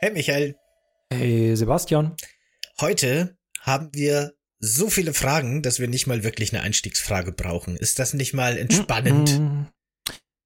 Hey 0.00 0.12
Michael. 0.12 0.56
Hey 1.12 1.54
Sebastian. 1.54 2.16
Heute 2.80 3.36
haben 3.60 3.90
wir 3.92 4.32
so 4.60 4.88
viele 4.88 5.12
Fragen, 5.12 5.62
dass 5.62 5.80
wir 5.80 5.88
nicht 5.88 6.06
mal 6.06 6.24
wirklich 6.24 6.54
eine 6.54 6.62
Einstiegsfrage 6.62 7.32
brauchen. 7.32 7.76
Ist 7.76 7.98
das 7.98 8.14
nicht 8.14 8.32
mal 8.32 8.56
entspannend? 8.56 9.40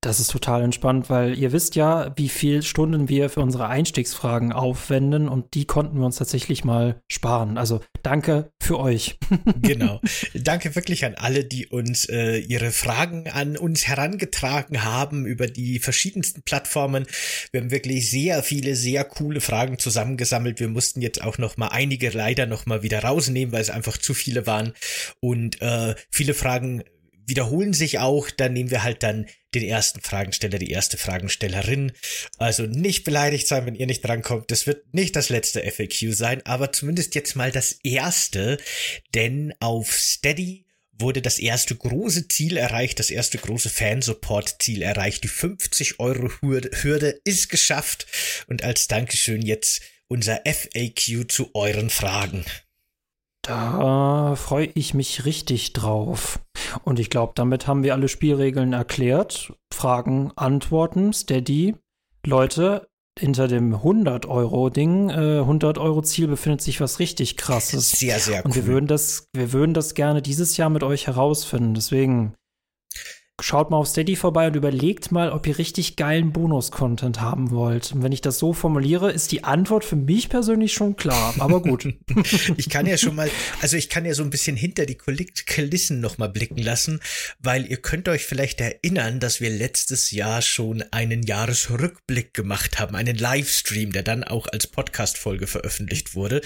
Das 0.09 0.21
ist 0.21 0.31
total 0.31 0.63
entspannt, 0.63 1.11
weil 1.11 1.39
ihr 1.39 1.53
wisst 1.53 1.75
ja, 1.77 2.15
wie 2.17 2.31
viel 2.31 2.63
Stunden 2.63 3.11
wir 3.11 3.29
für 3.29 3.43
unsere 3.43 3.69
Einstiegsfragen 3.69 4.55
aufwenden 4.55 5.29
und 5.29 5.53
die 5.53 5.67
konnten 5.67 5.99
wir 5.99 6.07
uns 6.07 6.17
tatsächlich 6.17 6.65
mal 6.65 7.03
sparen. 7.09 7.59
Also 7.59 7.83
danke 8.03 8.51
für 8.59 8.81
euch. 8.81 9.19
genau. 9.61 10.01
Danke 10.33 10.75
wirklich 10.75 11.05
an 11.05 11.15
alle, 11.17 11.45
die 11.45 11.67
uns 11.67 12.09
äh, 12.09 12.39
ihre 12.39 12.71
Fragen 12.71 13.29
an 13.29 13.59
uns 13.59 13.87
herangetragen 13.87 14.83
haben 14.83 15.27
über 15.27 15.47
die 15.47 15.79
verschiedensten 15.79 16.41
Plattformen. 16.41 17.05
Wir 17.53 17.61
haben 17.61 17.71
wirklich 17.71 18.11
sehr 18.11 18.43
viele, 18.43 18.77
sehr 18.77 19.05
coole 19.05 19.43
Fragen 19.43 19.79
zusammengesammelt. 19.79 20.59
Wir 20.59 20.69
mussten 20.69 21.03
jetzt 21.03 21.23
auch 21.23 21.37
noch 21.37 21.59
mal 21.59 21.69
einige 21.69 22.09
leider 22.09 22.47
noch 22.47 22.65
mal 22.65 22.83
wieder 22.83 23.05
rausnehmen, 23.05 23.53
weil 23.53 23.61
es 23.61 23.69
einfach 23.69 23.99
zu 23.99 24.15
viele 24.15 24.47
waren 24.47 24.73
und 25.21 25.61
äh, 25.61 25.95
viele 26.11 26.33
Fragen 26.33 26.83
wiederholen 27.29 27.75
sich 27.75 27.99
auch, 27.99 28.31
dann 28.31 28.53
nehmen 28.53 28.71
wir 28.71 28.83
halt 28.83 29.03
dann 29.03 29.27
den 29.55 29.63
ersten 29.63 30.01
Fragensteller, 30.01 30.59
die 30.59 30.71
erste 30.71 30.99
Fragenstellerin. 30.99 31.93
Also 32.39 32.65
nicht 32.65 33.05
beleidigt 33.05 33.47
sein, 33.47 33.67
wenn 33.67 33.75
ihr 33.75 33.87
nicht 33.87 34.05
drankommt. 34.05 34.51
Das 34.51 34.67
wird 34.67 34.95
nicht 34.95 35.15
das 35.17 35.29
letzte 35.29 35.61
FAQ 35.63 36.15
sein, 36.15 36.45
aber 36.45 36.73
zumindest 36.73 37.15
jetzt 37.15 37.37
mal 37.37 37.53
das 37.53 37.73
erste, 37.83 38.59
denn 39.15 39.55
auf 39.61 39.93
Steady 39.93 40.67
wurde 41.01 41.23
das 41.23 41.39
erste 41.39 41.77
große 41.77 42.29
Ziel 42.29 42.57
erreicht, 42.57 42.99
das 42.99 43.11
erste 43.11 43.39
große 43.39 43.71
Fansupport-Ziel 43.71 44.83
erreicht. 44.83 45.23
Die 45.23 45.29
50 45.29 46.01
Euro 46.01 46.31
Hürde 46.41 47.21
ist 47.25 47.49
geschafft 47.49 48.07
und 48.49 48.65
als 48.65 48.89
Dankeschön 48.89 49.43
jetzt 49.43 49.83
unser 50.09 50.43
FAQ 50.45 51.31
zu 51.31 51.55
euren 51.55 51.91
Fragen. 51.91 52.45
Da 53.43 54.35
freue 54.37 54.71
ich 54.75 54.95
mich 54.95 55.25
richtig 55.25 55.73
drauf. 55.73 56.41
Und 56.85 56.99
ich 56.99 57.11
glaube, 57.11 57.33
damit 57.35 57.67
haben 57.67 57.83
wir 57.83 57.95
alle 57.95 58.09
Spielregeln 58.09 58.73
erklärt. 58.73 59.53
Fragen, 59.73 60.33
Antworten, 60.37 61.13
Steady. 61.13 61.77
Leute, 62.27 62.89
hinter 63.19 63.49
dem 63.49 63.75
100-Euro-Ding, 63.75 65.11
äh, 65.11 65.41
100-Euro-Ziel 65.41 66.29
befindet 66.29 66.63
sich 66.63 66.81
was 66.81 66.99
richtig 66.99 67.37
krasses. 67.37 67.93
Sehr, 67.93 68.19
sehr 68.19 68.41
cool. 68.41 68.47
Und 68.47 68.55
wir 68.55 68.67
würden 68.67 68.87
das, 68.87 69.29
wir 69.35 69.53
würden 69.53 69.75
das 69.75 69.95
gerne 69.95 70.23
dieses 70.23 70.57
Jahr 70.57 70.71
mit 70.71 70.83
euch 70.83 71.07
herausfinden. 71.07 71.75
Deswegen 71.75 72.35
schaut 73.41 73.71
mal 73.71 73.77
auf 73.77 73.87
Steady 73.87 74.17
vorbei 74.17 74.49
und 74.49 74.57
überlegt 74.57 75.13
mal, 75.13 75.31
ob 75.31 75.47
ihr 75.47 75.59
richtig 75.59 75.97
geilen 75.97 76.33
Bonus-Content 76.33 77.21
haben 77.21 77.51
wollt. 77.51 77.93
Und 77.93 78.03
wenn 78.03 78.11
ich 78.11 78.21
das 78.21 78.39
so 78.39 78.53
formuliere, 78.53 79.13
ist 79.13 79.31
die 79.31 79.45
Antwort 79.45 79.85
für 79.85 79.97
mich 79.97 80.29
persönlich 80.29 80.73
schon 80.73 80.97
klar. 80.97 81.35
Aber 81.39 81.63
gut. 81.63 81.87
ich 82.57 82.69
kann 82.69 82.87
ja 82.87 82.99
schon 82.99 83.15
mal, 83.15 83.31
also 83.61 83.77
ich 83.77 83.89
kann 83.89 84.05
ja 84.05 84.15
so 84.15 84.25
ein 84.25 84.31
bisschen 84.31 84.57
hinter 84.57 84.87
die 84.87 84.97
Kulissen 84.97 86.01
noch 86.01 86.19
mal 86.19 86.29
blicken 86.29 86.59
lassen, 86.59 87.01
weil 87.39 87.67
ihr 87.67 87.77
könnt 87.77 88.09
euch 88.09 88.25
vielleicht 88.25 88.61
erinnern, 88.61 89.21
dass 89.21 89.41
wir 89.41 89.51
letztes 89.51 90.11
Jahr 90.11 90.43
schon 90.43 90.83
einen 90.91 91.23
Jahresrückblick 91.23 92.35
gemacht 92.35 92.81
haben, 92.81 92.97
einen 92.97 93.17
Livestream, 93.17 93.93
der 93.93 94.03
dann 94.03 94.25
auch 94.25 94.49
als 94.49 94.67
Podcast-Folge 94.67 95.47
veröffentlicht 95.47 96.17
wurde. 96.17 96.41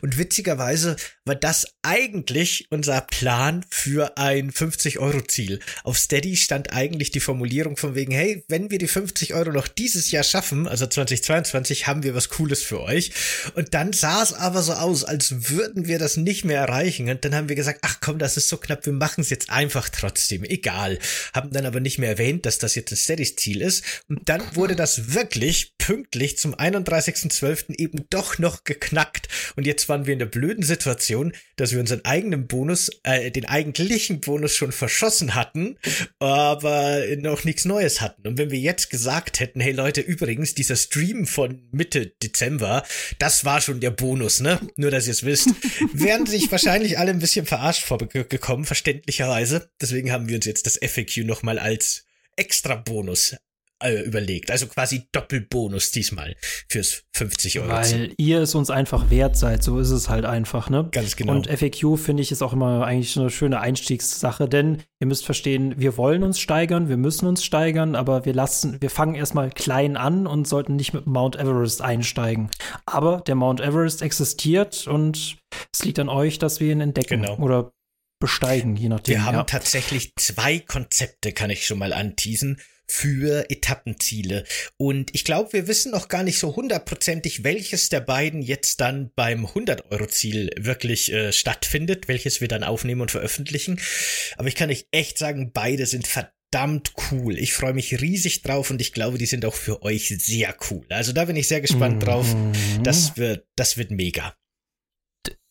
Und 0.00 0.16
witzigerweise 0.16 0.96
war 1.26 1.34
das 1.34 1.66
eigentlich 1.82 2.66
unser 2.70 3.02
Plan 3.02 3.66
für 3.68 4.16
ein 4.16 4.50
50-Euro-Ziel. 4.50 5.60
Auf 5.84 5.98
Steady 5.98 6.37
stand 6.42 6.72
eigentlich 6.72 7.10
die 7.10 7.20
Formulierung 7.20 7.76
von 7.76 7.94
wegen, 7.94 8.12
hey, 8.12 8.44
wenn 8.48 8.70
wir 8.70 8.78
die 8.78 8.88
50 8.88 9.34
Euro 9.34 9.52
noch 9.52 9.68
dieses 9.68 10.10
Jahr 10.10 10.24
schaffen, 10.24 10.68
also 10.68 10.86
2022, 10.86 11.86
haben 11.86 12.02
wir 12.02 12.14
was 12.14 12.28
Cooles 12.28 12.62
für 12.62 12.80
euch. 12.80 13.12
Und 13.54 13.74
dann 13.74 13.92
sah 13.92 14.22
es 14.22 14.32
aber 14.32 14.62
so 14.62 14.72
aus, 14.72 15.04
als 15.04 15.50
würden 15.50 15.86
wir 15.86 15.98
das 15.98 16.16
nicht 16.16 16.44
mehr 16.44 16.60
erreichen. 16.60 17.08
Und 17.08 17.24
dann 17.24 17.34
haben 17.34 17.48
wir 17.48 17.56
gesagt, 17.56 17.80
ach 17.82 17.98
komm, 18.00 18.18
das 18.18 18.36
ist 18.36 18.48
so 18.48 18.56
knapp, 18.56 18.86
wir 18.86 18.92
machen 18.92 19.20
es 19.20 19.30
jetzt 19.30 19.50
einfach 19.50 19.88
trotzdem, 19.88 20.44
egal. 20.44 20.98
Haben 21.32 21.52
dann 21.52 21.66
aber 21.66 21.80
nicht 21.80 21.98
mehr 21.98 22.10
erwähnt, 22.10 22.46
dass 22.46 22.58
das 22.58 22.74
jetzt 22.74 22.92
ein 22.92 22.96
Steadys 22.96 23.36
Ziel 23.36 23.62
ist. 23.62 23.84
Und 24.08 24.28
dann 24.28 24.42
wurde 24.54 24.76
das 24.76 25.14
wirklich 25.14 25.74
pünktlich 25.78 26.38
zum 26.38 26.54
31.12. 26.54 27.78
eben 27.78 28.06
doch 28.10 28.38
noch 28.38 28.64
geknackt. 28.64 29.28
Und 29.56 29.66
jetzt 29.66 29.88
waren 29.88 30.06
wir 30.06 30.12
in 30.12 30.18
der 30.18 30.26
blöden 30.26 30.62
Situation, 30.62 31.32
dass 31.56 31.72
wir 31.72 31.80
unseren 31.80 32.04
eigenen 32.04 32.46
Bonus, 32.46 32.90
äh, 33.04 33.30
den 33.30 33.46
eigentlichen 33.46 34.20
Bonus 34.20 34.54
schon 34.54 34.72
verschossen 34.72 35.34
hatten 35.34 35.76
aber 36.28 37.02
noch 37.18 37.44
nichts 37.44 37.64
Neues 37.64 38.00
hatten. 38.00 38.26
Und 38.26 38.38
wenn 38.38 38.50
wir 38.50 38.58
jetzt 38.58 38.90
gesagt 38.90 39.40
hätten, 39.40 39.60
hey 39.60 39.72
Leute, 39.72 40.00
übrigens, 40.00 40.54
dieser 40.54 40.76
Stream 40.76 41.26
von 41.26 41.68
Mitte 41.70 42.06
Dezember, 42.22 42.84
das 43.18 43.44
war 43.44 43.60
schon 43.60 43.80
der 43.80 43.90
Bonus, 43.90 44.40
ne? 44.40 44.60
Nur, 44.76 44.90
dass 44.90 45.06
ihr 45.06 45.12
es 45.12 45.24
wisst, 45.24 45.48
wären 45.92 46.26
sich 46.26 46.50
wahrscheinlich 46.50 46.98
alle 46.98 47.10
ein 47.10 47.18
bisschen 47.18 47.46
verarscht 47.46 47.84
vorgekommen, 47.84 48.64
verständlicherweise. 48.64 49.70
Deswegen 49.80 50.12
haben 50.12 50.28
wir 50.28 50.36
uns 50.36 50.46
jetzt 50.46 50.66
das 50.66 50.78
FAQ 50.82 51.24
nochmal 51.24 51.58
als 51.58 52.04
extra 52.36 52.76
Bonus 52.76 53.36
äh, 53.82 54.02
überlegt. 54.02 54.50
Also 54.50 54.66
quasi 54.66 55.08
Doppelbonus 55.12 55.90
diesmal 55.90 56.34
fürs 56.68 57.04
50 57.12 57.60
Euro. 57.60 57.68
Weil 57.68 58.12
ihr 58.16 58.40
es 58.40 58.54
uns 58.54 58.70
einfach 58.70 59.10
wert 59.10 59.36
seid, 59.36 59.62
so 59.62 59.78
ist 59.78 59.90
es 59.90 60.08
halt 60.08 60.24
einfach, 60.24 60.70
ne? 60.70 60.88
Ganz 60.90 61.16
genau. 61.16 61.34
Und 61.34 61.46
FAQ 61.46 61.98
finde 61.98 62.22
ich 62.22 62.32
ist 62.32 62.42
auch 62.42 62.52
immer 62.52 62.84
eigentlich 62.84 63.16
eine 63.16 63.30
schöne 63.30 63.60
Einstiegssache, 63.60 64.48
denn 64.48 64.82
ihr 65.00 65.06
müsst 65.06 65.24
verstehen, 65.24 65.74
wir 65.78 65.96
wollen 65.96 66.22
uns 66.22 66.40
steigern, 66.40 66.88
wir 66.88 66.96
müssen 66.96 67.26
uns 67.26 67.44
steigern, 67.44 67.94
aber 67.94 68.24
wir 68.24 68.34
lassen, 68.34 68.80
wir 68.80 68.90
fangen 68.90 69.14
erstmal 69.14 69.50
klein 69.50 69.96
an 69.96 70.26
und 70.26 70.48
sollten 70.48 70.76
nicht 70.76 70.92
mit 70.92 71.06
Mount 71.06 71.36
Everest 71.36 71.82
einsteigen. 71.82 72.50
Aber 72.86 73.22
der 73.26 73.34
Mount 73.34 73.60
Everest 73.60 74.02
existiert 74.02 74.86
und 74.86 75.36
es 75.72 75.84
liegt 75.84 75.98
an 75.98 76.08
euch, 76.08 76.38
dass 76.38 76.60
wir 76.60 76.72
ihn 76.72 76.80
entdecken 76.80 77.22
genau. 77.22 77.36
oder 77.38 77.72
besteigen, 78.20 78.76
je 78.76 78.88
nachdem. 78.88 79.14
Wir 79.14 79.24
haben 79.24 79.36
ja. 79.36 79.44
tatsächlich 79.44 80.12
zwei 80.16 80.58
Konzepte, 80.58 81.32
kann 81.32 81.50
ich 81.50 81.66
schon 81.66 81.78
mal 81.78 81.92
anteasen 81.92 82.60
für 82.90 83.50
Etappenziele. 83.50 84.44
Und 84.76 85.14
ich 85.14 85.24
glaube, 85.24 85.52
wir 85.52 85.68
wissen 85.68 85.92
noch 85.92 86.08
gar 86.08 86.22
nicht 86.22 86.38
so 86.38 86.56
hundertprozentig, 86.56 87.44
welches 87.44 87.88
der 87.88 88.00
beiden 88.00 88.42
jetzt 88.42 88.80
dann 88.80 89.10
beim 89.14 89.46
100-Euro-Ziel 89.46 90.50
wirklich 90.58 91.12
äh, 91.12 91.32
stattfindet, 91.32 92.08
welches 92.08 92.40
wir 92.40 92.48
dann 92.48 92.64
aufnehmen 92.64 93.02
und 93.02 93.10
veröffentlichen. 93.10 93.80
Aber 94.36 94.48
ich 94.48 94.54
kann 94.54 94.70
euch 94.70 94.86
echt 94.90 95.18
sagen, 95.18 95.52
beide 95.52 95.86
sind 95.86 96.08
verdammt 96.08 96.92
cool. 97.10 97.38
Ich 97.38 97.52
freue 97.52 97.74
mich 97.74 98.00
riesig 98.00 98.42
drauf 98.42 98.70
und 98.70 98.80
ich 98.80 98.92
glaube, 98.92 99.18
die 99.18 99.26
sind 99.26 99.44
auch 99.44 99.54
für 99.54 99.82
euch 99.82 100.08
sehr 100.18 100.54
cool. 100.70 100.86
Also 100.88 101.12
da 101.12 101.26
bin 101.26 101.36
ich 101.36 101.48
sehr 101.48 101.60
gespannt 101.60 102.04
drauf. 102.04 102.34
Mhm. 102.34 102.82
Das 102.82 103.16
wird, 103.16 103.46
das 103.56 103.76
wird 103.76 103.90
mega. 103.90 104.34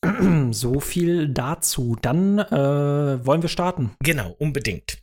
So 0.51 0.79
viel 0.79 1.27
dazu. 1.27 1.97
Dann 2.01 2.39
äh, 2.39 3.25
wollen 3.25 3.41
wir 3.41 3.49
starten. 3.49 3.91
Genau, 4.01 4.33
unbedingt 4.39 4.97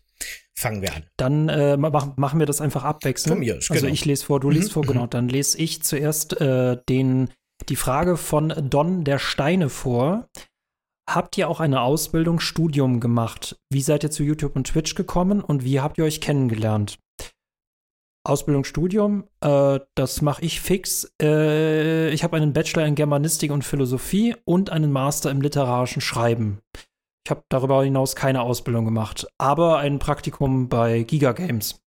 fangen 0.55 0.83
wir 0.83 0.95
an. 0.95 1.05
Dann 1.17 1.49
äh, 1.49 1.77
mach, 1.77 2.17
machen 2.17 2.39
wir 2.39 2.47
das 2.47 2.61
einfach 2.61 2.85
abwechselnd. 2.85 3.35
Von 3.35 3.41
mir, 3.41 3.55
also 3.55 3.75
genau. 3.75 3.89
ich 3.89 4.05
lese 4.05 4.25
vor, 4.25 4.41
du 4.41 4.51
liest 4.51 4.69
mhm. 4.69 4.73
vor, 4.73 4.83
genau. 4.85 5.07
Dann 5.07 5.29
lese 5.29 5.59
ich 5.59 5.83
zuerst 5.83 6.41
äh, 6.41 6.79
den, 6.89 7.31
die 7.69 7.77
Frage 7.77 8.17
von 8.17 8.53
Don 8.71 9.05
der 9.05 9.19
Steine 9.19 9.69
vor. 9.69 10.29
Habt 11.09 11.37
ihr 11.37 11.49
auch 11.49 11.61
eine 11.61 11.83
Ausbildung, 11.83 12.41
Studium 12.41 12.99
gemacht? 13.01 13.59
Wie 13.71 13.83
seid 13.83 14.05
ihr 14.05 14.11
zu 14.11 14.23
YouTube 14.23 14.57
und 14.57 14.69
Twitch 14.69 14.95
gekommen 14.95 15.43
und 15.43 15.65
wie 15.65 15.81
habt 15.81 15.99
ihr 15.99 16.05
euch 16.05 16.21
kennengelernt? 16.21 16.99
Ausbildung, 18.27 18.65
Studium, 18.65 19.25
äh, 19.43 19.81
das 19.95 20.23
mache 20.23 20.43
ich 20.43 20.63
fix. 20.63 21.13
Äh, 21.21 22.09
ich 22.11 22.25
habe 22.25 22.39
einen 22.39 22.55
Bachelor 22.55 22.87
in 22.87 22.95
Germanistik 22.95 23.53
und 23.53 23.65
Philosophie 23.65 24.35
und 24.47 24.71
einen 24.71 24.93
Master 24.93 25.31
im 25.31 25.43
literarischen 25.43 26.01
Schreiben. 26.01 26.61
Ich 27.25 27.31
habe 27.31 27.43
darüber 27.49 27.83
hinaus 27.83 28.15
keine 28.15 28.43
Ausbildung 28.43 28.85
gemacht, 28.85 29.27
aber 29.39 29.79
ein 29.79 29.99
Praktikum 29.99 30.69
bei 30.69 31.05
Giga 31.05 31.33
Games. 31.33 31.81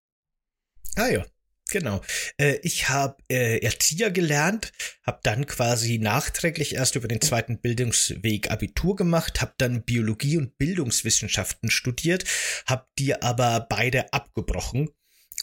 Ah 0.95 1.09
ja, 1.09 1.25
genau. 1.69 2.01
Äh, 2.39 2.57
ich 2.63 2.89
habe 2.89 3.17
äh, 3.29 3.59
Erzieher 3.59 4.09
gelernt, 4.09 4.71
habe 5.05 5.19
dann 5.21 5.45
quasi 5.45 5.99
nachträglich 5.99 6.73
erst 6.73 6.95
über 6.95 7.07
den 7.07 7.21
zweiten 7.21 7.61
Bildungsweg 7.61 8.49
Abitur 8.49 8.95
gemacht, 8.95 9.39
habe 9.39 9.53
dann 9.59 9.83
Biologie 9.83 10.37
und 10.37 10.57
Bildungswissenschaften 10.57 11.69
studiert, 11.69 12.23
habe 12.65 12.87
die 12.97 13.21
aber 13.21 13.67
beide 13.69 14.11
abgebrochen 14.13 14.89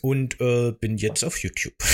und 0.02 0.40
äh, 0.40 0.72
bin 0.72 0.96
jetzt 0.96 1.22
auf 1.22 1.38
YouTube. 1.38 1.76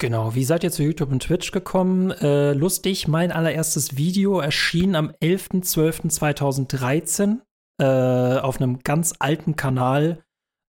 Genau, 0.00 0.36
wie 0.36 0.44
seid 0.44 0.62
ihr 0.62 0.70
zu 0.70 0.84
YouTube 0.84 1.10
und 1.10 1.24
Twitch 1.24 1.50
gekommen? 1.50 2.12
Äh, 2.12 2.52
lustig, 2.52 3.08
mein 3.08 3.32
allererstes 3.32 3.96
Video 3.96 4.38
erschien 4.38 4.94
am 4.94 5.10
11.12.2013 5.20 7.38
äh, 7.80 8.38
auf 8.38 8.60
einem 8.60 8.78
ganz 8.84 9.14
alten 9.18 9.56
Kanal, 9.56 10.22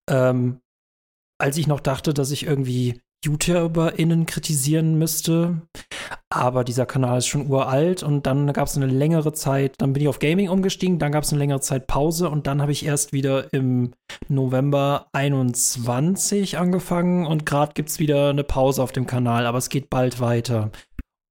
ähm, 0.08 0.60
als 1.38 1.58
ich 1.58 1.66
noch 1.66 1.80
dachte, 1.80 2.14
dass 2.14 2.30
ich 2.30 2.46
irgendwie 2.46 3.02
YouTuberInnen 3.22 4.24
kritisieren 4.24 4.98
müsste. 4.98 5.60
Aber 6.30 6.62
dieser 6.62 6.84
Kanal 6.84 7.18
ist 7.18 7.26
schon 7.26 7.48
uralt 7.48 8.02
und 8.02 8.26
dann 8.26 8.52
gab 8.52 8.68
es 8.68 8.76
eine 8.76 8.86
längere 8.86 9.32
Zeit, 9.32 9.74
dann 9.78 9.94
bin 9.94 10.02
ich 10.02 10.08
auf 10.08 10.18
Gaming 10.18 10.50
umgestiegen, 10.50 10.98
dann 10.98 11.12
gab 11.12 11.24
es 11.24 11.32
eine 11.32 11.38
längere 11.38 11.60
Zeit 11.60 11.86
Pause 11.86 12.28
und 12.28 12.46
dann 12.46 12.60
habe 12.60 12.72
ich 12.72 12.84
erst 12.84 13.14
wieder 13.14 13.50
im 13.54 13.94
November 14.28 15.06
21 15.12 16.58
angefangen 16.58 17.26
und 17.26 17.46
gerade 17.46 17.72
gibt 17.72 17.88
es 17.88 17.98
wieder 17.98 18.28
eine 18.28 18.44
Pause 18.44 18.82
auf 18.82 18.92
dem 18.92 19.06
Kanal, 19.06 19.46
aber 19.46 19.56
es 19.56 19.70
geht 19.70 19.88
bald 19.88 20.20
weiter. 20.20 20.70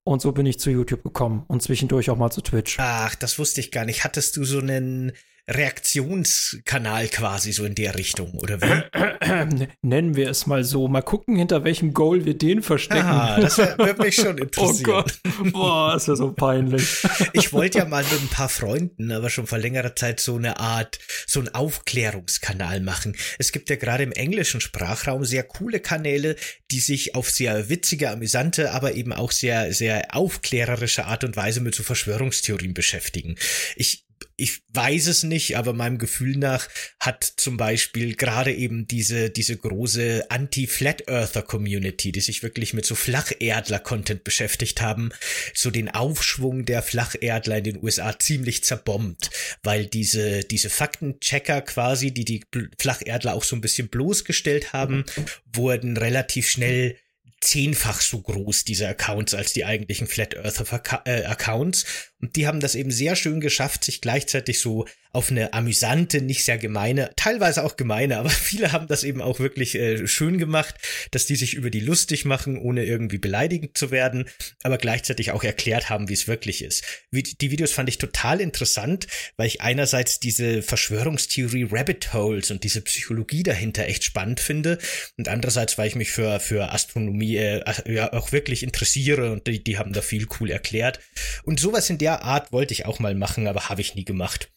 Und 0.03 0.21
so 0.21 0.31
bin 0.31 0.45
ich 0.45 0.57
zu 0.57 0.71
YouTube 0.71 1.03
gekommen 1.03 1.44
und 1.47 1.61
zwischendurch 1.61 2.09
auch 2.09 2.17
mal 2.17 2.31
zu 2.31 2.41
Twitch. 2.41 2.77
Ach, 2.79 3.13
das 3.15 3.38
wusste 3.38 3.59
ich 3.59 3.71
gar 3.71 3.85
nicht. 3.85 4.03
Hattest 4.03 4.38
du 4.38 4.45
so 4.45 4.59
einen 4.59 5.11
Reaktionskanal 5.49 7.07
quasi 7.07 7.53
so 7.53 7.63
in 7.63 7.73
der 7.73 7.95
Richtung, 7.95 8.33
oder 8.33 8.61
wie? 8.61 9.67
Nennen 9.81 10.15
wir 10.15 10.29
es 10.29 10.45
mal 10.45 10.65
so. 10.65 10.89
Mal 10.89 11.01
gucken, 11.01 11.38
hinter 11.38 11.63
welchem 11.63 11.94
Goal 11.94 12.25
wir 12.25 12.38
den 12.38 12.61
verstecken. 12.61 13.05
Ah, 13.05 13.39
das 13.39 13.57
würde 13.57 14.01
mich 14.01 14.15
schon 14.15 14.38
interessieren. 14.38 14.89
Oh 14.89 15.03
Gott, 15.03 15.19
boah, 15.53 15.95
ist 15.95 16.07
ja 16.07 16.15
so 16.15 16.33
peinlich. 16.33 16.88
Ich 17.33 17.53
wollte 17.53 17.79
ja 17.79 17.85
mal 17.85 18.03
mit 18.03 18.21
ein 18.21 18.27
paar 18.29 18.49
Freunden, 18.49 19.11
aber 19.11 19.29
schon 19.29 19.47
vor 19.47 19.57
längerer 19.57 19.95
Zeit 19.95 20.19
so 20.19 20.35
eine 20.35 20.59
Art, 20.59 20.99
so 21.27 21.39
einen 21.39 21.53
Aufklärungskanal 21.53 22.79
machen. 22.81 23.15
Es 23.38 23.51
gibt 23.51 23.69
ja 23.69 23.75
gerade 23.75 24.03
im 24.03 24.11
englischen 24.11 24.61
Sprachraum 24.61 25.23
sehr 25.23 25.44
coole 25.44 25.79
Kanäle, 25.79 26.35
die 26.71 26.79
sich 26.79 27.15
auf 27.15 27.29
sehr 27.29 27.69
witzige, 27.69 28.09
amüsante, 28.09 28.71
aber 28.71 28.94
eben 28.94 29.13
auch 29.13 29.31
sehr, 29.31 29.73
sehr 29.73 30.15
aufklärerische 30.15 31.05
Art 31.05 31.23
und 31.23 31.35
Weise 31.35 31.61
mit 31.61 31.75
so 31.75 31.83
Verschwörungstheorien 31.83 32.73
beschäftigen. 32.73 33.35
Ich 33.75 34.06
ich 34.35 34.61
weiß 34.69 35.07
es 35.07 35.23
nicht, 35.23 35.57
aber 35.57 35.73
meinem 35.73 35.97
Gefühl 35.97 36.37
nach 36.37 36.69
hat 36.99 37.23
zum 37.23 37.57
Beispiel 37.57 38.15
gerade 38.15 38.53
eben 38.53 38.87
diese, 38.87 39.29
diese 39.29 39.57
große 39.57 40.25
Anti-Flat 40.29 41.07
Earther 41.07 41.41
Community, 41.41 42.11
die 42.11 42.21
sich 42.21 42.43
wirklich 42.43 42.73
mit 42.73 42.85
so 42.85 42.93
Flacherdler-Content 42.93 44.23
beschäftigt 44.23 44.79
haben, 44.79 45.09
so 45.55 45.71
den 45.71 45.89
Aufschwung 45.89 46.65
der 46.65 46.83
Flacherdler 46.83 47.57
in 47.57 47.63
den 47.63 47.83
USA 47.83 48.17
ziemlich 48.19 48.63
zerbombt, 48.63 49.31
weil 49.63 49.87
diese, 49.87 50.41
diese 50.41 50.69
Faktenchecker 50.69 51.61
quasi, 51.61 52.11
die 52.11 52.25
die 52.25 52.43
Flacherdler 52.77 53.33
auch 53.33 53.43
so 53.43 53.55
ein 53.55 53.61
bisschen 53.61 53.89
bloßgestellt 53.89 54.73
haben, 54.73 55.03
wurden 55.51 55.97
relativ 55.97 56.47
schnell 56.47 56.97
zehnfach 57.39 58.01
so 58.01 58.21
groß, 58.21 58.63
diese 58.63 58.87
Accounts, 58.87 59.33
als 59.33 59.53
die 59.53 59.65
eigentlichen 59.65 60.07
Flat 60.07 60.35
Earther 60.35 61.01
äh, 61.05 61.23
Accounts. 61.25 61.85
Und 62.21 62.35
die 62.35 62.47
haben 62.47 62.59
das 62.59 62.75
eben 62.75 62.91
sehr 62.91 63.15
schön 63.15 63.39
geschafft, 63.39 63.83
sich 63.83 64.01
gleichzeitig 64.01 64.59
so 64.59 64.85
auf 65.17 65.31
eine 65.31 65.53
amüsante, 65.53 66.21
nicht 66.21 66.43
sehr 66.43 66.57
gemeine, 66.57 67.11
teilweise 67.15 67.63
auch 67.63 67.75
gemeine, 67.75 68.17
aber 68.17 68.29
viele 68.31 68.71
haben 68.71 68.87
das 68.87 69.03
eben 69.03 69.21
auch 69.21 69.39
wirklich 69.39 69.75
äh, 69.75 70.07
schön 70.07 70.37
gemacht, 70.37 70.75
dass 71.11 71.25
die 71.25 71.35
sich 71.35 71.53
über 71.53 71.69
die 71.69 71.79
lustig 71.79 72.25
machen, 72.25 72.57
ohne 72.57 72.85
irgendwie 72.85 73.17
beleidigend 73.17 73.77
zu 73.77 73.91
werden, 73.91 74.25
aber 74.63 74.77
gleichzeitig 74.77 75.31
auch 75.31 75.43
erklärt 75.43 75.89
haben, 75.89 76.09
wie 76.09 76.13
es 76.13 76.27
wirklich 76.27 76.63
ist. 76.63 76.83
Wie, 77.11 77.23
die 77.23 77.51
Videos 77.51 77.71
fand 77.71 77.89
ich 77.89 77.97
total 77.97 78.41
interessant, 78.41 79.07
weil 79.37 79.47
ich 79.47 79.61
einerseits 79.61 80.19
diese 80.19 80.61
Verschwörungstheorie 80.61 81.67
Rabbit 81.71 82.13
Holes 82.13 82.51
und 82.51 82.63
diese 82.63 82.81
Psychologie 82.81 83.43
dahinter 83.43 83.85
echt 83.85 84.03
spannend 84.03 84.39
finde 84.39 84.77
und 85.17 85.29
andererseits, 85.29 85.77
weil 85.77 85.87
ich 85.87 85.95
mich 85.95 86.11
für, 86.11 86.39
für 86.39 86.71
Astronomie 86.71 87.37
äh, 87.37 87.63
ja 87.91 88.13
auch 88.13 88.31
wirklich 88.31 88.63
interessiere 88.63 89.31
und 89.31 89.47
die, 89.47 89.63
die 89.63 89.77
haben 89.77 89.93
da 89.93 90.01
viel 90.01 90.27
cool 90.39 90.51
erklärt. 90.51 90.99
Und 91.43 91.59
sowas 91.59 91.89
in 91.89 91.97
der 91.97 92.06
Art 92.15 92.51
wollte 92.51 92.74
ich 92.74 92.86
auch 92.86 93.00
mal 93.00 93.15
machen, 93.15 93.48
aber 93.48 93.69
habe 93.69 93.81
ich 93.81 93.95
nie 93.95 94.06
gemacht. 94.06 94.51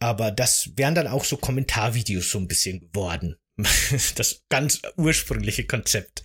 Aber 0.00 0.30
das 0.30 0.70
wären 0.76 0.94
dann 0.94 1.06
auch 1.06 1.24
so 1.24 1.36
Kommentarvideos 1.36 2.30
so 2.30 2.38
ein 2.38 2.48
bisschen 2.48 2.80
geworden. 2.80 3.36
das 4.16 4.42
ganz 4.48 4.82
ursprüngliche 4.96 5.64
Konzept. 5.64 6.24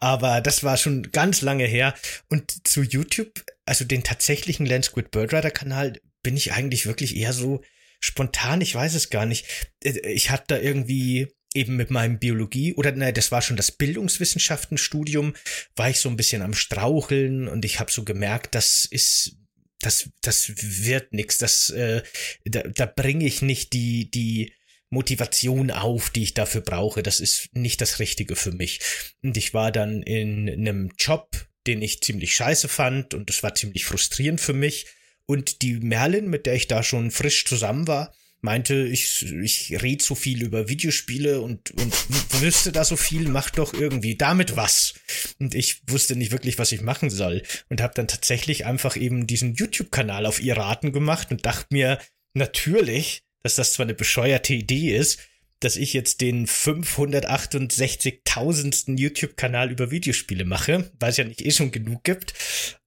Aber 0.00 0.40
das 0.40 0.64
war 0.64 0.76
schon 0.76 1.10
ganz 1.12 1.40
lange 1.40 1.66
her. 1.66 1.94
Und 2.28 2.66
zu 2.66 2.82
YouTube, 2.82 3.44
also 3.64 3.84
den 3.84 4.02
tatsächlichen 4.02 4.66
Land 4.66 4.86
Squid 4.86 5.10
Birdrider 5.10 5.50
Kanal, 5.50 6.00
bin 6.22 6.36
ich 6.36 6.52
eigentlich 6.52 6.86
wirklich 6.86 7.16
eher 7.16 7.32
so 7.32 7.62
spontan. 8.00 8.60
Ich 8.60 8.74
weiß 8.74 8.94
es 8.94 9.10
gar 9.10 9.26
nicht. 9.26 9.46
Äh, 9.84 10.00
ich 10.10 10.30
hatte 10.30 10.44
da 10.48 10.58
irgendwie 10.58 11.28
eben 11.54 11.76
mit 11.76 11.90
meinem 11.90 12.18
Biologie 12.18 12.74
oder 12.74 12.90
nein, 12.92 13.14
das 13.14 13.30
war 13.30 13.40
schon 13.40 13.56
das 13.56 13.70
Bildungswissenschaftenstudium, 13.70 15.34
war 15.76 15.88
ich 15.88 16.00
so 16.00 16.08
ein 16.08 16.16
bisschen 16.16 16.42
am 16.42 16.52
Straucheln 16.52 17.46
und 17.46 17.64
ich 17.64 17.78
habe 17.78 17.92
so 17.92 18.02
gemerkt, 18.02 18.56
das 18.56 18.84
ist 18.84 19.36
das, 19.84 20.10
das 20.22 20.52
wird 20.56 21.12
nix. 21.12 21.38
Das, 21.38 21.70
äh, 21.70 22.02
da, 22.44 22.62
da 22.62 22.86
bringe 22.86 23.26
ich 23.26 23.42
nicht 23.42 23.72
die, 23.72 24.10
die 24.10 24.52
Motivation 24.90 25.70
auf, 25.70 26.10
die 26.10 26.22
ich 26.22 26.34
dafür 26.34 26.60
brauche. 26.60 27.02
Das 27.02 27.20
ist 27.20 27.48
nicht 27.54 27.80
das 27.80 27.98
Richtige 27.98 28.36
für 28.36 28.52
mich. 28.52 28.80
Und 29.22 29.36
ich 29.36 29.52
war 29.52 29.72
dann 29.72 30.02
in 30.02 30.48
einem 30.48 30.92
Job, 30.98 31.46
den 31.66 31.82
ich 31.82 32.00
ziemlich 32.00 32.34
scheiße 32.34 32.68
fand 32.68 33.14
und 33.14 33.28
das 33.28 33.42
war 33.42 33.54
ziemlich 33.54 33.84
frustrierend 33.84 34.40
für 34.40 34.52
mich. 34.52 34.86
Und 35.26 35.62
die 35.62 35.74
Merlin, 35.74 36.28
mit 36.28 36.46
der 36.46 36.54
ich 36.54 36.68
da 36.68 36.82
schon 36.82 37.10
frisch 37.10 37.44
zusammen 37.44 37.86
war, 37.86 38.14
meinte, 38.44 38.86
ich, 38.86 39.24
ich 39.42 39.82
rede 39.82 40.04
so 40.04 40.14
viel 40.14 40.42
über 40.42 40.68
Videospiele 40.68 41.40
und, 41.40 41.70
und 41.72 41.94
wüsste 42.40 42.70
da 42.72 42.84
so 42.84 42.96
viel, 42.96 43.28
mach 43.28 43.48
doch 43.50 43.72
irgendwie 43.72 44.16
damit 44.16 44.54
was. 44.54 44.92
Und 45.40 45.54
ich 45.54 45.80
wusste 45.88 46.14
nicht 46.14 46.30
wirklich, 46.30 46.58
was 46.58 46.70
ich 46.70 46.82
machen 46.82 47.08
soll. 47.10 47.42
Und 47.70 47.80
habe 47.80 47.94
dann 47.94 48.06
tatsächlich 48.06 48.66
einfach 48.66 48.96
eben 48.96 49.26
diesen 49.26 49.54
YouTube-Kanal 49.54 50.26
auf 50.26 50.42
ihr 50.42 50.58
Raten 50.58 50.92
gemacht 50.92 51.30
und 51.30 51.46
dachte 51.46 51.68
mir, 51.70 51.98
natürlich, 52.34 53.22
dass 53.42 53.54
das 53.56 53.72
zwar 53.72 53.86
eine 53.86 53.94
bescheuerte 53.94 54.52
Idee 54.52 54.94
ist, 54.94 55.20
dass 55.60 55.76
ich 55.76 55.94
jetzt 55.94 56.20
den 56.20 56.46
568.000. 56.46 58.98
YouTube-Kanal 58.98 59.70
über 59.70 59.90
Videospiele 59.90 60.44
mache, 60.44 60.92
weil 61.00 61.10
es 61.10 61.16
ja 61.16 61.24
nicht 61.24 61.40
eh 61.40 61.50
schon 61.50 61.72
genug 61.72 62.04
gibt. 62.04 62.34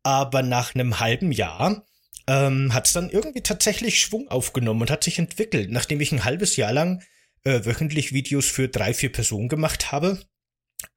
Aber 0.03 0.43
nach 0.43 0.75
einem 0.75 0.99
halben 0.99 1.31
Jahr 1.31 1.86
ähm, 2.27 2.73
hat 2.73 2.87
es 2.87 2.93
dann 2.93 3.09
irgendwie 3.09 3.41
tatsächlich 3.41 3.99
Schwung 3.99 4.27
aufgenommen 4.27 4.81
und 4.81 4.91
hat 4.91 5.03
sich 5.03 5.17
entwickelt. 5.19 5.71
Nachdem 5.71 6.01
ich 6.01 6.11
ein 6.11 6.25
halbes 6.25 6.55
Jahr 6.55 6.73
lang 6.73 7.01
äh, 7.43 7.65
wöchentlich 7.65 8.13
Videos 8.13 8.45
für 8.45 8.67
drei, 8.67 8.93
vier 8.93 9.11
Personen 9.11 9.49
gemacht 9.49 9.91
habe, 9.91 10.19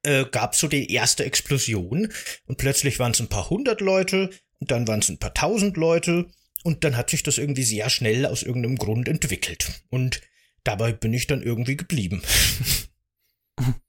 äh, 0.03 0.25
gab 0.25 0.55
so 0.55 0.69
die 0.69 0.93
erste 0.93 1.25
Explosion 1.25 2.12
und 2.47 2.59
plötzlich 2.59 2.99
waren 2.99 3.12
es 3.12 3.21
ein 3.21 3.29
paar 3.29 3.49
hundert 3.49 3.81
Leute 3.81 4.31
und 4.59 4.71
dann 4.71 4.87
waren 4.88 5.00
es 5.00 5.09
ein 5.09 5.19
paar 5.19 5.35
tausend 5.35 5.77
Leute 5.77 6.27
und 6.65 6.85
dann 6.85 6.97
hat 6.97 7.11
sich 7.11 7.23
das 7.23 7.38
irgendwie 7.38 7.62
sehr 7.62 7.88
schnell 7.88 8.27
aus 8.27 8.43
irgendeinem 8.43 8.77
Grund 8.77 9.09
entwickelt 9.09 9.82
und 9.88 10.21
dabei 10.65 10.93
bin 10.93 11.15
ich 11.15 11.27
dann 11.27 11.43
irgendwie 11.43 11.77
geblieben. 11.77 12.23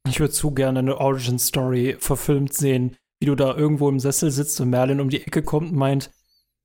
Ich 0.05 0.19
würde 0.19 0.33
zu 0.33 0.51
gerne 0.51 0.79
eine 0.79 0.97
Origin 0.97 1.39
Story 1.39 1.95
verfilmt 1.97 2.53
sehen, 2.53 2.97
wie 3.21 3.27
du 3.27 3.35
da 3.35 3.55
irgendwo 3.55 3.87
im 3.87 4.01
Sessel 4.01 4.29
sitzt 4.29 4.59
und 4.59 4.69
Merlin 4.69 4.99
um 4.99 5.09
die 5.09 5.21
Ecke 5.21 5.43
kommt 5.43 5.71
und 5.71 5.77
meint, 5.77 6.11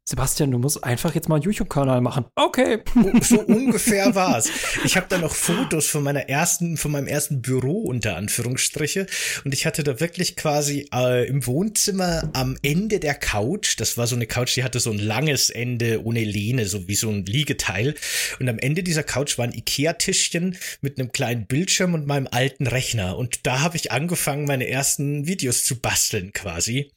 Sebastian, 0.08 0.52
du 0.52 0.58
musst 0.58 0.84
einfach 0.84 1.16
jetzt 1.16 1.28
mal 1.28 1.34
einen 1.34 1.42
YouTube-Kanal 1.42 2.00
machen. 2.00 2.26
Okay. 2.36 2.78
So 3.22 3.40
ungefähr 3.40 4.14
war's. 4.14 4.48
Ich 4.84 4.96
habe 4.96 5.06
da 5.08 5.18
noch 5.18 5.34
Fotos 5.34 5.88
von 5.88 6.04
meiner 6.04 6.28
ersten, 6.28 6.76
von 6.76 6.92
meinem 6.92 7.08
ersten 7.08 7.42
Büro 7.42 7.82
unter 7.82 8.14
Anführungsstriche 8.14 9.06
und 9.44 9.52
ich 9.52 9.66
hatte 9.66 9.82
da 9.82 9.98
wirklich 9.98 10.36
quasi 10.36 10.88
äh, 10.94 11.26
im 11.26 11.44
Wohnzimmer 11.44 12.30
am 12.34 12.56
Ende 12.62 13.00
der 13.00 13.14
Couch, 13.14 13.80
das 13.80 13.96
war 13.96 14.06
so 14.06 14.14
eine 14.14 14.26
Couch, 14.26 14.54
die 14.54 14.62
hatte 14.62 14.78
so 14.78 14.92
ein 14.92 14.98
langes 14.98 15.50
Ende 15.50 16.04
ohne 16.04 16.22
Lehne, 16.22 16.66
so 16.66 16.86
wie 16.86 16.94
so 16.94 17.10
ein 17.10 17.24
Liegeteil 17.24 17.96
und 18.38 18.48
am 18.48 18.60
Ende 18.60 18.84
dieser 18.84 19.02
Couch 19.02 19.38
war 19.38 19.44
ein 19.44 19.54
Ikea-Tischchen 19.54 20.56
mit 20.82 21.00
einem 21.00 21.10
kleinen 21.10 21.46
Bildschirm 21.46 21.94
und 21.94 22.06
meinem 22.06 22.28
alten 22.30 22.68
Rechner 22.68 23.18
und 23.18 23.44
da 23.44 23.60
habe 23.60 23.76
ich 23.76 23.90
angefangen, 23.90 24.44
meine 24.44 24.68
ersten 24.68 25.26
Videos 25.26 25.64
zu 25.64 25.80
basteln 25.80 26.32
quasi. 26.32 26.92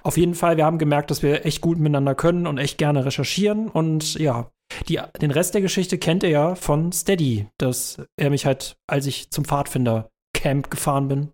Auf 0.02 0.16
jeden 0.16 0.34
Fall, 0.34 0.56
wir 0.56 0.64
haben 0.64 0.78
gemerkt, 0.78 1.10
dass 1.10 1.22
wir 1.22 1.46
echt 1.46 1.60
gut 1.60 1.78
miteinander 1.78 2.14
können 2.14 2.46
und 2.46 2.58
echt 2.58 2.78
gerne 2.78 3.04
recherchieren. 3.04 3.68
Und 3.68 4.14
ja, 4.14 4.50
die, 4.88 5.00
den 5.20 5.30
Rest 5.30 5.54
der 5.54 5.60
Geschichte 5.60 5.98
kennt 5.98 6.22
ihr 6.22 6.30
ja 6.30 6.54
von 6.54 6.92
Steady, 6.92 7.46
dass 7.58 8.02
er 8.16 8.30
mich 8.30 8.46
halt, 8.46 8.76
als 8.88 9.06
ich 9.06 9.30
zum 9.30 9.44
Pfadfinder-Camp 9.44 10.70
gefahren 10.70 11.08
bin, 11.08 11.28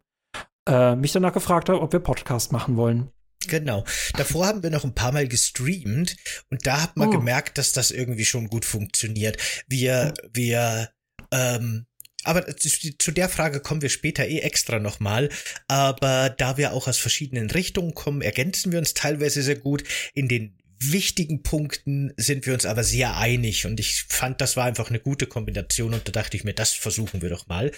äh, 0.68 0.96
mich 0.96 1.12
danach 1.12 1.32
gefragt 1.32 1.68
hat, 1.68 1.80
ob 1.80 1.92
wir 1.92 2.00
Podcast 2.00 2.52
machen 2.52 2.76
wollen. 2.76 3.10
Genau. 3.48 3.84
Davor 4.16 4.46
haben 4.46 4.62
wir 4.62 4.70
noch 4.70 4.84
ein 4.84 4.94
paar 4.94 5.12
Mal 5.12 5.28
gestreamt 5.28 6.16
und 6.50 6.66
da 6.66 6.82
hat 6.82 6.96
man 6.96 7.08
oh. 7.08 7.12
gemerkt, 7.12 7.58
dass 7.58 7.72
das 7.72 7.90
irgendwie 7.90 8.24
schon 8.24 8.48
gut 8.48 8.64
funktioniert. 8.64 9.36
Wir, 9.68 10.14
wir, 10.32 10.90
ähm, 11.30 11.86
aber 12.24 12.56
zu 12.56 13.10
der 13.10 13.28
Frage 13.28 13.60
kommen 13.60 13.82
wir 13.82 13.88
später 13.88 14.26
eh 14.26 14.38
extra 14.40 14.78
nochmal. 14.78 15.28
Aber 15.68 16.30
da 16.30 16.56
wir 16.56 16.72
auch 16.72 16.86
aus 16.86 16.98
verschiedenen 16.98 17.50
Richtungen 17.50 17.94
kommen, 17.94 18.22
ergänzen 18.22 18.72
wir 18.72 18.78
uns 18.78 18.94
teilweise 18.94 19.42
sehr 19.42 19.56
gut. 19.56 19.82
In 20.14 20.28
den 20.28 20.56
wichtigen 20.90 21.42
Punkten 21.42 22.12
sind 22.16 22.46
wir 22.46 22.54
uns 22.54 22.66
aber 22.66 22.82
sehr 22.82 23.16
einig 23.16 23.66
und 23.66 23.78
ich 23.78 24.04
fand, 24.08 24.40
das 24.40 24.56
war 24.56 24.64
einfach 24.64 24.88
eine 24.88 24.98
gute 24.98 25.26
Kombination 25.26 25.94
und 25.94 26.08
da 26.08 26.12
dachte 26.12 26.36
ich 26.36 26.44
mir, 26.44 26.54
das 26.54 26.72
versuchen 26.72 27.22
wir 27.22 27.28
doch 27.28 27.46
mal. 27.46 27.70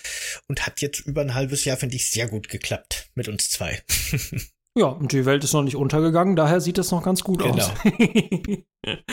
Und 0.49 0.67
hat 0.67 0.81
jetzt 0.81 1.01
über 1.01 1.21
ein 1.21 1.35
halbes 1.35 1.65
Jahr, 1.65 1.77
finde 1.77 1.97
ich, 1.97 2.11
sehr 2.11 2.29
gut 2.29 2.49
geklappt 2.49 3.11
mit 3.15 3.29
uns 3.29 3.51
zwei. 3.51 3.83
Ja, 4.77 4.87
und 4.87 5.13
die 5.13 5.25
Welt 5.25 5.45
ist 5.45 5.53
noch 5.53 5.63
nicht 5.63 5.77
untergegangen, 5.77 6.35
daher 6.35 6.61
sieht 6.61 6.79
es 6.79 6.91
noch 6.91 7.05
ganz 7.05 7.23
gut 7.23 7.43
genau. 7.43 7.55
aus. 7.55 7.73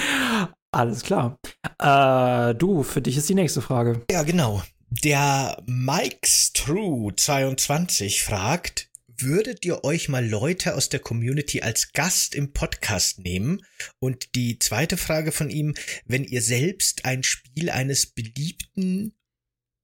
Alles 0.72 1.04
klar. 1.04 1.38
Äh, 1.78 2.56
du, 2.56 2.82
für 2.82 3.02
dich 3.02 3.18
ist 3.18 3.30
die 3.30 3.36
nächste 3.36 3.62
Frage. 3.62 4.04
Ja, 4.10 4.24
genau. 4.24 4.64
Der 4.90 5.62
Mike's 5.68 6.52
True 6.54 7.14
22 7.16 8.24
fragt, 8.24 8.90
würdet 9.08 9.64
ihr 9.66 9.84
euch 9.84 10.10
mal 10.10 10.28
Leute 10.28 10.76
aus 10.76 10.90
der 10.90 11.00
Community 11.00 11.62
als 11.62 11.94
Gast 11.94 12.34
im 12.34 12.54
Podcast 12.54 13.20
nehmen? 13.20 13.62
Und 14.00 14.34
die 14.36 14.58
zweite 14.58 14.98
Frage 14.98 15.32
von 15.32 15.50
ihm, 15.50 15.76
wenn 16.06 16.24
ihr 16.24 16.42
selbst 16.42 17.06
ein 17.06 17.22
Spiel 17.22 17.70
eines 17.70 18.08
beliebten 18.08 19.14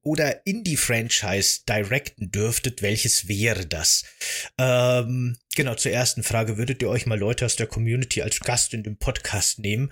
oder 0.08 0.46
Indie-Franchise 0.46 1.64
directen 1.68 2.32
dürftet, 2.32 2.82
welches 2.82 3.28
wäre 3.28 3.66
das? 3.66 4.06
Ähm, 4.58 5.38
genau, 5.54 5.76
zur 5.76 5.92
ersten 5.92 6.24
Frage, 6.24 6.58
würdet 6.58 6.82
ihr 6.82 6.90
euch 6.90 7.06
mal 7.06 7.20
Leute 7.20 7.46
aus 7.46 7.58
der 7.58 7.68
Community 7.68 8.22
als 8.22 8.40
Gast 8.40 8.74
in 8.74 8.84
dem 8.84 8.98
Podcast 8.98 9.60
nehmen? 9.60 9.92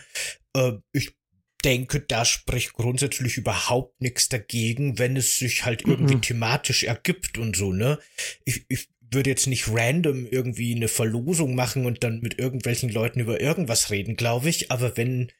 Äh, 0.56 0.72
ich 0.94 1.18
denke, 1.66 2.00
da 2.00 2.24
spricht 2.24 2.72
grundsätzlich 2.74 3.36
überhaupt 3.36 4.00
nichts 4.00 4.30
dagegen, 4.30 4.98
wenn 5.00 5.18
es 5.18 5.38
sich 5.38 5.66
halt 5.66 5.82
irgendwie 5.82 6.16
mhm. 6.16 6.22
thematisch 6.22 6.84
ergibt 6.84 7.38
und 7.38 7.58
so, 7.58 7.74
ne? 7.74 8.00
Ich, 8.46 8.66
ich 8.70 8.88
würde 9.12 9.30
jetzt 9.30 9.48
nicht 9.48 9.68
random 9.68 10.28
irgendwie 10.28 10.76
eine 10.76 10.88
Verlosung 10.88 11.56
machen 11.56 11.86
und 11.86 12.06
dann 12.06 12.22
mit 12.22 12.40
irgendwelchen 12.40 12.90
Leuten 12.90 13.20
über 13.20 13.42
irgendwas 13.42 13.92
reden, 13.92 14.16
glaube 14.16 14.48
ich, 14.48 14.72
aber 14.72 14.96
wenn 14.96 15.34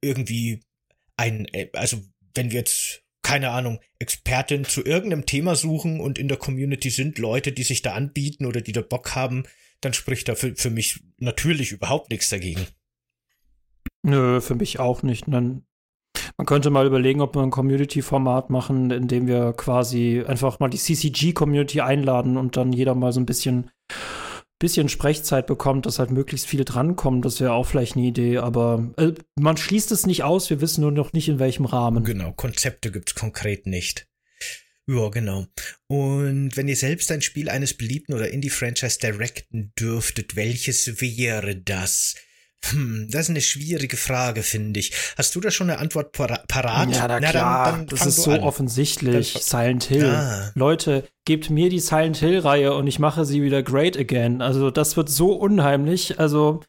irgendwie 0.00 0.60
ein, 1.16 1.46
äh, 1.46 1.68
also 1.72 2.00
wenn 2.34 2.52
wir 2.52 2.60
jetzt 2.60 3.02
keine 3.22 3.50
Ahnung, 3.50 3.80
Expertin 3.98 4.64
zu 4.64 4.84
irgendeinem 4.84 5.26
Thema 5.26 5.54
suchen 5.54 6.00
und 6.00 6.18
in 6.18 6.28
der 6.28 6.38
Community 6.38 6.90
sind 6.90 7.18
Leute, 7.18 7.52
die 7.52 7.62
sich 7.62 7.82
da 7.82 7.92
anbieten 7.92 8.46
oder 8.46 8.60
die 8.60 8.72
da 8.72 8.80
Bock 8.80 9.14
haben, 9.14 9.44
dann 9.80 9.92
spricht 9.92 10.28
da 10.28 10.34
für, 10.34 10.54
für 10.56 10.70
mich 10.70 11.00
natürlich 11.18 11.72
überhaupt 11.72 12.10
nichts 12.10 12.28
dagegen. 12.28 12.66
Nö, 14.02 14.40
für 14.40 14.54
mich 14.54 14.78
auch 14.78 15.02
nicht. 15.02 15.24
Dann, 15.28 15.64
man 16.36 16.46
könnte 16.46 16.70
mal 16.70 16.86
überlegen, 16.86 17.20
ob 17.20 17.34
wir 17.34 17.42
ein 17.42 17.50
Community-Format 17.50 18.50
machen, 18.50 18.90
in 18.90 19.08
dem 19.08 19.26
wir 19.26 19.52
quasi 19.52 20.22
einfach 20.26 20.58
mal 20.58 20.70
die 20.70 20.78
CCG-Community 20.78 21.80
einladen 21.80 22.36
und 22.36 22.56
dann 22.56 22.72
jeder 22.72 22.94
mal 22.94 23.12
so 23.12 23.20
ein 23.20 23.26
bisschen 23.26 23.70
bisschen 24.60 24.88
Sprechzeit 24.88 25.48
bekommt, 25.48 25.86
dass 25.86 25.98
halt 25.98 26.12
möglichst 26.12 26.46
viele 26.46 26.64
drankommen, 26.64 27.22
das 27.22 27.40
wäre 27.40 27.52
auch 27.52 27.66
vielleicht 27.66 27.96
eine 27.96 28.06
Idee, 28.06 28.38
aber 28.38 28.92
äh, 28.96 29.12
man 29.34 29.56
schließt 29.56 29.90
es 29.90 30.06
nicht 30.06 30.22
aus, 30.22 30.50
wir 30.50 30.60
wissen 30.60 30.82
nur 30.82 30.92
noch 30.92 31.12
nicht 31.12 31.28
in 31.28 31.40
welchem 31.40 31.64
Rahmen. 31.64 32.04
Genau, 32.04 32.32
Konzepte 32.32 32.92
gibt's 32.92 33.16
konkret 33.16 33.66
nicht. 33.66 34.06
Ja, 34.86 35.08
genau. 35.08 35.46
Und 35.88 36.56
wenn 36.56 36.68
ihr 36.68 36.76
selbst 36.76 37.10
ein 37.10 37.22
Spiel 37.22 37.48
eines 37.48 37.74
beliebten 37.74 38.12
oder 38.12 38.30
Indie-Franchise 38.30 38.98
directen 38.98 39.72
dürftet, 39.78 40.36
welches 40.36 41.00
wäre 41.00 41.56
das? 41.56 42.16
Hm, 42.68 43.08
das 43.10 43.22
ist 43.22 43.30
eine 43.30 43.40
schwierige 43.40 43.96
Frage, 43.96 44.42
finde 44.42 44.80
ich. 44.80 44.92
Hast 45.16 45.34
du 45.34 45.40
da 45.40 45.50
schon 45.50 45.70
eine 45.70 45.78
Antwort 45.78 46.12
parat? 46.12 46.46
Ja, 46.94 47.08
na, 47.08 47.20
na 47.20 47.30
klar, 47.30 47.64
dann, 47.64 47.86
dann 47.86 47.86
das 47.86 48.06
ist 48.06 48.22
so 48.22 48.32
an. 48.32 48.40
offensichtlich. 48.40 49.32
Dann, 49.32 49.42
Silent 49.42 49.84
Hill. 49.84 50.06
Ah. 50.06 50.50
Leute, 50.54 51.04
gebt 51.24 51.50
mir 51.50 51.68
die 51.70 51.80
Silent 51.80 52.18
Hill-Reihe 52.18 52.74
und 52.74 52.86
ich 52.86 52.98
mache 52.98 53.24
sie 53.24 53.42
wieder 53.42 53.62
great 53.62 53.98
again. 53.98 54.42
Also, 54.42 54.70
das 54.70 54.96
wird 54.96 55.08
so 55.08 55.32
unheimlich. 55.32 56.20
Also, 56.20 56.60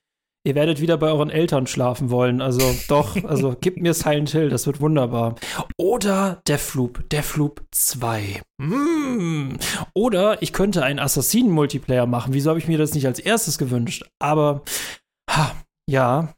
ihr 0.43 0.55
werdet 0.55 0.81
wieder 0.81 0.97
bei 0.97 1.07
euren 1.07 1.29
Eltern 1.29 1.67
schlafen 1.67 2.09
wollen. 2.09 2.41
Also, 2.41 2.73
doch, 2.87 3.21
also, 3.25 3.55
gebt 3.59 3.79
mir 3.81 3.93
Silent 3.93 4.31
Hill, 4.31 4.49
das 4.49 4.65
wird 4.65 4.79
wunderbar. 4.79 5.35
Oder 5.77 6.41
Deathloop, 6.47 7.09
Deathloop 7.09 7.63
2. 7.71 8.41
Mm. 8.59 9.57
Oder 9.93 10.41
ich 10.41 10.53
könnte 10.53 10.83
einen 10.83 10.99
Assassinen-Multiplayer 10.99 12.05
machen. 12.05 12.33
Wieso 12.33 12.49
habe 12.49 12.59
ich 12.59 12.67
mir 12.67 12.77
das 12.77 12.93
nicht 12.93 13.05
als 13.05 13.19
erstes 13.19 13.57
gewünscht? 13.57 14.05
Aber, 14.19 14.63
ha, 15.29 15.53
ja. 15.91 16.35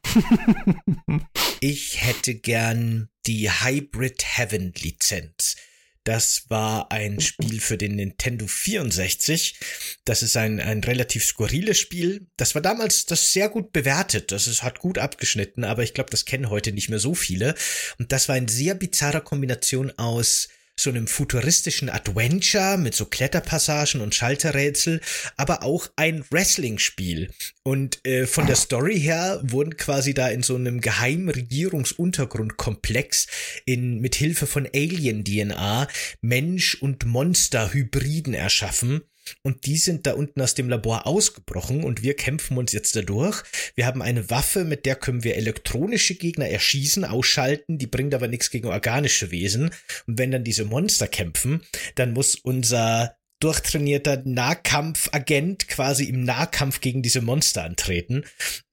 ich 1.60 2.02
hätte 2.02 2.34
gern 2.34 3.08
die 3.26 3.50
Hybrid 3.50 4.22
Heaven 4.36 4.72
Lizenz. 4.76 5.56
Das 6.02 6.44
war 6.50 6.92
ein 6.92 7.18
Spiel 7.20 7.60
für 7.60 7.78
den 7.78 7.96
Nintendo 7.96 8.46
64. 8.46 9.58
Das 10.04 10.22
ist 10.22 10.36
ein, 10.36 10.60
ein 10.60 10.84
relativ 10.84 11.24
skurriles 11.24 11.78
Spiel. 11.78 12.26
Das 12.36 12.54
war 12.54 12.60
damals 12.60 13.06
das 13.06 13.32
sehr 13.32 13.48
gut 13.48 13.72
bewertet. 13.72 14.30
Das 14.30 14.46
ist, 14.46 14.62
hat 14.62 14.80
gut 14.80 14.98
abgeschnitten, 14.98 15.64
aber 15.64 15.82
ich 15.82 15.94
glaube, 15.94 16.10
das 16.10 16.26
kennen 16.26 16.50
heute 16.50 16.72
nicht 16.72 16.90
mehr 16.90 16.98
so 16.98 17.14
viele. 17.14 17.54
Und 17.98 18.12
das 18.12 18.28
war 18.28 18.34
eine 18.34 18.50
sehr 18.50 18.74
bizarre 18.74 19.22
Kombination 19.22 19.92
aus 19.96 20.48
so 20.76 20.90
einem 20.90 21.06
futuristischen 21.06 21.88
Adventure 21.88 22.76
mit 22.76 22.94
so 22.94 23.06
Kletterpassagen 23.06 24.00
und 24.00 24.14
Schalterrätsel, 24.14 25.00
aber 25.36 25.62
auch 25.62 25.88
ein 25.96 26.24
Wrestling-Spiel. 26.30 27.30
Und 27.62 28.04
äh, 28.06 28.26
von 28.26 28.46
der 28.46 28.56
Story 28.56 29.00
her 29.00 29.40
wurden 29.44 29.76
quasi 29.76 30.14
da 30.14 30.28
in 30.28 30.42
so 30.42 30.56
einem 30.56 30.80
geheimen 30.80 31.28
Regierungsuntergrundkomplex 31.28 33.26
in 33.64 34.00
mit 34.00 34.14
Hilfe 34.14 34.46
von 34.46 34.66
Alien-DNA 34.66 35.88
Mensch- 36.20 36.74
und 36.80 37.06
Monster-Hybriden 37.06 38.34
erschaffen 38.34 39.02
und 39.42 39.66
die 39.66 39.76
sind 39.76 40.06
da 40.06 40.14
unten 40.14 40.40
aus 40.40 40.54
dem 40.54 40.68
Labor 40.68 41.06
ausgebrochen 41.06 41.84
und 41.84 42.02
wir 42.02 42.14
kämpfen 42.14 42.56
uns 42.56 42.72
jetzt 42.72 42.96
dadurch. 42.96 43.42
Wir 43.74 43.86
haben 43.86 44.02
eine 44.02 44.30
Waffe, 44.30 44.64
mit 44.64 44.86
der 44.86 44.96
können 44.96 45.24
wir 45.24 45.36
elektronische 45.36 46.14
Gegner 46.14 46.48
erschießen, 46.48 47.04
ausschalten, 47.04 47.78
die 47.78 47.86
bringt 47.86 48.14
aber 48.14 48.28
nichts 48.28 48.50
gegen 48.50 48.68
organische 48.68 49.30
Wesen. 49.30 49.70
Und 50.06 50.18
wenn 50.18 50.30
dann 50.30 50.44
diese 50.44 50.64
Monster 50.64 51.08
kämpfen, 51.08 51.62
dann 51.94 52.12
muss 52.12 52.34
unser 52.34 53.16
durchtrainierter 53.40 54.22
Nahkampfagent 54.24 55.66
quasi 55.68 56.04
im 56.04 56.24
Nahkampf 56.24 56.80
gegen 56.80 57.02
diese 57.02 57.20
Monster 57.20 57.64
antreten. 57.64 58.24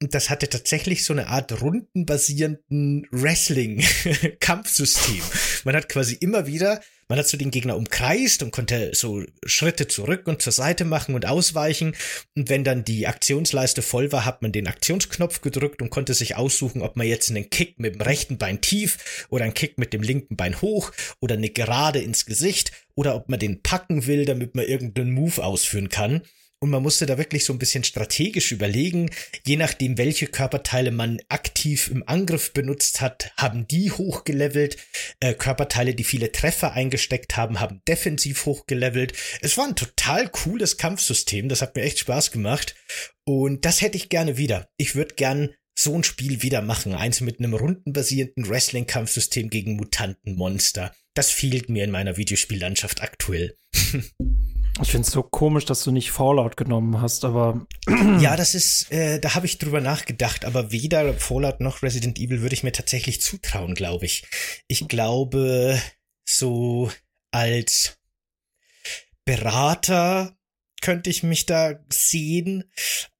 Und 0.01 0.13
das 0.13 0.29
hatte 0.29 0.47
tatsächlich 0.47 1.03
so 1.03 1.11
eine 1.11 1.27
Art 1.27 1.61
rundenbasierenden 1.61 3.05
Wrestling-Kampfsystem. 3.11 5.21
Man 5.65 5.75
hat 5.75 5.89
quasi 5.89 6.15
immer 6.15 6.47
wieder 6.47 6.79
Man 7.11 7.19
hat 7.19 7.27
so 7.27 7.35
den 7.35 7.51
Gegner 7.51 7.75
umkreist 7.75 8.41
und 8.41 8.51
konnte 8.51 8.91
so 8.93 9.21
Schritte 9.45 9.89
zurück 9.89 10.27
und 10.27 10.41
zur 10.41 10.53
Seite 10.53 10.85
machen 10.85 11.13
und 11.13 11.25
ausweichen. 11.25 11.93
Und 12.37 12.47
wenn 12.47 12.63
dann 12.63 12.85
die 12.85 13.05
Aktionsleiste 13.05 13.81
voll 13.81 14.13
war, 14.13 14.23
hat 14.23 14.41
man 14.41 14.53
den 14.53 14.65
Aktionsknopf 14.65 15.41
gedrückt 15.41 15.81
und 15.81 15.89
konnte 15.89 16.13
sich 16.13 16.37
aussuchen, 16.37 16.81
ob 16.81 16.95
man 16.95 17.05
jetzt 17.05 17.29
einen 17.29 17.49
Kick 17.49 17.77
mit 17.81 17.95
dem 17.95 18.01
rechten 18.01 18.37
Bein 18.37 18.61
tief 18.61 19.27
oder 19.29 19.43
einen 19.43 19.53
Kick 19.53 19.77
mit 19.77 19.91
dem 19.91 20.03
linken 20.03 20.37
Bein 20.37 20.61
hoch 20.61 20.93
oder 21.19 21.35
eine 21.35 21.49
Gerade 21.49 21.99
ins 21.99 22.25
Gesicht 22.25 22.71
oder 22.95 23.13
ob 23.15 23.27
man 23.27 23.39
den 23.39 23.61
packen 23.61 24.07
will, 24.07 24.23
damit 24.23 24.55
man 24.55 24.65
irgendeinen 24.65 25.11
Move 25.11 25.43
ausführen 25.43 25.89
kann. 25.89 26.21
Und 26.63 26.69
man 26.69 26.83
musste 26.83 27.07
da 27.07 27.17
wirklich 27.17 27.43
so 27.43 27.53
ein 27.53 27.59
bisschen 27.59 27.83
strategisch 27.83 28.51
überlegen, 28.51 29.09
je 29.47 29.55
nachdem, 29.55 29.97
welche 29.97 30.27
Körperteile 30.27 30.91
man 30.91 31.19
aktiv 31.27 31.89
im 31.89 32.07
Angriff 32.07 32.53
benutzt 32.53 33.01
hat, 33.01 33.31
haben 33.35 33.67
die 33.67 33.91
hochgelevelt. 33.91 34.77
Äh, 35.19 35.33
Körperteile, 35.33 35.95
die 35.95 36.03
viele 36.03 36.31
Treffer 36.31 36.73
eingesteckt 36.73 37.35
haben, 37.35 37.59
haben 37.59 37.81
defensiv 37.87 38.45
hochgelevelt. 38.45 39.13
Es 39.41 39.57
war 39.57 39.67
ein 39.67 39.75
total 39.75 40.29
cooles 40.29 40.77
Kampfsystem, 40.77 41.49
das 41.49 41.63
hat 41.63 41.75
mir 41.75 41.81
echt 41.81 41.97
Spaß 41.97 42.29
gemacht. 42.29 42.75
Und 43.25 43.65
das 43.65 43.81
hätte 43.81 43.97
ich 43.97 44.09
gerne 44.09 44.37
wieder. 44.37 44.69
Ich 44.77 44.93
würde 44.93 45.15
gern 45.15 45.55
so 45.73 45.95
ein 45.95 46.03
Spiel 46.03 46.43
wieder 46.43 46.61
machen. 46.61 46.93
Eins 46.93 47.21
mit 47.21 47.39
einem 47.39 47.55
rundenbasierenden 47.55 48.47
Wrestling-Kampfsystem 48.47 49.49
gegen 49.49 49.77
Mutantenmonster. 49.77 50.93
Das 51.15 51.31
fehlt 51.31 51.69
mir 51.69 51.85
in 51.85 51.91
meiner 51.91 52.17
Videospiellandschaft 52.17 53.01
aktuell. 53.01 53.57
Ich 54.79 54.91
finde 54.91 55.05
es 55.05 55.13
so 55.13 55.21
komisch, 55.21 55.65
dass 55.65 55.83
du 55.83 55.91
nicht 55.91 56.11
Fallout 56.11 56.55
genommen 56.55 57.01
hast, 57.01 57.25
aber. 57.25 57.65
Ja, 58.19 58.35
das 58.35 58.55
ist, 58.55 58.91
äh, 58.91 59.19
da 59.19 59.35
habe 59.35 59.45
ich 59.45 59.57
drüber 59.57 59.81
nachgedacht, 59.81 60.45
aber 60.45 60.71
weder 60.71 61.13
Fallout 61.13 61.59
noch 61.59 61.83
Resident 61.83 62.19
Evil 62.19 62.41
würde 62.41 62.53
ich 62.53 62.63
mir 62.63 62.71
tatsächlich 62.71 63.21
zutrauen, 63.21 63.75
glaube 63.75 64.05
ich. 64.05 64.23
Ich 64.67 64.87
glaube, 64.87 65.79
so 66.25 66.89
als 67.31 67.97
Berater 69.25 70.37
könnte 70.81 71.09
ich 71.09 71.21
mich 71.21 71.45
da 71.45 71.79
sehen, 71.89 72.63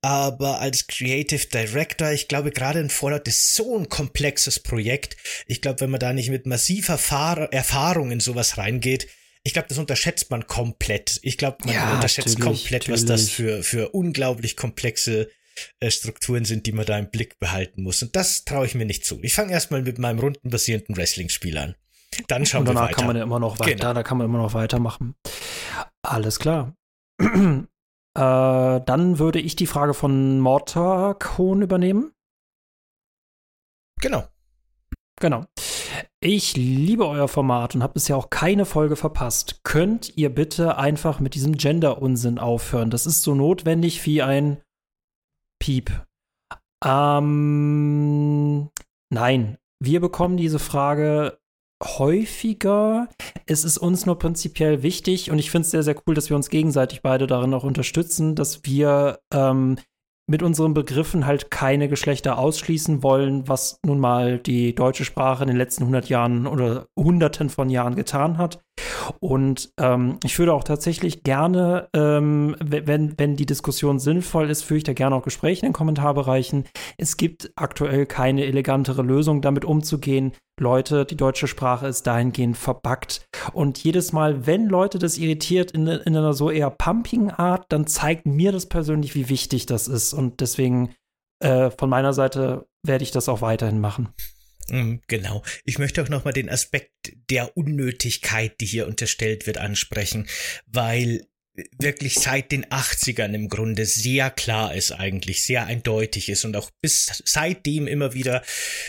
aber 0.02 0.60
als 0.60 0.88
Creative 0.88 1.46
Director, 1.48 2.12
ich 2.12 2.28
glaube, 2.28 2.52
gerade 2.52 2.80
in 2.80 2.90
Fallout 2.90 3.28
ist 3.28 3.56
so 3.56 3.78
ein 3.78 3.88
komplexes 3.88 4.60
Projekt. 4.60 5.16
Ich 5.46 5.62
glaube, 5.62 5.82
wenn 5.82 5.92
man 5.92 6.00
da 6.00 6.12
nicht 6.12 6.30
mit 6.30 6.48
massiver 6.48 6.98
Fahr 6.98 7.54
Erfahrung 7.54 8.12
in 8.12 8.20
sowas 8.20 8.58
reingeht, 8.58 9.08
ich 9.44 9.54
glaube, 9.54 9.68
das 9.68 9.78
unterschätzt 9.78 10.30
man 10.30 10.48
komplett. 10.48 11.20
Ich 11.24 11.38
glaube, 11.38 11.58
man 11.66 11.74
ja, 11.74 11.96
unterschätzt 11.96 12.40
komplett, 12.40 12.88
natürlich. 12.88 13.02
was 13.02 13.06
das 13.06 13.30
für, 13.30 13.64
für 13.64 13.90
unglaublich 13.90 14.56
komplexe 14.56 15.30
äh, 15.80 15.90
Strukturen 15.90 16.46
sind, 16.46 16.66
die 16.66 16.72
man 16.72 16.86
da 16.86 16.98
im 16.98 17.10
Blick 17.10 17.40
behalten 17.40 17.84
muss. 17.84 18.02
Und 18.02 18.16
das 18.16 18.46
traue 18.46 18.66
ich 18.66 18.76
mir 18.76 18.86
nicht 18.86 19.06
zu. 19.06 19.20
Ich 19.24 19.34
fange 19.34 19.52
erstmal 19.52 19.82
mit 19.82 19.98
meinem 19.98 20.20
rundenbasierenden 20.20 20.96
Wrestling-Spiel 20.96 21.58
an. 21.58 21.76
Dann 22.28 22.46
schauen 22.46 22.66
wir 22.68 22.76
weiter. 22.76 22.94
kann 22.94 23.08
man 23.08 23.16
ja 23.16 23.24
immer 23.24 23.40
noch 23.40 23.60
weiter, 23.60 23.72
genau. 23.72 23.94
da 23.94 24.04
kann 24.04 24.18
man 24.18 24.26
immer 24.26 24.40
noch 24.40 24.54
weitermachen. 24.54 25.16
Alles 26.04 26.40
klar. 26.40 26.76
äh, 27.20 27.64
dann 28.16 29.20
würde 29.20 29.40
ich 29.40 29.56
die 29.56 29.68
Frage 29.68 29.94
von 29.94 30.40
Mortarkon 30.40 31.62
übernehmen. 31.62 32.12
Genau. 34.02 34.28
Genau. 35.20 35.46
Ich 36.20 36.56
liebe 36.56 37.08
euer 37.08 37.28
Format 37.28 37.76
und 37.76 37.84
habe 37.84 37.94
bisher 37.94 38.18
auch 38.18 38.30
keine 38.30 38.66
Folge 38.66 38.96
verpasst. 38.96 39.62
Könnt 39.64 40.18
ihr 40.18 40.34
bitte 40.34 40.78
einfach 40.78 41.20
mit 41.20 41.36
diesem 41.36 41.58
Gender-Unsinn 41.58 42.40
aufhören? 42.40 42.90
Das 42.90 43.06
ist 43.06 43.24
so 43.24 43.36
notwendig 43.36 44.06
wie 44.06 44.22
ein 44.22 44.62
Piep. 45.60 45.92
Ähm, 46.84 48.70
nein, 49.10 49.58
wir 49.80 50.00
bekommen 50.00 50.38
diese 50.38 50.60
Frage 50.60 51.40
häufiger. 51.84 53.08
Es 53.46 53.64
ist 53.64 53.78
uns 53.78 54.06
nur 54.06 54.18
prinzipiell 54.18 54.84
wichtig 54.84 55.32
und 55.32 55.40
ich 55.40 55.52
finde 55.52 55.66
es 55.66 55.72
sehr, 55.72 55.84
sehr 55.84 55.96
cool, 56.06 56.16
dass 56.16 56.30
wir 56.30 56.36
uns 56.36 56.50
gegenseitig 56.50 57.02
beide 57.02 57.28
darin 57.28 57.54
auch 57.54 57.64
unterstützen, 57.64 58.36
dass 58.36 58.64
wir 58.64 59.20
ähm, 59.34 59.78
mit 60.32 60.44
unseren 60.44 60.74
Begriffen 60.74 61.26
halt 61.26 61.52
keine 61.52 61.90
Geschlechter 61.90 62.38
ausschließen 62.38 63.04
wollen, 63.04 63.50
was 63.50 63.78
nun 63.86 64.00
mal 64.00 64.40
die 64.40 64.74
deutsche 64.74 65.04
Sprache 65.04 65.44
in 65.44 65.50
den 65.50 65.58
letzten 65.58 65.84
100 65.84 66.08
Jahren 66.08 66.48
oder 66.48 66.88
Hunderten 66.98 67.50
von 67.50 67.70
Jahren 67.70 67.96
getan 67.96 68.38
hat. 68.38 68.64
Und 69.20 69.72
ähm, 69.80 70.18
ich 70.24 70.38
würde 70.40 70.54
auch 70.54 70.64
tatsächlich 70.64 71.24
gerne, 71.24 71.90
ähm, 71.94 72.56
wenn, 72.60 73.18
wenn 73.18 73.36
die 73.36 73.46
Diskussion 73.46 74.00
sinnvoll 74.00 74.50
ist, 74.50 74.64
führe 74.64 74.80
ich 74.80 74.84
da 74.84 74.94
gerne 74.94 75.16
auch 75.16 75.24
Gespräche 75.24 75.62
in 75.62 75.70
den 75.70 75.74
Kommentarbereichen. 75.74 76.66
Es 76.98 77.18
gibt 77.18 77.52
aktuell 77.56 78.06
keine 78.06 78.46
elegantere 78.46 79.02
Lösung, 79.02 79.42
damit 79.42 79.66
umzugehen. 79.66 80.34
Leute, 80.60 81.06
die 81.06 81.18
deutsche 81.18 81.48
Sprache 81.48 81.88
ist 81.88 82.08
dahingehend 82.08 82.58
verbuggt. 82.58 83.26
Und 83.54 83.84
jedes 83.84 84.14
Mal, 84.14 84.46
wenn 84.46 84.68
Leute 84.68 85.00
das 85.00 85.18
irritiert 85.18 85.72
in, 85.72 85.88
in 85.88 86.16
einer 86.16 86.34
so 86.34 86.50
eher 86.50 86.70
pumpigen 86.70 87.32
Art, 87.32 87.66
dann 87.70 87.88
zeigt 87.88 88.26
mir 88.26 88.52
das 88.52 88.68
persönlich, 88.68 89.16
wie 89.16 89.30
wichtig 89.30 89.66
das 89.66 89.88
ist. 89.88 90.14
Und 90.14 90.40
deswegen 90.42 90.94
äh, 91.44 91.72
von 91.72 91.90
meiner 91.90 92.14
Seite 92.14 92.68
werde 92.86 93.04
ich 93.04 93.12
das 93.12 93.30
auch 93.30 93.42
weiterhin 93.42 93.80
machen. 93.80 94.10
Mhm, 94.72 95.02
genau. 95.08 95.44
Ich 95.66 95.80
möchte 95.80 96.02
auch 96.02 96.08
nochmal 96.08 96.34
den 96.34 96.50
Aspekt 96.50 96.92
der 97.30 97.58
Unnötigkeit, 97.58 98.60
die 98.62 98.66
hier 98.66 98.88
unterstellt 98.88 99.46
wird, 99.46 99.58
ansprechen, 99.58 100.28
weil 100.66 101.28
wirklich 101.78 102.16
seit 102.16 102.54
den 102.54 102.66
80ern 102.66 103.34
im 103.34 103.50
Grunde 103.50 103.86
sehr 103.86 104.30
klar 104.30 104.74
ist 104.74 104.94
eigentlich, 104.94 105.44
sehr 105.44 105.66
eindeutig 105.66 106.30
ist 106.30 106.46
und 106.46 106.56
auch 106.56 106.72
bis 106.82 107.22
seitdem 107.26 107.88
immer 107.88 108.14
wieder 108.14 108.44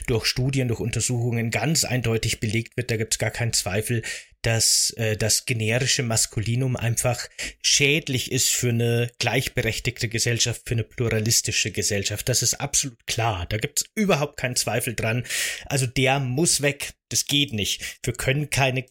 durch 0.06 0.26
Studien, 0.26 0.68
durch 0.68 0.78
Untersuchungen 0.78 1.50
ganz 1.50 1.84
eindeutig 1.84 2.38
belegt 2.38 2.76
wird, 2.76 2.92
da 2.92 2.96
gibt 2.96 3.14
es 3.14 3.18
gar 3.18 3.32
keinen 3.32 3.52
Zweifel, 3.52 4.02
dass 4.42 4.90
äh, 4.96 5.16
das 5.16 5.46
generische 5.46 6.02
Maskulinum 6.02 6.76
einfach 6.76 7.28
schädlich 7.62 8.30
ist 8.30 8.50
für 8.50 8.70
eine 8.70 9.10
gleichberechtigte 9.18 10.08
Gesellschaft, 10.08 10.62
für 10.66 10.74
eine 10.74 10.84
pluralistische 10.84 11.70
Gesellschaft. 11.70 12.28
Das 12.28 12.42
ist 12.42 12.54
absolut 12.54 13.06
klar. 13.06 13.46
Da 13.48 13.56
gibt's 13.56 13.84
überhaupt 13.94 14.36
keinen 14.36 14.56
Zweifel 14.56 14.94
dran. 14.94 15.24
Also 15.66 15.86
der 15.86 16.20
muss 16.20 16.60
weg. 16.60 16.92
Das 17.08 17.26
geht 17.26 17.52
nicht. 17.52 17.98
Wir 18.02 18.14
können 18.14 18.50
keine 18.50 18.84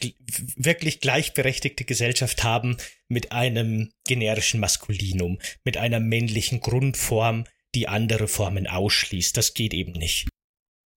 wirklich 0.55 0.99
gleichberechtigte 0.99 1.85
Gesellschaft 1.85 2.43
haben 2.43 2.77
mit 3.07 3.31
einem 3.31 3.91
generischen 4.07 4.59
Maskulinum, 4.59 5.39
mit 5.63 5.77
einer 5.77 5.99
männlichen 5.99 6.61
Grundform, 6.61 7.45
die 7.73 7.87
andere 7.87 8.27
Formen 8.27 8.67
ausschließt. 8.67 9.35
Das 9.35 9.53
geht 9.53 9.73
eben 9.73 9.93
nicht. 9.93 10.27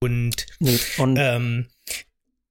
Und, 0.03 0.47
nee, 0.61 0.79
und 0.99 1.17
ähm, 1.19 1.71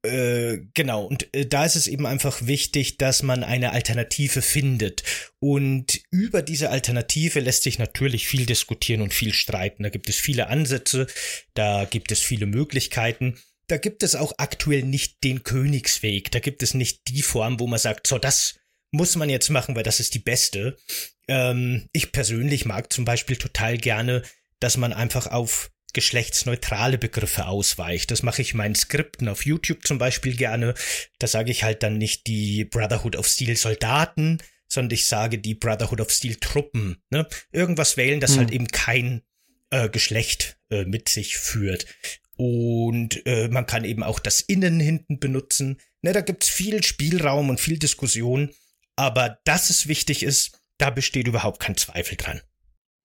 äh, 0.05 0.59
genau, 0.73 1.05
und 1.05 1.33
äh, 1.33 1.45
da 1.45 1.63
ist 1.65 1.77
es 1.77 1.87
eben 1.87 2.05
einfach 2.05 2.45
wichtig, 2.45 2.97
dass 2.97 3.23
man 3.23 3.43
eine 3.43 3.71
Alternative 3.71 4.41
findet. 4.41 5.03
Und 5.39 6.01
über 6.11 6.41
diese 6.41 6.69
Alternative 6.69 7.39
lässt 7.39 7.63
sich 7.63 7.79
natürlich 7.79 8.27
viel 8.27 8.45
diskutieren 8.45 9.01
und 9.01 9.13
viel 9.13 9.33
streiten. 9.33 9.83
Da 9.83 9.89
gibt 9.89 10.09
es 10.09 10.17
viele 10.17 10.47
Ansätze, 10.47 11.07
da 11.53 11.85
gibt 11.85 12.11
es 12.11 12.19
viele 12.19 12.45
Möglichkeiten. 12.45 13.39
Da 13.67 13.77
gibt 13.77 14.03
es 14.03 14.15
auch 14.15 14.33
aktuell 14.37 14.83
nicht 14.83 15.23
den 15.23 15.43
Königsweg. 15.43 16.31
Da 16.31 16.39
gibt 16.39 16.63
es 16.63 16.73
nicht 16.73 17.07
die 17.07 17.21
Form, 17.21 17.61
wo 17.61 17.67
man 17.67 17.79
sagt, 17.79 18.07
so, 18.07 18.17
das 18.17 18.55
muss 18.91 19.15
man 19.15 19.29
jetzt 19.29 19.49
machen, 19.49 19.75
weil 19.75 19.83
das 19.83 20.01
ist 20.01 20.13
die 20.15 20.19
beste. 20.19 20.77
Ähm, 21.29 21.87
ich 21.93 22.11
persönlich 22.11 22.65
mag 22.65 22.91
zum 22.91 23.05
Beispiel 23.05 23.37
total 23.37 23.77
gerne, 23.77 24.21
dass 24.59 24.75
man 24.75 24.91
einfach 24.91 25.27
auf 25.27 25.72
geschlechtsneutrale 25.93 26.97
Begriffe 26.97 27.45
ausweicht. 27.45 28.11
Das 28.11 28.23
mache 28.23 28.41
ich 28.41 28.51
in 28.51 28.57
meinen 28.57 28.75
Skripten 28.75 29.29
auf 29.29 29.45
YouTube 29.45 29.85
zum 29.85 29.97
Beispiel 29.97 30.35
gerne. 30.35 30.73
Da 31.19 31.27
sage 31.27 31.51
ich 31.51 31.63
halt 31.63 31.83
dann 31.83 31.97
nicht 31.97 32.27
die 32.27 32.65
Brotherhood 32.65 33.15
of 33.15 33.27
Steel 33.27 33.55
Soldaten, 33.55 34.39
sondern 34.67 34.95
ich 34.95 35.07
sage 35.07 35.37
die 35.37 35.55
Brotherhood 35.55 36.01
of 36.01 36.11
Steel 36.11 36.35
Truppen. 36.35 36.97
Ne? 37.09 37.27
Irgendwas 37.51 37.95
wählen, 37.95 38.19
das 38.19 38.31
hm. 38.31 38.39
halt 38.39 38.51
eben 38.51 38.67
kein 38.67 39.21
äh, 39.69 39.89
Geschlecht 39.89 40.57
äh, 40.69 40.85
mit 40.85 41.09
sich 41.09 41.37
führt. 41.37 41.85
Und 42.35 43.25
äh, 43.25 43.47
man 43.49 43.65
kann 43.65 43.85
eben 43.85 44.03
auch 44.03 44.19
das 44.19 44.41
Innen 44.41 44.79
hinten 44.79 45.19
benutzen. 45.19 45.79
Ne, 46.01 46.13
da 46.13 46.21
gibt's 46.21 46.49
viel 46.49 46.83
Spielraum 46.83 47.49
und 47.49 47.59
viel 47.59 47.77
Diskussion. 47.77 48.51
Aber 48.95 49.39
dass 49.45 49.69
es 49.69 49.87
wichtig 49.87 50.23
ist, 50.23 50.59
da 50.77 50.89
besteht 50.89 51.27
überhaupt 51.27 51.59
kein 51.59 51.77
Zweifel 51.77 52.17
dran. 52.17 52.41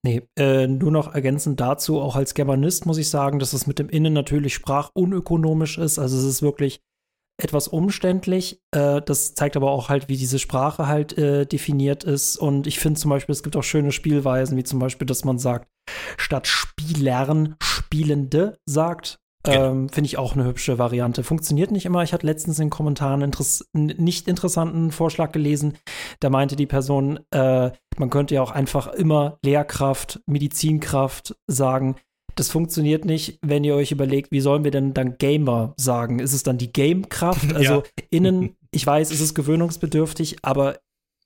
Nee, 0.05 0.23
äh, 0.39 0.67
nur 0.69 0.93
noch 0.93 1.13
ergänzend 1.15 1.61
dazu, 1.61 2.01
auch 2.01 2.15
als 2.15 2.35
Germanist 2.35 2.87
muss 2.87 2.99
ich 2.99 3.11
sagen, 3.11 3.41
dass 3.41 3.53
es 3.53 3.67
mit 3.67 3.79
dem 3.79 3.89
Innen 3.89 4.13
natürlich 4.13 4.55
sprachunökonomisch 4.55 5.77
ist. 5.77 5.99
Also 5.99 6.17
es 6.17 6.25
ist 6.25 6.43
wirklich 6.43 6.81
etwas 7.41 7.69
umständlich. 7.69 8.61
Äh, 8.73 9.01
das 9.03 9.35
zeigt 9.35 9.57
aber 9.57 9.71
auch 9.71 9.89
halt, 9.89 10.09
wie 10.09 10.17
diese 10.17 10.39
Sprache 10.39 10.87
halt 10.87 11.17
äh, 11.19 11.47
definiert 11.47 12.05
ist. 12.05 12.37
Und 12.37 12.67
ich 12.67 12.79
finde 12.79 13.01
zum 13.01 13.11
Beispiel, 13.11 13.33
es 13.33 13.43
gibt 13.43 13.57
auch 13.57 13.63
schöne 13.63 13.93
Spielweisen, 13.93 14.57
wie 14.57 14.65
zum 14.65 14.79
Beispiel, 14.79 15.07
dass 15.07 15.25
man 15.25 15.39
sagt, 15.39 15.69
statt 16.17 16.47
Spielern 16.47 17.57
Spielende 17.63 18.59
sagt. 18.67 19.19
Genau. 19.53 19.71
Ähm, 19.71 19.89
Finde 19.89 20.07
ich 20.07 20.19
auch 20.19 20.35
eine 20.35 20.45
hübsche 20.45 20.79
Variante. 20.79 21.23
Funktioniert 21.23 21.71
nicht 21.71 21.87
immer. 21.87 22.03
Ich 22.03 22.13
hatte 22.13 22.27
letztens 22.27 22.59
in 22.59 22.67
den 22.67 22.71
Kommentaren 22.71 23.23
interess 23.23 23.69
nicht 23.73 24.29
interessanten 24.29 24.93
Vorschlag 24.93 25.33
gelesen. 25.33 25.79
Da 26.21 26.31
meinte 26.31 26.57
die 26.57 26.67
Person, 26.67 27.21
äh, 27.31 27.71
man 27.97 28.11
könnte 28.11 28.35
ja 28.35 28.43
auch 28.43 28.53
einfach 28.53 28.89
immer 28.89 29.39
Lehrkraft, 29.43 30.21
Medizinkraft 30.27 31.37
sagen. 31.47 31.97
Das 32.35 32.51
funktioniert 32.51 33.05
nicht, 33.05 33.39
wenn 33.43 33.65
ihr 33.65 33.75
euch 33.75 33.91
überlegt, 33.91 34.31
wie 34.31 34.41
sollen 34.41 34.63
wir 34.63 34.71
denn 34.71 34.95
dann 34.95 35.19
Gamer 35.19 35.75
sagen? 35.77 36.21
Ist 36.21 36.35
es 36.35 36.45
dann 36.45 36.59
die 36.59 36.73
Gamekraft? 36.73 37.53
Also 37.55 37.75
ja. 37.75 37.83
innen 38.11 38.55
ich 38.71 38.87
weiß, 38.87 39.11
es 39.11 39.21
ist 39.21 39.35
gewöhnungsbedürftig, 39.35 40.39
aber 40.43 40.79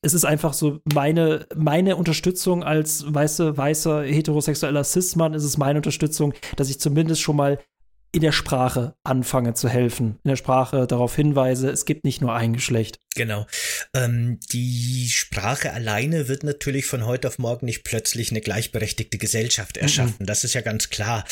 es 0.02 0.14
ist 0.14 0.24
einfach 0.24 0.52
so 0.52 0.80
meine, 0.92 1.46
meine 1.54 1.96
Unterstützung 1.96 2.64
als 2.64 3.04
weiße, 3.12 3.56
weißer, 3.56 4.02
heterosexueller 4.02 4.82
Cis-Mann 4.82 5.34
ist 5.34 5.44
es 5.44 5.58
meine 5.58 5.78
Unterstützung, 5.78 6.34
dass 6.56 6.70
ich 6.70 6.80
zumindest 6.80 7.20
schon 7.20 7.36
mal 7.36 7.58
in 8.12 8.20
der 8.20 8.32
Sprache 8.32 8.94
anfange 9.04 9.54
zu 9.54 9.68
helfen, 9.68 10.18
in 10.22 10.28
der 10.28 10.36
Sprache 10.36 10.86
darauf 10.86 11.16
hinweise, 11.16 11.70
es 11.70 11.86
gibt 11.86 12.04
nicht 12.04 12.20
nur 12.20 12.34
ein 12.34 12.52
Geschlecht. 12.52 13.00
Genau. 13.14 13.46
Ähm, 13.94 14.38
die 14.52 15.08
Sprache 15.10 15.72
alleine 15.72 16.28
wird 16.28 16.44
natürlich 16.44 16.86
von 16.86 17.04
heute 17.04 17.28
auf 17.28 17.38
morgen 17.38 17.66
nicht 17.66 17.84
plötzlich 17.84 18.30
eine 18.30 18.40
gleichberechtigte 18.40 19.18
Gesellschaft 19.18 19.76
mhm. 19.76 19.82
erschaffen. 19.82 20.16
Mhm. 20.20 20.26
Das 20.26 20.44
ist 20.44 20.54
ja 20.54 20.60
ganz 20.60 20.90
klar. 20.90 21.24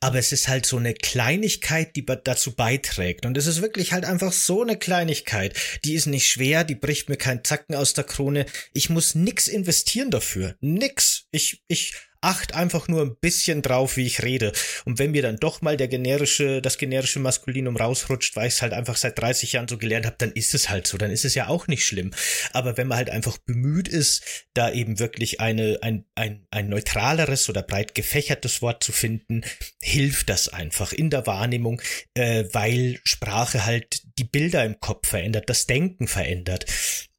Aber 0.00 0.18
es 0.18 0.32
ist 0.32 0.48
halt 0.48 0.66
so 0.66 0.76
eine 0.76 0.94
Kleinigkeit, 0.94 1.96
die 1.96 2.04
dazu 2.04 2.54
beiträgt. 2.54 3.26
Und 3.26 3.36
es 3.36 3.46
ist 3.46 3.60
wirklich 3.62 3.92
halt 3.92 4.04
einfach 4.04 4.32
so 4.32 4.62
eine 4.62 4.76
Kleinigkeit. 4.76 5.54
Die 5.84 5.94
ist 5.94 6.06
nicht 6.06 6.28
schwer, 6.28 6.64
die 6.64 6.74
bricht 6.74 7.08
mir 7.08 7.16
keinen 7.16 7.44
Zacken 7.44 7.74
aus 7.74 7.94
der 7.94 8.04
Krone. 8.04 8.46
Ich 8.72 8.90
muss 8.90 9.14
nix 9.14 9.48
investieren 9.48 10.10
dafür. 10.10 10.56
Nix. 10.60 11.26
Ich, 11.30 11.62
ich 11.68 11.94
acht 12.20 12.54
einfach 12.54 12.88
nur 12.88 13.02
ein 13.02 13.16
bisschen 13.20 13.62
drauf, 13.62 13.96
wie 13.96 14.06
ich 14.06 14.22
rede. 14.22 14.52
Und 14.84 14.98
wenn 14.98 15.12
mir 15.12 15.22
dann 15.22 15.36
doch 15.36 15.62
mal 15.62 15.76
der 15.76 15.88
generische, 15.88 16.60
das 16.60 16.78
generische 16.78 17.20
Maskulinum 17.20 17.76
rausrutscht, 17.76 18.34
weil 18.36 18.48
ich 18.48 18.54
es 18.54 18.62
halt 18.62 18.72
einfach 18.72 18.96
seit 18.96 19.18
30 19.18 19.52
Jahren 19.52 19.68
so 19.68 19.78
gelernt 19.78 20.06
habe, 20.06 20.16
dann 20.18 20.32
ist 20.32 20.54
es 20.54 20.68
halt 20.68 20.86
so, 20.86 20.98
dann 20.98 21.10
ist 21.10 21.24
es 21.24 21.34
ja 21.34 21.48
auch 21.48 21.68
nicht 21.68 21.86
schlimm. 21.86 22.12
Aber 22.52 22.76
wenn 22.76 22.88
man 22.88 22.98
halt 22.98 23.10
einfach 23.10 23.38
bemüht 23.38 23.88
ist, 23.88 24.46
da 24.54 24.72
eben 24.72 24.98
wirklich 24.98 25.40
eine, 25.40 25.78
ein, 25.82 26.04
ein, 26.14 26.46
ein 26.50 26.68
neutraleres 26.68 27.48
oder 27.48 27.62
breit 27.62 27.94
gefächertes 27.94 28.62
Wort 28.62 28.82
zu 28.82 28.92
finden, 28.92 29.42
hilft 29.80 30.28
das 30.28 30.48
einfach 30.48 30.92
in 30.92 31.10
der 31.10 31.26
Wahrnehmung, 31.26 31.80
äh, 32.14 32.44
weil 32.52 33.00
Sprache 33.04 33.64
halt 33.64 34.02
die 34.18 34.24
Bilder 34.24 34.64
im 34.64 34.80
Kopf 34.80 35.08
verändert, 35.08 35.48
das 35.48 35.66
Denken 35.66 36.08
verändert. 36.08 36.66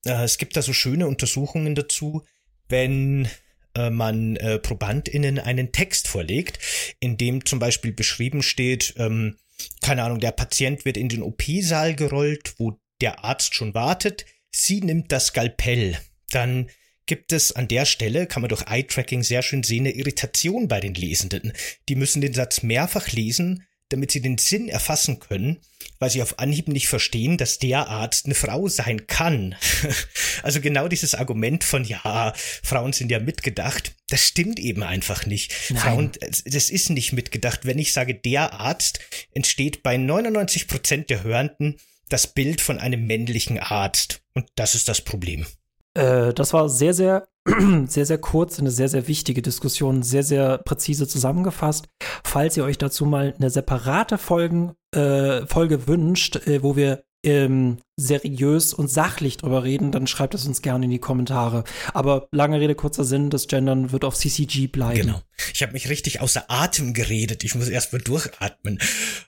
Äh, 0.05 0.23
es 0.23 0.37
gibt 0.37 0.57
da 0.57 0.61
so 0.61 0.73
schöne 0.73 1.07
Untersuchungen 1.07 1.75
dazu, 1.75 2.25
wenn 2.67 3.27
äh, 3.75 3.89
man 3.89 4.35
äh, 4.37 4.59
ProbandInnen 4.59 5.39
einen 5.39 5.71
Text 5.71 6.07
vorlegt, 6.07 6.59
in 6.99 7.17
dem 7.17 7.45
zum 7.45 7.59
Beispiel 7.59 7.91
beschrieben 7.91 8.43
steht, 8.43 8.95
ähm, 8.97 9.37
keine 9.81 10.03
Ahnung, 10.03 10.19
der 10.19 10.31
Patient 10.31 10.85
wird 10.85 10.97
in 10.97 11.09
den 11.09 11.21
OP-Saal 11.21 11.95
gerollt, 11.95 12.53
wo 12.57 12.79
der 13.01 13.23
Arzt 13.23 13.55
schon 13.55 13.73
wartet, 13.73 14.25
sie 14.51 14.81
nimmt 14.81 15.11
das 15.11 15.27
Skalpell. 15.27 15.97
Dann 16.31 16.69
gibt 17.05 17.33
es 17.33 17.51
an 17.51 17.67
der 17.67 17.85
Stelle, 17.85 18.27
kann 18.27 18.41
man 18.41 18.49
durch 18.49 18.67
Eye-Tracking 18.67 19.23
sehr 19.23 19.41
schön 19.41 19.63
sehen, 19.63 19.85
eine 19.85 19.95
Irritation 19.95 20.67
bei 20.67 20.79
den 20.79 20.93
Lesenden. 20.93 21.53
Die 21.87 21.95
müssen 21.95 22.21
den 22.21 22.33
Satz 22.33 22.61
mehrfach 22.61 23.11
lesen, 23.11 23.65
damit 23.89 24.11
sie 24.11 24.21
den 24.21 24.37
Sinn 24.37 24.69
erfassen 24.69 25.19
können, 25.19 25.59
weil 25.99 26.09
sie 26.09 26.21
auf 26.21 26.39
Anhieb 26.39 26.67
nicht 26.67 26.87
verstehen, 26.87 27.37
dass 27.37 27.59
der 27.59 27.87
Arzt 27.87 28.25
eine 28.25 28.35
Frau 28.35 28.67
sein 28.67 29.07
kann. 29.07 29.55
also 30.43 30.61
genau 30.61 30.87
dieses 30.87 31.15
Argument 31.15 31.63
von, 31.63 31.83
ja, 31.83 32.33
Frauen 32.63 32.93
sind 32.93 33.11
ja 33.11 33.19
mitgedacht, 33.19 33.95
das 34.09 34.21
stimmt 34.21 34.59
eben 34.59 34.83
einfach 34.83 35.25
nicht. 35.25 35.53
Nein. 35.69 35.79
Frauen, 35.79 36.11
das 36.21 36.69
ist 36.69 36.89
nicht 36.89 37.13
mitgedacht. 37.13 37.65
Wenn 37.65 37.79
ich 37.79 37.93
sage, 37.93 38.15
der 38.15 38.53
Arzt, 38.53 38.99
entsteht 39.31 39.83
bei 39.83 39.97
99 39.97 40.67
Prozent 40.67 41.09
der 41.09 41.23
Hörenden 41.23 41.77
das 42.07 42.27
Bild 42.27 42.61
von 42.61 42.79
einem 42.79 43.05
männlichen 43.05 43.59
Arzt. 43.59 44.21
Und 44.33 44.47
das 44.55 44.75
ist 44.75 44.87
das 44.87 45.01
Problem. 45.01 45.45
Äh, 45.93 46.33
das 46.33 46.53
war 46.53 46.69
sehr, 46.69 46.93
sehr 46.93 47.27
sehr, 47.87 48.05
sehr 48.05 48.17
kurz, 48.17 48.59
eine 48.59 48.71
sehr, 48.71 48.89
sehr 48.89 49.07
wichtige 49.07 49.41
Diskussion, 49.41 50.03
sehr, 50.03 50.23
sehr 50.23 50.59
präzise 50.59 51.07
zusammengefasst. 51.07 51.87
Falls 52.23 52.57
ihr 52.57 52.63
euch 52.63 52.77
dazu 52.77 53.05
mal 53.05 53.33
eine 53.37 53.49
separate 53.49 54.17
Folgen, 54.17 54.73
äh, 54.95 55.45
Folge 55.45 55.87
wünscht, 55.87 56.47
äh, 56.47 56.63
wo 56.63 56.75
wir 56.75 57.03
ähm, 57.23 57.79
seriös 57.97 58.73
und 58.73 58.89
sachlich 58.89 59.37
drüber 59.37 59.63
reden, 59.63 59.91
dann 59.91 60.07
schreibt 60.07 60.35
es 60.35 60.45
uns 60.45 60.61
gerne 60.61 60.85
in 60.85 60.91
die 60.91 60.99
Kommentare. 60.99 61.65
Aber 61.93 62.27
lange 62.31 62.59
Rede, 62.59 62.75
kurzer 62.75 63.03
Sinn, 63.03 63.29
das 63.29 63.47
Gendern 63.47 63.91
wird 63.91 64.05
auf 64.05 64.15
CCG 64.15 64.67
bleiben. 64.67 65.01
Genau. 65.01 65.21
Ich 65.53 65.61
habe 65.61 65.73
mich 65.73 65.89
richtig 65.89 66.21
außer 66.21 66.45
Atem 66.47 66.93
geredet. 66.93 67.43
Ich 67.43 67.55
muss 67.55 67.67
erst 67.67 67.91
mal 67.91 67.99
durchatmen. 67.99 68.79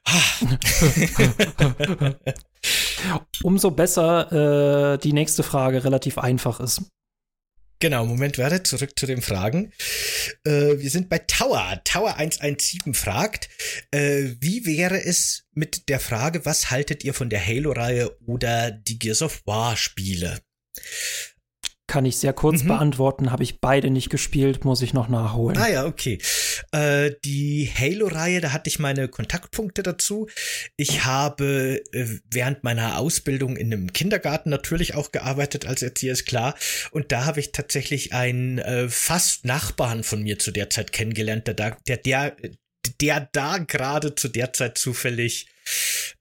Umso 3.44 3.72
besser 3.72 4.94
äh, 4.94 4.98
die 4.98 5.14
nächste 5.14 5.44
Frage 5.44 5.84
relativ 5.84 6.18
einfach 6.18 6.62
ist. 6.62 6.84
Genau, 7.82 8.06
Moment, 8.06 8.38
warte, 8.38 8.62
zurück 8.62 8.92
zu 8.96 9.08
den 9.08 9.24
Fragen. 9.24 9.74
Äh, 10.44 10.78
wir 10.78 10.90
sind 10.92 11.10
bei 11.10 11.18
Tower. 11.18 11.82
Tower 11.84 12.16
117 12.16 12.94
fragt, 12.94 13.50
äh, 13.90 14.36
wie 14.40 14.68
wäre 14.68 15.04
es 15.04 15.48
mit 15.56 15.90
der 15.90 16.00
Frage, 16.00 16.46
was 16.46 16.70
haltet 16.70 17.04
ihr 17.04 17.16
von 17.16 17.32
der 17.32 17.44
Halo-Reihe 17.44 18.16
oder 18.28 18.70
die 18.70 19.00
Gears 19.00 19.24
of 19.24 19.42
War-Spiele? 19.48 20.42
Kann 21.92 22.06
ich 22.06 22.16
sehr 22.16 22.32
kurz 22.32 22.64
mhm. 22.64 22.70
beantworten. 22.70 23.32
Habe 23.32 23.44
ich 23.44 23.60
beide 23.60 23.90
nicht 23.90 24.10
gespielt, 24.10 24.64
muss 24.64 24.82
ich 24.82 24.94
noch 24.94 25.10
nachholen. 25.10 25.58
Ah 25.58 25.68
ja, 25.68 25.86
okay. 25.86 26.20
Äh, 26.72 27.12
die 27.26 27.70
Halo-Reihe, 27.78 28.40
da 28.40 28.54
hatte 28.54 28.70
ich 28.70 28.80
meine 28.80 29.10
Kontaktpunkte 29.10 29.84
dazu. 29.84 30.30
Ich 30.78 31.04
habe 31.04 31.84
äh, 31.92 32.06
während 32.30 32.64
meiner 32.64 32.98
Ausbildung 32.98 33.58
in 33.58 33.74
einem 33.74 33.92
Kindergarten 33.92 34.50
natürlich 34.50 34.96
auch 34.96 35.12
gearbeitet 35.12 35.68
als 35.68 35.82
Erzieher, 35.82 36.14
ist 36.14 36.26
klar. 36.26 36.56
Und 36.92 37.12
da 37.12 37.26
habe 37.26 37.42
ich 37.42 37.52
tatsächlich 37.52 38.14
einen 38.14 38.60
äh, 38.60 38.88
fast 38.88 39.44
Nachbarn 39.44 40.06
von 40.06 40.24
mir 40.24 40.40
zu 40.40 40.52
der 40.52 40.70
Zeit 40.70 40.94
kennengelernt, 40.94 41.48
der 41.48 41.56
da, 41.56 41.78
der, 41.90 41.98
der, 41.98 42.38
der 43.02 43.30
da 43.34 43.58
gerade 43.58 44.16
zu 44.16 44.30
der 44.30 44.54
Zeit 44.54 44.78
zufällig 44.78 45.48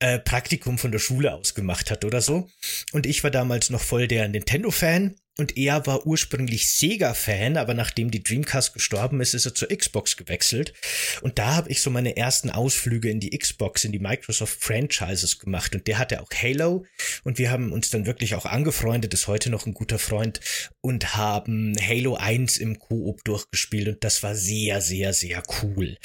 äh, 0.01 0.19
Praktikum 0.19 0.79
von 0.79 0.91
der 0.91 0.99
Schule 0.99 1.33
aus 1.33 1.55
gemacht 1.55 1.93
hat 1.93 2.05
oder 2.05 2.21
so. 2.21 2.49
Und 2.91 3.07
ich 3.07 3.23
war 3.23 3.31
damals 3.31 3.71
noch 3.71 3.81
voll 3.81 4.09
der 4.09 4.27
Nintendo-Fan 4.27 5.15
und 5.41 5.57
er 5.57 5.87
war 5.87 6.07
ursprünglich 6.07 6.69
Sega-Fan, 6.69 7.57
aber 7.57 7.73
nachdem 7.73 8.11
die 8.11 8.23
Dreamcast 8.23 8.75
gestorben 8.75 9.21
ist, 9.21 9.33
ist 9.33 9.47
er 9.47 9.55
zur 9.55 9.69
Xbox 9.69 10.19
gewechselt. 10.19 10.75
Und 11.23 11.39
da 11.39 11.57
habe 11.57 11.71
ich 11.71 11.81
so 11.81 11.89
meine 11.91 12.17
ersten 12.17 12.51
Ausflüge 12.51 13.11
in 13.11 13.21
die 13.21 13.37
Xbox, 13.37 13.85
in 13.85 13.93
die 13.93 13.99
Microsoft-Franchises 13.99 15.39
gemacht. 15.39 15.75
Und 15.75 15.87
der 15.87 15.99
hatte 15.99 16.21
auch 16.21 16.29
Halo. 16.31 16.85
Und 17.25 17.39
wir 17.39 17.51
haben 17.51 17.73
uns 17.73 17.89
dann 17.89 18.05
wirklich 18.05 18.35
auch 18.35 18.45
angefreundet, 18.45 19.15
ist 19.15 19.29
heute 19.29 19.49
noch 19.49 19.65
ein 19.65 19.73
guter 19.73 19.99
Freund, 19.99 20.41
und 20.83 21.17
haben 21.17 21.75
Halo 21.81 22.17
1 22.17 22.59
im 22.59 22.79
Koop 22.79 23.25
durchgespielt. 23.25 23.89
Und 23.89 24.05
das 24.05 24.23
war 24.23 24.35
sehr, 24.35 24.83
sehr, 24.83 25.15
sehr 25.15 25.43
cool. 25.63 25.97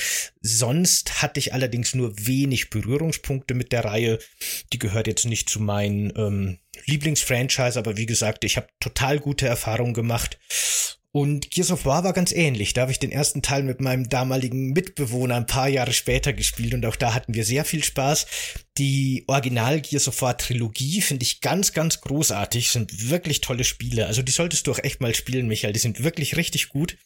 Sonst 0.47 1.23
hatte 1.23 1.39
ich 1.39 1.53
allerdings 1.53 1.95
nur 1.95 2.13
wenig 2.19 2.69
Berührungspunkte 2.69 3.55
mit 3.55 3.71
der 3.71 3.83
Reihe. 3.83 4.19
Die 4.71 4.77
gehört 4.77 5.07
jetzt 5.07 5.25
nicht 5.25 5.49
zu 5.49 5.59
meinen 5.59 6.13
ähm, 6.15 6.59
Lieblingsfranchise, 6.85 7.79
aber 7.79 7.97
wie 7.97 8.05
gesagt, 8.05 8.43
ich 8.43 8.55
habe 8.55 8.67
total 8.79 9.19
gute 9.19 9.47
Erfahrungen 9.47 9.95
gemacht. 9.95 10.37
Und 11.11 11.49
Gears 11.49 11.71
of 11.71 11.85
War 11.85 12.03
war 12.03 12.13
ganz 12.13 12.31
ähnlich. 12.31 12.73
Da 12.73 12.81
habe 12.81 12.91
ich 12.91 12.99
den 12.99 13.11
ersten 13.11 13.41
Teil 13.41 13.63
mit 13.63 13.81
meinem 13.81 14.07
damaligen 14.07 14.71
Mitbewohner 14.73 15.35
ein 15.35 15.47
paar 15.47 15.67
Jahre 15.67 15.93
später 15.93 16.31
gespielt 16.31 16.75
und 16.75 16.85
auch 16.85 16.97
da 16.97 17.15
hatten 17.15 17.33
wir 17.33 17.43
sehr 17.43 17.65
viel 17.65 17.83
Spaß. 17.83 18.27
Die 18.77 19.23
Original 19.25 19.81
Gears 19.81 20.07
of 20.09 20.21
War 20.21 20.37
Trilogie 20.37 21.01
finde 21.01 21.23
ich 21.23 21.41
ganz, 21.41 21.73
ganz 21.73 22.01
großartig, 22.01 22.69
sind 22.69 23.09
wirklich 23.09 23.41
tolle 23.41 23.63
Spiele. 23.63 24.05
Also 24.05 24.21
die 24.21 24.31
solltest 24.31 24.67
du 24.67 24.73
auch 24.73 24.83
echt 24.83 25.01
mal 25.01 25.15
spielen, 25.15 25.47
Michael. 25.47 25.73
Die 25.73 25.79
sind 25.79 26.03
wirklich 26.03 26.37
richtig 26.37 26.69
gut. 26.69 26.97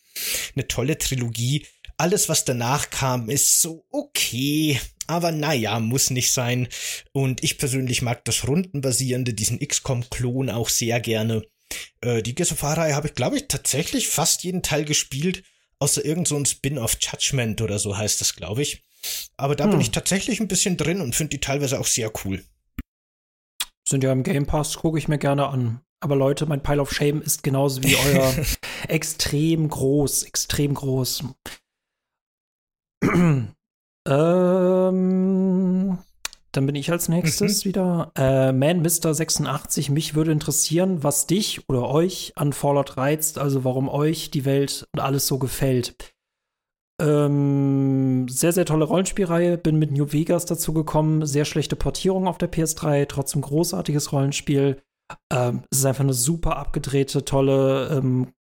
Eine 0.56 0.68
tolle 0.68 0.98
Trilogie. 0.98 1.66
Alles, 2.00 2.30
was 2.30 2.46
danach 2.46 2.90
kam, 2.92 3.30
ist 3.30 3.62
so 3.62 3.86
okay, 3.92 4.80
aber 5.08 5.34
naja, 5.34 5.82
muss 5.82 6.12
nicht 6.12 6.32
sein. 6.32 6.70
Und 7.12 7.44
ich 7.44 7.58
persönlich 7.58 8.02
mag 8.02 8.24
das 8.24 8.48
rundenbasierende, 8.48 9.34
diesen 9.34 9.60
XCOM-Klon 9.60 10.50
auch 10.50 10.70
sehr 10.70 11.02
gerne. 11.02 11.44
Äh, 12.00 12.24
die 12.24 12.36
Gears 12.36 12.54
of 12.54 12.64
War-Reihe 12.64 12.96
habe 12.96 13.10
ich, 13.10 13.16
glaube 13.16 13.36
ich, 13.36 13.50
tatsächlich 13.50 14.08
fast 14.08 14.46
jeden 14.46 14.64
Teil 14.64 14.86
gespielt, 14.86 15.44
außer 15.80 16.06
irgend 16.06 16.30
so 16.30 16.38
ein 16.38 16.46
Spin-off 16.46 16.98
Judgment 17.02 17.62
oder 17.62 17.80
so 17.80 17.98
heißt 17.98 18.22
das, 18.22 18.34
glaube 18.34 18.62
ich. 18.62 18.86
Aber 19.36 19.58
da 19.58 19.66
hm. 19.66 19.72
bin 19.72 19.82
ich 19.82 19.92
tatsächlich 19.92 20.40
ein 20.40 20.48
bisschen 20.48 20.78
drin 20.78 21.02
und 21.02 21.16
finde 21.16 21.32
die 21.32 21.42
teilweise 21.42 21.82
auch 21.82 21.88
sehr 21.88 22.14
cool. 22.24 22.46
Sind 23.86 24.06
ja 24.06 24.14
im 24.14 24.24
Game 24.24 24.46
Pass, 24.46 24.78
gucke 24.78 25.00
ich 25.00 25.10
mir 25.10 25.18
gerne 25.18 25.48
an. 25.48 25.82
Aber 26.00 26.16
Leute, 26.16 26.46
mein 26.46 26.64
Pile 26.64 26.82
of 26.82 26.94
Shame 26.94 27.22
ist 27.22 27.44
genauso 27.44 27.84
wie 27.84 27.96
euer 28.06 28.34
extrem 28.88 29.68
groß, 29.68 30.24
extrem 30.24 30.76
groß. 30.76 31.26
ähm, 34.08 35.98
dann 36.52 36.66
bin 36.66 36.76
ich 36.76 36.92
als 36.92 37.10
nächstes 37.10 37.64
mhm. 37.64 37.70
wieder. 37.70 38.12
Äh, 38.16 38.52
Man 38.52 38.82
Mr. 38.82 39.14
86, 39.14 39.90
mich 39.90 40.16
würde 40.16 40.32
interessieren, 40.32 41.04
was 41.04 41.28
dich 41.28 41.68
oder 41.70 41.88
euch 41.90 42.34
an 42.36 42.54
Fallout 42.54 42.98
reizt, 42.98 43.38
also 43.38 43.64
warum 43.64 43.88
euch 43.88 44.32
die 44.32 44.46
Welt 44.46 44.88
und 44.94 45.00
alles 45.00 45.28
so 45.28 45.38
gefällt. 45.38 45.96
Ähm, 47.02 48.28
sehr, 48.28 48.52
sehr 48.52 48.66
tolle 48.66 48.86
Rollenspielreihe. 48.86 49.58
Bin 49.58 49.80
mit 49.80 49.92
New 49.92 50.12
Vegas 50.12 50.46
dazu 50.46 50.74
gekommen. 50.74 51.26
Sehr 51.26 51.46
schlechte 51.46 51.76
Portierung 51.76 52.28
auf 52.28 52.38
der 52.38 52.52
PS3, 52.52 53.08
trotzdem 53.08 53.42
großartiges 53.42 54.12
Rollenspiel. 54.12 54.82
Ähm, 55.32 55.64
es 55.72 55.80
ist 55.80 55.86
einfach 55.86 56.04
eine 56.04 56.14
super 56.14 56.58
abgedrehte, 56.58 57.26
tolle 57.26 57.90
ähm, 57.90 58.34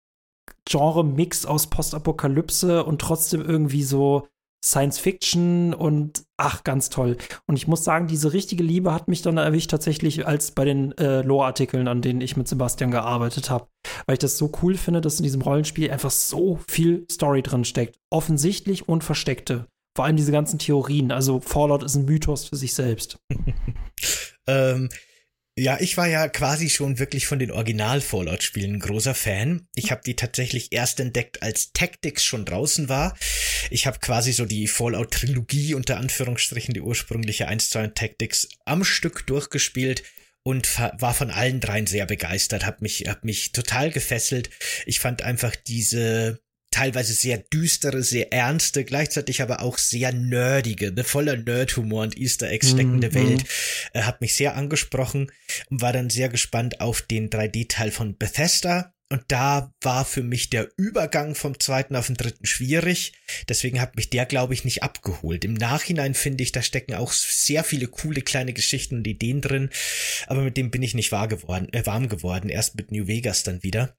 Genre-Mix 0.65 1.45
aus 1.45 1.67
Postapokalypse 1.67 2.83
und 2.83 2.99
trotzdem 2.99 3.41
irgendwie 3.41 3.83
so 3.83 4.27
Science 4.67 4.99
Fiction 4.99 5.73
und 5.73 6.23
ach, 6.35 6.65
ganz 6.65 6.89
toll. 6.89 7.15
Und 7.45 7.55
ich 7.55 7.67
muss 7.67 7.85
sagen, 7.85 8.07
diese 8.07 8.33
richtige 8.33 8.63
Liebe 8.63 8.93
hat 8.93 9.07
mich 9.07 9.21
dann 9.21 9.37
erwischt 9.37 9.71
tatsächlich 9.71 10.27
als 10.27 10.51
bei 10.51 10.65
den 10.65 10.91
äh, 10.97 11.21
Lore-Artikeln, 11.21 11.87
an 11.87 12.01
denen 12.01 12.19
ich 12.19 12.35
mit 12.35 12.49
Sebastian 12.49 12.91
gearbeitet 12.91 13.49
habe. 13.49 13.67
Weil 14.05 14.13
ich 14.13 14.19
das 14.19 14.37
so 14.37 14.51
cool 14.61 14.75
finde, 14.75 14.99
dass 14.99 15.19
in 15.19 15.23
diesem 15.23 15.41
Rollenspiel 15.41 15.89
einfach 15.89 16.11
so 16.11 16.59
viel 16.67 17.05
Story 17.09 17.41
drin 17.43 17.63
steckt. 17.63 17.97
Offensichtlich 18.09 18.89
und 18.89 19.05
versteckte. 19.05 19.67
Vor 19.95 20.03
allem 20.03 20.17
diese 20.17 20.33
ganzen 20.33 20.59
Theorien. 20.59 21.13
Also 21.13 21.39
Fallout 21.39 21.83
ist 21.83 21.95
ein 21.95 22.05
Mythos 22.05 22.45
für 22.45 22.57
sich 22.57 22.73
selbst. 22.73 23.17
ähm, 24.47 24.89
ja, 25.57 25.79
ich 25.79 25.97
war 25.97 26.07
ja 26.07 26.27
quasi 26.29 26.69
schon 26.69 26.99
wirklich 26.99 27.25
von 27.25 27.39
den 27.39 27.49
Original-Fallout-Spielen 27.49 28.75
ein 28.75 28.79
großer 28.79 29.15
Fan. 29.15 29.67
Ich 29.73 29.91
habe 29.91 30.01
die 30.05 30.15
tatsächlich 30.15 30.71
erst 30.71 30.99
entdeckt, 30.99 31.41
als 31.41 31.71
Tactics 31.73 32.23
schon 32.23 32.45
draußen 32.45 32.89
war. 32.89 33.17
Ich 33.71 33.87
habe 33.87 33.97
quasi 33.97 34.33
so 34.33 34.45
die 34.45 34.67
Fallout-Trilogie 34.67 35.73
unter 35.73 35.97
Anführungsstrichen, 35.97 36.75
die 36.75 36.81
ursprüngliche 36.81 37.47
1, 37.47 37.71
2 37.71 37.87
Tactics 37.87 38.47
am 38.65 38.83
Stück 38.83 39.25
durchgespielt 39.25 40.03
und 40.43 40.79
war 40.79 41.15
von 41.15 41.31
allen 41.31 41.59
dreien 41.59 41.87
sehr 41.87 42.05
begeistert, 42.05 42.65
hab 42.65 42.81
mich, 42.83 43.05
hab 43.07 43.25
mich 43.25 43.51
total 43.51 43.89
gefesselt. 43.91 44.51
Ich 44.85 44.99
fand 44.99 45.23
einfach 45.23 45.55
diese 45.55 46.39
teilweise 46.77 47.13
sehr 47.13 47.39
düstere, 47.39 48.03
sehr 48.03 48.31
ernste, 48.31 48.85
gleichzeitig 48.85 49.41
aber 49.41 49.63
auch 49.63 49.79
sehr 49.79 50.11
nerdige, 50.11 50.91
ne, 50.91 51.03
voller 51.03 51.35
Nerdhumor 51.35 52.03
und 52.03 52.15
Easter 52.15 52.51
Eggs 52.51 52.69
steckende 52.69 53.09
mm 53.09 53.11
-hmm. 53.11 53.29
Welt, 53.29 53.45
äh, 53.93 54.01
hat 54.03 54.21
mich 54.21 54.35
sehr 54.35 54.55
angesprochen 54.55 55.31
und 55.71 55.81
war 55.81 55.91
dann 55.91 56.11
sehr 56.11 56.29
gespannt 56.29 56.79
auf 56.79 57.01
den 57.01 57.31
3D-Teil 57.31 57.89
von 57.89 58.15
Bethesda. 58.15 58.93
Und 59.09 59.23
da 59.29 59.73
war 59.81 60.05
für 60.05 60.21
mich 60.21 60.51
der 60.51 60.69
Übergang 60.77 61.33
vom 61.33 61.59
zweiten 61.59 61.95
auf 61.95 62.07
den 62.07 62.17
dritten 62.17 62.45
schwierig. 62.45 63.13
Deswegen 63.49 63.81
hat 63.81 63.95
mich 63.95 64.11
der, 64.11 64.27
glaube 64.27 64.53
ich, 64.53 64.63
nicht 64.63 64.83
abgeholt. 64.83 65.45
Im 65.45 65.53
Nachhinein 65.55 66.13
finde 66.13 66.43
ich, 66.43 66.51
da 66.51 66.61
stecken 66.61 66.93
auch 66.93 67.11
sehr 67.11 67.63
viele 67.63 67.87
coole 67.87 68.21
kleine 68.21 68.53
Geschichten 68.53 68.97
und 68.97 69.07
Ideen 69.07 69.41
drin. 69.41 69.71
Aber 70.27 70.41
mit 70.41 70.57
dem 70.57 70.69
bin 70.69 70.83
ich 70.83 70.93
nicht 70.93 71.11
wahr 71.11 71.27
geworden, 71.27 71.73
äh, 71.73 71.85
warm 71.87 72.07
geworden. 72.07 72.49
Erst 72.49 72.75
mit 72.75 72.91
New 72.91 73.07
Vegas 73.07 73.41
dann 73.41 73.63
wieder. 73.63 73.97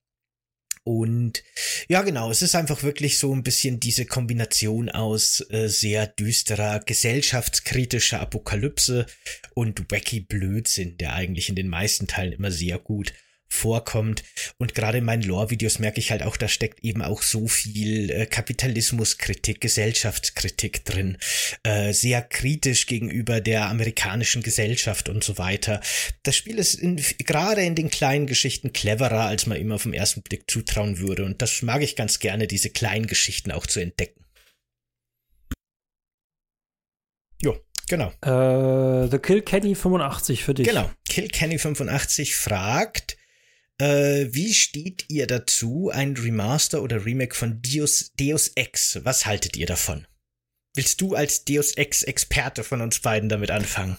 Und 0.89 1.45
ja, 1.89 2.01
genau, 2.01 2.31
es 2.31 2.41
ist 2.41 2.55
einfach 2.55 2.83
wirklich 2.83 3.19
so 3.19 3.35
ein 3.35 3.43
bisschen 3.43 3.79
diese 3.79 4.07
Kombination 4.07 4.89
aus 4.89 5.45
äh, 5.51 5.69
sehr 5.69 6.07
düsterer, 6.07 6.81
gesellschaftskritischer 6.81 8.21
Apokalypse 8.21 9.05
und 9.53 9.93
wacky 9.93 10.21
Blödsinn, 10.21 10.97
der 10.97 11.13
eigentlich 11.13 11.51
in 11.51 11.57
den 11.57 11.69
meisten 11.69 12.07
Teilen 12.07 12.33
immer 12.33 12.51
sehr 12.51 12.79
gut 12.79 13.13
vorkommt. 13.49 14.23
Und 14.59 14.75
gerade 14.75 14.99
in 14.99 15.05
meinen 15.05 15.23
Lore-Videos 15.23 15.79
merke 15.79 16.01
ich 16.01 16.11
halt 16.11 16.23
auch, 16.23 16.37
da 16.37 16.49
steckt 16.49 16.85
eben 16.85 17.03
auch 17.03 17.23
so 17.23 17.49
viel 17.49 18.11
äh, 18.11 18.27
Kapitalismuskritik, 18.27 19.61
Gesellschaftskritik 19.61 20.85
drin, 20.85 21.19
äh, 21.63 21.93
sehr 21.93 22.23
kritisch 22.23 22.87
gegenüber 22.87 23.41
der 23.41 23.69
amerikanischen 23.69 24.43
Gesellschaft 24.43 25.09
und 25.09 25.25
so 25.25 25.39
weiter. 25.39 25.81
Das 26.23 26.37
Spiel 26.37 26.59
ist 26.59 26.75
in, 26.75 26.97
gerade 27.19 27.63
in 27.63 27.75
den 27.75 27.91
kleinen 27.91 28.27
Geschichten 28.27 28.73
cleverer, 28.73 29.27
als 29.27 29.47
man 29.47 29.59
immer 29.59 29.77
auf 29.77 29.83
den 29.85 29.95
ersten 29.95 30.23
Blick 30.23 30.51
zutrauen 30.51 30.99
würde. 30.99 31.25
Und 31.25 31.43
das 31.43 31.63
mag 31.63 31.83
ich 31.83 31.97
ganz 31.97 32.19
gerne, 32.19 32.47
diese 32.47 32.71
kleinen 32.71 33.07
Geschichten 33.07 33.51
auch 33.51 33.67
zu 33.67 33.81
entdecken. 33.81 34.25
Jo, 37.41 37.57
genau. 37.89 38.13
Äh, 38.23 39.09
The 39.09 39.19
Kill 39.19 39.43
Kenny 39.43 39.75
85 39.75 40.45
für 40.45 40.55
dich. 40.55 40.67
Genau. 40.67 40.91
Kill 41.09 41.29
Kenny 41.29 41.59
85 41.59 42.35
fragt, 42.35 43.18
äh, 43.81 44.29
wie 44.33 44.53
steht 44.55 45.07
ihr 45.09 45.27
dazu, 45.27 45.91
ein 45.93 46.17
Remaster 46.17 46.83
oder 46.83 47.05
Remake 47.05 47.35
von 47.35 47.63
Deus, 47.63 48.13
Deus 48.19 48.49
Ex? 48.55 49.05
Was 49.05 49.27
haltet 49.27 49.57
ihr 49.57 49.67
davon? 49.67 50.07
Willst 50.75 51.01
du 51.01 51.15
als 51.15 51.45
Deus 51.45 51.73
Ex-Experte 51.73 52.63
von 52.65 52.81
uns 52.81 53.01
beiden 53.01 53.29
damit 53.29 53.51
anfangen? 53.51 53.97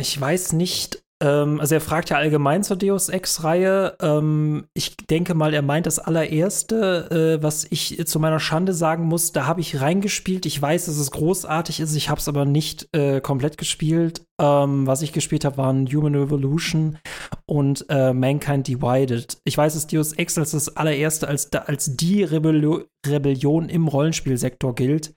Ich 0.00 0.20
weiß 0.20 0.52
nicht, 0.52 1.02
ähm, 1.20 1.58
also 1.60 1.74
er 1.74 1.80
fragt 1.80 2.10
ja 2.10 2.16
allgemein 2.16 2.62
zur 2.62 2.76
Deus 2.76 3.08
Ex-Reihe. 3.08 3.96
Ähm, 4.00 4.66
ich 4.74 4.96
denke 4.96 5.34
mal, 5.34 5.52
er 5.52 5.62
meint 5.62 5.86
das 5.86 5.98
allererste, 5.98 7.38
äh, 7.38 7.42
was 7.42 7.66
ich 7.70 8.06
zu 8.06 8.20
meiner 8.20 8.38
Schande 8.38 8.72
sagen 8.72 9.04
muss, 9.04 9.32
da 9.32 9.46
habe 9.46 9.60
ich 9.60 9.80
reingespielt. 9.80 10.46
Ich 10.46 10.60
weiß, 10.60 10.86
dass 10.86 10.96
es 10.96 11.10
großartig 11.10 11.80
ist, 11.80 11.96
ich 11.96 12.08
habe 12.08 12.20
es 12.20 12.28
aber 12.28 12.44
nicht 12.44 12.88
äh, 12.94 13.20
komplett 13.20 13.58
gespielt. 13.58 14.22
Ähm, 14.40 14.86
was 14.86 15.02
ich 15.02 15.12
gespielt 15.12 15.44
habe, 15.44 15.56
waren 15.56 15.88
Human 15.88 16.14
Revolution 16.14 16.98
und 17.46 17.84
äh, 17.88 18.12
Mankind 18.12 18.68
Divided. 18.68 19.38
Ich 19.44 19.58
weiß, 19.58 19.74
dass 19.74 19.88
Deus 19.88 20.12
Ex 20.12 20.38
als 20.38 20.52
das 20.52 20.76
allererste, 20.76 21.26
als, 21.26 21.52
als 21.52 21.96
die 21.96 22.22
Rebellion, 22.22 22.84
Rebellion 23.04 23.68
im 23.68 23.88
Rollenspielsektor 23.88 24.74
gilt. 24.76 25.14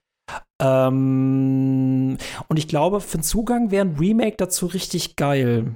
Ähm, 0.60 2.18
und 2.48 2.58
ich 2.58 2.68
glaube, 2.68 3.02
für 3.02 3.18
den 3.18 3.24
Zugang 3.24 3.70
wäre 3.70 3.86
ein 3.86 3.98
Remake 3.98 4.38
dazu 4.38 4.66
richtig 4.66 5.16
geil. 5.16 5.76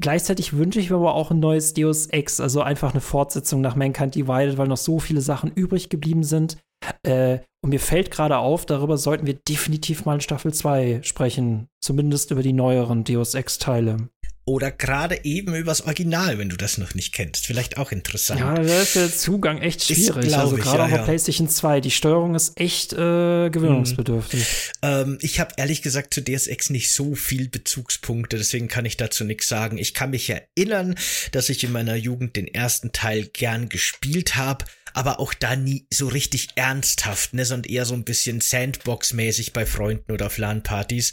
Gleichzeitig 0.00 0.56
wünsche 0.56 0.78
ich 0.78 0.90
mir 0.90 0.96
aber 0.96 1.14
auch 1.14 1.32
ein 1.32 1.40
neues 1.40 1.74
Deus 1.74 2.06
Ex, 2.06 2.40
also 2.40 2.62
einfach 2.62 2.92
eine 2.92 3.00
Fortsetzung 3.00 3.60
nach 3.60 3.74
Mankind 3.74 4.14
Divided, 4.14 4.56
weil 4.56 4.68
noch 4.68 4.76
so 4.76 5.00
viele 5.00 5.20
Sachen 5.20 5.50
übrig 5.52 5.88
geblieben 5.88 6.22
sind. 6.22 6.56
Äh, 7.02 7.40
und 7.62 7.70
mir 7.70 7.80
fällt 7.80 8.12
gerade 8.12 8.38
auf, 8.38 8.64
darüber 8.64 8.96
sollten 8.96 9.26
wir 9.26 9.34
definitiv 9.34 10.04
mal 10.04 10.14
in 10.14 10.20
Staffel 10.20 10.54
2 10.54 11.00
sprechen. 11.02 11.66
Zumindest 11.80 12.30
über 12.30 12.42
die 12.42 12.52
neueren 12.52 13.02
Deus 13.02 13.34
Ex-Teile. 13.34 14.08
Oder 14.48 14.70
gerade 14.70 15.26
eben 15.26 15.54
übers 15.54 15.82
Original, 15.82 16.38
wenn 16.38 16.48
du 16.48 16.56
das 16.56 16.78
noch 16.78 16.94
nicht 16.94 17.12
kennst. 17.12 17.46
Vielleicht 17.46 17.76
auch 17.76 17.92
interessant. 17.92 18.40
Ja, 18.40 18.54
da 18.54 18.80
ist 18.80 18.96
der 18.96 19.14
Zugang 19.14 19.58
echt 19.58 19.84
schwierig. 19.84 20.24
Ist, 20.24 20.32
also 20.32 20.56
gerade 20.56 20.78
ja, 20.78 20.84
auf 20.84 20.90
der 20.90 21.00
ja. 21.00 21.04
PlayStation 21.04 21.50
2. 21.50 21.82
Die 21.82 21.90
Steuerung 21.90 22.34
ist 22.34 22.58
echt 22.58 22.94
äh, 22.94 23.50
gewöhnungsbedürftig. 23.50 24.40
Hm. 24.40 25.10
Ähm, 25.10 25.18
ich 25.20 25.38
habe 25.38 25.52
ehrlich 25.58 25.82
gesagt 25.82 26.14
zu 26.14 26.22
DSX 26.22 26.70
nicht 26.70 26.94
so 26.94 27.14
viel 27.14 27.50
Bezugspunkte, 27.50 28.38
deswegen 28.38 28.68
kann 28.68 28.86
ich 28.86 28.96
dazu 28.96 29.22
nichts 29.24 29.48
sagen. 29.48 29.76
Ich 29.76 29.92
kann 29.92 30.08
mich 30.12 30.30
erinnern, 30.30 30.94
dass 31.32 31.50
ich 31.50 31.62
in 31.62 31.72
meiner 31.72 31.96
Jugend 31.96 32.34
den 32.36 32.48
ersten 32.48 32.92
Teil 32.92 33.26
gern 33.26 33.68
gespielt 33.68 34.36
habe 34.36 34.64
aber 34.94 35.20
auch 35.20 35.34
da 35.34 35.54
nie 35.54 35.86
so 35.92 36.08
richtig 36.08 36.48
ernsthaft, 36.56 37.34
ne, 37.34 37.44
sondern 37.44 37.70
eher 37.70 37.84
so 37.84 37.94
ein 37.94 38.04
bisschen 38.04 38.40
Sandbox-mäßig 38.40 39.52
bei 39.52 39.64
Freunden 39.64 40.10
oder 40.10 40.26
auf 40.26 40.38
LAN-Partys. 40.38 41.12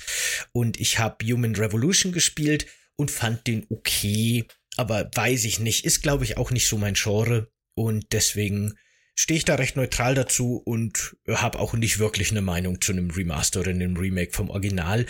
Und 0.53 0.79
ich 0.79 0.97
habe 0.97 1.23
Human 1.25 1.55
Revolution 1.55 2.11
gespielt 2.11 2.65
und 2.97 3.11
fand 3.11 3.47
den 3.47 3.65
okay, 3.69 4.45
aber 4.77 5.09
weiß 5.13 5.45
ich 5.45 5.59
nicht, 5.59 5.85
ist 5.85 6.01
glaube 6.01 6.23
ich 6.23 6.37
auch 6.37 6.51
nicht 6.51 6.67
so 6.67 6.77
mein 6.77 6.95
Genre 6.95 7.51
und 7.75 8.05
deswegen 8.11 8.73
stehe 9.17 9.37
ich 9.37 9.45
da 9.45 9.55
recht 9.55 9.75
neutral 9.75 10.13
dazu 10.13 10.61
und 10.65 11.15
habe 11.27 11.59
auch 11.59 11.73
nicht 11.73 11.99
wirklich 11.99 12.31
eine 12.31 12.41
Meinung 12.41 12.81
zu 12.81 12.91
einem 12.91 13.09
Remaster 13.09 13.61
oder 13.61 13.71
einem 13.71 13.95
Remake 13.95 14.33
vom 14.33 14.49
Original. 14.49 15.05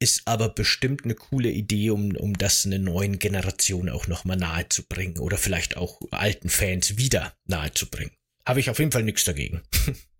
Ist 0.00 0.22
aber 0.26 0.48
bestimmt 0.48 1.04
eine 1.04 1.14
coole 1.14 1.50
Idee, 1.50 1.90
um, 1.90 2.16
um 2.16 2.36
das 2.36 2.66
einer 2.66 2.78
neuen 2.78 3.18
Generation 3.18 3.88
auch 3.88 4.08
nochmal 4.08 4.36
nahe 4.36 4.68
zu 4.68 4.86
bringen 4.86 5.18
oder 5.18 5.38
vielleicht 5.38 5.76
auch 5.76 6.00
alten 6.10 6.48
Fans 6.48 6.98
wieder 6.98 7.34
nahe 7.46 7.72
zu 7.72 7.88
bringen. 7.88 8.10
Habe 8.44 8.60
ich 8.60 8.70
auf 8.70 8.78
jeden 8.78 8.92
Fall 8.92 9.04
nichts 9.04 9.24
dagegen. 9.24 9.62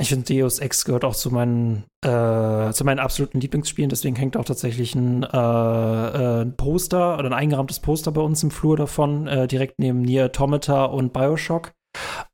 Ich 0.00 0.10
finde, 0.10 0.32
Deus 0.32 0.60
Ex 0.60 0.84
gehört 0.84 1.04
auch 1.04 1.16
zu 1.16 1.30
meinen, 1.30 1.84
äh, 2.04 2.72
zu 2.72 2.84
meinen 2.84 3.00
absoluten 3.00 3.40
Lieblingsspielen. 3.40 3.88
Deswegen 3.88 4.16
hängt 4.16 4.36
auch 4.36 4.44
tatsächlich 4.44 4.94
ein, 4.94 5.24
äh, 5.24 5.26
äh, 5.26 6.42
ein 6.42 6.56
Poster 6.56 7.18
oder 7.18 7.28
ein 7.28 7.34
eingerahmtes 7.34 7.80
Poster 7.80 8.12
bei 8.12 8.20
uns 8.20 8.42
im 8.42 8.50
Flur 8.50 8.76
davon, 8.76 9.26
äh, 9.26 9.48
direkt 9.48 9.78
neben 9.78 10.02
Nier 10.02 10.26
Automata 10.26 10.84
und 10.84 11.12
Bioshock. 11.12 11.72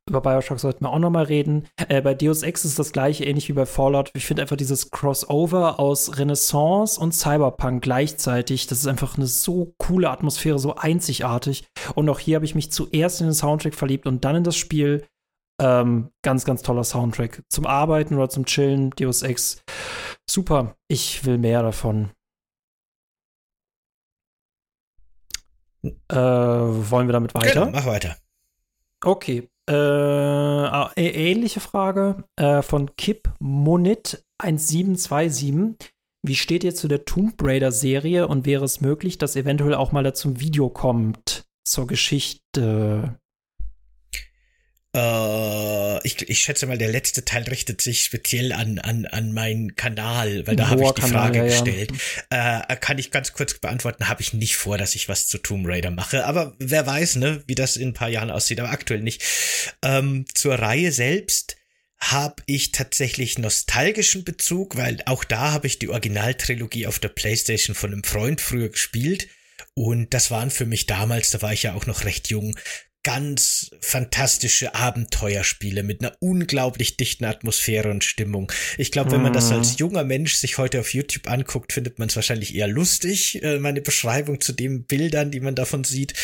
Über 0.07 0.21
Bioshock 0.21 0.59
sollten 0.59 0.85
wir 0.85 0.91
auch 0.91 0.99
noch 0.99 1.09
mal 1.09 1.23
reden. 1.23 1.67
Äh, 1.89 2.01
bei 2.01 2.13
Deus 2.13 2.43
Ex 2.43 2.65
ist 2.65 2.77
das 2.77 2.91
gleiche, 2.91 3.25
ähnlich 3.25 3.49
wie 3.49 3.53
bei 3.53 3.65
Fallout. 3.65 4.11
Ich 4.13 4.25
finde 4.25 4.43
einfach 4.43 4.57
dieses 4.57 4.91
Crossover 4.91 5.79
aus 5.79 6.19
Renaissance 6.19 6.99
und 6.99 7.13
Cyberpunk 7.13 7.81
gleichzeitig. 7.81 8.67
Das 8.67 8.79
ist 8.79 8.87
einfach 8.87 9.17
eine 9.17 9.25
so 9.25 9.73
coole 9.79 10.11
Atmosphäre, 10.11 10.59
so 10.59 10.75
einzigartig. 10.75 11.65
Und 11.95 12.07
auch 12.09 12.19
hier 12.19 12.35
habe 12.35 12.45
ich 12.45 12.53
mich 12.53 12.71
zuerst 12.71 13.21
in 13.21 13.27
den 13.27 13.33
Soundtrack 13.33 13.73
verliebt 13.73 14.05
und 14.05 14.23
dann 14.23 14.35
in 14.35 14.43
das 14.43 14.55
Spiel. 14.55 15.03
Ähm, 15.61 16.11
ganz, 16.21 16.45
ganz 16.45 16.61
toller 16.61 16.83
Soundtrack. 16.83 17.43
Zum 17.49 17.65
Arbeiten 17.65 18.15
oder 18.15 18.29
zum 18.29 18.45
Chillen, 18.45 18.89
Deus 18.91 19.21
Ex. 19.21 19.63
Super. 20.29 20.75
Ich 20.87 21.25
will 21.25 21.37
mehr 21.37 21.61
davon. 21.61 22.11
Äh, 25.83 26.15
wollen 26.15 27.07
wir 27.07 27.13
damit 27.13 27.35
weiter? 27.35 27.65
Genau, 27.65 27.71
mach 27.71 27.85
weiter. 27.85 28.17
Okay. 29.03 29.49
Äh, 29.67 29.73
ah, 29.73 30.91
ähnliche 30.95 31.59
Frage 31.59 32.23
äh, 32.35 32.61
von 32.61 32.95
Kip 32.97 33.31
Monit 33.39 34.23
1727. 34.39 35.91
Wie 36.23 36.35
steht 36.35 36.63
ihr 36.63 36.73
zu 36.73 36.87
der 36.87 37.05
Tomb 37.05 37.35
Raider 37.41 37.71
Serie 37.71 38.27
und 38.27 38.45
wäre 38.45 38.65
es 38.65 38.81
möglich, 38.81 39.17
dass 39.17 39.35
eventuell 39.35 39.75
auch 39.75 39.91
mal 39.91 40.03
dazu 40.03 40.29
ein 40.29 40.39
Video 40.39 40.69
kommt 40.69 41.45
zur 41.63 41.87
Geschichte? 41.87 43.19
Äh, 44.95 46.07
ich, 46.07 46.29
ich 46.29 46.39
schätze 46.39 46.65
mal, 46.67 46.77
der 46.77 46.87
letzte 46.87 47.25
Teil 47.25 47.43
richtet 47.43 47.81
sich 47.81 48.03
speziell 48.03 48.53
an, 48.53 48.79
an, 48.79 49.05
an 49.05 49.33
meinen 49.33 49.75
Kanal, 49.75 50.47
weil 50.47 50.55
da 50.55 50.69
habe 50.69 50.83
ich 50.83 50.91
die 50.91 51.01
Frage 51.01 51.39
ja, 51.39 51.43
gestellt. 51.43 51.91
Ja. 52.31 52.65
Äh, 52.69 52.77
kann 52.77 52.97
ich 52.97 53.11
ganz 53.11 53.33
kurz 53.33 53.55
beantworten, 53.55 54.07
habe 54.07 54.21
ich 54.21 54.33
nicht 54.33 54.55
vor, 54.55 54.77
dass 54.77 54.95
ich 54.95 55.09
was 55.09 55.27
zu 55.27 55.37
Tomb 55.37 55.67
Raider 55.67 55.91
mache. 55.91 56.25
Aber 56.25 56.55
wer 56.59 56.87
weiß, 56.87 57.17
ne, 57.17 57.43
wie 57.45 57.55
das 57.55 57.75
in 57.75 57.89
ein 57.89 57.93
paar 57.93 58.09
Jahren 58.09 58.31
aussieht, 58.31 58.59
aber 58.59 58.69
aktuell 58.69 59.01
nicht. 59.01 59.21
Ähm, 59.83 60.25
zur 60.33 60.55
Reihe 60.55 60.93
selbst 60.93 61.57
habe 61.99 62.43
ich 62.45 62.71
tatsächlich 62.71 63.37
nostalgischen 63.37 64.23
Bezug, 64.23 64.77
weil 64.77 65.01
auch 65.05 65.23
da 65.23 65.51
habe 65.51 65.67
ich 65.67 65.79
die 65.79 65.89
Originaltrilogie 65.89 66.87
auf 66.87 66.99
der 66.99 67.09
PlayStation 67.09 67.75
von 67.75 67.91
einem 67.91 68.03
Freund 68.03 68.39
früher 68.39 68.69
gespielt. 68.69 69.27
Und 69.73 70.13
das 70.13 70.31
waren 70.31 70.51
für 70.51 70.65
mich 70.65 70.85
damals, 70.85 71.31
da 71.31 71.41
war 71.41 71.51
ich 71.51 71.63
ja 71.63 71.73
auch 71.73 71.85
noch 71.85 72.05
recht 72.05 72.29
jung, 72.29 72.55
ganz 73.05 73.69
fantastische 73.81 74.73
Abenteuerspiele 74.73 75.83
mit 75.83 76.01
einer 76.01 76.17
unglaublich 76.21 76.97
dichten 76.97 77.25
Atmosphäre 77.25 77.91
und 77.91 78.03
Stimmung. 78.03 78.51
Ich 78.79 78.91
glaube, 78.91 79.11
wenn 79.11 79.21
man 79.21 79.31
das 79.31 79.51
als 79.51 79.73
mhm. 79.73 79.77
junger 79.77 80.03
Mensch 80.03 80.33
sich 80.33 80.57
heute 80.57 80.79
auf 80.79 80.91
YouTube 80.91 81.29
anguckt, 81.29 81.71
findet 81.71 81.99
man 81.99 82.09
es 82.09 82.15
wahrscheinlich 82.15 82.55
eher 82.55 82.67
lustig, 82.67 83.43
äh, 83.43 83.59
meine 83.59 83.81
Beschreibung 83.81 84.41
zu 84.41 84.53
den 84.53 84.85
Bildern, 84.85 85.29
die 85.29 85.39
man 85.39 85.53
davon 85.53 85.83
sieht. 85.83 86.15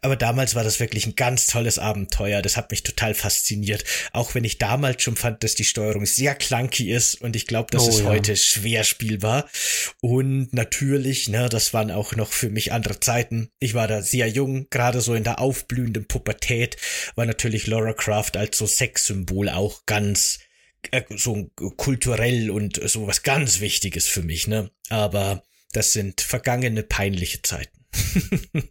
Aber 0.00 0.16
damals 0.16 0.54
war 0.54 0.64
das 0.64 0.80
wirklich 0.80 1.06
ein 1.06 1.14
ganz 1.14 1.46
tolles 1.46 1.78
Abenteuer. 1.78 2.40
Das 2.40 2.56
hat 2.56 2.70
mich 2.70 2.84
total 2.84 3.12
fasziniert. 3.12 3.84
Auch 4.14 4.34
wenn 4.34 4.44
ich 4.44 4.56
damals 4.56 5.02
schon 5.02 5.16
fand, 5.16 5.44
dass 5.44 5.54
die 5.56 5.64
Steuerung 5.64 6.06
sehr 6.06 6.34
clunky 6.34 6.90
ist 6.90 7.20
und 7.20 7.36
ich 7.36 7.46
glaube, 7.46 7.68
das 7.70 7.84
oh, 7.84 7.88
ist 7.90 8.00
ja. 8.00 8.06
heute 8.06 8.34
schwer 8.38 8.84
spielbar. 8.84 9.46
Und 10.00 10.54
natürlich, 10.54 11.28
ne, 11.28 11.50
das 11.50 11.74
waren 11.74 11.90
auch 11.90 12.16
noch 12.16 12.32
für 12.32 12.48
mich 12.48 12.72
andere 12.72 12.98
Zeiten. 12.98 13.50
Ich 13.58 13.74
war 13.74 13.88
da 13.88 14.00
sehr 14.00 14.26
jung, 14.26 14.68
gerade 14.70 15.02
so 15.02 15.12
in 15.12 15.24
der 15.24 15.38
aufblühenden 15.38 16.06
Puppe 16.06 16.29
Pubertät 16.30 16.76
war 17.16 17.26
natürlich 17.26 17.66
Laura 17.66 17.92
Croft 17.92 18.36
als 18.36 18.58
so 18.58 18.66
Sexsymbol 18.66 19.48
auch 19.48 19.84
ganz 19.86 20.38
äh, 20.90 21.02
so 21.10 21.50
kulturell 21.76 22.50
und 22.50 22.80
so 22.88 23.06
was 23.06 23.22
ganz 23.22 23.60
Wichtiges 23.60 24.06
für 24.06 24.22
mich, 24.22 24.46
ne? 24.46 24.70
Aber 24.88 25.42
das 25.72 25.92
sind 25.92 26.20
vergangene 26.20 26.82
peinliche 26.82 27.42
Zeiten. 27.42 27.84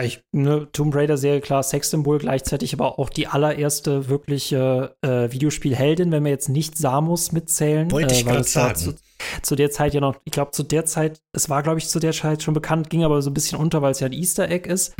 Ich, 0.00 0.22
ne, 0.32 0.68
Tomb 0.72 0.94
Raider 0.94 1.16
Serie, 1.16 1.40
klar, 1.40 1.62
Sexsymbol, 1.62 2.18
gleichzeitig 2.18 2.74
aber 2.74 2.98
auch 2.98 3.08
die 3.08 3.26
allererste 3.26 4.08
wirkliche 4.08 4.96
äh, 5.02 5.30
Videospielheldin, 5.30 6.12
wenn 6.12 6.24
wir 6.24 6.30
jetzt 6.30 6.48
nicht 6.48 6.76
Samus 6.76 7.32
mitzählen. 7.32 7.90
Wollte 7.90 8.14
äh, 8.14 8.18
ich 8.18 8.24
gerade 8.24 8.44
sagen. 8.44 8.76
Zu, 8.76 8.94
zu, 9.42 9.56
der 9.56 9.70
Zeit 9.70 9.94
ja 9.94 10.00
noch, 10.00 10.16
ich 10.24 10.32
glaube, 10.32 10.50
zu 10.50 10.62
der 10.62 10.84
Zeit, 10.84 11.20
es 11.32 11.48
war, 11.48 11.62
glaube 11.62 11.78
ich, 11.78 11.88
zu 11.88 11.98
der 11.98 12.12
Zeit 12.12 12.42
schon 12.42 12.54
bekannt, 12.54 12.90
ging 12.90 13.04
aber 13.04 13.22
so 13.22 13.30
ein 13.30 13.34
bisschen 13.34 13.58
unter, 13.58 13.82
weil 13.82 13.92
es 13.92 14.00
ja 14.00 14.06
ein 14.06 14.12
Easter 14.12 14.48
Egg 14.50 14.68
ist. 14.68 14.94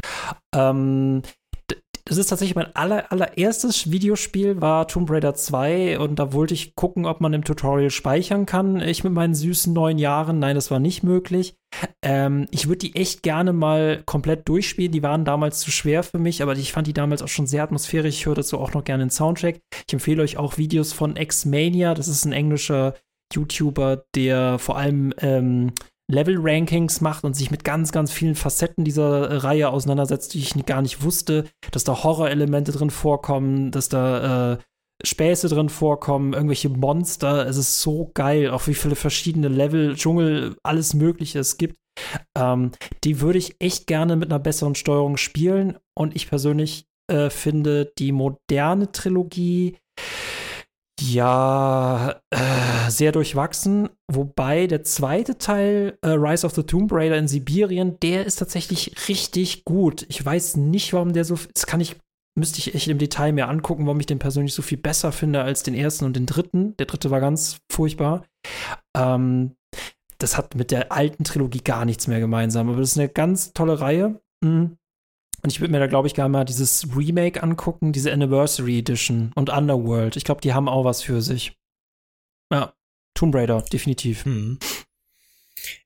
Ähm, 0.55 1.23
das 2.07 2.19
ist 2.19 2.27
tatsächlich 2.27 2.55
mein 2.55 2.77
aller, 2.77 3.11
allererstes 3.11 3.91
Videospiel, 3.91 4.61
war 4.61 4.87
Tomb 4.87 5.11
Raider 5.11 5.35
2 5.35 5.99
und 5.99 6.19
da 6.19 6.35
wollte 6.35 6.53
ich 6.53 6.75
gucken, 6.75 7.07
ob 7.07 7.23
man 7.23 7.33
im 7.33 7.45
Tutorial 7.45 7.89
speichern 7.89 8.45
kann. 8.45 8.79
Ich 8.83 9.05
mit 9.05 9.15
meinen 9.15 9.35
süßen 9.35 9.73
neun 9.73 9.97
Jahren, 9.97 10.39
nein, 10.39 10.55
das 10.55 10.71
war 10.71 10.81
nicht 10.81 11.03
möglich. 11.03 11.57
Ähm, 12.03 12.47
ich 12.51 12.69
würde 12.69 12.81
die 12.81 12.95
echt 12.95 13.23
gerne 13.23 13.55
mal 13.55 14.03
komplett 14.05 14.47
durchspielen. 14.47 14.93
Die 14.93 15.03
waren 15.03 15.25
damals 15.25 15.61
zu 15.61 15.71
schwer 15.71 16.03
für 16.03 16.19
mich, 16.19 16.43
aber 16.43 16.53
ich 16.53 16.73
fand 16.73 16.87
die 16.87 16.93
damals 16.93 17.23
auch 17.23 17.29
schon 17.29 17.47
sehr 17.47 17.63
atmosphärisch. 17.63 18.17
Ich 18.17 18.27
höre 18.27 18.35
dazu 18.35 18.59
auch 18.61 18.75
noch 18.75 18.85
gerne 18.85 19.05
einen 19.05 19.11
Soundtrack. 19.11 19.61
Ich 19.87 19.95
empfehle 19.95 20.23
euch 20.23 20.37
auch 20.37 20.59
Videos 20.59 20.93
von 20.93 21.17
X-Mania. 21.17 21.95
Das 21.95 22.09
ist 22.09 22.27
ein 22.27 22.33
englischer 22.33 22.95
YouTuber, 23.33 24.05
der 24.15 24.59
vor 24.59 24.77
allem 24.77 25.15
ähm, 25.21 25.73
Level-Rankings 26.15 27.01
macht 27.01 27.25
und 27.25 27.35
sich 27.35 27.51
mit 27.51 27.65
ganz, 27.65 27.93
ganz 27.93 28.13
vielen 28.13 28.35
Facetten 28.35 28.85
dieser 28.85 29.45
Reihe 29.45 29.69
auseinandersetzt, 29.69 30.35
die 30.35 30.39
ich 30.39 30.55
gar 30.67 30.83
nicht 30.83 31.03
wusste, 31.03 31.45
dass 31.71 31.85
da 31.85 32.03
Horror-Elemente 32.03 32.73
drin 32.73 32.91
vorkommen, 32.91 33.71
dass 33.71 33.89
da 33.89 34.53
äh, 34.53 34.59
Späße 35.03 35.49
drin 35.49 35.69
vorkommen, 35.69 36.33
irgendwelche 36.33 36.69
Monster. 36.69 37.47
Es 37.47 37.57
ist 37.57 37.81
so 37.81 38.11
geil, 38.15 38.51
auch 38.51 38.67
wie 38.67 38.75
viele 38.75 38.95
verschiedene 38.95 39.49
Level, 39.49 39.97
Dschungel, 39.97 40.57
alles 40.63 40.95
Mögliche 40.95 41.41
es 41.41 41.59
gibt. 41.59 41.77
Ähm, 42.37 42.71
die 43.03 43.21
würde 43.21 43.39
ich 43.39 43.57
echt 43.61 43.87
gerne 43.87 44.17
mit 44.17 44.31
einer 44.31 44.39
besseren 44.39 44.75
Steuerung 44.75 45.17
spielen. 45.17 45.77
Und 45.95 46.15
ich 46.17 46.29
persönlich 46.29 46.87
äh, 47.11 47.29
finde 47.29 47.93
die 47.99 48.13
moderne 48.13 48.93
Trilogie 48.93 49.77
ja, 51.01 52.21
äh, 52.31 52.91
sehr 52.91 53.13
durchwachsen. 53.13 53.89
Wobei 54.11 54.67
der 54.67 54.85
zweite 54.85 55.39
Teil, 55.39 55.99
äh, 56.03 56.11
Rise 56.11 56.47
of 56.47 56.55
the 56.55 56.63
Tomb 56.63 56.93
Raider 56.93 57.19
in 57.19 57.29
Sibirien, 57.29 57.99
der 58.01 58.25
ist 58.25 58.37
tatsächlich 58.37 58.95
richtig 59.09 59.65
gut. 59.65 60.07
Ich 60.09 60.25
weiß 60.25 60.57
nicht, 60.57 60.93
warum 60.93 61.13
der 61.13 61.25
so. 61.25 61.37
Das 61.53 61.67
kann 61.67 61.81
ich, 61.81 61.97
müsste 62.39 62.59
ich 62.59 62.75
echt 62.75 62.89
im 62.89 62.99
Detail 62.99 63.33
mehr 63.33 63.49
angucken, 63.49 63.87
warum 63.87 64.01
ich 64.01 64.07
den 64.07 64.19
persönlich 64.21 64.55
so 64.55 64.63
viel 64.63 64.79
besser 64.79 65.11
finde 65.11 65.43
als 65.43 65.63
den 65.63 65.75
ersten 65.75 66.05
und 66.05 66.15
den 66.15 66.27
dritten. 66.27 66.77
Der 66.77 66.87
dritte 66.87 67.11
war 67.11 67.21
ganz 67.21 67.59
furchtbar. 67.71 68.25
Ähm, 68.97 69.57
das 70.19 70.37
hat 70.37 70.55
mit 70.55 70.71
der 70.71 70.93
alten 70.93 71.25
Trilogie 71.25 71.63
gar 71.63 71.85
nichts 71.85 72.07
mehr 72.07 72.21
gemeinsam. 72.21 72.69
Aber 72.69 72.79
das 72.79 72.93
ist 72.93 72.99
eine 72.99 73.09
ganz 73.09 73.53
tolle 73.53 73.81
Reihe. 73.81 74.21
Mhm. 74.45 74.77
Und 75.45 75.53
ich 75.53 75.61
würde 75.61 75.73
mir 75.73 75.79
da, 75.79 75.87
glaube 75.87 76.09
ich, 76.09 76.15
gerne 76.15 76.31
mal 76.31 76.45
dieses 76.45 76.97
Remake 76.97 77.43
angucken, 77.43 77.93
diese 77.93 78.11
Anniversary 78.11 78.79
Edition 78.79 79.31
und 79.35 79.51
Underworld. 79.51 80.17
Ich 80.17 80.25
glaube, 80.25 80.41
die 80.41 80.55
haben 80.55 80.71
auch 80.71 80.85
was 80.85 81.03
für 81.03 81.21
sich. 81.21 81.57
Ja, 82.51 82.73
Tomb 83.15 83.35
Raider, 83.35 83.63
definitiv. 83.71 84.25
Hm 84.25 84.59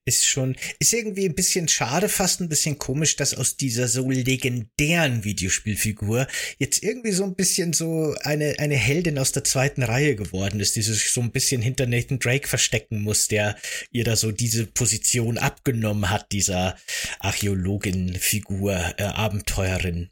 ist 0.04 0.24
schon, 0.24 0.56
ist 0.78 0.92
irgendwie 0.92 1.26
ein 1.26 1.34
bisschen 1.34 1.68
schade, 1.68 2.08
fast 2.08 2.40
ein 2.40 2.48
bisschen 2.48 2.78
komisch, 2.78 3.16
dass 3.16 3.34
aus 3.34 3.56
dieser 3.56 3.88
so 3.88 4.10
legendären 4.10 5.24
Videospielfigur 5.24 6.26
jetzt 6.58 6.82
irgendwie 6.82 7.12
so 7.12 7.24
ein 7.24 7.34
bisschen 7.34 7.72
so 7.72 8.14
eine, 8.22 8.58
eine 8.58 8.76
Heldin 8.76 9.18
aus 9.18 9.32
der 9.32 9.44
zweiten 9.44 9.82
Reihe 9.82 10.16
geworden 10.16 10.60
ist, 10.60 10.76
die 10.76 10.82
sich 10.82 11.10
so 11.10 11.20
ein 11.20 11.32
bisschen 11.32 11.60
hinter 11.62 11.86
Nathan 11.86 12.18
Drake 12.18 12.48
verstecken 12.48 13.02
muss, 13.02 13.28
der 13.28 13.56
ihr 13.90 14.04
da 14.04 14.16
so 14.16 14.32
diese 14.32 14.66
Position 14.66 15.38
abgenommen 15.38 16.10
hat, 16.10 16.32
dieser 16.32 16.76
Archäologin-Figur, 17.20 18.94
äh, 18.96 19.02
Abenteuerin. 19.02 20.10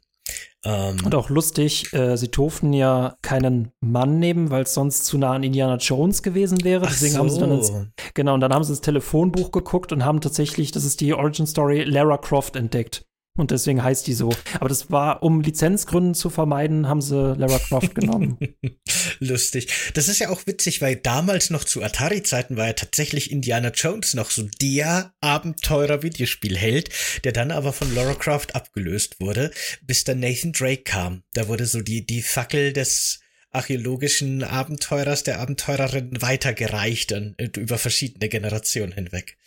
Ähm, 0.65 0.97
und 1.05 1.15
auch 1.15 1.29
lustig, 1.29 1.93
äh, 1.93 2.17
sie 2.17 2.29
durften 2.29 2.73
ja 2.73 3.15
keinen 3.21 3.71
Mann 3.79 4.19
nehmen, 4.19 4.49
weil 4.51 4.63
es 4.63 4.73
sonst 4.73 5.05
zu 5.05 5.17
nah 5.17 5.33
an 5.33 5.43
Indiana 5.43 5.77
Jones 5.77 6.23
gewesen 6.23 6.63
wäre. 6.63 6.85
Deswegen 6.85 7.13
so. 7.13 7.19
haben 7.19 7.29
sie 7.29 7.39
dann 7.39 7.51
ins, 7.51 7.71
genau, 8.13 8.33
und 8.33 8.41
dann 8.41 8.53
haben 8.53 8.63
sie 8.63 8.73
das 8.73 8.81
Telefonbuch 8.81 9.51
geguckt 9.51 9.91
und 9.91 10.03
haben 10.03 10.19
tatsächlich, 10.19 10.71
das 10.71 10.83
ist 10.83 10.99
die 10.99 11.13
Origin 11.13 11.47
Story, 11.47 11.83
Lara 11.83 12.17
Croft 12.17 12.55
entdeckt. 12.55 13.06
Und 13.37 13.51
deswegen 13.51 13.83
heißt 13.83 14.07
die 14.07 14.13
so. 14.13 14.33
Aber 14.55 14.67
das 14.67 14.91
war, 14.91 15.23
um 15.23 15.41
Lizenzgründen 15.41 16.15
zu 16.15 16.29
vermeiden, 16.29 16.87
haben 16.87 17.01
sie 17.01 17.35
Lara 17.35 17.59
Croft 17.59 17.95
genommen. 17.95 18.37
Lustig. 19.19 19.67
Das 19.93 20.07
ist 20.07 20.19
ja 20.19 20.29
auch 20.29 20.45
witzig, 20.45 20.81
weil 20.81 20.95
damals 20.95 21.49
noch 21.49 21.63
zu 21.63 21.83
Atari-Zeiten 21.83 22.57
war 22.57 22.67
ja 22.67 22.73
tatsächlich 22.73 23.31
Indiana 23.31 23.69
Jones 23.69 24.15
noch 24.15 24.31
so 24.31 24.47
der 24.61 25.13
Abenteurer-Videospielheld, 25.21 26.89
der 27.23 27.31
dann 27.31 27.51
aber 27.51 27.73
von 27.73 27.93
Lara 27.93 28.15
Croft 28.15 28.55
abgelöst 28.55 29.19
wurde, 29.19 29.51
bis 29.83 30.03
dann 30.03 30.19
Nathan 30.19 30.51
Drake 30.51 30.83
kam. 30.83 31.23
Da 31.33 31.47
wurde 31.47 31.67
so 31.67 31.81
die, 31.81 32.05
die 32.05 32.23
Fackel 32.23 32.73
des 32.73 33.19
archäologischen 33.57 34.43
Abenteurers, 34.43 35.23
der 35.23 35.39
Abenteurerin 35.39 36.21
weitergereicht 36.21 37.11
und 37.11 37.35
äh, 37.37 37.49
über 37.57 37.77
verschiedene 37.77 38.29
Generationen 38.29 38.93
hinweg. 38.93 39.37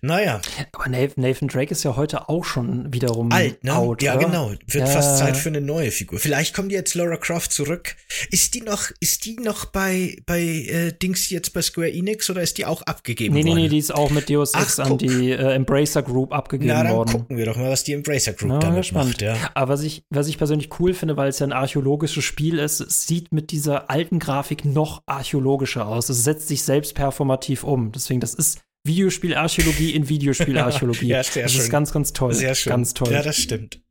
Naja. 0.00 0.40
Aber 0.72 0.88
Nathan 0.88 1.48
Drake 1.48 1.72
ist 1.72 1.82
ja 1.84 1.96
heute 1.96 2.28
auch 2.28 2.44
schon 2.44 2.92
wiederum 2.92 3.32
alt, 3.32 3.64
ne? 3.64 3.74
Out, 3.74 4.02
ja, 4.02 4.16
oder? 4.16 4.26
genau. 4.26 4.50
Wird 4.66 4.86
ja. 4.86 4.86
fast 4.86 5.18
Zeit 5.18 5.36
für 5.36 5.48
eine 5.48 5.60
neue 5.60 5.90
Figur. 5.90 6.18
Vielleicht 6.18 6.54
kommt 6.54 6.72
jetzt 6.72 6.94
Laura 6.94 7.16
Croft 7.16 7.52
zurück. 7.52 7.96
Ist 8.30 8.54
die 8.54 8.60
noch, 8.60 8.90
ist 9.00 9.24
die 9.24 9.36
noch 9.36 9.66
bei, 9.66 10.16
bei 10.26 10.40
äh, 10.40 10.92
Dings 10.92 11.30
jetzt 11.30 11.52
bei 11.52 11.62
Square 11.62 11.90
Enix 11.90 12.30
oder 12.30 12.42
ist 12.42 12.58
die 12.58 12.66
auch 12.66 12.82
abgegeben 12.82 13.34
nee, 13.34 13.44
worden? 13.44 13.56
Nee, 13.56 13.62
nee, 13.62 13.68
die 13.68 13.78
ist 13.78 13.94
auch 13.94 14.10
mit 14.10 14.30
Deus 14.30 14.54
Ex 14.54 14.78
an 14.78 14.98
die 14.98 15.30
äh, 15.30 15.54
Embracer 15.54 16.02
Group 16.02 16.32
abgegeben 16.32 16.72
Na, 16.72 16.84
dann 16.84 16.92
worden. 16.92 17.12
gucken 17.12 17.36
wir 17.36 17.46
doch 17.46 17.56
mal, 17.56 17.70
was 17.70 17.84
die 17.84 17.92
Embracer 17.92 18.32
Group 18.32 18.50
Na, 18.50 18.58
damit 18.58 18.86
spannend. 18.86 19.14
macht, 19.14 19.22
ja. 19.22 19.36
Aber 19.54 19.72
was 19.74 19.82
ich, 19.82 20.04
was 20.10 20.28
ich 20.28 20.38
persönlich 20.38 20.70
cool 20.78 20.94
finde, 20.94 21.16
weil 21.16 21.28
es 21.28 21.38
ja 21.38 21.46
ein 21.46 21.52
archäologisches 21.52 22.24
Spiel 22.24 22.58
ist, 22.58 22.78
sieht 22.78 23.32
mit 23.32 23.50
dieser 23.58 23.90
alten 23.90 24.18
Grafik 24.18 24.64
noch 24.64 25.02
archäologischer 25.06 25.86
aus. 25.86 26.08
Es 26.08 26.24
setzt 26.24 26.48
sich 26.48 26.62
selbst 26.62 26.94
performativ 26.94 27.64
um. 27.64 27.92
Deswegen, 27.92 28.20
das 28.20 28.34
ist 28.34 28.60
Videospielarchäologie 28.84 29.90
in 29.94 30.08
Videospielarchäologie. 30.08 31.06
ja, 31.08 31.22
sehr 31.22 31.44
das 31.44 31.52
schön. 31.52 31.60
ist 31.62 31.70
ganz, 31.70 31.92
ganz 31.92 32.12
toll. 32.12 32.34
Sehr 32.34 32.54
schön. 32.54 32.70
Ganz 32.70 32.94
toll. 32.94 33.12
Ja, 33.12 33.22
das 33.22 33.36
stimmt. 33.36 33.82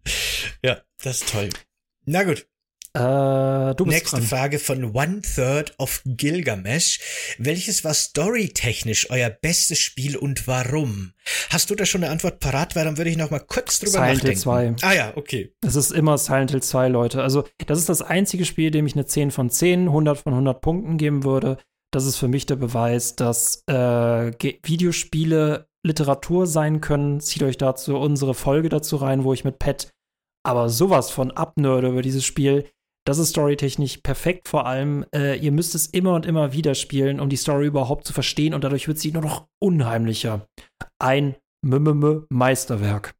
Ja, 0.64 0.82
das 1.04 1.22
ist 1.22 1.32
toll. 1.32 1.50
Na 2.06 2.24
gut. 2.24 2.48
Äh, 2.98 3.84
Nächste 3.84 4.18
dran. 4.18 4.26
Frage 4.26 4.60
von 4.60 4.96
One 4.96 5.22
Third 5.22 5.74
of 5.78 6.02
Gilgamesh. 6.06 7.00
Welches 7.38 7.84
war 7.84 7.94
storytechnisch 7.94 9.12
euer 9.12 9.30
bestes 9.30 9.80
Spiel 9.80 10.18
und 10.18 10.48
warum? 10.48 11.14
Hast 11.50 11.70
du 11.70 11.76
da 11.76 11.86
schon 11.86 12.04
eine 12.04 12.12
Antwort 12.12 12.40
parat? 12.40 12.76
Weil 12.76 12.86
dann 12.86 12.98
würde 12.98 13.12
ich 13.12 13.18
noch 13.18 13.30
mal 13.30 13.40
kurz 13.40 13.80
drüber 13.80 13.92
Silent 13.92 14.24
nachdenken. 14.24 14.28
Hill 14.28 14.76
2. 14.80 14.88
Ah 14.88 14.94
ja, 14.94 15.14
okay. 15.16 15.54
Das 15.62 15.76
ist 15.76 15.92
immer 15.92 16.18
Silent 16.18 16.52
Hill 16.52 16.64
2, 16.64 16.88
Leute. 16.88 17.22
Also, 17.22 17.46
das 17.68 17.78
ist 17.78 17.90
das 17.90 18.02
einzige 18.02 18.46
Spiel, 18.46 18.72
dem 18.72 18.88
ich 18.88 18.94
eine 18.94 19.06
10 19.06 19.30
von 19.32 19.50
10, 19.50 19.88
100 19.88 20.18
von 20.18 20.34
100 20.34 20.60
Punkten 20.62 20.98
geben 20.98 21.24
würde. 21.24 21.58
Das 21.92 22.06
ist 22.06 22.18
für 22.18 22.28
mich 22.28 22.46
der 22.48 22.56
Beweis, 22.56 23.16
dass 23.16 23.64
äh, 23.68 23.74
Videospiele 24.64 25.68
Literatur 25.86 26.48
sein 26.48 26.82
können. 26.82 27.20
Zieht 27.20 27.44
euch 27.44 27.58
dazu 27.58 27.98
unsere 27.98 28.34
Folge 28.34 28.70
dazu 28.70 28.96
rein, 28.98 29.24
wo 29.24 29.34
ich 29.34 29.44
mit 29.44 29.60
Pat 29.60 29.92
aber 30.48 30.70
sowas 30.70 31.12
von 31.12 31.32
abnörde 31.32 31.90
über 31.90 32.02
dieses 32.02 32.24
Spiel. 32.24 32.70
Das 33.08 33.20
ist 33.20 33.30
storytechnisch 33.30 34.00
perfekt. 34.04 34.50
Vor 34.50 34.66
allem, 34.66 35.06
äh, 35.16 35.38
ihr 35.38 35.54
müsst 35.54 35.76
es 35.76 35.88
immer 35.88 36.14
und 36.14 36.26
immer 36.26 36.52
wieder 36.52 36.76
spielen, 36.76 37.22
um 37.22 37.30
die 37.30 37.38
Story 37.38 37.66
überhaupt 37.66 38.06
zu 38.06 38.12
verstehen 38.12 38.54
und 38.54 38.66
dadurch 38.66 38.90
wird 38.90 39.00
sie 39.00 39.14
nur 39.14 39.22
noch 39.22 39.48
unheimlicher. 39.60 40.46
Ein 41.00 41.38
M 41.66 41.72
-M 41.72 42.02
-M 42.02 42.26
Meisterwerk. 42.30 43.16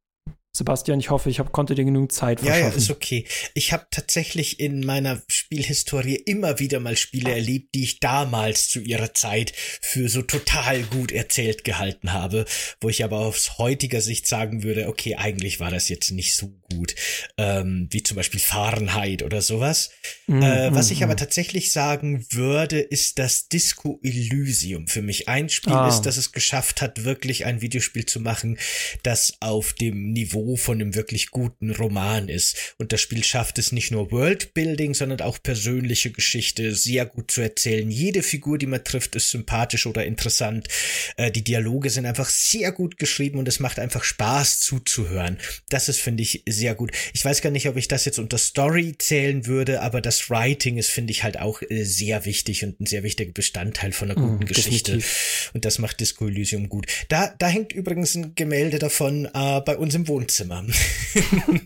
Sebastian, 0.54 1.00
ich 1.00 1.08
hoffe, 1.08 1.30
ich 1.30 1.38
hab, 1.38 1.52
konnte 1.52 1.74
dir 1.74 1.86
genug 1.86 2.12
Zeit 2.12 2.40
verschaffen. 2.40 2.62
Ja, 2.64 2.68
ja, 2.68 2.76
ist 2.76 2.90
okay. 2.90 3.26
Ich 3.54 3.72
habe 3.72 3.86
tatsächlich 3.90 4.60
in 4.60 4.84
meiner 4.84 5.22
Videospielhistorie 5.50 6.16
immer 6.16 6.58
wieder 6.58 6.80
mal 6.80 6.96
Spiele 6.96 7.32
erlebt, 7.32 7.74
die 7.74 7.84
ich 7.84 8.00
damals 8.00 8.68
zu 8.68 8.80
ihrer 8.80 9.14
Zeit 9.14 9.52
für 9.80 10.08
so 10.08 10.22
total 10.22 10.82
gut 10.82 11.12
erzählt 11.12 11.64
gehalten 11.64 12.12
habe, 12.12 12.44
wo 12.80 12.88
ich 12.88 13.04
aber 13.04 13.18
aus 13.18 13.58
heutiger 13.58 14.00
Sicht 14.00 14.26
sagen 14.26 14.62
würde, 14.62 14.88
okay, 14.88 15.16
eigentlich 15.16 15.60
war 15.60 15.70
das 15.70 15.88
jetzt 15.88 16.10
nicht 16.10 16.36
so 16.36 16.54
gut, 16.70 16.94
ähm, 17.36 17.88
wie 17.90 18.02
zum 18.02 18.16
Beispiel 18.16 18.40
Fahrenheit 18.40 19.22
oder 19.22 19.40
sowas. 19.40 19.90
Mm, 20.26 20.42
äh, 20.42 20.74
was 20.74 20.90
ich 20.90 21.02
aber 21.02 21.14
mhm. 21.14 21.18
tatsächlich 21.18 21.72
sagen 21.72 22.26
würde, 22.30 22.80
ist 22.80 23.18
das 23.18 23.48
Disco 23.48 24.00
Elysium 24.02 24.86
für 24.86 25.02
mich 25.02 25.28
ein 25.28 25.48
Spiel 25.48 25.72
ah. 25.72 25.88
ist, 25.88 26.02
das 26.02 26.16
es 26.16 26.32
geschafft 26.32 26.82
hat, 26.82 27.04
wirklich 27.04 27.46
ein 27.46 27.60
Videospiel 27.60 28.04
zu 28.06 28.20
machen, 28.20 28.58
das 29.02 29.34
auf 29.40 29.72
dem 29.72 30.12
Niveau 30.12 30.56
von 30.56 30.80
einem 30.80 30.94
wirklich 30.94 31.30
guten 31.30 31.70
Roman 31.70 32.28
ist. 32.28 32.74
Und 32.78 32.92
das 32.92 33.00
Spiel 33.00 33.24
schafft 33.24 33.58
es 33.58 33.72
nicht 33.72 33.90
nur 33.90 34.10
Worldbuilding, 34.10 34.94
sondern 34.94 35.22
auch 35.22 35.37
persönliche 35.42 36.10
Geschichte 36.10 36.74
sehr 36.74 37.06
gut 37.06 37.30
zu 37.30 37.40
erzählen. 37.40 37.90
Jede 37.90 38.22
Figur, 38.22 38.58
die 38.58 38.66
man 38.66 38.84
trifft, 38.84 39.14
ist 39.16 39.30
sympathisch 39.30 39.86
oder 39.86 40.04
interessant. 40.04 40.68
Äh, 41.16 41.30
die 41.30 41.42
Dialoge 41.42 41.90
sind 41.90 42.06
einfach 42.06 42.28
sehr 42.28 42.72
gut 42.72 42.98
geschrieben 42.98 43.38
und 43.38 43.48
es 43.48 43.60
macht 43.60 43.78
einfach 43.78 44.04
Spaß 44.04 44.60
zuzuhören. 44.60 45.38
Das 45.68 45.88
ist, 45.88 46.00
finde 46.00 46.22
ich, 46.22 46.42
sehr 46.48 46.74
gut. 46.74 46.92
Ich 47.12 47.24
weiß 47.24 47.42
gar 47.42 47.50
nicht, 47.50 47.68
ob 47.68 47.76
ich 47.76 47.88
das 47.88 48.04
jetzt 48.04 48.18
unter 48.18 48.38
Story 48.38 48.94
zählen 48.98 49.46
würde, 49.46 49.82
aber 49.82 50.00
das 50.00 50.30
Writing 50.30 50.78
ist, 50.78 50.90
finde 50.90 51.12
ich, 51.12 51.22
halt 51.22 51.38
auch 51.38 51.62
äh, 51.62 51.84
sehr 51.84 52.24
wichtig 52.24 52.64
und 52.64 52.80
ein 52.80 52.86
sehr 52.86 53.02
wichtiger 53.02 53.32
Bestandteil 53.32 53.92
von 53.92 54.10
einer 54.10 54.20
guten 54.20 54.44
mm, 54.44 54.46
Geschichte. 54.46 54.92
Definitiv. 54.92 55.50
Und 55.54 55.64
das 55.64 55.78
macht 55.78 56.00
Disco 56.00 56.26
Elysium 56.26 56.68
gut. 56.68 56.86
Da, 57.08 57.34
da 57.38 57.48
hängt 57.48 57.72
übrigens 57.72 58.14
ein 58.14 58.34
Gemälde 58.34 58.78
davon 58.78 59.26
äh, 59.26 59.60
bei 59.60 59.76
uns 59.76 59.94
im 59.94 60.08
Wohnzimmer. 60.08 60.66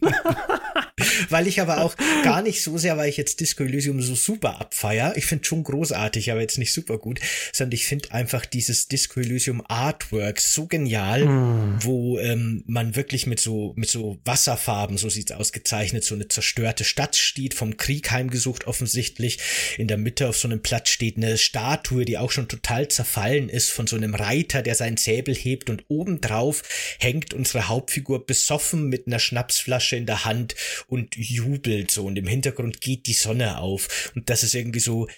weil 1.29 1.47
ich 1.47 1.61
aber 1.61 1.83
auch 1.83 1.97
gar 2.23 2.43
nicht 2.43 2.63
so 2.63 2.79
sehr, 2.79 2.97
weil 2.97 3.09
ich 3.09 3.17
jetzt 3.17 3.41
Disco 3.41 3.65
Elysium 3.65 4.01
so 4.01 4.15
super 4.15 4.61
abfeier. 4.61 5.15
Ich 5.17 5.27
finde 5.27 5.45
schon 5.45 5.65
großartig, 5.65 6.31
aber 6.31 6.41
jetzt 6.41 6.59
nicht 6.59 6.73
super 6.73 6.99
gut, 6.99 7.21
sondern 7.53 7.75
ich 7.75 7.87
finde 7.87 8.13
einfach 8.13 8.47
dieses 8.47 8.89
Disco 8.89 9.21
Elysium 9.21 9.63
Artwork 9.67 10.41
so 10.41 10.67
genial, 10.67 11.25
mm. 11.25 11.79
wo 11.81 12.19
ähm, 12.19 12.65
man 12.67 12.97
wirklich 12.97 13.27
mit 13.27 13.41
so 13.41 13.73
mit 13.77 13.91
so 13.91 14.19
Wasserfarben, 14.25 14.99
so 14.99 15.09
sieht's 15.09 15.33
ausgezeichnet, 15.33 16.05
so 16.05 16.15
eine 16.15 16.29
zerstörte 16.29 16.85
Stadt 16.85 17.17
steht, 17.17 17.55
vom 17.55 17.77
Krieg 17.77 18.11
heimgesucht 18.11 18.67
offensichtlich. 18.67 19.39
In 19.79 19.89
der 19.89 19.99
Mitte 19.99 20.29
auf 20.29 20.37
so 20.37 20.49
einem 20.49 20.63
Platz 20.63 20.91
steht 20.91 21.17
eine 21.17 21.39
Statue, 21.39 22.05
die 22.05 22.19
auch 22.19 22.31
schon 22.31 22.49
total 22.49 22.89
zerfallen 22.89 23.49
ist, 23.49 23.71
von 23.71 23.87
so 23.87 23.97
einem 23.97 24.15
Reiter, 24.15 24.63
der 24.63 24.75
seinen 24.75 24.97
Säbel 24.97 25.35
hebt 25.35 25.71
und 25.71 25.85
obendrauf 25.89 26.63
hängt 26.99 27.35
unsere 27.35 27.69
Hauptfigur 27.69 28.27
besoffen 28.27 28.89
mit 28.89 29.07
einer 29.07 29.19
Schnapsflasche 29.19 29.97
in 29.97 30.07
der 30.07 30.25
Hand 30.25 30.55
und 30.93 31.17
jubelt 31.17 31.91
so 31.91 32.05
und 32.05 32.17
im 32.17 32.27
Hintergrund 32.27 32.83
geht 32.83 33.07
die 33.07 33.15
Sonne 33.15 33.59
auf 33.59 34.13
und 34.15 34.29
das 34.29 34.43
ist 34.43 34.55
irgendwie 34.55 34.81
so 34.81 35.09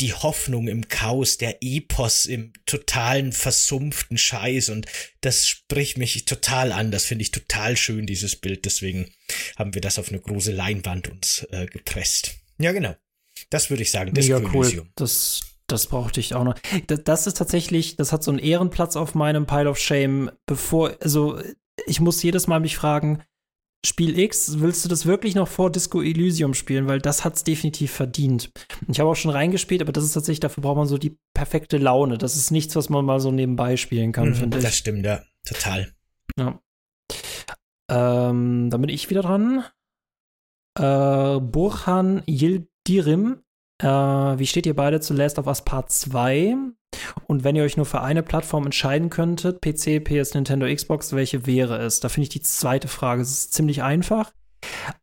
die 0.00 0.14
Hoffnung 0.14 0.68
im 0.68 0.88
Chaos, 0.88 1.38
der 1.38 1.58
Epos 1.62 2.26
im 2.26 2.52
totalen 2.64 3.32
versumpften 3.32 4.16
Scheiß 4.16 4.70
und 4.70 4.86
das 5.20 5.46
spricht 5.46 5.98
mich 5.98 6.24
total 6.24 6.72
an. 6.72 6.90
Das 6.90 7.04
finde 7.04 7.22
ich 7.22 7.30
total 7.30 7.76
schön, 7.76 8.06
dieses 8.06 8.36
Bild. 8.36 8.64
Deswegen 8.64 9.10
haben 9.56 9.74
wir 9.74 9.80
das 9.80 9.98
auf 9.98 10.08
eine 10.08 10.20
große 10.20 10.52
Leinwand 10.52 11.08
uns 11.08 11.46
äh, 11.50 11.66
gepresst. 11.66 12.36
Ja, 12.58 12.72
genau. 12.72 12.94
Das 13.50 13.70
würde 13.70 13.82
ich 13.82 13.90
sagen. 13.90 14.12
Mega 14.14 14.40
cool. 14.52 14.86
Das, 14.94 15.42
das 15.66 15.86
brauchte 15.86 16.20
ich 16.20 16.34
auch 16.34 16.44
noch. 16.44 16.58
Das, 16.86 17.04
das 17.04 17.26
ist 17.26 17.36
tatsächlich, 17.36 17.96
das 17.96 18.12
hat 18.12 18.22
so 18.22 18.30
einen 18.30 18.40
Ehrenplatz 18.40 18.96
auf 18.96 19.14
meinem 19.14 19.46
Pile 19.46 19.68
of 19.68 19.78
Shame, 19.78 20.30
bevor, 20.46 20.96
also 21.00 21.40
ich 21.86 22.00
muss 22.00 22.22
jedes 22.22 22.46
Mal 22.46 22.60
mich 22.60 22.76
fragen, 22.76 23.22
Spiel 23.86 24.18
X, 24.18 24.58
willst 24.58 24.84
du 24.84 24.88
das 24.88 25.06
wirklich 25.06 25.36
noch 25.36 25.46
vor 25.46 25.70
Disco 25.70 26.02
Elysium 26.02 26.54
spielen? 26.54 26.88
Weil 26.88 26.98
das 26.98 27.24
hat 27.24 27.36
es 27.36 27.44
definitiv 27.44 27.92
verdient. 27.92 28.50
Ich 28.88 28.98
habe 28.98 29.08
auch 29.08 29.14
schon 29.14 29.30
reingespielt, 29.30 29.80
aber 29.80 29.92
das 29.92 30.02
ist 30.02 30.12
tatsächlich, 30.12 30.40
dafür 30.40 30.62
braucht 30.62 30.76
man 30.76 30.88
so 30.88 30.98
die 30.98 31.16
perfekte 31.34 31.78
Laune. 31.78 32.18
Das 32.18 32.34
ist 32.34 32.50
nichts, 32.50 32.74
was 32.74 32.88
man 32.88 33.04
mal 33.04 33.20
so 33.20 33.30
nebenbei 33.30 33.76
spielen 33.76 34.10
kann, 34.10 34.30
mhm, 34.30 34.34
finde 34.34 34.58
ich. 34.58 34.64
Das 34.64 34.76
stimmt, 34.76 35.06
ja. 35.06 35.22
Total. 35.46 35.92
Ja. 36.36 36.60
Ähm, 37.88 38.70
dann 38.70 38.80
bin 38.80 38.90
ich 38.90 39.08
wieder 39.08 39.22
dran. 39.22 39.64
Äh, 40.76 41.40
Burhan 41.40 42.24
Yildirim. 42.26 43.44
Äh, 43.82 43.86
wie 43.86 44.46
steht 44.46 44.66
ihr 44.66 44.76
beide 44.76 45.00
zu 45.00 45.14
Last 45.14 45.38
of 45.38 45.46
Us 45.46 45.62
Part 45.62 45.90
2? 45.90 46.56
Und 47.26 47.44
wenn 47.44 47.56
ihr 47.56 47.64
euch 47.64 47.76
nur 47.76 47.86
für 47.86 48.00
eine 48.00 48.22
Plattform 48.22 48.64
entscheiden 48.64 49.10
könntet, 49.10 49.60
PC, 49.60 50.02
PS, 50.02 50.34
Nintendo, 50.34 50.66
Xbox, 50.72 51.12
welche 51.12 51.46
wäre 51.46 51.78
es? 51.78 52.00
Da 52.00 52.08
finde 52.08 52.24
ich 52.24 52.28
die 52.30 52.42
zweite 52.42 52.88
Frage. 52.88 53.24
Ziemlich 53.24 53.82
einfach. 53.82 54.32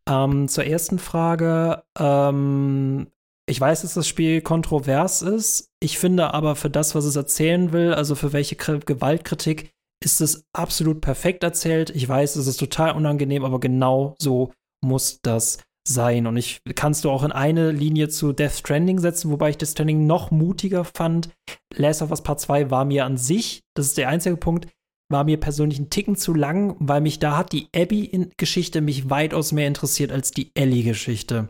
Ähm, 0.10 0.48
zur 0.48 0.66
ersten 0.66 1.00
Frage. 1.00 1.84
Ähm, 2.00 3.08
ich 3.46 3.60
weiß, 3.60 3.82
dass 3.82 3.94
das 3.94 4.08
Spiel 4.08 4.42
kontrovers 4.42 5.22
ist. 5.22 5.70
Ich 5.80 6.00
finde 6.00 6.34
aber 6.34 6.56
für 6.56 6.70
das, 6.70 6.96
was 6.96 7.06
es 7.06 7.16
erzählen 7.16 7.74
will, 7.74 7.94
also 7.94 8.16
für 8.16 8.34
welche 8.34 8.56
K 8.56 8.80
Gewaltkritik, 8.80 9.72
ist 10.04 10.22
es 10.22 10.46
absolut 10.54 11.02
perfekt 11.02 11.44
erzählt. 11.44 11.90
Ich 11.90 12.08
weiß, 12.08 12.36
es 12.36 12.48
ist 12.48 12.58
total 12.58 12.96
unangenehm, 12.96 13.46
aber 13.46 13.60
genau 13.60 14.16
so 14.20 14.52
muss 14.82 15.20
das 15.22 15.60
sein. 15.88 16.28
Und 16.28 16.38
ich 16.38 16.62
kannst 16.76 17.04
du 17.06 17.10
auch 17.10 17.24
in 17.24 17.32
eine 17.32 17.72
Linie 17.72 18.10
zu 18.10 18.34
Death 18.34 18.54
Stranding 18.54 19.00
setzen, 19.00 19.32
wobei 19.32 19.50
ich 19.50 19.58
Death 19.58 19.70
Stranding 19.70 20.06
noch 20.06 20.32
mutiger 20.32 20.86
fand. 20.86 21.30
Last 21.76 22.02
of 22.02 22.12
Us 22.12 22.22
Part 22.22 22.40
2 22.40 22.72
war 22.72 22.86
mir 22.86 23.06
an 23.06 23.18
sich, 23.18 23.62
das 23.76 23.88
ist 23.88 23.98
der 23.98 24.10
einzige 24.10 24.38
Punkt, 24.38 24.68
war 25.12 25.24
mir 25.24 25.40
persönlich 25.40 25.80
ein 25.80 25.90
Ticken 25.90 26.16
zu 26.16 26.34
lang, 26.34 26.76
weil 26.80 27.02
mich 27.02 27.20
da 27.20 27.38
hat 27.38 27.52
die 27.52 27.68
Abby-Geschichte 27.76 28.82
mich 28.82 29.10
weitaus 29.10 29.52
mehr 29.52 29.68
interessiert 29.68 30.12
als 30.12 30.32
die 30.32 30.52
Ellie-Geschichte. 30.56 31.50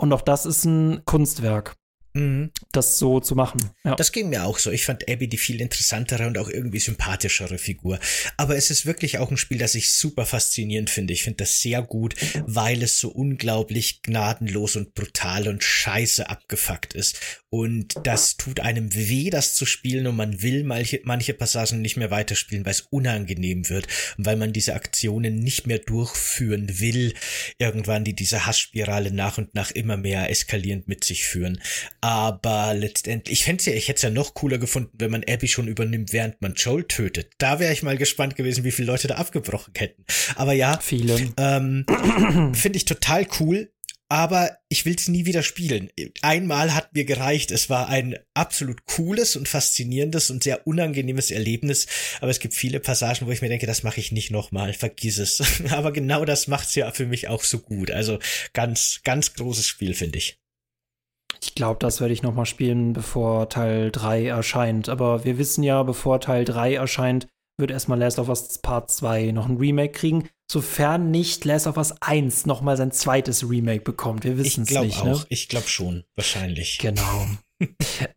Und 0.00 0.12
auch 0.12 0.22
das 0.22 0.46
ist 0.46 0.64
ein 0.64 1.02
Kunstwerk. 1.04 1.74
Mhm. 2.14 2.50
das 2.72 2.98
so 2.98 3.20
zu 3.20 3.34
machen. 3.34 3.70
Ja. 3.84 3.94
Das 3.96 4.12
ging 4.12 4.28
mir 4.28 4.44
auch 4.44 4.58
so. 4.58 4.70
Ich 4.70 4.84
fand 4.84 5.08
Abby 5.08 5.28
die 5.28 5.38
viel 5.38 5.60
interessantere 5.60 6.26
und 6.26 6.36
auch 6.36 6.48
irgendwie 6.48 6.78
sympathischere 6.78 7.58
Figur. 7.58 7.98
Aber 8.36 8.56
es 8.56 8.70
ist 8.70 8.84
wirklich 8.84 9.18
auch 9.18 9.30
ein 9.30 9.36
Spiel, 9.36 9.58
das 9.58 9.74
ich 9.74 9.92
super 9.92 10.26
faszinierend 10.26 10.90
finde. 10.90 11.14
Ich 11.14 11.22
finde 11.22 11.38
das 11.38 11.60
sehr 11.60 11.82
gut, 11.82 12.14
weil 12.46 12.82
es 12.82 12.98
so 12.98 13.08
unglaublich 13.10 14.02
gnadenlos 14.02 14.76
und 14.76 14.94
brutal 14.94 15.48
und 15.48 15.64
scheiße 15.64 16.28
abgefuckt 16.28 16.94
ist. 16.94 17.41
Und 17.54 17.96
das 18.04 18.38
tut 18.38 18.60
einem 18.60 18.94
weh, 18.94 19.28
das 19.28 19.54
zu 19.54 19.66
spielen 19.66 20.06
und 20.06 20.16
man 20.16 20.40
will 20.40 20.64
manche, 20.64 21.02
manche 21.04 21.34
Passagen 21.34 21.82
nicht 21.82 21.98
mehr 21.98 22.10
weiterspielen, 22.10 22.64
weil 22.64 22.72
es 22.72 22.80
unangenehm 22.88 23.68
wird 23.68 23.86
und 24.16 24.24
weil 24.24 24.36
man 24.36 24.54
diese 24.54 24.72
Aktionen 24.72 25.36
nicht 25.40 25.66
mehr 25.66 25.78
durchführen 25.78 26.80
will. 26.80 27.12
Irgendwann, 27.58 28.04
die 28.04 28.14
diese 28.14 28.46
Hassspirale 28.46 29.10
nach 29.10 29.36
und 29.36 29.54
nach 29.54 29.70
immer 29.70 29.98
mehr 29.98 30.30
eskalierend 30.30 30.88
mit 30.88 31.04
sich 31.04 31.26
führen. 31.26 31.60
Aber 32.00 32.72
letztendlich, 32.72 33.40
ich 33.40 33.44
fände 33.44 33.64
ja, 33.64 33.74
ich 33.74 33.86
hätte 33.88 33.96
es 33.96 34.02
ja 34.02 34.08
noch 34.08 34.32
cooler 34.32 34.56
gefunden, 34.56 34.92
wenn 34.98 35.10
man 35.10 35.22
Abby 35.28 35.46
schon 35.46 35.68
übernimmt, 35.68 36.14
während 36.14 36.40
man 36.40 36.54
Joel 36.54 36.84
tötet. 36.84 37.32
Da 37.36 37.60
wäre 37.60 37.74
ich 37.74 37.82
mal 37.82 37.98
gespannt 37.98 38.34
gewesen, 38.34 38.64
wie 38.64 38.72
viele 38.72 38.86
Leute 38.86 39.08
da 39.08 39.16
abgebrochen 39.16 39.74
hätten. 39.76 40.06
Aber 40.36 40.54
ja, 40.54 40.78
viele. 40.80 41.34
Ähm, 41.36 41.84
Finde 42.54 42.78
ich 42.78 42.86
total 42.86 43.26
cool. 43.40 43.68
Aber 44.12 44.58
ich 44.68 44.84
will 44.84 44.94
es 44.94 45.08
nie 45.08 45.24
wieder 45.24 45.42
spielen. 45.42 45.88
Einmal 46.20 46.74
hat 46.74 46.92
mir 46.92 47.06
gereicht. 47.06 47.50
Es 47.50 47.70
war 47.70 47.88
ein 47.88 48.18
absolut 48.34 48.84
cooles 48.84 49.36
und 49.36 49.48
faszinierendes 49.48 50.28
und 50.28 50.44
sehr 50.44 50.66
unangenehmes 50.66 51.30
Erlebnis. 51.30 51.86
Aber 52.20 52.30
es 52.30 52.38
gibt 52.38 52.52
viele 52.52 52.78
Passagen, 52.78 53.26
wo 53.26 53.30
ich 53.30 53.40
mir 53.40 53.48
denke, 53.48 53.66
das 53.66 53.84
mache 53.84 54.00
ich 54.00 54.12
nicht 54.12 54.30
nochmal. 54.30 54.74
Vergiss 54.74 55.16
es. 55.16 55.42
Aber 55.70 55.92
genau 55.92 56.26
das 56.26 56.46
macht's 56.46 56.74
ja 56.74 56.90
für 56.90 57.06
mich 57.06 57.28
auch 57.28 57.42
so 57.42 57.60
gut. 57.60 57.90
Also 57.90 58.18
ganz, 58.52 59.00
ganz 59.02 59.32
großes 59.32 59.66
Spiel, 59.66 59.94
finde 59.94 60.18
ich. 60.18 60.36
Ich 61.42 61.54
glaube, 61.54 61.78
das 61.80 62.02
werde 62.02 62.12
ich 62.12 62.22
noch 62.22 62.34
mal 62.34 62.44
spielen, 62.44 62.92
bevor 62.92 63.48
Teil 63.48 63.90
3 63.90 64.26
erscheint. 64.26 64.90
Aber 64.90 65.24
wir 65.24 65.38
wissen 65.38 65.62
ja, 65.62 65.82
bevor 65.84 66.20
Teil 66.20 66.44
3 66.44 66.74
erscheint, 66.74 67.28
wird 67.58 67.70
erstmal 67.70 67.98
Last 67.98 68.18
of 68.18 68.28
Us 68.28 68.58
Part 68.58 68.90
2 68.90 69.32
noch 69.32 69.48
ein 69.48 69.56
Remake 69.56 69.92
kriegen, 69.92 70.28
sofern 70.50 71.10
nicht 71.10 71.44
Last 71.44 71.66
of 71.66 71.76
Us 71.76 71.94
1 72.00 72.46
noch 72.46 72.60
mal 72.60 72.76
sein 72.76 72.92
zweites 72.92 73.48
Remake 73.48 73.82
bekommt. 73.82 74.24
Wir 74.24 74.38
wissen 74.38 74.62
es 74.64 74.70
nicht. 74.70 74.82
Ich 74.82 74.94
glaube 74.96 75.16
auch. 75.16 75.20
Ne? 75.20 75.26
Ich 75.28 75.48
glaube 75.48 75.68
schon, 75.68 76.04
wahrscheinlich. 76.16 76.78
Genau. 76.78 77.26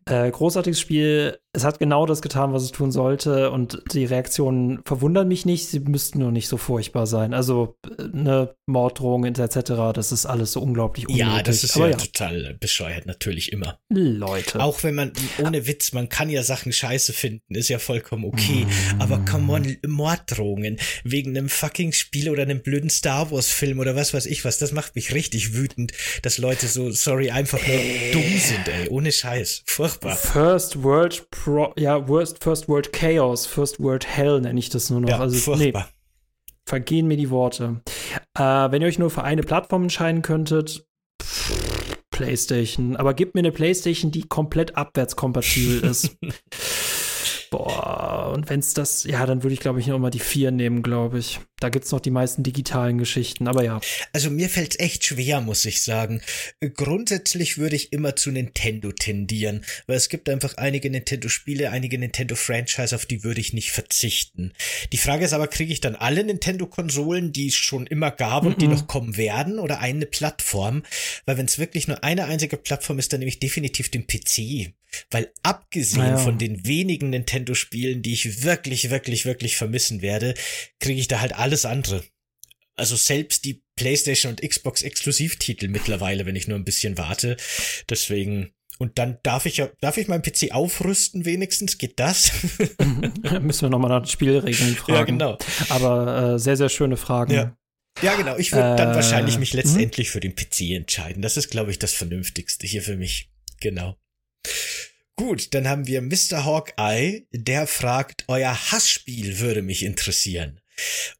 äh, 0.06 0.30
großartiges 0.30 0.80
Spiel. 0.80 1.38
Es 1.56 1.64
hat 1.64 1.78
genau 1.78 2.06
das 2.06 2.22
getan, 2.22 2.52
was 2.52 2.62
es 2.62 2.72
tun 2.72 2.92
sollte. 2.92 3.50
Und 3.50 3.82
die 3.92 4.04
Reaktionen 4.04 4.80
verwundern 4.84 5.28
mich 5.28 5.46
nicht. 5.46 5.66
Sie 5.68 5.80
müssten 5.80 6.18
nur 6.18 6.32
nicht 6.32 6.48
so 6.48 6.56
furchtbar 6.56 7.06
sein. 7.06 7.34
Also, 7.34 7.76
eine 7.98 8.54
Morddrohung 8.66 9.24
etc., 9.24 9.92
das 9.94 10.12
ist 10.12 10.26
alles 10.26 10.52
so 10.52 10.60
unglaublich 10.60 11.08
unnötig. 11.08 11.26
Ja, 11.26 11.42
das 11.42 11.64
ist 11.64 11.76
ja, 11.76 11.88
ja, 11.88 11.96
total 11.96 12.56
bescheuert, 12.60 13.06
natürlich 13.06 13.52
immer. 13.52 13.78
Leute. 13.88 14.60
Auch 14.60 14.82
wenn 14.82 14.94
man, 14.94 15.12
ohne 15.42 15.66
Witz, 15.66 15.92
man 15.92 16.08
kann 16.08 16.30
ja 16.30 16.42
Sachen 16.42 16.72
scheiße 16.72 17.12
finden, 17.12 17.54
ist 17.54 17.68
ja 17.68 17.78
vollkommen 17.78 18.24
okay. 18.24 18.66
Mm. 18.66 19.00
Aber 19.00 19.18
come 19.18 19.52
on, 19.52 19.76
Morddrohungen 19.86 20.78
wegen 21.04 21.36
einem 21.36 21.48
fucking 21.48 21.92
Spiel 21.92 22.30
oder 22.30 22.42
einem 22.42 22.62
blöden 22.62 22.90
Star 22.90 23.30
Wars-Film 23.30 23.78
oder 23.78 23.96
was 23.96 24.12
weiß 24.14 24.26
ich 24.26 24.44
was, 24.44 24.58
das 24.58 24.72
macht 24.72 24.94
mich 24.96 25.14
richtig 25.14 25.54
wütend, 25.54 25.92
dass 26.22 26.38
Leute 26.38 26.66
so, 26.66 26.90
sorry, 26.90 27.30
einfach 27.30 27.60
nur 27.66 27.78
dumm 28.12 28.38
sind, 28.38 28.68
ey. 28.68 28.88
Ohne 28.88 29.12
Scheiß. 29.12 29.36
Scheiß. 29.46 29.62
Furchtbar. 29.66 30.16
First 30.16 30.82
World 30.82 31.30
Pro, 31.46 31.72
ja, 31.78 32.08
Worst, 32.08 32.42
First 32.42 32.68
World 32.68 32.92
Chaos, 32.92 33.46
First 33.46 33.78
World 33.78 34.04
Hell 34.04 34.40
nenne 34.40 34.58
ich 34.58 34.68
das 34.68 34.90
nur 34.90 35.00
noch. 35.00 35.08
Ja, 35.08 35.20
also, 35.20 35.38
furchtbar. 35.38 35.82
Nee, 35.82 36.54
vergehen 36.68 37.06
mir 37.06 37.16
die 37.16 37.30
Worte. 37.30 37.82
Äh, 38.36 38.42
wenn 38.42 38.82
ihr 38.82 38.88
euch 38.88 38.98
nur 38.98 39.10
für 39.10 39.22
eine 39.22 39.42
Plattform 39.42 39.84
entscheiden 39.84 40.22
könntet, 40.22 40.84
PlayStation. 42.10 42.96
Aber 42.96 43.14
gib 43.14 43.34
mir 43.34 43.42
eine 43.42 43.52
PlayStation, 43.52 44.10
die 44.10 44.22
komplett 44.22 44.76
abwärtskompatibel 44.76 45.84
ist. 45.88 46.16
Boah, 47.56 48.32
und 48.34 48.50
wenn 48.50 48.60
es 48.60 48.74
das, 48.74 49.04
ja, 49.04 49.24
dann 49.24 49.42
würde 49.42 49.54
ich, 49.54 49.60
glaube 49.60 49.80
ich, 49.80 49.86
noch 49.86 49.98
mal 49.98 50.10
die 50.10 50.18
vier 50.18 50.50
nehmen, 50.50 50.82
glaube 50.82 51.18
ich. 51.18 51.40
Da 51.58 51.70
gibt 51.70 51.86
es 51.86 51.92
noch 51.92 52.00
die 52.00 52.10
meisten 52.10 52.42
digitalen 52.42 52.98
Geschichten, 52.98 53.48
aber 53.48 53.64
ja. 53.64 53.80
Also 54.12 54.28
mir 54.28 54.50
fällt 54.50 54.74
es 54.74 54.78
echt 54.78 55.06
schwer, 55.06 55.40
muss 55.40 55.64
ich 55.64 55.82
sagen. 55.82 56.20
Grundsätzlich 56.74 57.56
würde 57.56 57.76
ich 57.76 57.94
immer 57.94 58.14
zu 58.14 58.30
Nintendo 58.30 58.92
tendieren, 58.92 59.64
weil 59.86 59.96
es 59.96 60.10
gibt 60.10 60.28
einfach 60.28 60.58
einige 60.58 60.90
Nintendo-Spiele, 60.90 61.70
einige 61.70 61.98
Nintendo-Franchise, 61.98 62.94
auf 62.94 63.06
die 63.06 63.24
würde 63.24 63.40
ich 63.40 63.54
nicht 63.54 63.72
verzichten. 63.72 64.52
Die 64.92 64.98
Frage 64.98 65.24
ist 65.24 65.32
aber, 65.32 65.46
kriege 65.46 65.72
ich 65.72 65.80
dann 65.80 65.96
alle 65.96 66.24
Nintendo-Konsolen, 66.24 67.32
die 67.32 67.46
es 67.46 67.54
schon 67.54 67.86
immer 67.86 68.10
gab 68.10 68.44
und 68.44 68.50
mm 68.50 68.54
-mm. 68.56 68.58
die 68.58 68.68
noch 68.68 68.86
kommen 68.86 69.16
werden, 69.16 69.58
oder 69.58 69.80
eine 69.80 70.04
Plattform? 70.04 70.82
Weil 71.24 71.38
wenn 71.38 71.46
es 71.46 71.58
wirklich 71.58 71.88
nur 71.88 72.04
eine 72.04 72.26
einzige 72.26 72.58
Plattform 72.58 72.98
ist, 72.98 73.14
dann 73.14 73.20
nehme 73.20 73.30
ich 73.30 73.40
definitiv 73.40 73.88
den 73.88 74.06
PC. 74.06 74.74
Weil 75.10 75.32
abgesehen 75.42 76.02
naja. 76.02 76.16
von 76.16 76.38
den 76.38 76.66
wenigen 76.66 77.10
Nintendo-Spielen, 77.46 78.02
die 78.02 78.12
ich 78.12 78.44
wirklich, 78.44 78.90
wirklich, 78.90 79.24
wirklich 79.24 79.56
vermissen 79.56 80.02
werde, 80.02 80.34
kriege 80.80 81.00
ich 81.00 81.08
da 81.08 81.20
halt 81.20 81.34
alles 81.34 81.64
andere. 81.64 82.02
Also 82.76 82.96
selbst 82.96 83.44
die 83.44 83.62
PlayStation 83.76 84.32
und 84.32 84.42
Xbox 84.42 84.82
Exklusivtitel 84.82 85.68
mittlerweile, 85.68 86.26
wenn 86.26 86.36
ich 86.36 86.48
nur 86.48 86.58
ein 86.58 86.64
bisschen 86.64 86.98
warte. 86.98 87.36
Deswegen 87.88 88.52
und 88.78 88.98
dann 88.98 89.18
darf 89.22 89.46
ich 89.46 89.56
ja, 89.56 89.70
darf 89.80 89.96
ich 89.96 90.06
meinen 90.06 90.20
PC 90.20 90.52
aufrüsten 90.52 91.24
wenigstens? 91.24 91.78
Geht 91.78 91.98
das? 91.98 92.30
Müssen 93.40 93.62
wir 93.62 93.70
nochmal 93.70 93.88
nach 93.88 94.06
Spielregeln 94.06 94.76
fragen. 94.76 94.94
Ja, 94.94 95.04
genau. 95.04 95.38
Aber 95.70 96.34
äh, 96.34 96.38
sehr, 96.38 96.58
sehr 96.58 96.68
schöne 96.68 96.98
Fragen. 96.98 97.32
Ja. 97.32 97.56
Ja, 98.02 98.14
genau. 98.16 98.36
Ich 98.36 98.52
würde 98.52 98.74
äh, 98.74 98.76
dann 98.76 98.94
wahrscheinlich 98.94 99.38
mich 99.38 99.54
letztendlich 99.54 100.08
mh? 100.08 100.12
für 100.12 100.20
den 100.20 100.34
PC 100.34 100.72
entscheiden. 100.72 101.22
Das 101.22 101.38
ist, 101.38 101.48
glaube 101.48 101.70
ich, 101.70 101.78
das 101.78 101.94
Vernünftigste 101.94 102.66
hier 102.66 102.82
für 102.82 102.98
mich. 102.98 103.30
Genau. 103.60 103.96
Gut, 105.18 105.54
dann 105.54 105.66
haben 105.66 105.86
wir 105.86 106.02
Mr. 106.02 106.44
Hawkeye, 106.44 107.26
der 107.32 107.66
fragt, 107.66 108.24
euer 108.28 108.52
Hassspiel 108.70 109.38
würde 109.38 109.62
mich 109.62 109.82
interessieren. 109.82 110.60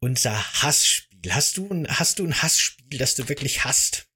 Unser 0.01 0.36
Hassspiel. 0.62 1.07
Hast 1.30 1.57
du 1.57 1.68
ein, 1.70 1.88
hast 1.88 2.18
du 2.18 2.24
ein 2.24 2.42
Hassspiel, 2.42 2.99
das 2.99 3.14
du 3.14 3.28
wirklich 3.30 3.64
hast? 3.64 4.07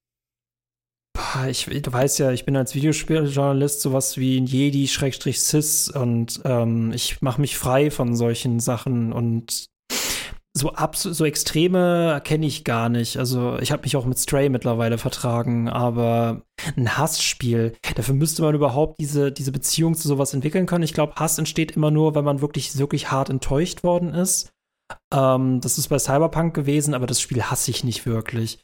Ich, 1.48 1.64
du 1.64 1.92
weißt 1.92 2.18
ja, 2.18 2.30
ich 2.30 2.44
bin 2.44 2.56
als 2.56 2.74
Videospieljournalist 2.74 3.80
sowas 3.80 4.16
wie 4.16 4.38
ein 4.38 4.46
Jedi-Sis 4.46 5.88
und 5.88 6.40
ähm, 6.44 6.92
ich 6.92 7.20
mache 7.22 7.40
mich 7.40 7.56
frei 7.56 7.90
von 7.90 8.14
solchen 8.14 8.60
Sachen 8.60 9.12
und 9.12 9.66
so 10.60 10.72
so 10.94 11.24
Extreme 11.24 12.20
kenne 12.24 12.46
ich 12.46 12.64
gar 12.64 12.88
nicht. 12.88 13.16
Also 13.16 13.58
ich 13.58 13.72
habe 13.72 13.82
mich 13.82 13.96
auch 13.96 14.04
mit 14.04 14.18
Stray 14.18 14.48
mittlerweile 14.48 14.98
vertragen, 14.98 15.68
aber 15.68 16.42
ein 16.76 16.96
Hassspiel, 16.96 17.74
dafür 17.96 18.14
müsste 18.14 18.42
man 18.42 18.54
überhaupt 18.54 19.00
diese, 19.00 19.32
diese 19.32 19.52
Beziehung 19.52 19.94
zu 19.94 20.06
sowas 20.08 20.34
entwickeln 20.34 20.66
können. 20.66 20.84
Ich 20.84 20.94
glaube, 20.94 21.14
Hass 21.16 21.38
entsteht 21.38 21.72
immer 21.72 21.90
nur, 21.90 22.14
wenn 22.14 22.24
man 22.24 22.40
wirklich, 22.40 22.78
wirklich 22.78 23.10
hart 23.10 23.30
enttäuscht 23.30 23.82
worden 23.82 24.14
ist. 24.14 24.52
Ähm, 25.12 25.60
das 25.60 25.78
ist 25.78 25.88
bei 25.88 25.98
Cyberpunk 25.98 26.54
gewesen, 26.54 26.94
aber 26.94 27.06
das 27.06 27.20
Spiel 27.20 27.42
hasse 27.42 27.70
ich 27.70 27.84
nicht 27.84 28.06
wirklich. 28.06 28.58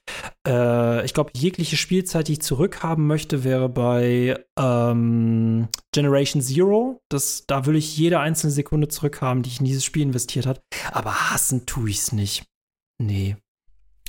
Äh, 0.47 1.05
ich 1.05 1.15
glaube, 1.15 1.31
jegliche 1.35 1.77
Spielzeit, 1.77 2.29
die 2.29 2.35
ich 2.35 2.43
zurückhaben 2.43 3.07
möchte, 3.07 3.45
wäre 3.45 3.69
bei 3.69 4.39
ähm, 4.59 5.69
Generation 5.93 6.43
Zero. 6.43 7.01
Das, 7.09 7.45
da 7.47 7.67
will 7.67 7.77
ich 7.77 7.97
jede 7.97 8.21
einzelne 8.21 8.53
Sekunde 8.53 8.89
zurückhaben, 8.89 9.43
die 9.43 9.51
ich 9.51 9.61
in 9.61 9.67
dieses 9.67 9.85
Spiel 9.85 10.03
investiert 10.03 10.47
habe. 10.47 10.61
Aber 10.93 11.31
hassen 11.31 11.67
tue 11.67 11.91
ich 11.91 11.99
es 11.99 12.13
nicht. 12.13 12.45
Nee. 12.99 13.37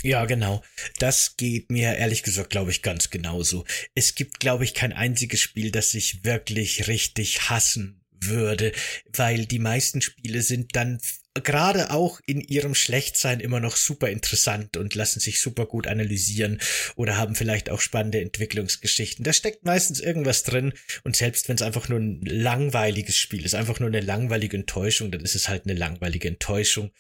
Ja, 0.04 0.26
genau. 0.26 0.64
Das 1.00 1.38
geht 1.38 1.72
mir 1.72 1.96
ehrlich 1.96 2.24
gesagt, 2.24 2.52
glaube 2.52 2.72
ich, 2.72 2.82
ganz 2.82 3.10
genauso. 3.10 3.66
Es 3.96 4.16
gibt, 4.16 4.40
glaube 4.40 4.64
ich, 4.64 4.74
kein 4.74 4.94
einziges 4.94 5.42
Spiel, 5.42 5.72
das 5.72 5.94
ich 5.94 6.24
wirklich 6.24 6.88
richtig 6.88 7.50
hassen 7.50 8.04
würde, 8.12 8.72
weil 9.14 9.46
die 9.46 9.60
meisten 9.60 10.02
Spiele 10.02 10.42
sind 10.42 10.76
dann 10.76 11.00
gerade 11.40 11.92
auch 11.92 12.20
in 12.26 12.42
ihrem 12.42 12.76
Schlechtsein 12.76 13.40
immer 13.40 13.60
noch 13.60 13.76
super 13.76 14.10
interessant 14.10 14.78
und 14.78 14.96
lassen 14.96 15.20
sich 15.20 15.42
super 15.42 15.66
gut 15.66 15.88
analysieren 15.88 16.60
oder 16.96 17.18
haben 17.18 17.36
vielleicht 17.36 17.70
auch 17.70 17.82
spannende 17.82 18.22
Entwicklungsgeschichten. 18.22 19.24
Da 19.24 19.34
steckt 19.34 19.66
meistens 19.66 20.00
irgendwas 20.00 20.44
drin 20.44 20.74
und 21.04 21.16
selbst 21.16 21.50
wenn 21.50 21.56
es 21.56 21.62
einfach 21.62 21.90
nur 21.90 22.00
ein 22.00 22.22
langweiliges 22.22 23.18
Spiel 23.18 23.46
ist, 23.46 23.56
einfach 23.56 23.80
nur 23.80 23.90
eine 23.90 24.02
langweilige 24.02 24.58
Enttäuschung, 24.58 25.12
dann 25.12 25.22
ist 25.22 25.36
es 25.36 25.50
halt 25.50 25.66
eine 25.66 25.78
langweilige 25.78 26.28
Enttäuschung. 26.28 26.92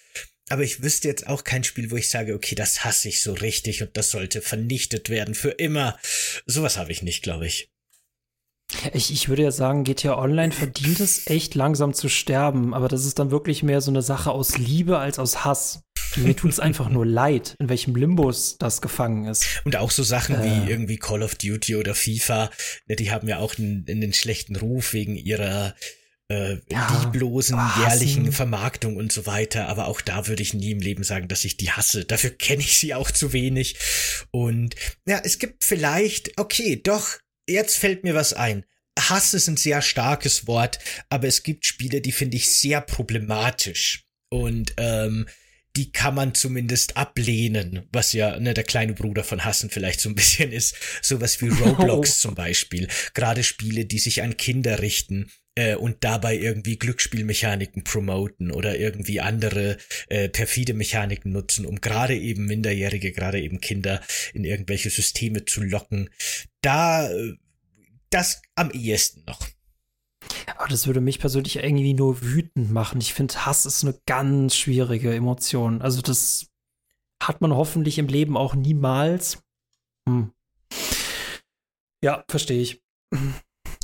Aber 0.49 0.63
ich 0.63 0.81
wüsste 0.81 1.07
jetzt 1.07 1.27
auch 1.27 1.43
kein 1.43 1.63
Spiel, 1.63 1.91
wo 1.91 1.97
ich 1.97 2.09
sage, 2.09 2.33
okay, 2.33 2.55
das 2.55 2.85
hasse 2.85 3.09
ich 3.09 3.21
so 3.21 3.33
richtig 3.33 3.81
und 3.81 3.97
das 3.97 4.11
sollte 4.11 4.41
vernichtet 4.41 5.09
werden 5.09 5.35
für 5.35 5.49
immer. 5.49 5.99
Sowas 6.45 6.77
habe 6.77 6.91
ich 6.91 7.01
nicht, 7.01 7.21
glaube 7.21 7.47
ich. 7.47 7.69
Ich, 8.93 9.13
ich 9.13 9.30
würde 9.30 9.43
ja 9.43 9.51
sagen, 9.51 9.84
GTA 9.84 10.18
Online 10.18 10.51
verdient 10.51 10.99
es 10.99 11.28
echt 11.28 11.55
langsam 11.55 11.93
zu 11.93 12.09
sterben, 12.09 12.74
aber 12.74 12.89
das 12.89 13.05
ist 13.05 13.18
dann 13.18 13.32
wirklich 13.32 13.63
mehr 13.63 13.80
so 13.82 13.91
eine 13.91 14.01
Sache 14.01 14.32
aus 14.32 14.57
Liebe 14.57 14.99
als 14.99 15.20
aus 15.20 15.45
Hass. 15.45 15.84
Mir 16.15 16.36
tut 16.36 16.51
es 16.51 16.59
einfach 16.59 16.89
nur 16.89 17.05
leid, 17.05 17.55
in 17.59 17.70
welchem 17.70 17.95
Limbus 17.95 18.57
das 18.57 18.82
gefangen 18.82 19.26
ist. 19.26 19.61
Und 19.65 19.76
auch 19.76 19.91
so 19.91 20.03
Sachen 20.03 20.36
äh. 20.36 20.43
wie 20.43 20.72
irgendwie 20.72 20.97
Call 20.97 21.24
of 21.24 21.36
Duty 21.36 21.76
oder 21.76 21.95
FIFA, 21.95 22.49
ne, 22.88 22.95
die 22.95 23.11
haben 23.11 23.28
ja 23.28 23.39
auch 23.39 23.57
einen, 23.57 23.86
einen 23.89 24.13
schlechten 24.13 24.55
Ruf 24.55 24.93
wegen 24.93 25.15
ihrer 25.15 25.76
äh, 26.30 26.57
ja, 26.70 27.03
lieblosen 27.03 27.57
jährlichen 27.80 28.32
Vermarktung 28.32 28.97
und 28.97 29.11
so 29.11 29.26
weiter. 29.26 29.68
Aber 29.70 29.88
auch 29.88 30.01
da 30.01 30.28
würde 30.28 30.43
ich 30.43 30.53
nie 30.53 30.72
im 30.72 30.80
Leben 30.80 31.03
sagen, 31.03 31.28
dass 31.28 31.45
ich 31.45 31.57
die 31.57 31.72
hasse. 31.72 32.05
Dafür 32.05 32.32
kenne 32.32 32.61
ich 32.61 32.78
sie 32.78 32.93
auch 32.93 33.11
zu 33.11 33.32
wenig. 33.34 33.78
Und 34.32 34.76
ja, 35.05 35.22
es 35.24 35.39
gibt 35.39 35.63
vielleicht, 35.63 36.38
okay, 36.38 36.82
doch, 36.82 37.18
jetzt 37.47 37.77
fällt 37.77 38.03
mir 38.03 38.15
was 38.15 38.33
ein. 38.33 38.65
Hass 38.99 39.33
ist 39.33 39.47
ein 39.47 39.57
sehr 39.57 39.81
starkes 39.81 40.47
Wort, 40.47 40.79
aber 41.09 41.27
es 41.27 41.43
gibt 41.43 41.65
Spiele, 41.65 42.01
die 42.01 42.11
finde 42.11 42.37
ich 42.37 42.49
sehr 42.49 42.81
problematisch. 42.81 44.05
Und 44.29 44.73
ähm, 44.77 45.27
die 45.77 45.91
kann 45.91 46.15
man 46.15 46.33
zumindest 46.33 46.97
ablehnen, 46.97 47.87
was 47.91 48.11
ja 48.11 48.39
ne, 48.39 48.55
der 48.55 48.63
kleine 48.63 48.93
Bruder 48.93 49.23
von 49.23 49.45
Hassen 49.45 49.69
vielleicht 49.69 50.01
so 50.01 50.09
ein 50.09 50.15
bisschen 50.15 50.51
ist. 50.51 50.75
Sowas 51.01 51.39
wie 51.41 51.49
Roblox 51.49 52.19
zum 52.19 52.33
Beispiel. 52.33 52.87
Gerade 53.13 53.43
Spiele, 53.43 53.85
die 53.85 53.99
sich 53.99 54.23
an 54.23 54.37
Kinder 54.37 54.81
richten 54.81 55.31
äh, 55.53 55.75
und 55.75 56.03
dabei 56.03 56.35
irgendwie 56.35 56.77
Glücksspielmechaniken 56.77 57.83
promoten 57.83 58.51
oder 58.51 58.79
irgendwie 58.79 59.21
andere 59.21 59.77
äh, 60.09 60.29
perfide 60.29 60.73
Mechaniken 60.73 61.31
nutzen, 61.31 61.65
um 61.65 61.79
gerade 61.79 62.15
eben 62.15 62.45
Minderjährige, 62.45 63.11
gerade 63.11 63.39
eben 63.39 63.61
Kinder 63.61 64.01
in 64.33 64.45
irgendwelche 64.45 64.89
Systeme 64.89 65.45
zu 65.45 65.61
locken. 65.61 66.09
Da 66.61 67.09
äh, 67.09 67.37
das 68.09 68.41
am 68.55 68.71
ehesten 68.71 69.23
noch. 69.25 69.39
Aber 70.47 70.67
das 70.67 70.87
würde 70.87 71.01
mich 71.01 71.19
persönlich 71.19 71.57
irgendwie 71.57 71.93
nur 71.93 72.21
wütend 72.21 72.71
machen. 72.71 73.01
Ich 73.01 73.13
finde, 73.13 73.45
Hass 73.45 73.65
ist 73.65 73.83
eine 73.83 73.99
ganz 74.05 74.55
schwierige 74.55 75.13
Emotion. 75.13 75.81
Also 75.81 76.01
das 76.01 76.47
hat 77.21 77.41
man 77.41 77.53
hoffentlich 77.53 77.97
im 77.97 78.07
Leben 78.07 78.37
auch 78.37 78.55
niemals. 78.55 79.39
Hm. 80.07 80.31
Ja, 82.01 82.23
verstehe 82.29 82.61
ich. 82.61 82.83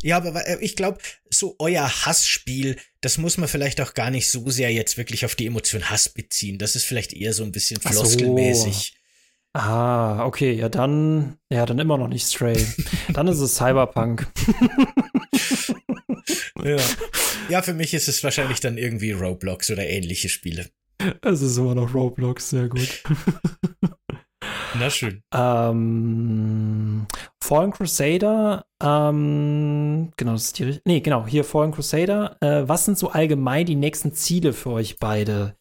Ja, 0.01 0.17
aber 0.17 0.45
äh, 0.47 0.57
ich 0.59 0.75
glaube, 0.75 0.99
so 1.29 1.55
euer 1.59 1.87
Hassspiel, 2.05 2.77
das 3.01 3.17
muss 3.17 3.37
man 3.37 3.47
vielleicht 3.47 3.79
auch 3.81 3.93
gar 3.93 4.11
nicht 4.11 4.29
so 4.29 4.49
sehr 4.49 4.71
jetzt 4.71 4.97
wirklich 4.97 5.25
auf 5.25 5.35
die 5.35 5.45
Emotion 5.45 5.89
Hass 5.89 6.09
beziehen. 6.09 6.59
Das 6.59 6.75
ist 6.75 6.83
vielleicht 6.83 7.13
eher 7.13 7.33
so 7.33 7.43
ein 7.43 7.51
bisschen 7.51 7.79
floskelmäßig. 7.79 8.97
Ah, 9.53 10.25
okay, 10.25 10.53
ja 10.53 10.67
dann, 10.67 11.37
ja, 11.51 11.67
dann 11.67 11.77
immer 11.77 11.97
noch 11.97 12.07
nicht 12.07 12.25
Stray. 12.25 12.57
dann 13.13 13.27
ist 13.27 13.39
es 13.39 13.55
Cyberpunk. 13.55 14.27
ja. 16.63 16.77
ja, 17.49 17.61
für 17.61 17.73
mich 17.73 17.93
ist 17.93 18.07
es 18.07 18.23
wahrscheinlich 18.23 18.61
dann 18.61 18.79
irgendwie 18.79 19.11
Roblox 19.11 19.69
oder 19.69 19.87
ähnliche 19.87 20.29
Spiele. 20.29 20.69
Es 21.21 21.41
ist 21.41 21.57
immer 21.57 21.75
noch 21.75 21.93
Roblox, 21.93 22.49
sehr 22.49 22.67
gut. 22.67 23.03
Na 24.75 24.89
schön. 24.89 25.21
Ähm, 25.33 27.05
Fallen 27.39 27.71
Crusader, 27.71 28.65
ähm, 28.81 30.11
genau, 30.17 30.31
das 30.31 30.45
ist 30.45 30.59
die, 30.59 30.79
nee, 30.85 31.01
genau, 31.01 31.27
hier 31.27 31.43
Fallen 31.43 31.71
Crusader. 31.71 32.37
Äh, 32.41 32.67
was 32.67 32.85
sind 32.85 32.97
so 32.97 33.09
allgemein 33.09 33.67
die 33.67 33.75
nächsten 33.75 34.13
Ziele 34.13 34.51
für 34.51 34.71
euch 34.71 34.97
beide? 34.97 35.55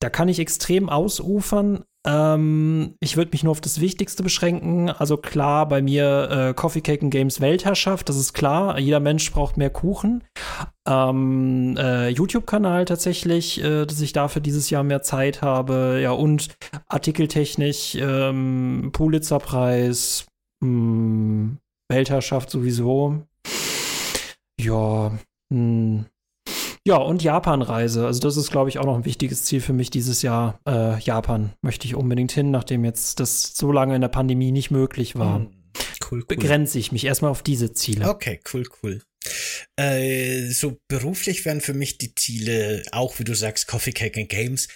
Da 0.00 0.10
kann 0.10 0.28
ich 0.28 0.38
extrem 0.38 0.88
ausufern. 0.88 1.84
Ähm, 2.06 2.94
ich 3.00 3.16
würde 3.16 3.32
mich 3.32 3.42
nur 3.42 3.50
auf 3.50 3.60
das 3.60 3.80
Wichtigste 3.80 4.22
beschränken. 4.22 4.90
Also 4.90 5.16
klar, 5.16 5.68
bei 5.68 5.82
mir 5.82 6.30
äh, 6.30 6.54
Coffee 6.54 6.80
Cake 6.80 7.02
and 7.02 7.10
Games 7.10 7.40
Weltherrschaft, 7.40 8.08
das 8.08 8.16
ist 8.16 8.32
klar. 8.32 8.78
Jeder 8.78 9.00
Mensch 9.00 9.30
braucht 9.32 9.56
mehr 9.56 9.70
Kuchen. 9.70 10.22
Ähm, 10.86 11.76
äh, 11.76 12.08
YouTube-Kanal 12.08 12.84
tatsächlich, 12.84 13.62
äh, 13.62 13.84
dass 13.86 14.00
ich 14.00 14.12
dafür 14.12 14.40
dieses 14.40 14.70
Jahr 14.70 14.84
mehr 14.84 15.02
Zeit 15.02 15.42
habe. 15.42 15.98
Ja, 16.00 16.12
und 16.12 16.48
artikeltechnisch, 16.86 17.96
ähm, 17.96 18.90
Pulitzer-Preis, 18.92 20.26
hm, 20.62 21.58
Weltherrschaft 21.90 22.50
sowieso. 22.50 23.22
Ja, 24.60 25.10
mh, 25.50 25.54
hm. 25.54 26.06
Ja, 26.88 26.96
und 26.96 27.22
Japan-Reise. 27.22 28.06
Also, 28.06 28.18
das 28.20 28.38
ist, 28.38 28.50
glaube 28.50 28.70
ich, 28.70 28.78
auch 28.78 28.86
noch 28.86 28.96
ein 28.96 29.04
wichtiges 29.04 29.44
Ziel 29.44 29.60
für 29.60 29.74
mich 29.74 29.90
dieses 29.90 30.22
Jahr. 30.22 30.58
Äh, 30.66 30.98
Japan 31.00 31.52
möchte 31.60 31.86
ich 31.86 31.94
unbedingt 31.94 32.32
hin, 32.32 32.50
nachdem 32.50 32.82
jetzt 32.82 33.20
das 33.20 33.54
so 33.54 33.70
lange 33.72 33.94
in 33.94 34.00
der 34.00 34.08
Pandemie 34.08 34.52
nicht 34.52 34.70
möglich 34.70 35.14
war. 35.14 35.40
Hm, 35.40 35.50
cool, 36.10 36.20
cool. 36.20 36.24
begrenze 36.24 36.78
ich 36.78 36.90
mich 36.90 37.04
erstmal 37.04 37.30
auf 37.30 37.42
diese 37.42 37.74
Ziele. 37.74 38.08
Okay, 38.08 38.40
cool, 38.54 38.66
cool. 38.82 39.02
Äh, 39.76 40.46
so 40.46 40.78
beruflich 40.88 41.44
wären 41.44 41.60
für 41.60 41.74
mich 41.74 41.98
die 41.98 42.14
Ziele, 42.14 42.82
auch 42.92 43.18
wie 43.18 43.24
du 43.24 43.34
sagst, 43.34 43.66
Coffee 43.66 43.92
Cake 43.92 44.18
and 44.18 44.30
Games. 44.30 44.68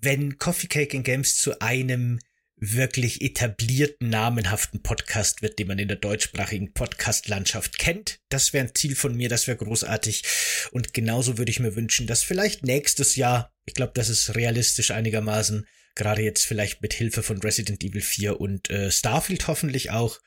Wenn 0.00 0.38
Coffee 0.38 0.68
Cake 0.68 0.96
and 0.96 1.04
Games 1.04 1.38
zu 1.38 1.60
einem 1.60 2.20
wirklich 2.60 3.22
etablierten, 3.22 4.08
namenhaften 4.08 4.82
Podcast 4.82 5.42
wird, 5.42 5.58
den 5.58 5.68
man 5.68 5.78
in 5.78 5.88
der 5.88 5.96
deutschsprachigen 5.96 6.72
Podcast-Landschaft 6.72 7.78
kennt. 7.78 8.20
Das 8.28 8.52
wäre 8.52 8.66
ein 8.66 8.74
Ziel 8.74 8.96
von 8.96 9.16
mir, 9.16 9.28
das 9.28 9.46
wäre 9.46 9.56
großartig. 9.56 10.24
Und 10.72 10.92
genauso 10.94 11.38
würde 11.38 11.50
ich 11.50 11.60
mir 11.60 11.76
wünschen, 11.76 12.06
dass 12.06 12.22
vielleicht 12.22 12.64
nächstes 12.64 13.16
Jahr, 13.16 13.52
ich 13.64 13.74
glaube, 13.74 13.92
das 13.94 14.08
ist 14.08 14.34
realistisch 14.34 14.90
einigermaßen, 14.90 15.66
gerade 15.98 16.22
jetzt 16.22 16.46
vielleicht 16.46 16.80
mit 16.80 16.94
Hilfe 16.94 17.22
von 17.22 17.38
Resident 17.38 17.84
Evil 17.84 18.00
4 18.00 18.40
und 18.40 18.70
äh, 18.70 18.90
Starfield 18.90 19.46
hoffentlich 19.48 19.90
auch, 19.90 20.20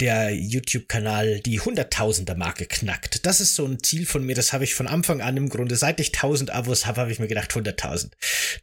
der 0.00 0.34
YouTube-Kanal 0.34 1.40
die 1.40 1.60
Hunderttausender-Marke 1.60 2.66
knackt. 2.66 3.26
Das 3.26 3.40
ist 3.40 3.54
so 3.54 3.66
ein 3.66 3.82
Ziel 3.82 4.06
von 4.06 4.24
mir, 4.24 4.34
das 4.34 4.52
habe 4.52 4.64
ich 4.64 4.74
von 4.74 4.86
Anfang 4.86 5.20
an 5.20 5.36
im 5.36 5.50
Grunde, 5.50 5.76
seit 5.76 6.00
ich 6.00 6.14
1000 6.14 6.50
Abos 6.50 6.86
habe, 6.86 7.02
habe 7.02 7.12
ich 7.12 7.18
mir 7.18 7.28
gedacht, 7.28 7.52
100.000. 7.52 8.12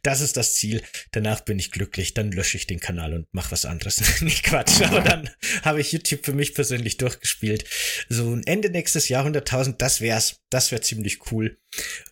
Das 0.02 0.20
ist 0.20 0.36
das 0.36 0.54
Ziel. 0.54 0.82
Danach 1.12 1.40
bin 1.40 1.58
ich 1.58 1.70
glücklich, 1.70 2.14
dann 2.14 2.32
lösche 2.32 2.56
ich 2.56 2.66
den 2.66 2.80
Kanal 2.80 3.14
und 3.14 3.32
mache 3.32 3.52
was 3.52 3.64
anderes. 3.64 4.02
Nicht 4.20 4.42
Quatsch, 4.42 4.82
aber 4.82 5.00
dann 5.00 5.30
habe 5.62 5.80
ich 5.80 5.92
YouTube 5.92 6.24
für 6.24 6.32
mich 6.32 6.54
persönlich 6.54 6.96
durchgespielt. 6.96 7.64
So 8.08 8.34
ein 8.34 8.44
Ende 8.44 8.70
nächstes 8.70 9.08
Jahr 9.08 9.24
100.000, 9.24 9.76
das 9.78 10.00
wär's. 10.00 10.40
Das 10.50 10.70
wäre 10.72 10.80
ziemlich 10.80 11.30
cool. 11.30 11.58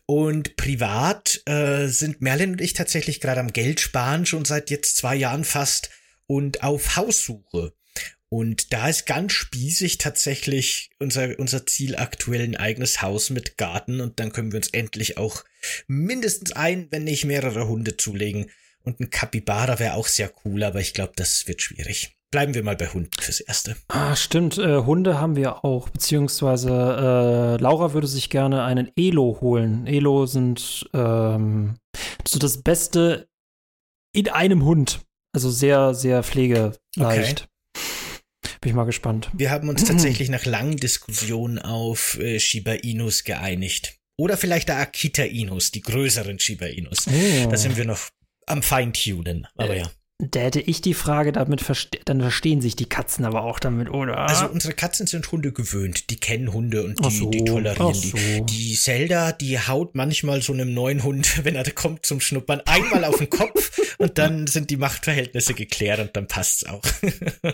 Und 0.05 0.57
privat 0.57 1.43
äh, 1.47 1.87
sind 1.87 2.21
Merlin 2.21 2.53
und 2.53 2.61
ich 2.61 2.75
tatsächlich 2.75 3.21
gerade 3.21 3.41
am 3.41 3.53
Geld 3.53 3.81
sparen, 3.81 4.27
schon 4.27 4.45
seit 4.45 4.71
jetzt 4.71 4.97
zwei 4.97 5.17
Jahren 5.17 5.45
fast, 5.45 5.91
und 6.27 6.63
auf 6.63 6.97
Haussuche. 6.97 7.73
Und 8.29 8.73
da 8.73 8.89
ist 8.89 9.07
ganz 9.07 9.33
spießig 9.33 9.99
tatsächlich 9.99 10.91
unser, 10.99 11.39
unser 11.39 11.65
Ziel 11.65 11.97
aktuell 11.97 12.43
ein 12.43 12.57
eigenes 12.57 13.01
Haus 13.01 13.31
mit 13.31 13.57
Garten 13.57 14.01
und 14.01 14.19
dann 14.19 14.33
können 14.33 14.51
wir 14.51 14.59
uns 14.59 14.71
endlich 14.71 15.17
auch 15.17 15.45
mindestens 15.87 16.53
ein, 16.53 16.89
wenn 16.91 17.05
nicht 17.05 17.25
mehrere 17.25 17.69
Hunde 17.69 17.97
zulegen. 17.97 18.51
Und 18.83 19.01
ein 19.01 19.11
Kapibara 19.11 19.79
wäre 19.79 19.95
auch 19.95 20.09
sehr 20.09 20.33
cool, 20.45 20.63
aber 20.65 20.81
ich 20.81 20.93
glaube, 20.93 21.13
das 21.17 21.47
wird 21.47 21.63
schwierig. 21.63 22.16
Bleiben 22.37 22.53
wir 22.53 22.65
mal 22.65 22.77
bei 22.77 22.89
Hunden 22.89 23.19
fürs 23.19 23.41
Erste. 23.41 23.77
Ah, 23.89 24.15
stimmt. 24.15 24.59
Äh, 24.59 24.83
Hunde 24.83 25.19
haben 25.19 25.37
wir 25.37 25.65
auch, 25.65 25.89
beziehungsweise 25.89 26.69
äh, 26.69 27.63
Laura 27.63 27.95
würde 27.95 28.07
sich 28.07 28.29
gerne 28.29 28.63
einen 28.63 28.93
Elo 28.95 29.39
holen. 29.41 29.87
Elo 29.87 30.27
sind 30.27 30.87
ähm, 30.93 31.77
so 32.29 32.39
das 32.39 32.61
Beste 32.61 33.27
in 34.15 34.29
einem 34.29 34.67
Hund. 34.67 35.01
Also 35.35 35.49
sehr, 35.49 35.95
sehr 35.95 36.23
pflegeleicht. 36.23 36.77
Okay. 36.99 37.35
Bin 38.61 38.69
ich 38.69 38.75
mal 38.75 38.85
gespannt. 38.85 39.31
Wir 39.33 39.51
haben 39.51 39.71
uns 39.71 39.85
tatsächlich 39.85 40.29
nach 40.29 40.45
langen 40.45 40.77
Diskussionen 40.77 41.59
auf 41.59 42.19
äh, 42.19 42.39
Shiba 42.39 42.73
Inus 42.73 43.25
geeinigt. 43.25 43.97
Oder 44.19 44.37
vielleicht 44.37 44.69
der 44.69 44.77
Akita 44.77 45.23
Inus, 45.23 45.71
die 45.71 45.81
größeren 45.81 46.39
Shiba 46.39 46.67
Inus. 46.67 47.07
Oh. 47.07 47.49
Da 47.49 47.57
sind 47.57 47.79
wir 47.79 47.87
noch 47.87 48.11
am 48.45 48.63
Feintunen, 48.63 49.47
aber 49.55 49.75
äh, 49.75 49.79
ja. 49.79 49.91
Da 50.19 50.41
hätte 50.41 50.61
ich 50.61 50.81
die 50.81 50.95
Frage, 50.95 51.31
damit 51.31 51.61
verste 51.61 51.99
dann 52.07 52.23
verstehen 52.23 52.63
sich 52.63 52.75
die 52.75 52.89
Katzen 52.89 53.27
aber 53.27 53.43
auch 53.43 53.59
damit, 53.59 53.91
oder? 53.91 54.17
Also 54.17 54.47
unsere 54.49 54.73
Katzen 54.73 55.07
sind 55.07 55.31
Hunde 55.31 55.53
gewöhnt, 55.53 56.09
die 56.09 56.17
kennen 56.17 56.55
Hunde 56.55 56.85
und 56.85 57.05
die, 57.05 57.11
so, 57.11 57.29
die 57.29 57.45
tolerieren 57.45 57.93
so. 57.93 58.17
die. 58.17 58.47
Die 58.47 58.75
Zelda, 58.77 59.33
die 59.33 59.59
haut 59.59 59.95
manchmal 59.95 60.41
so 60.41 60.55
einem 60.55 60.73
neuen 60.73 61.03
Hund, 61.03 61.41
wenn 61.45 61.55
er 61.55 61.71
kommt 61.71 62.07
zum 62.07 62.21
Schnuppern, 62.21 62.63
einmal 62.65 63.05
auf 63.05 63.19
den 63.19 63.29
Kopf 63.29 63.79
und 63.99 64.17
dann 64.17 64.47
sind 64.47 64.71
die 64.71 64.79
Machtverhältnisse 64.79 65.53
geklärt 65.53 66.01
und 66.01 66.17
dann 66.17 66.29
passt's 66.29 66.65
auch. 66.65 66.83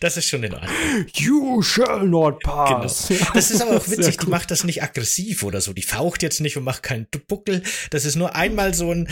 Das 0.00 0.16
ist 0.16 0.28
schon 0.28 0.42
in 0.44 0.54
Ordnung. 0.54 0.70
You 1.16 1.60
shall 1.60 2.06
not 2.06 2.40
pass. 2.42 3.08
Genau. 3.08 3.32
Das 3.34 3.50
ist 3.50 3.60
aber 3.60 3.76
auch 3.76 3.88
witzig, 3.90 4.16
die 4.16 4.26
macht 4.26 4.50
das 4.50 4.64
nicht 4.64 4.82
aggressiv 4.82 5.42
oder 5.42 5.60
so. 5.60 5.72
Die 5.72 5.82
faucht 5.82 6.22
jetzt 6.22 6.40
nicht 6.40 6.56
und 6.56 6.64
macht 6.64 6.82
keinen 6.82 7.08
Buckel. 7.26 7.62
Das 7.90 8.04
ist 8.04 8.16
nur 8.16 8.34
einmal 8.36 8.74
so 8.74 8.92
ein 8.92 9.08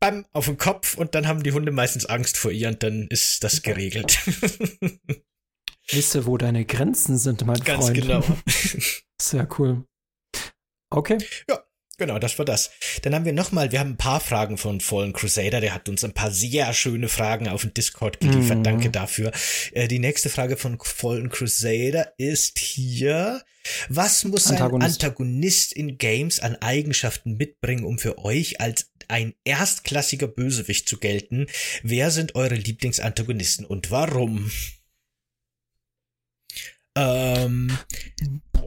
Bam 0.00 0.26
auf 0.32 0.46
den 0.46 0.58
Kopf 0.58 0.96
und 0.96 1.14
dann 1.14 1.26
haben 1.26 1.42
die 1.42 1.52
Hunde 1.52 1.72
meistens 1.72 2.06
Angst 2.06 2.36
vor 2.36 2.50
ihr 2.50 2.68
und 2.68 2.82
dann 2.82 3.06
ist 3.08 3.42
das 3.44 3.62
geregelt. 3.62 4.18
Wisse, 5.88 6.26
wo 6.26 6.36
deine 6.36 6.64
Grenzen 6.64 7.16
sind, 7.16 7.46
mein 7.46 7.60
Ganz 7.60 7.86
Freund. 7.86 8.00
genau. 8.00 8.24
Sehr 9.20 9.48
cool. 9.58 9.84
Okay. 10.90 11.18
Ja, 11.48 11.62
Genau, 11.98 12.18
das 12.18 12.38
war 12.38 12.44
das. 12.44 12.70
Dann 13.02 13.14
haben 13.14 13.24
wir 13.24 13.32
nochmal, 13.32 13.72
wir 13.72 13.80
haben 13.80 13.92
ein 13.92 13.96
paar 13.96 14.20
Fragen 14.20 14.58
von 14.58 14.80
Fallen 14.80 15.14
Crusader, 15.14 15.62
der 15.62 15.72
hat 15.74 15.88
uns 15.88 16.04
ein 16.04 16.12
paar 16.12 16.30
sehr 16.30 16.72
schöne 16.74 17.08
Fragen 17.08 17.48
auf 17.48 17.62
den 17.62 17.72
Discord 17.72 18.20
geliefert, 18.20 18.58
mm. 18.58 18.62
danke 18.64 18.90
dafür. 18.90 19.32
Äh, 19.72 19.88
die 19.88 19.98
nächste 19.98 20.28
Frage 20.28 20.58
von 20.58 20.78
Fallen 20.78 21.30
Crusader 21.30 22.12
ist 22.18 22.58
hier, 22.58 23.42
was 23.88 24.24
muss 24.24 24.48
Antagonist. 24.48 25.02
ein 25.02 25.08
Antagonist 25.08 25.72
in 25.72 25.96
Games 25.96 26.38
an 26.40 26.56
Eigenschaften 26.56 27.38
mitbringen, 27.38 27.84
um 27.84 27.98
für 27.98 28.18
euch 28.18 28.60
als 28.60 28.90
ein 29.08 29.34
erstklassiger 29.44 30.28
Bösewicht 30.28 30.88
zu 30.88 30.98
gelten? 30.98 31.46
Wer 31.82 32.10
sind 32.10 32.34
eure 32.34 32.54
Lieblingsantagonisten 32.54 33.64
und 33.64 33.90
warum? 33.90 34.50
Ähm, 36.96 37.76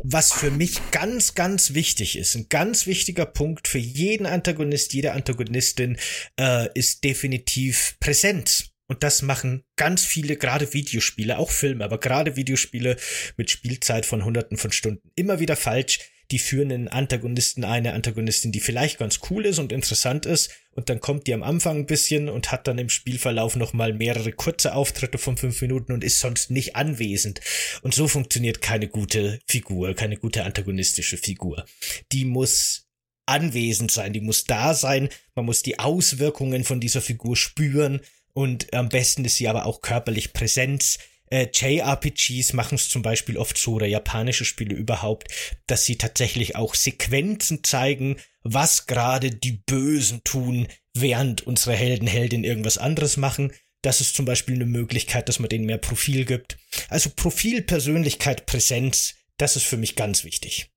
was 0.03 0.31
für 0.31 0.51
mich 0.51 0.91
ganz, 0.91 1.35
ganz 1.35 1.73
wichtig 1.73 2.17
ist, 2.17 2.35
ein 2.35 2.47
ganz 2.49 2.85
wichtiger 2.85 3.25
Punkt 3.25 3.67
für 3.67 3.79
jeden 3.79 4.25
Antagonist, 4.25 4.93
jede 4.93 5.13
Antagonistin, 5.13 5.97
äh, 6.39 6.69
ist 6.73 7.03
definitiv 7.03 7.97
Präsenz. 7.99 8.69
Und 8.87 9.03
das 9.03 9.21
machen 9.21 9.63
ganz 9.75 10.03
viele, 10.03 10.35
gerade 10.35 10.73
Videospiele, 10.73 11.37
auch 11.37 11.51
Filme, 11.51 11.83
aber 11.83 11.99
gerade 11.99 12.35
Videospiele 12.35 12.97
mit 13.37 13.51
Spielzeit 13.51 14.05
von 14.05 14.25
hunderten 14.25 14.57
von 14.57 14.71
Stunden 14.71 15.11
immer 15.15 15.39
wieder 15.39 15.55
falsch 15.55 15.99
die 16.32 16.39
führen 16.39 16.71
einen 16.71 16.88
Antagonisten, 16.88 17.63
eine 17.63 17.93
Antagonistin, 17.93 18.51
die 18.51 18.59
vielleicht 18.59 18.99
ganz 18.99 19.19
cool 19.30 19.45
ist 19.45 19.59
und 19.59 19.71
interessant 19.71 20.25
ist, 20.25 20.51
und 20.71 20.89
dann 20.89 21.01
kommt 21.01 21.27
die 21.27 21.34
am 21.34 21.43
Anfang 21.43 21.80
ein 21.80 21.86
bisschen 21.88 22.30
und 22.30 22.53
hat 22.53 22.67
dann 22.67 22.77
im 22.77 22.88
Spielverlauf 22.88 23.57
nochmal 23.57 23.91
mehrere 23.91 24.32
kurze 24.32 24.73
Auftritte 24.75 25.17
von 25.17 25.36
fünf 25.36 25.61
Minuten 25.61 25.91
und 25.91 26.05
ist 26.05 26.21
sonst 26.21 26.51
nicht 26.51 26.77
anwesend. 26.77 27.41
Und 27.82 27.93
so 27.93 28.07
funktioniert 28.07 28.61
keine 28.61 28.88
gute 28.88 29.39
Figur, 29.45 29.93
keine 29.93 30.15
gute 30.15 30.45
antagonistische 30.45 31.17
Figur. 31.17 31.65
Die 32.13 32.23
muss 32.23 32.88
anwesend 33.25 33.91
sein, 33.91 34.13
die 34.13 34.21
muss 34.21 34.45
da 34.45 34.73
sein, 34.73 35.09
man 35.36 35.45
muss 35.45 35.63
die 35.63 35.80
Auswirkungen 35.80 36.63
von 36.63 36.80
dieser 36.80 37.01
Figur 37.01 37.36
spüren 37.36 37.99
und 38.34 38.73
am 38.73 38.89
besten 38.89 39.25
ist 39.25 39.36
sie 39.36 39.47
aber 39.47 39.65
auch 39.65 39.82
körperlich 39.82 40.34
Präsenz 40.34 40.97
äh, 41.30 41.47
JRPGs 41.53 42.53
machen 42.53 42.75
es 42.75 42.89
zum 42.89 43.01
Beispiel 43.01 43.38
oft 43.38 43.57
so, 43.57 43.73
oder 43.73 43.86
japanische 43.86 44.45
Spiele 44.45 44.75
überhaupt, 44.75 45.27
dass 45.67 45.86
sie 45.86 45.97
tatsächlich 45.97 46.55
auch 46.55 46.75
Sequenzen 46.75 47.63
zeigen, 47.63 48.17
was 48.43 48.88
gerade 48.88 49.32
die 49.32 49.61
Bösen 49.65 50.23
tun, 50.23 50.67
während 50.93 51.45
unsere 51.45 51.75
Helden, 51.75 52.07
Heldin 52.07 52.43
irgendwas 52.43 52.77
anderes 52.77 53.17
machen. 53.17 53.53
Das 53.82 54.01
ist 54.01 54.15
zum 54.15 54.25
Beispiel 54.25 54.55
eine 54.55 54.65
Möglichkeit, 54.65 55.30
dass 55.30 55.39
man 55.39 55.49
denen 55.49 55.65
mehr 55.65 55.77
Profil 55.77 56.25
gibt. 56.25 56.57
Also 56.89 57.09
Profil, 57.09 57.61
Persönlichkeit, 57.61 58.45
Präsenz, 58.45 59.15
das 59.38 59.55
ist 59.55 59.65
für 59.65 59.77
mich 59.77 59.95
ganz 59.95 60.23
wichtig. 60.23 60.71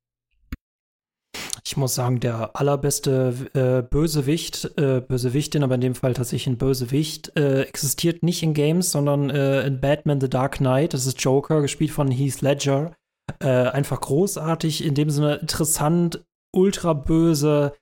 Ich 1.64 1.76
muss 1.76 1.94
sagen, 1.94 2.18
der 2.18 2.56
allerbeste 2.56 3.34
äh, 3.54 3.82
Bösewicht, 3.88 4.72
äh, 4.76 5.00
Bösewichtin, 5.00 5.62
aber 5.62 5.76
in 5.76 5.80
dem 5.80 5.94
Fall 5.94 6.12
tatsächlich 6.12 6.48
ein 6.48 6.58
Bösewicht, 6.58 7.36
äh, 7.36 7.62
existiert 7.62 8.22
nicht 8.22 8.42
in 8.42 8.52
Games, 8.52 8.90
sondern 8.90 9.30
äh, 9.30 9.64
in 9.66 9.80
Batman 9.80 10.20
The 10.20 10.28
Dark 10.28 10.56
Knight. 10.56 10.92
Das 10.92 11.06
ist 11.06 11.22
Joker, 11.22 11.62
gespielt 11.62 11.92
von 11.92 12.10
Heath 12.10 12.40
Ledger. 12.40 12.92
Äh, 13.38 13.46
einfach 13.46 14.00
großartig, 14.00 14.84
in 14.84 14.94
dem 14.94 15.10
Sinne 15.10 15.36
interessant, 15.36 16.24
ultra 16.52 16.92
böse, 16.94 17.72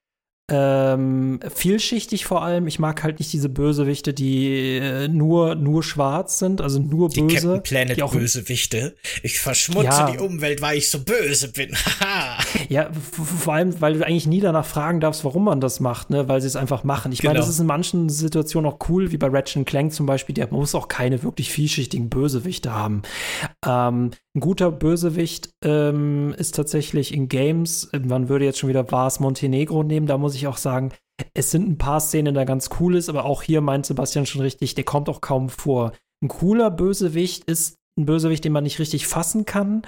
ähm, 0.50 1.40
vielschichtig 1.54 2.24
vor 2.24 2.42
allem. 2.42 2.66
Ich 2.66 2.78
mag 2.78 3.02
halt 3.02 3.18
nicht 3.20 3.32
diese 3.32 3.48
Bösewichte, 3.48 4.12
die 4.12 4.78
äh, 4.78 5.08
nur, 5.08 5.54
nur 5.54 5.82
schwarz 5.82 6.38
sind, 6.38 6.60
also 6.60 6.80
nur 6.80 7.08
die 7.08 7.22
böse. 7.22 7.34
Captain 7.34 7.62
Planet 7.62 7.96
die 7.96 8.02
auch 8.02 8.12
Bösewichte. 8.12 8.96
Ich 9.22 9.38
verschmutze 9.38 9.86
ja, 9.86 10.10
die 10.10 10.18
Umwelt, 10.18 10.60
weil 10.60 10.78
ich 10.78 10.90
so 10.90 10.98
böse 11.00 11.52
bin. 11.52 11.76
ja, 12.68 12.90
vor 13.12 13.54
allem, 13.54 13.80
weil 13.80 13.94
du 13.94 14.04
eigentlich 14.04 14.26
nie 14.26 14.40
danach 14.40 14.66
fragen 14.66 15.00
darfst, 15.00 15.24
warum 15.24 15.44
man 15.44 15.60
das 15.60 15.78
macht, 15.80 16.10
ne? 16.10 16.28
weil 16.28 16.40
sie 16.40 16.48
es 16.48 16.56
einfach 16.56 16.82
machen. 16.84 17.12
Ich 17.12 17.20
genau. 17.20 17.30
meine, 17.30 17.40
das 17.40 17.48
ist 17.48 17.60
in 17.60 17.66
manchen 17.66 18.08
Situationen 18.08 18.70
auch 18.70 18.78
cool, 18.88 19.12
wie 19.12 19.18
bei 19.18 19.28
Ratchet 19.28 19.66
Clank 19.66 19.92
zum 19.92 20.06
Beispiel, 20.06 20.34
der 20.34 20.48
muss 20.50 20.74
auch 20.74 20.88
keine 20.88 21.22
wirklich 21.22 21.50
vielschichtigen 21.50 22.10
Bösewichte 22.10 22.74
haben. 22.74 23.02
Ähm, 23.64 24.10
ein 24.36 24.40
guter 24.40 24.70
Bösewicht 24.70 25.50
ähm, 25.64 26.34
ist 26.38 26.54
tatsächlich 26.54 27.12
in 27.12 27.28
Games, 27.28 27.90
man 28.04 28.28
würde 28.28 28.44
jetzt 28.44 28.58
schon 28.58 28.68
wieder 28.68 28.90
Vars 28.90 29.18
Montenegro 29.18 29.82
nehmen, 29.82 30.06
da 30.06 30.18
muss 30.18 30.36
ich 30.36 30.46
auch 30.46 30.56
sagen, 30.56 30.92
es 31.34 31.50
sind 31.50 31.68
ein 31.68 31.78
paar 31.78 32.00
Szenen, 32.00 32.34
da 32.34 32.44
ganz 32.44 32.70
cool 32.78 32.96
ist, 32.96 33.08
aber 33.08 33.24
auch 33.24 33.42
hier 33.42 33.60
meint 33.60 33.86
Sebastian 33.86 34.26
schon 34.26 34.40
richtig, 34.40 34.74
der 34.74 34.84
kommt 34.84 35.08
auch 35.08 35.20
kaum 35.20 35.48
vor. 35.48 35.92
Ein 36.22 36.28
cooler 36.28 36.70
Bösewicht 36.70 37.44
ist 37.44 37.79
ein 37.98 38.06
Bösewicht, 38.06 38.44
den 38.44 38.52
man 38.52 38.64
nicht 38.64 38.78
richtig 38.78 39.06
fassen 39.06 39.44
kann. 39.44 39.82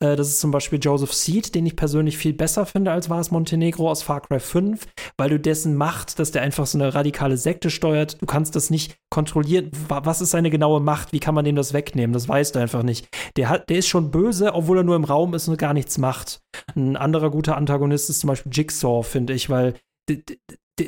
Äh, 0.00 0.16
das 0.16 0.28
ist 0.28 0.40
zum 0.40 0.50
Beispiel 0.50 0.78
Joseph 0.80 1.12
Seed, 1.12 1.54
den 1.54 1.66
ich 1.66 1.76
persönlich 1.76 2.16
viel 2.16 2.32
besser 2.32 2.66
finde 2.66 2.92
als 2.92 3.08
Vars 3.08 3.30
Montenegro 3.30 3.90
aus 3.90 4.02
Far 4.02 4.20
Cry 4.20 4.40
5, 4.40 4.86
weil 5.16 5.30
du 5.30 5.40
dessen 5.40 5.74
Macht, 5.74 6.18
dass 6.18 6.30
der 6.30 6.42
einfach 6.42 6.66
so 6.66 6.78
eine 6.78 6.94
radikale 6.94 7.36
Sekte 7.36 7.70
steuert, 7.70 8.20
du 8.20 8.26
kannst 8.26 8.56
das 8.56 8.70
nicht 8.70 8.96
kontrollieren. 9.10 9.70
Was 9.88 10.20
ist 10.20 10.30
seine 10.30 10.50
genaue 10.50 10.80
Macht? 10.80 11.12
Wie 11.12 11.20
kann 11.20 11.34
man 11.34 11.44
dem 11.44 11.56
das 11.56 11.72
wegnehmen? 11.72 12.12
Das 12.12 12.28
weißt 12.28 12.54
du 12.54 12.58
einfach 12.58 12.82
nicht. 12.82 13.08
Der, 13.36 13.48
hat, 13.48 13.68
der 13.68 13.78
ist 13.78 13.88
schon 13.88 14.10
böse, 14.10 14.54
obwohl 14.54 14.78
er 14.78 14.84
nur 14.84 14.96
im 14.96 15.04
Raum 15.04 15.34
ist 15.34 15.48
und 15.48 15.58
gar 15.58 15.74
nichts 15.74 15.98
macht. 15.98 16.40
Ein 16.74 16.96
anderer 16.96 17.30
guter 17.30 17.56
Antagonist 17.56 18.10
ist 18.10 18.20
zum 18.20 18.28
Beispiel 18.28 18.52
Jigsaw, 18.52 19.02
finde 19.02 19.32
ich, 19.32 19.50
weil 19.50 19.74
der, 20.08 20.18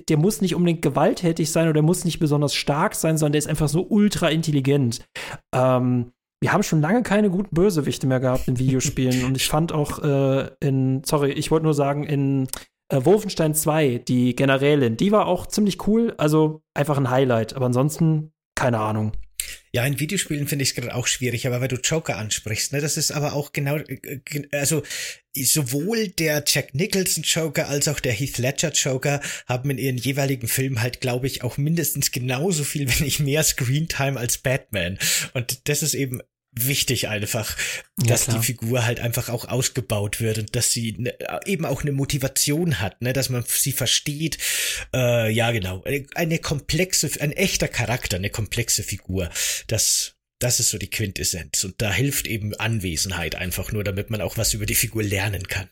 der, 0.09 0.16
muss 0.16 0.41
nicht 0.41 0.55
unbedingt 0.55 0.83
gewalttätig 0.83 1.51
sein 1.51 1.64
oder 1.64 1.75
der 1.75 1.83
muss 1.83 2.05
nicht 2.05 2.19
besonders 2.19 2.55
stark 2.55 2.95
sein, 2.95 3.19
sondern 3.19 3.33
der 3.33 3.41
ist 3.41 3.49
einfach 3.49 3.69
so 3.69 3.87
ultra 3.89 4.29
intelligent. 4.29 5.05
Ähm, 5.55 6.12
wir 6.41 6.53
haben 6.53 6.62
schon 6.62 6.80
lange 6.80 7.03
keine 7.03 7.30
guten 7.30 7.55
Bösewichte 7.55 8.07
mehr 8.07 8.20
gehabt 8.20 8.49
in 8.49 8.59
Videospielen. 8.59 9.24
und 9.24 9.36
ich 9.36 9.49
fand 9.49 9.72
auch 9.72 10.03
äh, 10.03 10.51
in, 10.61 11.03
sorry, 11.05 11.32
ich 11.32 11.51
wollte 11.51 11.64
nur 11.64 11.74
sagen, 11.74 12.05
in 12.05 12.49
äh, 12.89 13.05
Wolfenstein 13.05 13.55
2, 13.55 13.99
die 14.07 14.34
Generälin, 14.34 14.97
die 14.97 15.12
war 15.12 15.26
auch 15.26 15.47
ziemlich 15.47 15.86
cool. 15.86 16.14
Also 16.16 16.62
einfach 16.74 16.97
ein 16.97 17.11
Highlight. 17.11 17.55
Aber 17.55 17.66
ansonsten, 17.66 18.32
keine 18.55 18.78
Ahnung. 18.78 19.12
Ja, 19.79 19.87
in 19.87 20.01
Videospielen 20.01 20.49
finde 20.49 20.64
ich 20.64 20.70
es 20.70 20.74
gerade 20.74 20.93
auch 20.93 21.07
schwierig, 21.07 21.47
aber 21.47 21.61
weil 21.61 21.68
du 21.68 21.76
Joker 21.76 22.16
ansprichst, 22.16 22.72
ne, 22.72 22.81
das 22.81 22.97
ist 22.97 23.12
aber 23.12 23.35
auch 23.35 23.53
genau, 23.53 23.76
äh, 23.76 24.18
also 24.51 24.83
sowohl 25.37 26.09
der 26.09 26.43
Jack 26.45 26.74
Nicholson 26.74 27.22
Joker 27.22 27.68
als 27.68 27.87
auch 27.87 28.01
der 28.01 28.12
Heath 28.12 28.39
Ledger 28.39 28.72
Joker 28.72 29.20
haben 29.47 29.70
in 29.70 29.79
ihren 29.79 29.97
jeweiligen 29.97 30.49
Filmen 30.49 30.83
halt, 30.83 31.01
glaube 31.01 31.29
ich, 31.29 31.45
auch 31.45 31.59
mindestens 31.59 32.11
genauso 32.11 32.64
viel, 32.64 32.89
wenn 32.89 33.05
nicht 33.05 33.20
mehr 33.20 33.45
Screentime 33.45 34.18
als 34.18 34.39
Batman. 34.39 34.99
Und 35.33 35.68
das 35.68 35.85
ist 35.85 35.95
eben 35.95 36.22
wichtig 36.66 37.09
einfach, 37.09 37.56
dass 37.96 38.26
ja, 38.26 38.34
die 38.34 38.44
Figur 38.44 38.84
halt 38.84 39.00
einfach 39.00 39.28
auch 39.28 39.46
ausgebaut 39.46 40.20
wird 40.20 40.38
und 40.38 40.56
dass 40.56 40.72
sie 40.72 40.96
ne, 40.98 41.14
eben 41.46 41.64
auch 41.64 41.82
eine 41.82 41.92
Motivation 41.92 42.80
hat, 42.80 43.00
ne, 43.02 43.12
dass 43.12 43.28
man 43.28 43.44
sie 43.46 43.72
versteht. 43.72 44.38
Äh, 44.94 45.30
ja, 45.30 45.50
genau, 45.50 45.84
eine 46.14 46.38
komplexe, 46.38 47.11
ein 47.20 47.32
echter 47.32 47.68
Charakter, 47.68 48.16
eine 48.16 48.30
komplexe 48.30 48.82
Figur. 48.82 49.30
Das 49.66 50.14
das 50.40 50.61
ist 50.61 50.70
so 50.70 50.78
die 50.78 50.90
Quintessenz. 50.90 51.64
Und 51.64 51.82
da 51.82 51.92
hilft 51.92 52.26
eben 52.26 52.54
Anwesenheit 52.54 53.34
einfach 53.34 53.72
nur, 53.72 53.82
damit 53.84 54.11
man 54.11 54.20
auch 54.20 54.36
was 54.36 54.54
über 54.54 54.66
die 54.66 54.76
Figur 54.76 55.02
lernen 55.02 55.48
kann. 55.48 55.68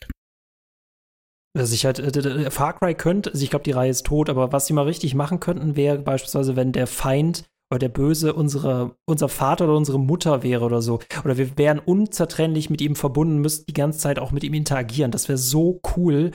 Was 1.53 1.71
ich 1.71 1.85
halt, 1.85 1.99
äh, 1.99 2.51
Far 2.51 2.77
Cry 2.77 2.93
könnte, 2.93 3.31
also 3.31 3.43
ich 3.43 3.49
glaube, 3.49 3.63
die 3.63 3.71
Reihe 3.71 3.89
ist 3.89 4.05
tot, 4.05 4.29
aber 4.29 4.51
was 4.51 4.67
sie 4.67 4.73
mal 4.73 4.83
richtig 4.83 5.15
machen 5.15 5.39
könnten, 5.39 5.75
wäre 5.75 5.99
beispielsweise, 5.99 6.55
wenn 6.55 6.71
der 6.71 6.87
Feind 6.87 7.45
oder 7.69 7.79
der 7.79 7.89
Böse 7.89 8.33
unsere, 8.33 8.95
unser 9.05 9.29
Vater 9.29 9.65
oder 9.65 9.75
unsere 9.75 9.99
Mutter 9.99 10.43
wäre 10.43 10.63
oder 10.63 10.81
so. 10.81 10.99
Oder 11.23 11.37
wir 11.37 11.57
wären 11.57 11.79
unzertrennlich 11.79 12.69
mit 12.69 12.81
ihm 12.81 12.95
verbunden, 12.95 13.39
müssten 13.39 13.65
die 13.67 13.73
ganze 13.73 13.99
Zeit 13.99 14.19
auch 14.19 14.31
mit 14.31 14.43
ihm 14.43 14.53
interagieren. 14.53 15.11
Das 15.11 15.27
wäre 15.27 15.37
so 15.37 15.81
cool. 15.95 16.31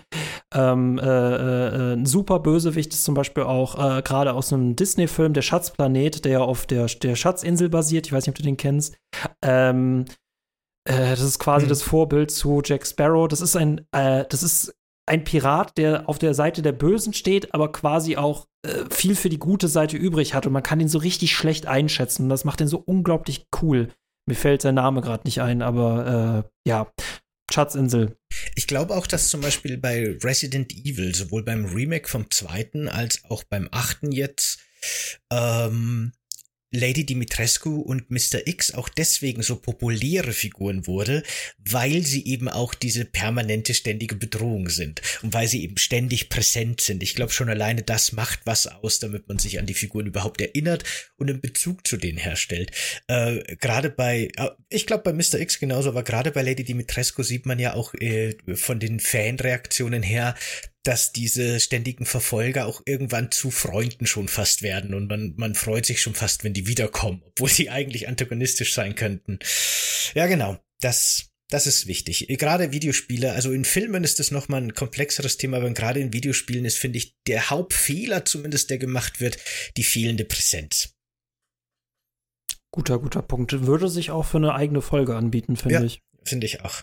Ähm, 0.55 0.99
äh, 0.99 1.05
äh, 1.05 1.95
ein 1.95 2.07
super 2.07 2.41
Bösewicht 2.41 2.93
ist 2.93 3.05
zum 3.05 3.15
Beispiel 3.15 3.45
auch 3.45 3.77
äh, 3.77 4.03
gerade 4.03 4.35
aus 4.35 4.53
einem 4.53 4.77
Disney-Film, 4.77 5.33
der 5.33 5.43
Schatzplanet, 5.43 6.25
der 6.25 6.43
auf 6.43 6.67
der, 6.67 6.87
der 6.87 7.17
Schatzinsel 7.17 7.69
basiert. 7.71 8.07
Ich 8.07 8.13
weiß 8.13 8.27
nicht, 8.27 8.35
ob 8.35 8.37
du 8.37 8.43
den 8.43 8.57
kennst. 8.59 8.97
Ähm, 9.43 10.05
äh, 10.85 11.11
das 11.11 11.21
ist 11.21 11.39
quasi 11.39 11.67
mhm. 11.67 11.71
das 11.71 11.83
Vorbild 11.83 12.31
zu 12.31 12.61
Jack 12.65 12.87
Sparrow. 12.87 13.29
Das 13.29 13.41
ist 13.41 13.57
ein, 13.57 13.87
äh, 13.93 14.25
das 14.29 14.43
ist 14.43 14.75
ein 15.07 15.25
Pirat, 15.25 15.77
der 15.79 16.09
auf 16.09 16.19
der 16.19 16.35
Seite 16.35 16.63
der 16.63 16.73
Bösen 16.73 17.13
steht, 17.13 17.55
aber 17.55 17.73
quasi 17.73 18.17
auch 18.17 18.47
äh, 18.65 18.85
viel 18.91 19.17
für 19.17 19.29
die 19.29 19.39
gute 19.39 19.69
Seite 19.69 19.97
übrig 19.97 20.35
hat 20.35 20.47
und 20.47 20.53
man 20.53 20.63
kann 20.63 20.81
ihn 20.81 20.89
so 20.89 20.99
richtig 20.99 21.35
schlecht 21.35 21.67
einschätzen. 21.67 22.25
Und 22.25 22.29
das 22.29 22.45
macht 22.45 22.61
ihn 22.61 22.69
so 22.69 22.79
unglaublich 22.79 23.47
cool. 23.61 23.89
Mir 24.27 24.37
fällt 24.37 24.63
sein 24.63 24.77
Name 24.77 25.01
gerade 25.01 25.25
nicht 25.25 25.41
ein, 25.41 25.63
aber 25.63 26.45
äh, 26.45 26.69
ja, 26.69 26.93
Schatzinsel. 27.53 28.17
Ich 28.55 28.67
glaube 28.67 28.95
auch, 28.95 29.07
dass 29.07 29.29
zum 29.29 29.41
Beispiel 29.41 29.77
bei 29.79 30.17
Resident 30.23 30.73
Evil, 30.73 31.15
sowohl 31.15 31.43
beim 31.43 31.65
Remake 31.67 32.09
vom 32.09 32.31
zweiten 32.31 32.89
als 32.89 33.25
auch 33.29 33.45
beim 33.45 33.69
achten 33.73 34.13
jetzt, 34.13 34.61
ähm, 35.31 36.13
Lady 36.73 37.05
Dimitrescu 37.05 37.81
und 37.81 38.11
Mr. 38.11 38.47
X 38.47 38.73
auch 38.73 38.89
deswegen 38.89 39.43
so 39.43 39.57
populäre 39.57 40.33
Figuren 40.33 40.87
wurde, 40.87 41.23
weil 41.59 42.03
sie 42.03 42.27
eben 42.27 42.49
auch 42.49 42.75
diese 42.75 43.05
permanente 43.05 43.75
ständige 43.75 44.17
Bedrohung 44.17 44.69
sind 44.69 45.03
und 45.23 45.35
weil 45.35 45.47
sie 45.47 45.63
eben 45.63 45.77
ständig 45.77 46.29
präsent 46.29 46.81
sind. 46.81 47.03
Ich 47.03 47.15
glaube 47.15 47.33
schon 47.33 47.49
alleine 47.49 47.83
das 47.83 48.13
macht 48.13 48.41
was 48.45 48.67
aus, 48.67 48.99
damit 48.99 49.29
man 49.29 49.39
sich 49.39 49.59
an 49.59 49.67
die 49.67 49.75
Figuren 49.75 50.07
überhaupt 50.07 50.41
erinnert 50.41 50.85
und 51.17 51.31
einen 51.31 51.41
Bezug 51.41 51.87
zu 51.87 51.97
denen 51.97 52.19
herstellt. 52.19 52.73
Äh, 53.07 53.57
gerade 53.57 53.91
bei, 53.91 54.29
äh, 54.37 54.51
ich 54.69 54.87
glaube 54.87 55.05
bei 55.05 55.13
Mr. 55.13 55.41
X 55.41 55.59
genauso, 55.59 55.91
aber 55.91 56.03
gerade 56.03 56.31
bei 56.31 56.43
Lady 56.43 56.65
Dimitrescu 56.65 57.23
sieht 57.23 57.47
man 57.47 57.59
ja 57.59 57.75
auch 57.75 57.95
äh, 57.95 58.35
von 58.55 58.81
den 58.81 58.99
Fanreaktionen 58.99 60.03
her, 60.03 60.35
dass 60.85 61.13
diese 61.13 61.61
ständigen 61.61 62.07
Verfolger 62.07 62.67
auch 62.67 62.83
irgendwann 62.87 63.31
zu 63.31 63.51
Freunden 63.51 64.07
schon 64.07 64.29
fast 64.29 64.63
werden 64.63 64.95
und 64.95 65.09
man, 65.09 65.35
man 65.37 65.55
freut 65.55 65.87
sich 65.87 66.01
schon 66.01 66.15
fast, 66.15 66.45
wenn 66.45 66.55
die 66.55 66.67
wiederkommen, 66.67 67.23
obwohl 67.27 67.49
sie 67.49 67.71
eigentlich 67.71 68.09
antagonistisch 68.09 68.75
sein 68.75 68.95
könnten. 68.95 69.39
Ja, 70.15 70.27
genau. 70.27 70.59
Das, 70.81 71.31
das 71.49 71.67
ist 71.67 71.87
wichtig. 71.87 72.27
Gerade 72.29 72.73
Videospiele, 72.73 73.33
also 73.33 73.53
in 73.53 73.65
Filmen 73.65 74.03
ist 74.03 74.19
das 74.19 74.31
nochmal 74.33 74.63
ein 74.63 74.75
komplexeres 74.75 75.37
Thema, 75.37 75.59
aber 75.59 75.71
gerade 75.71 76.01
in 76.01 76.13
Videospielen 76.13 76.65
ist, 76.65 76.79
finde 76.79 76.99
ich, 76.99 77.15
der 77.27 77.51
Hauptfehler 77.51 78.25
zumindest, 78.25 78.71
der 78.71 78.79
gemacht 78.79 79.21
wird, 79.21 79.39
die 79.77 79.85
fehlende 79.85 80.25
Präsenz. 80.25 80.95
Guter, 82.73 82.99
guter 82.99 83.23
Punkt. 83.23 83.67
Würde 83.67 83.89
sich 83.89 84.11
auch 84.11 84.25
für 84.25 84.39
eine 84.39 84.55
eigene 84.55 84.81
Folge 84.81 85.15
anbieten, 85.15 85.57
finde 85.57 85.75
ja, 85.75 85.83
ich. 85.83 86.01
Finde 86.25 86.47
ich 86.47 86.63
auch. 86.63 86.83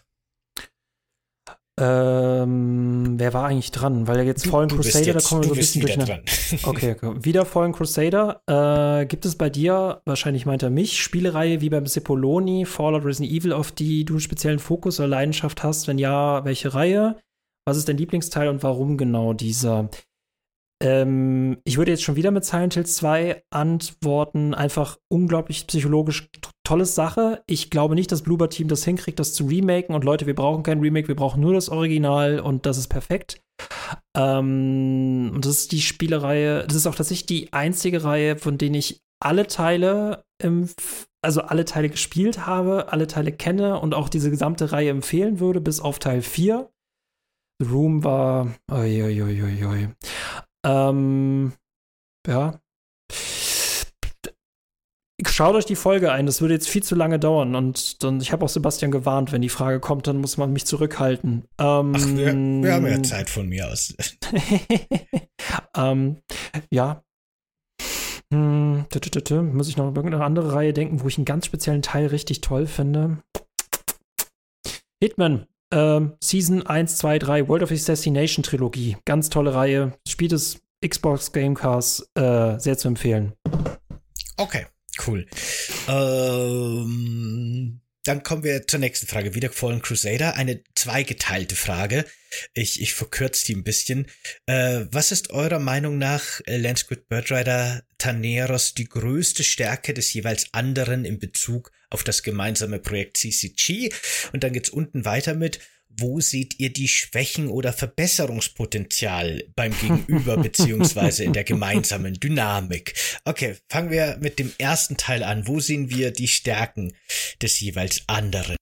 Ähm, 1.79 3.13
wer 3.17 3.33
war 3.33 3.45
eigentlich 3.47 3.71
dran? 3.71 4.07
Weil 4.07 4.25
jetzt 4.25 4.45
du, 4.45 4.49
Fallen 4.49 4.67
Crusader, 4.69 5.05
jetzt, 5.05 5.25
da 5.25 5.29
kommen 5.29 5.43
wir 5.43 5.47
so 5.47 5.53
ein 5.53 5.57
bisschen 5.57 5.81
durch. 5.81 5.97
Dran. 5.97 6.19
Okay, 6.63 6.95
okay, 7.01 7.23
wieder 7.23 7.45
Fallen 7.45 7.71
Crusader. 7.71 8.41
Äh, 8.47 9.05
gibt 9.05 9.25
es 9.25 9.35
bei 9.35 9.49
dir, 9.49 10.01
wahrscheinlich 10.05 10.45
meint 10.45 10.61
er 10.61 10.69
mich, 10.69 11.01
Spielereihe 11.01 11.61
wie 11.61 11.69
beim 11.69 11.85
Cipolloni, 11.85 12.65
Fallout 12.65 13.05
Resident 13.05 13.31
Evil, 13.31 13.53
auf 13.53 13.71
die 13.71 14.03
du 14.03 14.15
einen 14.15 14.19
speziellen 14.19 14.59
Fokus 14.59 14.99
oder 14.99 15.07
Leidenschaft 15.07 15.63
hast? 15.63 15.87
Wenn 15.87 15.97
ja, 15.97 16.43
welche 16.43 16.73
Reihe? 16.73 17.15
Was 17.65 17.77
ist 17.77 17.87
dein 17.87 17.97
Lieblingsteil 17.97 18.49
und 18.49 18.61
warum 18.63 18.97
genau 18.97 19.33
dieser? 19.33 19.89
Ähm, 20.81 21.57
ich 21.65 21.77
würde 21.77 21.91
jetzt 21.91 22.03
schon 22.03 22.15
wieder 22.15 22.31
mit 22.31 22.45
Silent 22.45 22.75
Hill 22.75 22.85
2 22.85 23.43
antworten. 23.49 24.53
Einfach 24.53 24.97
unglaublich 25.09 25.67
psychologisch 25.67 26.29
tolle 26.63 26.85
Sache. 26.85 27.43
Ich 27.47 27.69
glaube 27.69 27.95
nicht, 27.95 28.11
dass 28.11 28.21
Bloober 28.21 28.49
Team 28.49 28.67
das 28.67 28.85
hinkriegt, 28.85 29.19
das 29.19 29.33
zu 29.33 29.47
remaken. 29.47 29.95
Und 29.95 30.03
Leute, 30.03 30.27
wir 30.27 30.35
brauchen 30.35 30.63
kein 30.63 30.79
Remake, 30.79 31.07
wir 31.07 31.15
brauchen 31.15 31.41
nur 31.41 31.53
das 31.53 31.69
Original 31.69 32.39
und 32.39 32.65
das 32.65 32.77
ist 32.77 32.87
perfekt. 32.87 33.41
Ähm, 34.15 35.31
und 35.33 35.45
das 35.45 35.59
ist 35.59 35.71
die 35.71 35.81
Spielereihe, 35.81 36.65
das 36.67 36.75
ist 36.75 36.87
auch 36.87 36.95
tatsächlich 36.95 37.25
die 37.25 37.53
einzige 37.53 38.03
Reihe, 38.03 38.37
von 38.37 38.57
denen 38.57 38.75
ich 38.75 39.01
alle 39.19 39.47
Teile 39.47 40.23
im, 40.41 40.69
also 41.21 41.41
alle 41.41 41.65
Teile 41.65 41.89
gespielt 41.89 42.45
habe, 42.45 42.91
alle 42.91 43.07
Teile 43.07 43.31
kenne 43.31 43.79
und 43.79 43.93
auch 43.93 44.07
diese 44.07 44.29
gesamte 44.29 44.71
Reihe 44.71 44.91
empfehlen 44.91 45.39
würde, 45.39 45.61
bis 45.61 45.81
auf 45.81 45.99
Teil 45.99 46.21
4. 46.21 46.69
The 47.61 47.67
Room 47.67 48.03
war. 48.05 48.55
Oi, 48.71 49.03
oi, 49.03 49.65
oi. 49.65 49.89
Ähm, 50.65 51.53
ja. 52.27 52.59
Schaut 55.25 55.55
euch 55.55 55.65
die 55.65 55.75
Folge 55.75 56.11
ein, 56.11 56.25
das 56.25 56.39
würde 56.39 56.53
jetzt 56.53 56.69
viel 56.69 56.83
zu 56.83 56.95
lange 56.95 57.19
dauern 57.19 57.55
und 57.55 58.03
dann, 58.03 58.21
ich 58.21 58.31
habe 58.31 58.45
auch 58.45 58.49
Sebastian 58.49 58.91
gewarnt, 58.91 59.31
wenn 59.33 59.41
die 59.41 59.49
Frage 59.49 59.81
kommt, 59.81 60.07
dann 60.07 60.17
muss 60.17 60.37
man 60.37 60.53
mich 60.53 60.65
zurückhalten. 60.65 61.43
Ähm, 61.57 61.93
Ach, 61.95 62.07
wir, 62.07 62.33
wir, 62.33 62.73
haben 62.73 62.87
ja 62.87 63.03
Zeit 63.03 63.29
von 63.29 63.47
mir 63.49 63.67
aus. 63.67 63.93
ähm, 65.75 66.17
ja. 66.71 67.03
Hm, 68.33 68.85
muss 69.53 69.67
ich 69.67 69.77
noch 69.77 69.87
an 69.87 69.95
irgendeine 69.95 70.23
andere 70.23 70.53
Reihe 70.53 70.71
denken, 70.71 71.01
wo 71.01 71.07
ich 71.07 71.17
einen 71.17 71.25
ganz 71.25 71.45
speziellen 71.47 71.81
Teil 71.81 72.07
richtig 72.07 72.41
toll 72.41 72.65
finde. 72.65 73.17
Hitman, 75.01 75.47
ähm, 75.71 76.13
Season 76.21 76.65
1, 76.65 76.97
2, 76.97 77.19
3, 77.19 77.47
World 77.47 77.63
of 77.63 77.71
Assassination 77.71 78.43
Trilogie. 78.43 78.97
Ganz 79.05 79.29
tolle 79.29 79.53
Reihe. 79.53 79.93
Spielt 80.07 80.31
es 80.31 80.59
Xbox 80.85 81.31
Gamecast 81.31 82.09
äh, 82.15 82.57
sehr 82.59 82.77
zu 82.77 82.87
empfehlen. 82.87 83.33
Okay, 84.37 84.65
cool. 85.05 85.25
Ähm, 85.87 87.81
dann 88.05 88.23
kommen 88.23 88.43
wir 88.43 88.65
zur 88.65 88.79
nächsten 88.79 89.07
Frage. 89.07 89.35
Wieder 89.35 89.51
Fallen 89.51 89.81
Crusader. 89.81 90.35
Eine 90.35 90.63
zweigeteilte 90.75 91.55
Frage. 91.55 92.05
Ich, 92.53 92.81
ich 92.81 92.93
verkürze 92.93 93.45
die 93.45 93.55
ein 93.55 93.63
bisschen. 93.63 94.07
Äh, 94.45 94.85
was 94.91 95.11
ist 95.11 95.31
eurer 95.31 95.59
Meinung 95.59 95.97
nach, 95.97 96.41
äh, 96.45 96.57
Lance 96.57 96.85
Good 96.87 97.07
Birdrider 97.09 97.83
Taneros, 97.99 98.73
die 98.73 98.89
größte 98.89 99.43
Stärke 99.43 99.93
des 99.93 100.11
jeweils 100.13 100.53
anderen 100.53 101.05
in 101.05 101.19
Bezug 101.19 101.71
auf 101.91 102.03
das 102.03 102.23
gemeinsame 102.23 102.79
Projekt 102.79 103.17
CCG? 103.17 103.91
Und 104.33 104.43
dann 104.43 104.53
geht's 104.53 104.69
unten 104.69 105.05
weiter 105.05 105.35
mit, 105.35 105.59
wo 105.87 106.19
seht 106.19 106.59
ihr 106.59 106.71
die 106.71 106.87
Schwächen 106.87 107.47
oder 107.47 107.73
Verbesserungspotenzial 107.73 109.43
beim 109.55 109.77
Gegenüber 109.79 110.37
beziehungsweise 110.41 111.23
in 111.23 111.33
der 111.33 111.43
gemeinsamen 111.43 112.13
Dynamik? 112.13 112.93
Okay, 113.25 113.57
fangen 113.67 113.91
wir 113.91 114.17
mit 114.19 114.39
dem 114.39 114.51
ersten 114.57 114.97
Teil 114.97 115.23
an. 115.23 115.47
Wo 115.47 115.59
sehen 115.59 115.89
wir 115.89 116.11
die 116.11 116.27
Stärken 116.27 116.93
des 117.41 117.59
jeweils 117.59 118.03
anderen. 118.07 118.55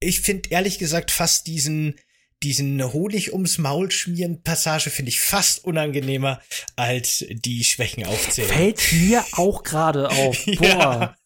Ich 0.00 0.20
finde 0.20 0.50
ehrlich 0.50 0.78
gesagt 0.78 1.10
fast 1.10 1.46
diesen 1.46 1.96
diesen 2.42 2.92
Honig 2.92 3.32
ums 3.32 3.58
Maul 3.58 3.90
schmieren 3.90 4.42
Passage 4.42 4.90
finde 4.90 5.10
ich 5.10 5.20
fast 5.20 5.64
unangenehmer 5.64 6.40
als 6.76 7.24
die 7.28 7.64
Schwächen 7.64 8.04
aufzählen. 8.04 8.48
Fällt 8.48 8.92
mir 8.92 9.24
auch 9.32 9.62
gerade 9.62 10.10
auf. 10.10 10.44
Boah. 10.58 11.16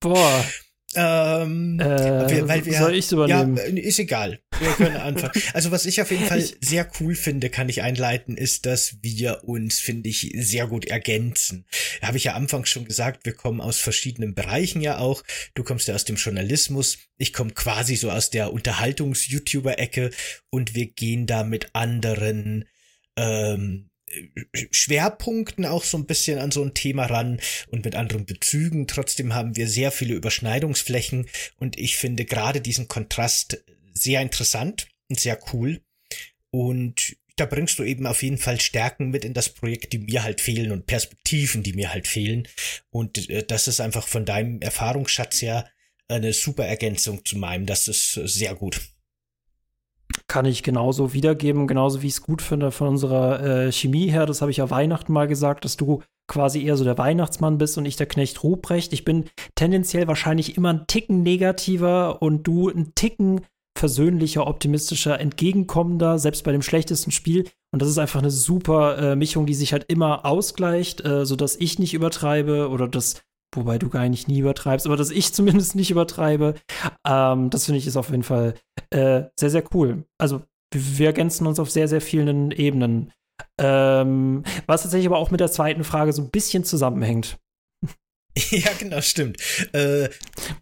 Boah. 0.00 0.44
Ähm, 0.94 1.78
äh, 1.80 2.48
weil 2.48 2.64
wir, 2.64 2.78
soll 2.78 2.94
ich 2.94 3.12
übernehmen? 3.12 3.56
Ja, 3.56 3.62
ist 3.64 3.98
egal. 3.98 4.40
Wir 4.58 4.70
können 4.72 4.96
anfangen. 4.96 5.32
Also 5.52 5.70
was 5.70 5.84
ich 5.84 6.00
auf 6.00 6.10
jeden 6.10 6.24
Fall 6.24 6.42
sehr 6.60 6.90
cool 7.00 7.14
finde, 7.14 7.50
kann 7.50 7.68
ich 7.68 7.82
einleiten, 7.82 8.36
ist, 8.36 8.64
dass 8.64 8.96
wir 9.02 9.44
uns, 9.44 9.80
finde 9.80 10.08
ich, 10.08 10.32
sehr 10.36 10.66
gut 10.66 10.86
ergänzen. 10.86 11.66
Habe 12.00 12.16
ich 12.16 12.24
ja 12.24 12.34
anfangs 12.34 12.70
schon 12.70 12.86
gesagt, 12.86 13.26
wir 13.26 13.34
kommen 13.34 13.60
aus 13.60 13.78
verschiedenen 13.78 14.34
Bereichen 14.34 14.80
ja 14.80 14.98
auch. 14.98 15.22
Du 15.54 15.62
kommst 15.62 15.88
ja 15.88 15.94
aus 15.94 16.04
dem 16.04 16.16
Journalismus. 16.16 16.98
Ich 17.18 17.32
komme 17.32 17.52
quasi 17.52 17.96
so 17.96 18.10
aus 18.10 18.30
der 18.30 18.52
Unterhaltungs-YouTuber-Ecke 18.52 20.10
und 20.50 20.74
wir 20.74 20.86
gehen 20.86 21.26
da 21.26 21.44
mit 21.44 21.74
anderen 21.74 22.64
ähm, 23.16 23.90
Schwerpunkten 24.70 25.64
auch 25.66 25.84
so 25.84 25.98
ein 25.98 26.06
bisschen 26.06 26.38
an 26.38 26.50
so 26.50 26.62
ein 26.62 26.74
Thema 26.74 27.06
ran 27.06 27.40
und 27.68 27.84
mit 27.84 27.94
anderen 27.94 28.26
Bezügen. 28.26 28.86
Trotzdem 28.86 29.34
haben 29.34 29.56
wir 29.56 29.68
sehr 29.68 29.90
viele 29.90 30.14
Überschneidungsflächen 30.14 31.28
und 31.56 31.78
ich 31.78 31.96
finde 31.96 32.24
gerade 32.24 32.60
diesen 32.60 32.88
Kontrast 32.88 33.62
sehr 33.94 34.22
interessant 34.22 34.88
und 35.08 35.20
sehr 35.20 35.38
cool. 35.52 35.80
Und 36.50 37.16
da 37.36 37.46
bringst 37.46 37.78
du 37.78 37.84
eben 37.84 38.06
auf 38.06 38.22
jeden 38.22 38.38
Fall 38.38 38.60
Stärken 38.60 39.10
mit 39.10 39.24
in 39.24 39.34
das 39.34 39.48
Projekt, 39.48 39.92
die 39.92 39.98
mir 39.98 40.22
halt 40.22 40.40
fehlen 40.40 40.72
und 40.72 40.86
Perspektiven, 40.86 41.62
die 41.62 41.72
mir 41.72 41.92
halt 41.92 42.08
fehlen. 42.08 42.48
Und 42.90 43.30
äh, 43.30 43.44
das 43.44 43.68
ist 43.68 43.80
einfach 43.80 44.06
von 44.06 44.24
deinem 44.24 44.60
Erfahrungsschatz 44.60 45.42
her 45.42 45.70
eine 46.08 46.32
super 46.32 46.66
Ergänzung 46.66 47.24
zu 47.24 47.36
meinem. 47.38 47.66
Das 47.66 47.86
ist 47.86 48.12
sehr 48.14 48.54
gut 48.54 48.80
kann 50.28 50.44
ich 50.44 50.62
genauso 50.62 51.12
wiedergeben, 51.14 51.66
genauso 51.66 52.02
wie 52.02 52.06
ich 52.06 52.14
es 52.14 52.22
gut 52.22 52.42
finde 52.42 52.70
von 52.70 52.88
unserer 52.88 53.42
äh, 53.42 53.72
Chemie 53.72 54.10
her. 54.10 54.26
Das 54.26 54.42
habe 54.42 54.50
ich 54.50 54.58
ja 54.58 54.70
Weihnachten 54.70 55.12
mal 55.12 55.26
gesagt, 55.26 55.64
dass 55.64 55.76
du 55.76 56.02
quasi 56.28 56.62
eher 56.62 56.76
so 56.76 56.84
der 56.84 56.98
Weihnachtsmann 56.98 57.58
bist 57.58 57.78
und 57.78 57.86
ich 57.86 57.96
der 57.96 58.06
Knecht 58.06 58.42
Ruprecht. 58.42 58.92
Ich 58.92 59.04
bin 59.04 59.24
tendenziell 59.54 60.06
wahrscheinlich 60.06 60.56
immer 60.56 60.72
ein 60.72 60.86
Ticken 60.86 61.22
negativer 61.22 62.20
und 62.20 62.46
du 62.46 62.68
ein 62.68 62.94
Ticken 62.94 63.40
versöhnlicher, 63.78 64.46
optimistischer, 64.46 65.18
entgegenkommender, 65.18 66.18
selbst 66.18 66.44
bei 66.44 66.52
dem 66.52 66.62
schlechtesten 66.62 67.12
Spiel. 67.12 67.48
Und 67.72 67.80
das 67.80 67.88
ist 67.88 67.98
einfach 67.98 68.20
eine 68.20 68.30
super 68.30 68.98
äh, 68.98 69.16
Mischung, 69.16 69.46
die 69.46 69.54
sich 69.54 69.72
halt 69.72 69.86
immer 69.88 70.26
ausgleicht, 70.26 71.04
äh, 71.04 71.24
sodass 71.24 71.56
ich 71.56 71.78
nicht 71.78 71.94
übertreibe 71.94 72.68
oder 72.68 72.88
dass 72.88 73.22
wobei 73.54 73.78
du 73.78 73.88
gar 73.88 74.08
nicht 74.08 74.28
nie 74.28 74.40
übertreibst, 74.40 74.86
aber 74.86 74.96
dass 74.96 75.10
ich 75.10 75.32
zumindest 75.34 75.74
nicht 75.74 75.90
übertreibe. 75.90 76.54
Ähm, 77.06 77.50
das 77.50 77.64
finde 77.66 77.78
ich 77.78 77.86
ist 77.86 77.96
auf 77.96 78.10
jeden 78.10 78.22
Fall 78.22 78.54
äh, 78.90 79.24
sehr, 79.38 79.50
sehr 79.50 79.64
cool. 79.74 80.04
Also 80.18 80.42
wir 80.72 81.06
ergänzen 81.06 81.46
uns 81.46 81.58
auf 81.58 81.70
sehr, 81.70 81.88
sehr 81.88 82.00
vielen 82.00 82.50
Ebenen. 82.50 83.12
Ähm, 83.60 84.42
was 84.66 84.82
tatsächlich 84.82 85.06
aber 85.06 85.18
auch 85.18 85.30
mit 85.30 85.40
der 85.40 85.50
zweiten 85.50 85.84
Frage 85.84 86.12
so 86.12 86.22
ein 86.22 86.30
bisschen 86.30 86.64
zusammenhängt. 86.64 87.38
Ja, 88.50 88.72
genau, 88.78 89.00
stimmt. 89.00 89.38
Äh, 89.72 90.08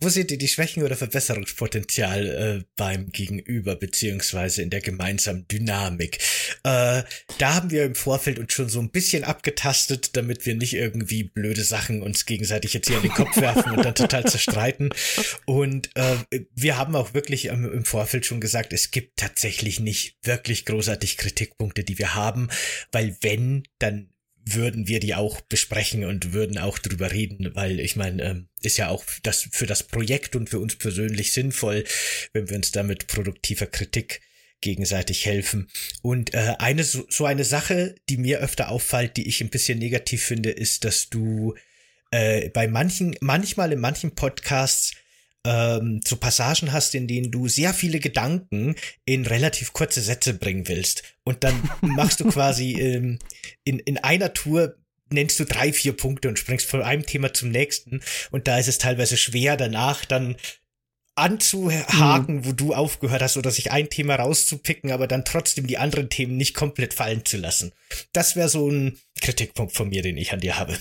wo 0.01 0.09
seht 0.09 0.31
ihr 0.31 0.39
die 0.39 0.49
Schwächen 0.49 0.83
oder 0.83 0.97
Verbesserungspotenzial 0.97 2.27
äh, 2.27 2.65
beim 2.77 3.11
Gegenüber 3.11 3.77
beziehungsweise 3.77 4.63
in 4.63 4.71
der 4.71 4.81
gemeinsamen 4.81 5.47
Dynamik? 5.49 6.19
Äh, 6.65 7.03
da 7.39 7.55
haben 7.55 7.71
wir 7.71 7.85
im 7.85 7.95
Vorfeld 7.95 8.39
uns 8.39 8.53
schon 8.53 8.69
so 8.69 8.81
ein 8.81 8.91
bisschen 8.91 9.25
abgetastet, 9.25 10.17
damit 10.17 10.47
wir 10.47 10.55
nicht 10.55 10.75
irgendwie 10.75 11.25
blöde 11.25 11.65
Sachen 11.65 12.03
uns 12.03 12.27
gegenseitig 12.27 12.75
jetzt 12.75 12.89
hier 12.89 12.99
in 12.99 13.05
den 13.05 13.13
Kopf 13.13 13.37
werfen 13.41 13.73
und 13.73 13.85
dann 13.85 13.95
total 13.95 14.25
zerstreiten. 14.25 14.91
Und 15.45 15.91
äh, 15.97 16.17
wir 16.55 16.77
haben 16.77 16.97
auch 16.97 17.15
wirklich 17.15 17.47
ähm, 17.47 17.71
im 17.73 17.85
Vorfeld 17.85 18.27
schon 18.27 18.41
gesagt, 18.41 18.73
es 18.73 18.91
gibt 18.91 19.19
tatsächlich 19.19 19.81
nicht 19.81 20.17
wirklich 20.23 20.65
großartig 20.67 21.17
Kritikpunkte, 21.17 21.85
die 21.85 21.99
wir 21.99 22.15
haben, 22.15 22.49
weil 22.93 23.17
wenn, 23.21 23.65
dann 23.79 24.11
würden 24.49 24.87
wir 24.87 25.01
die 25.01 25.15
auch 25.15 25.41
besprechen 25.41 26.05
und 26.05 26.33
würden 26.33 26.59
auch 26.59 26.79
drüber 26.79 27.11
reden, 27.11 27.51
weil 27.55 27.81
ich 27.81 27.97
meine, 27.97 28.23
ähm, 28.23 28.49
ist 28.63 28.79
ja 28.79 28.89
auch 28.89 29.05
das 29.23 29.49
für 29.51 29.67
das 29.67 29.83
Projekt 29.83 30.37
und 30.37 30.49
für 30.49 30.61
uns 30.61 30.77
persönlich 30.77 31.33
sinnvoll, 31.33 31.85
wenn 32.33 32.49
wir 32.49 32.57
uns 32.57 32.71
damit 32.71 33.09
produktiver 33.09 33.67
Kritik 33.67 34.21
gegenseitig 34.61 35.27
helfen. 35.27 35.69
Und 36.01 36.33
äh, 36.33 36.55
eine 36.59 36.85
so, 36.85 37.07
so 37.11 37.27
eine 37.27 37.45
Sache, 37.45 37.97
die 38.09 38.17
mir 38.17 38.39
öfter 38.39 38.69
auffällt, 38.69 39.17
die 39.17 39.29
ich 39.29 39.41
ein 39.41 39.51
bisschen 39.51 39.79
negativ 39.79 40.25
finde, 40.25 40.51
ist, 40.51 40.85
dass 40.85 41.11
du 41.11 41.55
äh, 42.13 42.49
bei 42.51 42.69
manchen, 42.69 43.17
manchmal 43.21 43.73
in 43.73 43.81
manchen 43.81 44.15
Podcasts 44.15 44.93
ähm, 45.47 46.01
so 46.07 46.17
Passagen 46.17 46.73
hast, 46.73 46.95
in 46.95 47.07
denen 47.07 47.31
du 47.31 47.49
sehr 47.49 47.73
viele 47.73 48.01
Gedanken 48.01 48.75
in 49.05 49.25
relativ 49.25 49.73
kurze 49.73 50.01
Sätze 50.01 50.35
bringen 50.35 50.69
willst. 50.69 51.03
Und 51.25 51.45
dann 51.45 51.71
machst 51.81 52.21
du 52.21 52.29
quasi 52.29 52.73
ähm, 52.73 53.19
in, 53.65 53.79
in 53.79 53.99
einer 53.99 54.35
Tour 54.35 54.77
nennst 55.09 55.39
du 55.39 55.45
drei, 55.45 55.73
vier 55.73 55.93
Punkte 55.93 56.29
und 56.29 56.39
springst 56.39 56.69
von 56.69 56.83
einem 56.83 57.07
Thema 57.07 57.33
zum 57.33 57.51
nächsten. 57.51 58.01
Und 58.33 58.49
da 58.49 58.59
ist 58.59 58.69
es 58.69 58.79
teilweise 58.79 59.17
schwer, 59.17 59.57
danach 59.57 60.05
dann 60.05 60.37
anzuhaken, 61.15 62.37
mhm. 62.37 62.45
wo 62.45 62.53
du 62.53 62.75
aufgehört 62.75 63.23
hast, 63.23 63.37
oder 63.37 63.51
sich 63.51 63.73
ein 63.73 63.89
Thema 63.89 64.17
rauszupicken, 64.17 64.91
aber 64.91 65.07
dann 65.07 65.25
trotzdem 65.25 65.67
die 65.67 65.79
anderen 65.79 66.11
Themen 66.11 66.37
nicht 66.37 66.55
komplett 66.55 66.93
fallen 66.93 67.25
zu 67.25 67.39
lassen. 67.39 67.73
Das 68.13 68.37
wäre 68.37 68.49
so 68.49 68.69
ein 68.69 68.99
Kritikpunkt 69.21 69.75
von 69.75 69.89
mir, 69.89 70.03
den 70.03 70.19
ich 70.19 70.33
an 70.33 70.41
dir 70.41 70.59
habe. 70.59 70.77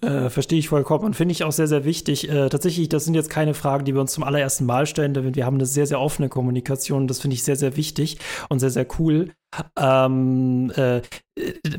Äh, 0.00 0.30
Verstehe 0.30 0.58
ich 0.58 0.68
vollkommen 0.68 1.04
und 1.04 1.16
finde 1.16 1.32
ich 1.32 1.44
auch 1.44 1.52
sehr, 1.52 1.66
sehr 1.66 1.84
wichtig. 1.84 2.28
Äh, 2.28 2.48
tatsächlich, 2.48 2.88
das 2.88 3.04
sind 3.04 3.14
jetzt 3.14 3.30
keine 3.30 3.54
Fragen, 3.54 3.84
die 3.84 3.94
wir 3.94 4.00
uns 4.00 4.12
zum 4.12 4.24
allerersten 4.24 4.64
Mal 4.64 4.86
stellen, 4.86 5.14
denn 5.14 5.34
wir 5.34 5.44
haben 5.44 5.56
eine 5.56 5.66
sehr, 5.66 5.86
sehr 5.86 6.00
offene 6.00 6.28
Kommunikation. 6.28 7.08
Das 7.08 7.20
finde 7.20 7.34
ich 7.34 7.42
sehr, 7.42 7.56
sehr 7.56 7.76
wichtig 7.76 8.18
und 8.48 8.60
sehr, 8.60 8.70
sehr 8.70 8.86
cool. 8.98 9.32
Ähm, 9.78 10.70
äh, 10.76 11.00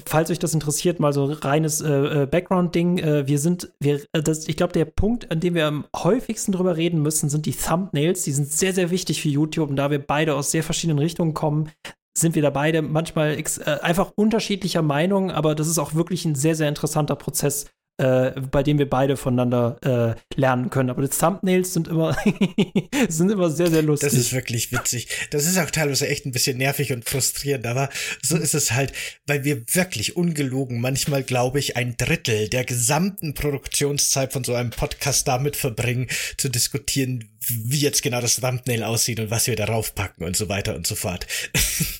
falls 0.05 0.31
euch 0.31 0.39
das 0.39 0.53
interessiert, 0.53 0.99
mal 0.99 1.13
so 1.13 1.25
reines 1.25 1.81
äh, 1.81 2.23
äh 2.23 2.25
Background-Ding. 2.25 2.97
Äh, 2.97 3.27
wir 3.27 3.39
sind, 3.39 3.71
wir, 3.79 4.01
das, 4.11 4.47
ich 4.47 4.57
glaube, 4.57 4.73
der 4.73 4.85
Punkt, 4.85 5.31
an 5.31 5.39
dem 5.39 5.53
wir 5.53 5.67
am 5.67 5.85
häufigsten 5.95 6.51
drüber 6.51 6.77
reden 6.77 7.01
müssen, 7.01 7.29
sind 7.29 7.45
die 7.45 7.53
Thumbnails. 7.53 8.23
Die 8.23 8.31
sind 8.31 8.51
sehr, 8.51 8.73
sehr 8.73 8.91
wichtig 8.91 9.21
für 9.21 9.29
YouTube 9.29 9.69
und 9.69 9.75
da 9.75 9.91
wir 9.91 9.99
beide 9.99 10.35
aus 10.35 10.51
sehr 10.51 10.63
verschiedenen 10.63 10.99
Richtungen 10.99 11.33
kommen, 11.33 11.69
sind 12.17 12.35
wir 12.35 12.41
da 12.41 12.49
beide 12.49 12.81
manchmal 12.81 13.41
einfach 13.81 14.11
unterschiedlicher 14.15 14.81
Meinung, 14.81 15.31
aber 15.31 15.55
das 15.55 15.67
ist 15.67 15.77
auch 15.77 15.93
wirklich 15.93 16.25
ein 16.25 16.35
sehr, 16.35 16.55
sehr 16.55 16.67
interessanter 16.67 17.15
Prozess, 17.15 17.67
äh, 17.99 18.39
bei 18.39 18.63
dem 18.63 18.79
wir 18.79 18.89
beide 18.89 19.17
voneinander 19.17 20.15
äh, 20.15 20.39
lernen 20.39 20.69
können. 20.69 20.89
Aber 20.89 21.01
die 21.01 21.09
Thumbnails 21.09 21.73
sind 21.73 21.89
immer, 21.89 22.15
sind 23.09 23.29
immer 23.29 23.49
sehr, 23.49 23.69
sehr 23.69 23.81
lustig. 23.81 24.09
Das 24.09 24.17
ist 24.17 24.31
wirklich 24.31 24.71
witzig. 24.71 25.09
Das 25.31 25.45
ist 25.45 25.57
auch 25.57 25.69
teilweise 25.69 26.07
echt 26.07 26.25
ein 26.25 26.31
bisschen 26.31 26.57
nervig 26.57 26.93
und 26.93 27.07
frustrierend, 27.07 27.67
aber 27.67 27.89
so 28.21 28.37
ist 28.37 28.53
es 28.55 28.71
halt, 28.71 28.93
weil 29.27 29.43
wir 29.43 29.63
wirklich 29.73 30.15
ungelogen 30.15 30.79
manchmal, 30.79 31.23
glaube 31.23 31.59
ich, 31.59 31.75
ein 31.75 31.97
Drittel 31.97 32.47
der 32.47 32.63
gesamten 32.63 33.33
Produktionszeit 33.33 34.31
von 34.31 34.45
so 34.45 34.53
einem 34.53 34.69
Podcast 34.69 35.27
damit 35.27 35.57
verbringen, 35.57 36.07
zu 36.37 36.47
diskutieren, 36.47 37.29
wie 37.47 37.79
jetzt 37.79 38.01
genau 38.01 38.21
das 38.21 38.37
Thumbnail 38.37 38.83
aussieht 38.83 39.19
und 39.19 39.29
was 39.29 39.47
wir 39.47 39.57
darauf 39.57 39.93
packen 39.93 40.23
und 40.23 40.37
so 40.37 40.47
weiter 40.47 40.75
und 40.75 40.87
so 40.87 40.95
fort. 40.95 41.27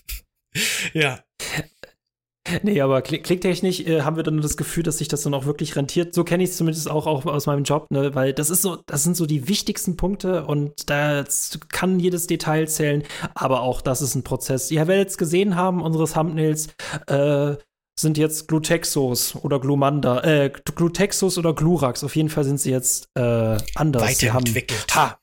ja. 0.94 1.24
Nee, 2.64 2.82
aber 2.82 3.02
klick 3.02 3.24
klicktechnisch 3.24 3.82
äh, 3.82 4.02
haben 4.02 4.16
wir 4.16 4.24
dann 4.24 4.42
das 4.42 4.58
Gefühl, 4.58 4.84
dass 4.84 4.98
sich 4.98 5.08
das 5.08 5.24
dann 5.24 5.34
auch 5.34 5.46
wirklich 5.46 5.76
rentiert. 5.76 6.14
So 6.14 6.24
kenne 6.24 6.44
ich 6.44 6.52
es 6.52 6.58
zumindest 6.58 6.90
auch, 6.90 7.08
auch 7.08 7.26
aus 7.26 7.46
meinem 7.46 7.64
Job, 7.64 7.88
ne? 7.90 8.16
weil 8.16 8.34
das 8.34 8.50
ist 8.50 8.62
so, 8.62 8.78
das 8.86 9.04
sind 9.04 9.16
so 9.16 9.26
die 9.26 9.48
wichtigsten 9.48 9.98
Punkte 9.98 10.46
und 10.46 10.90
da 10.90 11.24
kann 11.72 12.00
jedes 12.00 12.28
Detail 12.28 12.68
zählen, 12.68 13.04
aber 13.34 13.62
auch 13.62 13.82
das 13.82 14.02
ist 14.02 14.16
ein 14.16 14.24
Prozess. 14.24 14.72
Ihr 14.72 14.88
werdet 14.88 15.10
es 15.10 15.18
gesehen 15.18 15.56
haben, 15.56 15.82
unsere 15.82 16.08
Thumbnails 16.08 16.70
äh, 17.08 17.56
sind 18.00 18.18
jetzt 18.18 18.48
Glutexos 18.48 19.36
oder 19.36 19.60
Glumanda, 19.60 20.22
äh, 20.22 20.50
Glutexos 20.50 21.38
oder 21.38 21.54
Glurax. 21.54 22.04
Auf 22.04 22.16
jeden 22.16 22.30
Fall 22.30 22.46
sind 22.46 22.60
sie 22.60 22.72
jetzt 22.72 23.10
äh, 23.16 23.58
anders. 23.76 24.04
Weiterentwickelt. 24.04 24.96
Ha, 24.96 25.18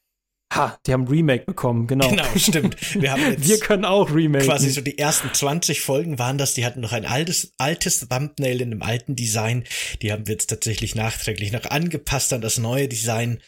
Ha, 0.53 0.79
die 0.87 0.93
haben 0.93 1.09
Remake 1.09 1.45
bekommen, 1.45 1.87
genau. 1.87 2.09
Genau, 2.09 2.25
stimmt. 2.37 2.77
Wir 2.95 3.13
haben 3.13 3.23
jetzt 3.31 3.47
Wir 3.47 3.59
können 3.59 3.85
auch 3.85 4.15
Remake. 4.15 4.45
Quasi 4.45 4.71
so 4.71 4.81
die 4.81 4.97
ersten 4.97 5.33
20 5.33 5.81
Folgen 5.81 6.19
waren 6.19 6.39
das, 6.39 6.55
die 6.55 6.65
hatten 6.65 6.81
noch 6.81 6.93
ein 6.93 7.05
altes, 7.05 7.53
altes 7.59 8.09
Thumbnail 8.09 8.61
in 8.61 8.73
einem 8.73 8.83
alten 8.83 9.17
Design. 9.17 9.65
Die 10.03 10.13
haben 10.13 10.27
wir 10.27 10.35
jetzt 10.35 10.49
tatsächlich 10.49 10.95
nachträglich 10.95 11.53
noch 11.53 11.65
angepasst 11.67 12.33
an 12.33 12.41
das 12.41 12.59
neue 12.59 12.89
Design. 12.89 13.41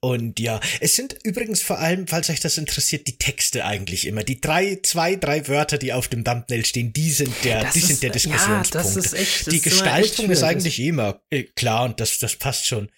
Und 0.00 0.38
ja, 0.38 0.60
es 0.80 0.94
sind 0.94 1.16
übrigens 1.24 1.62
vor 1.62 1.78
allem, 1.78 2.06
falls 2.06 2.30
euch 2.30 2.40
das 2.40 2.58
interessiert, 2.58 3.06
die 3.08 3.18
Texte 3.18 3.64
eigentlich 3.64 4.06
immer. 4.06 4.22
Die 4.22 4.40
drei, 4.40 4.78
zwei, 4.82 5.16
drei 5.16 5.48
Wörter, 5.48 5.78
die 5.78 5.92
auf 5.92 6.08
dem 6.08 6.24
Thumbnail 6.24 6.64
stehen, 6.64 6.92
die 6.92 7.10
sind 7.10 7.34
der, 7.44 7.62
das 7.62 7.72
die 7.72 7.78
ist, 7.80 7.86
sind 7.88 8.02
der 8.02 8.10
Diskussionspunkt. 8.10 8.74
Ja, 8.74 8.82
das 8.82 8.96
ist 8.96 9.14
echt, 9.14 9.46
das 9.46 9.54
die 9.54 9.60
Gestaltung 9.60 10.26
ist, 10.26 10.38
ist 10.38 10.44
eigentlich 10.44 10.78
immer 10.78 11.20
äh, 11.30 11.42
klar 11.42 11.84
und 11.84 11.98
das, 11.98 12.18
das 12.18 12.36
passt 12.36 12.66
schon. 12.66 12.90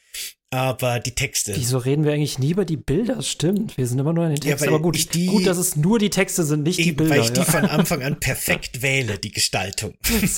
Aber 0.55 1.01
die 1.01 1.17
Texte. 1.17 1.53
Wieso 1.57 1.79
reden 1.79 2.05
wir 2.05 2.13
eigentlich 2.13 2.39
nie 2.39 2.53
über 2.53 2.65
die 2.65 2.77
Bilder? 2.77 3.21
Stimmt, 3.23 3.77
wir 3.77 3.89
sind 3.89 3.99
immer 3.99 4.13
nur 4.13 4.25
in 4.25 4.31
den 4.31 4.41
Texten. 4.41 4.65
Ja, 4.65 4.71
aber 4.71 4.81
gut, 4.81 5.13
die, 5.13 5.27
gut, 5.27 5.49
dass 5.49 5.59
es 5.59 5.75
nur 5.75 5.99
die 5.99 6.11
Texte 6.11 6.45
sind, 6.45 6.63
nicht 6.63 6.79
eben, 6.79 6.91
die 6.91 6.93
Bilder. 6.93 7.17
Weil 7.17 7.23
ich 7.23 7.33
die 7.33 7.43
von 7.43 7.65
Anfang 7.65 8.05
an 8.05 8.21
perfekt 8.21 8.81
wähle, 8.81 9.19
die 9.19 9.33
Gestaltung. 9.33 9.95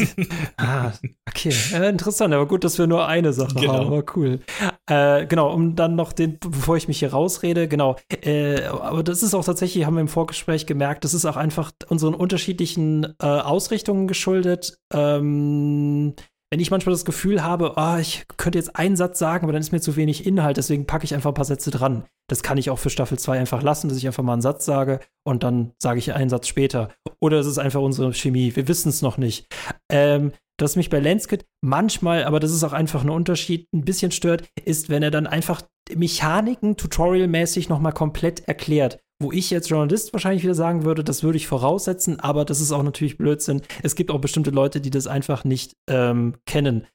ah, 0.56 0.92
okay. 1.28 1.52
Äh, 1.74 1.90
interessant, 1.90 2.32
aber 2.32 2.48
gut, 2.48 2.64
dass 2.64 2.78
wir 2.78 2.86
nur 2.86 3.06
eine 3.06 3.34
Sache 3.34 3.56
genau. 3.56 3.74
haben. 3.74 3.86
Aber 3.88 4.04
cool. 4.16 4.40
Äh, 4.86 5.26
genau, 5.26 5.52
um 5.52 5.76
dann 5.76 5.96
noch 5.96 6.14
den, 6.14 6.38
bevor 6.38 6.78
ich 6.78 6.88
mich 6.88 7.00
hier 7.00 7.12
rausrede, 7.12 7.68
genau. 7.68 7.96
Äh, 8.22 8.62
aber 8.64 9.02
das 9.02 9.22
ist 9.22 9.34
auch 9.34 9.44
tatsächlich, 9.44 9.84
haben 9.84 9.96
wir 9.96 10.00
im 10.00 10.08
Vorgespräch 10.08 10.64
gemerkt, 10.64 11.04
das 11.04 11.12
ist 11.12 11.26
auch 11.26 11.36
einfach 11.36 11.72
unseren 11.88 12.14
unterschiedlichen 12.14 13.14
äh, 13.20 13.26
Ausrichtungen 13.26 14.08
geschuldet. 14.08 14.78
Ähm, 14.94 16.14
wenn 16.50 16.60
ich 16.60 16.70
manchmal 16.70 16.92
das 16.92 17.04
Gefühl 17.04 17.42
habe, 17.42 17.74
oh, 17.76 17.96
ich 17.98 18.24
könnte 18.36 18.58
jetzt 18.58 18.76
einen 18.76 18.96
Satz 18.96 19.18
sagen, 19.18 19.44
aber 19.44 19.52
dann 19.52 19.60
ist 19.60 19.72
mir 19.72 19.80
zu 19.80 19.96
wenig 19.96 20.26
Inhalt, 20.26 20.56
deswegen 20.56 20.86
packe 20.86 21.04
ich 21.04 21.14
einfach 21.14 21.30
ein 21.30 21.34
paar 21.34 21.44
Sätze 21.44 21.70
dran. 21.70 22.04
Das 22.28 22.42
kann 22.42 22.58
ich 22.58 22.70
auch 22.70 22.78
für 22.78 22.90
Staffel 22.90 23.18
2 23.18 23.38
einfach 23.38 23.62
lassen, 23.62 23.88
dass 23.88 23.98
ich 23.98 24.06
einfach 24.06 24.22
mal 24.22 24.34
einen 24.34 24.42
Satz 24.42 24.64
sage 24.64 25.00
und 25.24 25.42
dann 25.42 25.72
sage 25.80 25.98
ich 25.98 26.14
einen 26.14 26.30
Satz 26.30 26.46
später. 26.46 26.90
Oder 27.20 27.38
es 27.38 27.46
ist 27.46 27.58
einfach 27.58 27.80
unsere 27.80 28.12
Chemie, 28.12 28.54
wir 28.54 28.68
wissen 28.68 28.88
es 28.88 29.02
noch 29.02 29.18
nicht. 29.18 29.46
Ähm, 29.90 30.32
das 30.58 30.76
mich 30.76 30.88
bei 30.88 31.00
Lenskit 31.00 31.44
manchmal, 31.60 32.24
aber 32.24 32.40
das 32.40 32.52
ist 32.52 32.64
auch 32.64 32.72
einfach 32.72 33.02
ein 33.02 33.10
Unterschied, 33.10 33.68
ein 33.74 33.84
bisschen 33.84 34.10
stört, 34.10 34.48
ist, 34.64 34.88
wenn 34.88 35.02
er 35.02 35.10
dann 35.10 35.26
einfach 35.26 35.62
Mechaniken 35.94 36.76
tutorialmäßig 36.76 37.68
nochmal 37.68 37.92
komplett 37.92 38.48
erklärt 38.48 38.98
wo 39.18 39.32
ich 39.32 39.50
jetzt 39.50 39.70
Journalist 39.70 40.12
wahrscheinlich 40.12 40.42
wieder 40.42 40.54
sagen 40.54 40.84
würde, 40.84 41.02
das 41.02 41.22
würde 41.22 41.38
ich 41.38 41.46
voraussetzen, 41.46 42.20
aber 42.20 42.44
das 42.44 42.60
ist 42.60 42.72
auch 42.72 42.82
natürlich 42.82 43.16
Blödsinn. 43.16 43.62
Es 43.82 43.94
gibt 43.94 44.10
auch 44.10 44.20
bestimmte 44.20 44.50
Leute, 44.50 44.80
die 44.80 44.90
das 44.90 45.06
einfach 45.06 45.44
nicht 45.44 45.76
ähm, 45.88 46.34
kennen. 46.44 46.86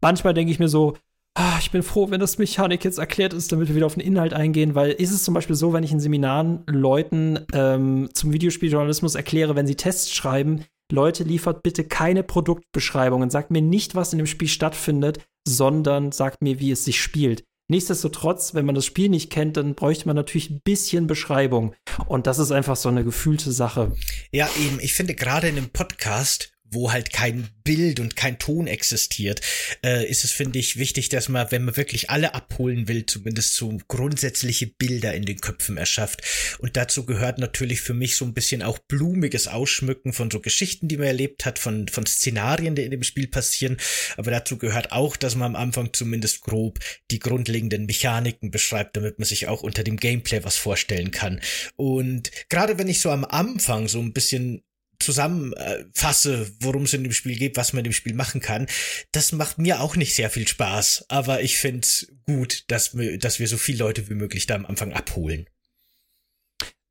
Manchmal 0.00 0.34
denke 0.34 0.50
ich 0.50 0.58
mir 0.58 0.68
so, 0.68 0.96
ah, 1.34 1.58
ich 1.60 1.70
bin 1.70 1.82
froh, 1.82 2.10
wenn 2.10 2.20
das 2.20 2.38
Mechanik 2.38 2.84
jetzt 2.84 2.98
erklärt 2.98 3.32
ist, 3.32 3.52
damit 3.52 3.68
wir 3.68 3.76
wieder 3.76 3.86
auf 3.86 3.94
den 3.94 4.02
Inhalt 4.02 4.34
eingehen, 4.34 4.74
weil 4.74 4.90
ist 4.90 5.12
es 5.12 5.24
zum 5.24 5.34
Beispiel 5.34 5.56
so, 5.56 5.72
wenn 5.72 5.84
ich 5.84 5.92
in 5.92 6.00
Seminaren 6.00 6.64
Leuten 6.66 7.46
ähm, 7.52 8.08
zum 8.12 8.32
Videospieljournalismus 8.32 9.14
erkläre, 9.14 9.54
wenn 9.54 9.66
sie 9.66 9.76
Tests 9.76 10.12
schreiben, 10.12 10.64
Leute, 10.90 11.22
liefert 11.22 11.62
bitte 11.62 11.84
keine 11.84 12.24
Produktbeschreibungen, 12.24 13.30
sagt 13.30 13.52
mir 13.52 13.62
nicht, 13.62 13.94
was 13.94 14.12
in 14.12 14.18
dem 14.18 14.26
Spiel 14.26 14.48
stattfindet, 14.48 15.24
sondern 15.46 16.10
sagt 16.10 16.42
mir, 16.42 16.58
wie 16.58 16.72
es 16.72 16.84
sich 16.84 17.00
spielt. 17.00 17.44
Nichtsdestotrotz, 17.70 18.52
wenn 18.54 18.66
man 18.66 18.74
das 18.74 18.84
Spiel 18.84 19.08
nicht 19.08 19.30
kennt, 19.30 19.56
dann 19.56 19.76
bräuchte 19.76 20.08
man 20.08 20.16
natürlich 20.16 20.50
ein 20.50 20.60
bisschen 20.60 21.06
Beschreibung. 21.06 21.76
Und 22.08 22.26
das 22.26 22.40
ist 22.40 22.50
einfach 22.50 22.74
so 22.74 22.88
eine 22.88 23.04
gefühlte 23.04 23.52
Sache. 23.52 23.92
Ja, 24.32 24.48
eben. 24.58 24.80
Ich 24.80 24.92
finde 24.92 25.14
gerade 25.14 25.46
in 25.46 25.56
einem 25.56 25.70
Podcast 25.70 26.52
wo 26.70 26.92
halt 26.92 27.12
kein 27.12 27.48
Bild 27.64 28.00
und 28.00 28.16
kein 28.16 28.38
Ton 28.38 28.66
existiert, 28.66 29.40
äh, 29.84 30.08
ist 30.08 30.24
es, 30.24 30.32
finde 30.32 30.58
ich, 30.58 30.76
wichtig, 30.76 31.08
dass 31.08 31.28
man, 31.28 31.50
wenn 31.50 31.64
man 31.64 31.76
wirklich 31.76 32.10
alle 32.10 32.34
abholen 32.34 32.88
will, 32.88 33.06
zumindest 33.06 33.54
so 33.54 33.76
grundsätzliche 33.88 34.66
Bilder 34.66 35.14
in 35.14 35.24
den 35.24 35.40
Köpfen 35.40 35.76
erschafft. 35.76 36.22
Und 36.58 36.76
dazu 36.76 37.06
gehört 37.06 37.38
natürlich 37.38 37.80
für 37.80 37.94
mich 37.94 38.16
so 38.16 38.24
ein 38.24 38.34
bisschen 38.34 38.62
auch 38.62 38.78
blumiges 38.78 39.48
Ausschmücken 39.48 40.12
von 40.12 40.30
so 40.30 40.40
Geschichten, 40.40 40.88
die 40.88 40.96
man 40.96 41.06
erlebt 41.06 41.44
hat, 41.44 41.58
von, 41.58 41.88
von 41.88 42.06
Szenarien, 42.06 42.74
die 42.74 42.82
in 42.82 42.90
dem 42.90 43.02
Spiel 43.02 43.28
passieren. 43.28 43.76
Aber 44.16 44.30
dazu 44.30 44.56
gehört 44.56 44.92
auch, 44.92 45.16
dass 45.16 45.34
man 45.34 45.54
am 45.54 45.62
Anfang 45.62 45.92
zumindest 45.92 46.40
grob 46.40 46.78
die 47.10 47.18
grundlegenden 47.18 47.86
Mechaniken 47.86 48.50
beschreibt, 48.50 48.96
damit 48.96 49.18
man 49.18 49.26
sich 49.26 49.48
auch 49.48 49.62
unter 49.62 49.84
dem 49.84 49.96
Gameplay 49.96 50.44
was 50.44 50.56
vorstellen 50.56 51.10
kann. 51.10 51.40
Und 51.76 52.30
gerade 52.48 52.78
wenn 52.78 52.88
ich 52.88 53.00
so 53.00 53.10
am 53.10 53.24
Anfang 53.24 53.88
so 53.88 54.00
ein 54.00 54.12
bisschen 54.12 54.62
zusammenfasse, 55.00 56.50
worum 56.60 56.84
es 56.84 56.94
in 56.94 57.02
dem 57.02 57.12
Spiel 57.12 57.36
geht, 57.36 57.56
was 57.56 57.72
man 57.72 57.84
dem 57.84 57.92
Spiel 57.92 58.14
machen 58.14 58.40
kann, 58.40 58.66
das 59.12 59.32
macht 59.32 59.58
mir 59.58 59.80
auch 59.80 59.96
nicht 59.96 60.14
sehr 60.14 60.30
viel 60.30 60.46
Spaß. 60.46 61.06
Aber 61.08 61.42
ich 61.42 61.58
finde 61.58 61.80
es 61.80 62.12
gut, 62.26 62.64
dass 62.68 62.96
wir, 62.96 63.18
dass 63.18 63.40
wir 63.40 63.48
so 63.48 63.56
viele 63.56 63.78
Leute 63.78 64.08
wie 64.08 64.14
möglich 64.14 64.46
da 64.46 64.54
am 64.54 64.66
Anfang 64.66 64.92
abholen. 64.92 65.46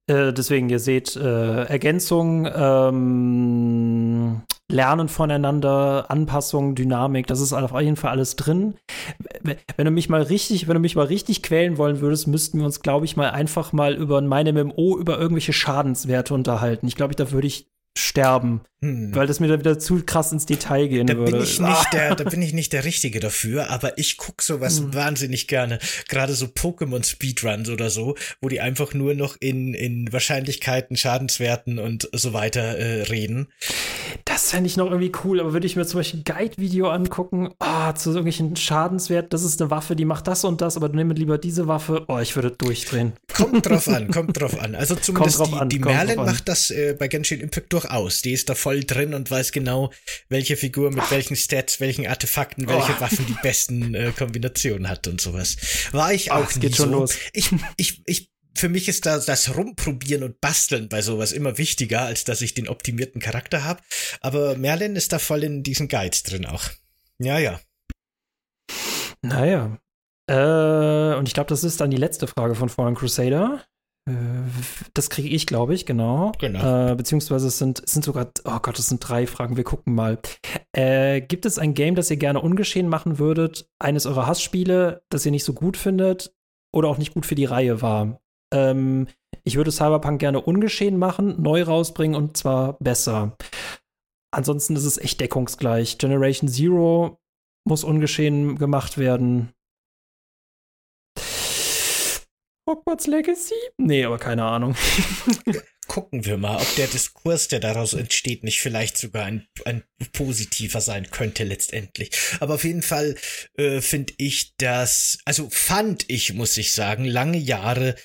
Äh, 0.09 0.33
deswegen, 0.33 0.69
ihr 0.69 0.79
seht 0.79 1.15
äh, 1.15 1.63
Ergänzung, 1.65 2.47
ähm, 2.51 4.41
Lernen 4.71 5.07
voneinander, 5.07 6.05
Anpassung, 6.09 6.75
Dynamik, 6.75 7.25
das 7.27 7.41
ist 7.41 7.53
auf 7.53 7.79
jeden 7.79 7.95
Fall 7.95 8.11
alles 8.11 8.35
drin. 8.35 8.75
Wenn 9.41 9.85
du 9.85 9.91
mich 9.91 10.09
mal 10.09 10.21
richtig, 10.21 10.67
wenn 10.67 10.75
du 10.75 10.79
mich 10.79 10.95
mal 10.95 11.05
richtig 11.05 11.41
quälen 11.41 11.77
wollen 11.77 12.01
würdest, 12.01 12.27
müssten 12.27 12.59
wir 12.59 12.65
uns, 12.65 12.81
glaube 12.81 13.05
ich, 13.05 13.17
mal 13.17 13.31
einfach 13.31 13.73
mal 13.73 13.95
über 13.95 14.21
meine 14.21 14.53
MMO 14.53 14.97
über 14.97 15.17
irgendwelche 15.19 15.53
Schadenswerte 15.53 16.35
unterhalten. 16.35 16.87
Ich 16.87 16.95
glaube, 16.95 17.15
da 17.15 17.31
würde 17.31 17.47
ich 17.47 17.67
sterben, 17.97 18.61
hm. 18.81 19.13
weil 19.13 19.27
das 19.27 19.39
mir 19.39 19.47
da 19.47 19.59
wieder 19.59 19.77
zu 19.77 20.03
krass 20.05 20.31
ins 20.31 20.45
Detail 20.45 20.87
gehen 20.87 21.07
da 21.07 21.17
würde. 21.17 21.31
Bin 21.33 21.41
ich 21.41 21.59
nicht 21.59 21.87
der, 21.93 22.15
da 22.15 22.23
bin 22.23 22.41
ich 22.41 22.53
nicht 22.53 22.73
der 22.73 22.85
Richtige 22.85 23.19
dafür, 23.19 23.69
aber 23.69 23.97
ich 23.97 24.17
guck 24.17 24.41
sowas 24.41 24.79
hm. 24.79 24.93
wahnsinnig 24.93 25.47
gerne. 25.47 25.79
Gerade 26.07 26.33
so 26.33 26.45
Pokémon 26.45 27.03
Speedruns 27.03 27.69
oder 27.69 27.89
so, 27.89 28.15
wo 28.41 28.49
die 28.49 28.61
einfach 28.61 28.93
nur 28.93 29.13
noch 29.15 29.35
in, 29.39 29.73
in 29.73 30.11
Wahrscheinlichkeiten, 30.11 30.97
Schadenswerten 30.97 31.79
und 31.79 32.09
so 32.13 32.33
weiter 32.33 32.77
äh, 32.77 33.03
reden. 33.03 33.47
Das 34.25 34.51
fände 34.51 34.67
ich 34.67 34.77
noch 34.77 34.87
irgendwie 34.87 35.11
cool, 35.23 35.39
aber 35.39 35.53
würde 35.53 35.67
ich 35.67 35.75
mir 35.75 35.85
zum 35.85 35.99
Beispiel 35.99 36.21
ein 36.21 36.23
Guide-Video 36.23 36.89
angucken, 36.89 37.53
ah, 37.59 37.93
zu 37.95 38.09
irgendwelchen 38.09 38.55
Schadenswerten, 38.55 39.29
das 39.29 39.43
ist 39.43 39.61
eine 39.61 39.71
Waffe, 39.71 39.95
die 39.95 40.05
macht 40.05 40.27
das 40.27 40.43
und 40.43 40.61
das, 40.61 40.77
aber 40.77 40.89
nimm 40.89 41.11
lieber 41.11 41.37
diese 41.37 41.67
Waffe, 41.67 42.05
oh, 42.07 42.19
ich 42.19 42.35
würde 42.35 42.51
durchdrehen. 42.51 43.13
Kommt 43.33 43.65
drauf 43.65 43.87
an, 43.87 44.09
kommt 44.11 44.39
drauf 44.39 44.59
an. 44.59 44.75
Also 44.75 44.95
zumindest 44.95 45.45
die, 45.45 45.53
an, 45.53 45.69
die 45.69 45.79
Merlin 45.79 46.17
macht 46.17 46.47
das 46.47 46.71
äh, 46.71 46.95
bei 46.97 47.07
Genshin 47.07 47.39
Impact 47.39 47.71
durchaus. 47.71 48.21
Die 48.21 48.33
ist 48.33 48.49
da 48.49 48.55
voll 48.55 48.83
drin 48.83 49.13
und 49.13 49.29
weiß 49.29 49.51
genau, 49.51 49.91
welche 50.29 50.57
Figur 50.57 50.89
mit 50.91 51.03
Ach. 51.03 51.11
welchen 51.11 51.35
Stats, 51.35 51.79
welchen 51.79 52.07
Artefakten, 52.07 52.67
welche 52.67 52.93
oh. 52.97 53.01
Waffen 53.01 53.25
die 53.27 53.37
besten 53.41 53.93
äh, 53.93 54.11
Kombinationen 54.17 54.89
hat 54.89 55.07
und 55.07 55.21
sowas. 55.21 55.57
War 55.91 56.13
ich 56.13 56.31
auch 56.31 56.45
Ach, 56.49 56.55
nie 56.55 56.61
geht 56.61 56.75
so. 56.75 56.83
schon 56.83 56.91
los. 56.91 57.15
Ich, 57.33 57.51
ich, 57.77 58.01
ich 58.05 58.29
für 58.55 58.69
mich 58.69 58.89
ist 58.89 59.05
da 59.05 59.19
das 59.19 59.55
Rumprobieren 59.55 60.23
und 60.23 60.41
Basteln 60.41 60.89
bei 60.89 61.01
sowas 61.01 61.31
immer 61.31 61.57
wichtiger, 61.57 62.01
als 62.01 62.23
dass 62.23 62.41
ich 62.41 62.53
den 62.53 62.67
optimierten 62.67 63.21
Charakter 63.21 63.63
habe. 63.63 63.81
Aber 64.21 64.57
Merlin 64.57 64.95
ist 64.95 65.13
da 65.13 65.19
voll 65.19 65.43
in 65.43 65.63
diesen 65.63 65.87
Guides 65.87 66.23
drin 66.23 66.45
auch. 66.45 66.63
Ja, 67.19 67.37
ja. 67.37 67.59
Naja. 69.21 69.77
Äh, 70.27 71.15
und 71.17 71.27
ich 71.27 71.33
glaube, 71.33 71.49
das 71.49 71.63
ist 71.63 71.81
dann 71.81 71.91
die 71.91 71.97
letzte 71.97 72.27
Frage 72.27 72.55
von 72.55 72.69
Fallen 72.69 72.95
Crusader. 72.95 73.65
Äh, 74.07 74.13
das 74.93 75.09
kriege 75.09 75.29
ich, 75.29 75.47
glaube 75.47 75.73
ich, 75.73 75.85
genau. 75.85 76.31
Genau. 76.39 76.91
Äh, 76.91 76.95
beziehungsweise 76.95 77.47
es 77.47 77.57
sind, 77.57 77.81
es 77.85 77.93
sind 77.93 78.05
sogar, 78.05 78.31
oh 78.45 78.59
Gott, 78.61 78.79
es 78.79 78.87
sind 78.87 78.99
drei 78.99 79.27
Fragen. 79.27 79.57
Wir 79.57 79.63
gucken 79.63 79.95
mal. 79.95 80.19
Äh, 80.71 81.21
gibt 81.21 81.45
es 81.45 81.57
ein 81.59 81.73
Game, 81.73 81.95
das 81.95 82.11
ihr 82.11 82.17
gerne 82.17 82.41
ungeschehen 82.41 82.87
machen 82.87 83.19
würdet? 83.19 83.69
Eines 83.79 84.05
eurer 84.05 84.27
Hassspiele, 84.27 85.03
das 85.09 85.25
ihr 85.25 85.31
nicht 85.31 85.45
so 85.45 85.53
gut 85.53 85.77
findet 85.77 86.33
oder 86.71 86.87
auch 86.89 86.97
nicht 86.97 87.13
gut 87.13 87.25
für 87.25 87.35
die 87.35 87.45
Reihe 87.45 87.81
war? 87.81 88.21
Ähm, 88.53 89.07
ich 89.43 89.55
würde 89.55 89.71
Cyberpunk 89.71 90.19
gerne 90.19 90.41
ungeschehen 90.41 90.97
machen, 90.97 91.41
neu 91.41 91.63
rausbringen 91.63 92.15
und 92.15 92.37
zwar 92.37 92.73
besser. 92.79 93.37
Ansonsten 94.31 94.75
ist 94.75 94.85
es 94.85 94.97
echt 94.97 95.19
deckungsgleich. 95.21 95.97
Generation 95.97 96.49
Zero 96.49 97.19
muss 97.67 97.83
ungeschehen 97.83 98.57
gemacht 98.57 98.97
werden. 98.97 99.53
Hogwarts 102.69 103.07
Legacy? 103.07 103.55
Nee, 103.77 104.05
aber 104.05 104.19
keine 104.19 104.45
Ahnung. 104.45 104.75
Gucken 105.87 106.23
wir 106.23 106.37
mal, 106.37 106.61
ob 106.61 106.75
der 106.75 106.85
Diskurs, 106.85 107.47
der 107.47 107.59
daraus 107.59 107.93
entsteht, 107.93 108.43
nicht 108.43 108.61
vielleicht 108.61 108.95
sogar 108.95 109.25
ein, 109.25 109.47
ein 109.65 109.83
positiver 110.13 110.81
sein 110.81 111.09
könnte 111.09 111.43
letztendlich. 111.43 112.11
Aber 112.39 112.55
auf 112.55 112.63
jeden 112.63 112.83
Fall 112.83 113.15
äh, 113.57 113.81
finde 113.81 114.13
ich 114.17 114.55
das, 114.57 115.17
also 115.25 115.49
fand 115.49 116.05
ich, 116.07 116.33
muss 116.33 116.55
ich 116.57 116.73
sagen, 116.73 117.05
lange 117.05 117.39
Jahre 117.39 117.95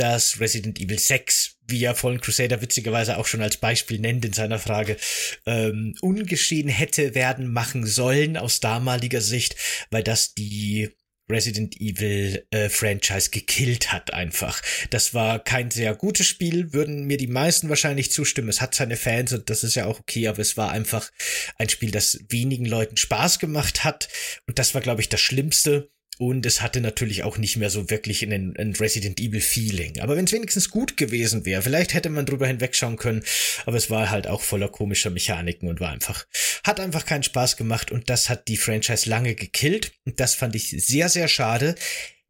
dass 0.00 0.40
Resident 0.40 0.80
Evil 0.80 0.98
6, 0.98 1.58
wie 1.68 1.84
er 1.84 1.94
Fallen 1.94 2.22
Crusader 2.22 2.62
witzigerweise 2.62 3.18
auch 3.18 3.26
schon 3.26 3.42
als 3.42 3.58
Beispiel 3.58 3.98
nennt 3.98 4.24
in 4.24 4.32
seiner 4.32 4.58
Frage, 4.58 4.96
ähm, 5.44 5.94
ungeschehen 6.00 6.68
hätte 6.70 7.14
werden 7.14 7.52
machen 7.52 7.86
sollen 7.86 8.38
aus 8.38 8.60
damaliger 8.60 9.20
Sicht, 9.20 9.56
weil 9.90 10.02
das 10.02 10.32
die 10.32 10.88
Resident 11.30 11.78
Evil 11.80 12.46
äh, 12.50 12.70
Franchise 12.70 13.28
gekillt 13.28 13.92
hat 13.92 14.14
einfach. 14.14 14.62
Das 14.88 15.12
war 15.12 15.38
kein 15.38 15.70
sehr 15.70 15.94
gutes 15.94 16.26
Spiel, 16.26 16.72
würden 16.72 17.04
mir 17.04 17.18
die 17.18 17.26
meisten 17.26 17.68
wahrscheinlich 17.68 18.10
zustimmen. 18.10 18.48
Es 18.48 18.62
hat 18.62 18.74
seine 18.74 18.96
Fans 18.96 19.34
und 19.34 19.50
das 19.50 19.62
ist 19.62 19.74
ja 19.74 19.84
auch 19.84 20.00
okay, 20.00 20.28
aber 20.28 20.38
es 20.38 20.56
war 20.56 20.70
einfach 20.70 21.10
ein 21.56 21.68
Spiel, 21.68 21.90
das 21.90 22.20
wenigen 22.30 22.64
Leuten 22.64 22.96
Spaß 22.96 23.38
gemacht 23.38 23.84
hat 23.84 24.08
und 24.46 24.58
das 24.58 24.74
war 24.74 24.80
glaube 24.80 25.02
ich 25.02 25.10
das 25.10 25.20
Schlimmste 25.20 25.90
und 26.20 26.44
es 26.44 26.60
hatte 26.60 26.82
natürlich 26.82 27.22
auch 27.22 27.38
nicht 27.38 27.56
mehr 27.56 27.70
so 27.70 27.88
wirklich 27.88 28.22
ein, 28.22 28.54
ein 28.58 28.74
Resident 28.74 29.18
Evil 29.18 29.40
Feeling. 29.40 30.00
Aber 30.00 30.18
wenn 30.18 30.26
es 30.26 30.32
wenigstens 30.32 30.68
gut 30.68 30.98
gewesen 30.98 31.46
wäre, 31.46 31.62
vielleicht 31.62 31.94
hätte 31.94 32.10
man 32.10 32.26
drüber 32.26 32.46
hinwegschauen 32.46 32.98
können. 32.98 33.22
Aber 33.64 33.78
es 33.78 33.88
war 33.88 34.10
halt 34.10 34.26
auch 34.26 34.42
voller 34.42 34.68
komischer 34.68 35.08
Mechaniken 35.08 35.66
und 35.66 35.80
war 35.80 35.88
einfach, 35.88 36.26
hat 36.62 36.78
einfach 36.78 37.06
keinen 37.06 37.22
Spaß 37.22 37.56
gemacht. 37.56 37.90
Und 37.90 38.10
das 38.10 38.28
hat 38.28 38.48
die 38.48 38.58
Franchise 38.58 39.08
lange 39.08 39.34
gekillt. 39.34 39.92
Und 40.04 40.20
das 40.20 40.34
fand 40.34 40.54
ich 40.54 40.68
sehr, 40.68 41.08
sehr 41.08 41.26
schade. 41.26 41.74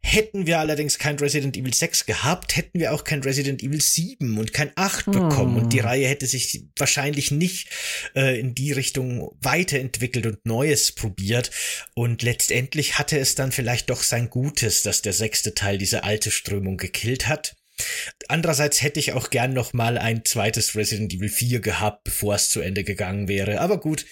Hätten 0.03 0.47
wir 0.47 0.59
allerdings 0.59 0.99
kein 0.99 1.19
Resident 1.19 1.57
Evil 1.57 1.75
6 1.75 2.07
gehabt, 2.07 2.57
hätten 2.57 2.81
wir 2.81 2.93
auch 2.93 3.05
kein 3.05 3.23
Resident 3.23 3.63
Evil 3.63 3.81
7 3.81 4.39
und 4.39 4.53
kein 4.53 4.73
8 4.75 5.07
hm. 5.07 5.13
bekommen. 5.13 5.57
Und 5.57 5.73
die 5.73 5.81
Reihe 5.81 6.09
hätte 6.09 6.27
sich 6.27 6.65
wahrscheinlich 6.77 7.31
nicht 7.31 7.69
äh, 8.17 8.41
in 8.41 8.55
die 8.55 8.73
Richtung 8.73 9.37
weiterentwickelt 9.41 10.27
und 10.27 10.47
Neues 10.47 10.93
probiert. 10.93 11.51
Und 11.95 12.23
letztendlich 12.23 12.99
hatte 12.99 13.19
es 13.19 13.35
dann 13.35 13.53
vielleicht 13.53 13.91
doch 13.91 14.03
sein 14.03 14.31
Gutes, 14.31 14.83
dass 14.83 15.03
der 15.03 15.13
sechste 15.13 15.55
Teil 15.55 15.77
diese 15.77 16.03
alte 16.03 16.31
Strömung 16.31 16.79
gekillt 16.79 17.29
hat. 17.29 17.57
Andererseits 18.29 18.83
hätte 18.83 19.01
ich 19.01 19.13
auch 19.13 19.31
gern 19.31 19.53
noch 19.53 19.73
mal 19.73 19.99
ein 19.99 20.25
zweites 20.25 20.77
Resident 20.77 21.13
Evil 21.13 21.29
4 21.29 21.61
gehabt, 21.61 22.05
bevor 22.05 22.35
es 22.35 22.51
zu 22.51 22.61
Ende 22.61 22.85
gegangen 22.85 23.29
wäre. 23.29 23.61
Aber 23.61 23.79
gut, 23.79 24.07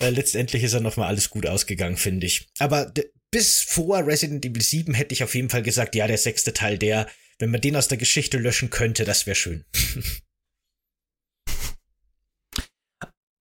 äh, 0.00 0.10
letztendlich 0.10 0.62
ist 0.62 0.74
ja 0.74 0.80
noch 0.80 0.96
mal 0.96 1.08
alles 1.08 1.30
gut 1.30 1.46
ausgegangen, 1.46 1.96
finde 1.96 2.26
ich. 2.26 2.46
Aber 2.58 2.92
bis 3.34 3.62
vor 3.62 4.06
Resident 4.06 4.46
Evil 4.46 4.62
7 4.62 4.94
hätte 4.94 5.12
ich 5.12 5.24
auf 5.24 5.34
jeden 5.34 5.50
Fall 5.50 5.64
gesagt, 5.64 5.96
ja, 5.96 6.06
der 6.06 6.18
sechste 6.18 6.52
Teil, 6.52 6.78
der, 6.78 7.08
wenn 7.40 7.50
man 7.50 7.60
den 7.60 7.74
aus 7.74 7.88
der 7.88 7.98
Geschichte 7.98 8.38
löschen 8.38 8.70
könnte, 8.70 9.04
das 9.04 9.26
wäre 9.26 9.34
schön. 9.34 9.64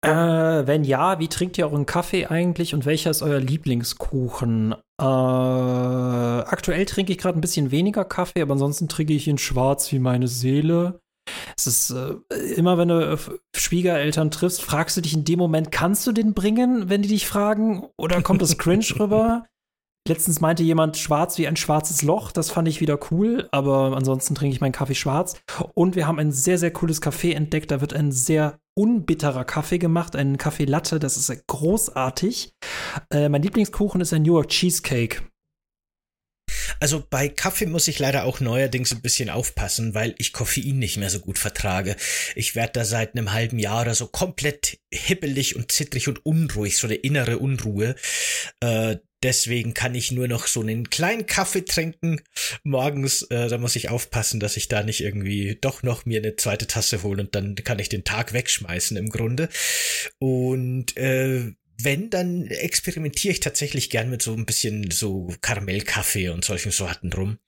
Äh, 0.05 0.67
wenn 0.67 0.83
ja, 0.83 1.19
wie 1.19 1.29
trinkt 1.29 1.57
ihr 1.57 1.65
euren 1.65 1.85
Kaffee 1.85 2.25
eigentlich 2.25 2.73
und 2.73 2.85
welcher 2.85 3.09
ist 3.09 3.21
euer 3.21 3.39
Lieblingskuchen? 3.39 4.73
Äh, 4.99 5.05
aktuell 5.05 6.85
trinke 6.85 7.13
ich 7.13 7.17
gerade 7.17 7.39
ein 7.39 7.41
bisschen 7.41 7.71
weniger 7.71 8.03
Kaffee, 8.03 8.41
aber 8.41 8.51
ansonsten 8.51 8.89
trinke 8.89 9.13
ich 9.13 9.29
ihn 9.29 9.37
schwarz 9.37 9.93
wie 9.93 9.99
meine 9.99 10.27
Seele. 10.27 10.99
Es 11.55 11.67
ist 11.67 11.91
äh, 11.91 12.15
immer, 12.55 12.77
wenn 12.77 12.89
du 12.89 13.13
äh, 13.13 13.17
Schwiegereltern 13.55 14.29
triffst, 14.29 14.61
fragst 14.61 14.97
du 14.97 15.01
dich 15.01 15.13
in 15.13 15.23
dem 15.23 15.39
Moment, 15.39 15.71
kannst 15.71 16.05
du 16.05 16.11
den 16.11 16.33
bringen, 16.33 16.89
wenn 16.89 17.01
die 17.01 17.07
dich 17.07 17.25
fragen? 17.25 17.87
Oder 17.95 18.21
kommt 18.21 18.41
das 18.41 18.57
cringe 18.57 18.99
rüber? 18.99 19.45
Letztens 20.06 20.41
meinte 20.41 20.64
jemand 20.64 20.97
schwarz 20.97 21.38
wie 21.38 21.47
ein 21.47 21.56
schwarzes 21.56 22.01
Loch. 22.01 22.34
Das 22.34 22.51
fand 22.51 22.68
ich 22.68 22.82
wieder 22.82 22.99
cool, 23.10 23.47
aber 23.51 23.95
ansonsten 23.95 24.36
trinke 24.36 24.54
ich 24.54 24.60
meinen 24.60 24.74
Kaffee 24.74 24.95
schwarz. 24.95 25.38
Und 25.76 25.95
wir 25.95 26.08
haben 26.08 26.20
ein 26.20 26.34
sehr, 26.34 26.58
sehr 26.58 26.72
cooles 26.72 27.01
Café 27.01 27.34
entdeckt. 27.34 27.72
Da 27.72 27.80
wird 27.80 27.93
ein 27.93 28.12
sehr 28.12 28.60
unbitterer 28.76 29.45
Kaffee 29.45 29.78
gemacht, 29.78 30.18
ein 30.18 30.38
Kaffee 30.38 30.66
Latte. 30.66 30.99
Das 30.99 31.16
ist 31.16 31.47
großartig. 31.47 32.54
Äh, 33.14 33.30
mein 33.30 33.43
Lieblingskuchen 33.43 34.01
ist 34.01 34.12
ein 34.12 34.24
New 34.24 34.34
York 34.34 34.49
Cheesecake. 34.49 35.22
Also 36.82 37.01
bei 37.10 37.30
Kaffee 37.30 37.66
muss 37.66 37.88
ich 37.88 37.99
leider 37.99 38.26
auch 38.26 38.41
neuerdings 38.41 38.91
ein 38.91 39.01
bisschen 39.01 39.30
aufpassen, 39.30 39.93
weil 39.93 40.16
ich 40.18 40.34
Koffein 40.34 40.80
nicht 40.80 40.97
mehr 40.97 41.10
so 41.10 41.20
gut 41.20 41.39
vertrage. 41.39 41.95
Ich 42.36 42.56
werde 42.56 42.74
da 42.74 42.84
seit 42.84 43.16
einem 43.16 43.32
halben 43.32 43.58
Jahr 43.58 43.84
oder 43.84 43.95
so 43.95 44.08
komplett 44.08 44.80
hibbelig 44.93 45.56
und 45.56 45.72
zittrig 45.72 46.10
und 46.10 46.26
unruhig, 46.26 46.78
so 46.78 46.88
eine 46.88 46.95
innere 46.95 47.38
Unruhe. 47.38 47.95
Äh, 48.60 48.97
Deswegen 49.24 49.74
kann 49.74 49.95
ich 49.95 50.11
nur 50.11 50.28
noch 50.28 50.47
so 50.47 50.61
einen 50.61 50.89
kleinen 50.89 51.26
Kaffee 51.26 51.63
trinken 51.63 52.21
morgens. 52.63 53.24
Äh, 53.24 53.47
da 53.47 53.57
muss 53.57 53.78
ich 53.78 53.89
aufpassen, 53.89 54.41
dass 54.41 54.57
ich 54.57 54.67
da 54.67 54.84
nicht 54.84 55.01
irgendwie 55.01 55.57
doch 55.59 55.82
noch 55.82 56.05
mir 56.05 56.19
eine 56.19 56.36
zweite 56.36 56.67
Tasse 56.67 57.03
hole 57.03 57.24
und 57.24 57.34
dann 57.34 57.55
kann 57.55 57.80
ich 57.80 57.89
den 57.89 58.03
Tag 58.03 58.34
wegschmeißen 58.34 58.97
im 58.97 59.09
Grunde. 59.09 59.47
Und 60.19 60.97
äh, 60.97 61.53
wenn, 61.82 62.09
dann 62.09 62.47
experimentiere 62.47 63.32
ich 63.32 63.39
tatsächlich 63.39 63.89
gern 63.89 64.09
mit 64.09 64.21
so 64.21 64.34
ein 64.34 64.45
bisschen 64.45 64.91
so 64.91 65.34
Karamellkaffee 65.41 66.30
und 66.30 66.45
solchen 66.45 66.71
Sorten 66.71 67.11
rum. 67.13 67.39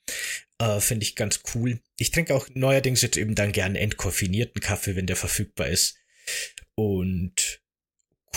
Äh, 0.59 0.79
Finde 0.79 1.03
ich 1.03 1.15
ganz 1.15 1.41
cool. 1.53 1.79
Ich 1.97 2.11
trinke 2.11 2.33
auch 2.33 2.47
neuerdings 2.53 3.01
jetzt 3.01 3.17
eben 3.17 3.35
dann 3.35 3.51
gern 3.51 3.75
entkoffinierten 3.75 4.61
Kaffee, 4.61 4.95
wenn 4.95 5.07
der 5.07 5.15
verfügbar 5.17 5.67
ist. 5.67 5.97
Und 6.75 7.61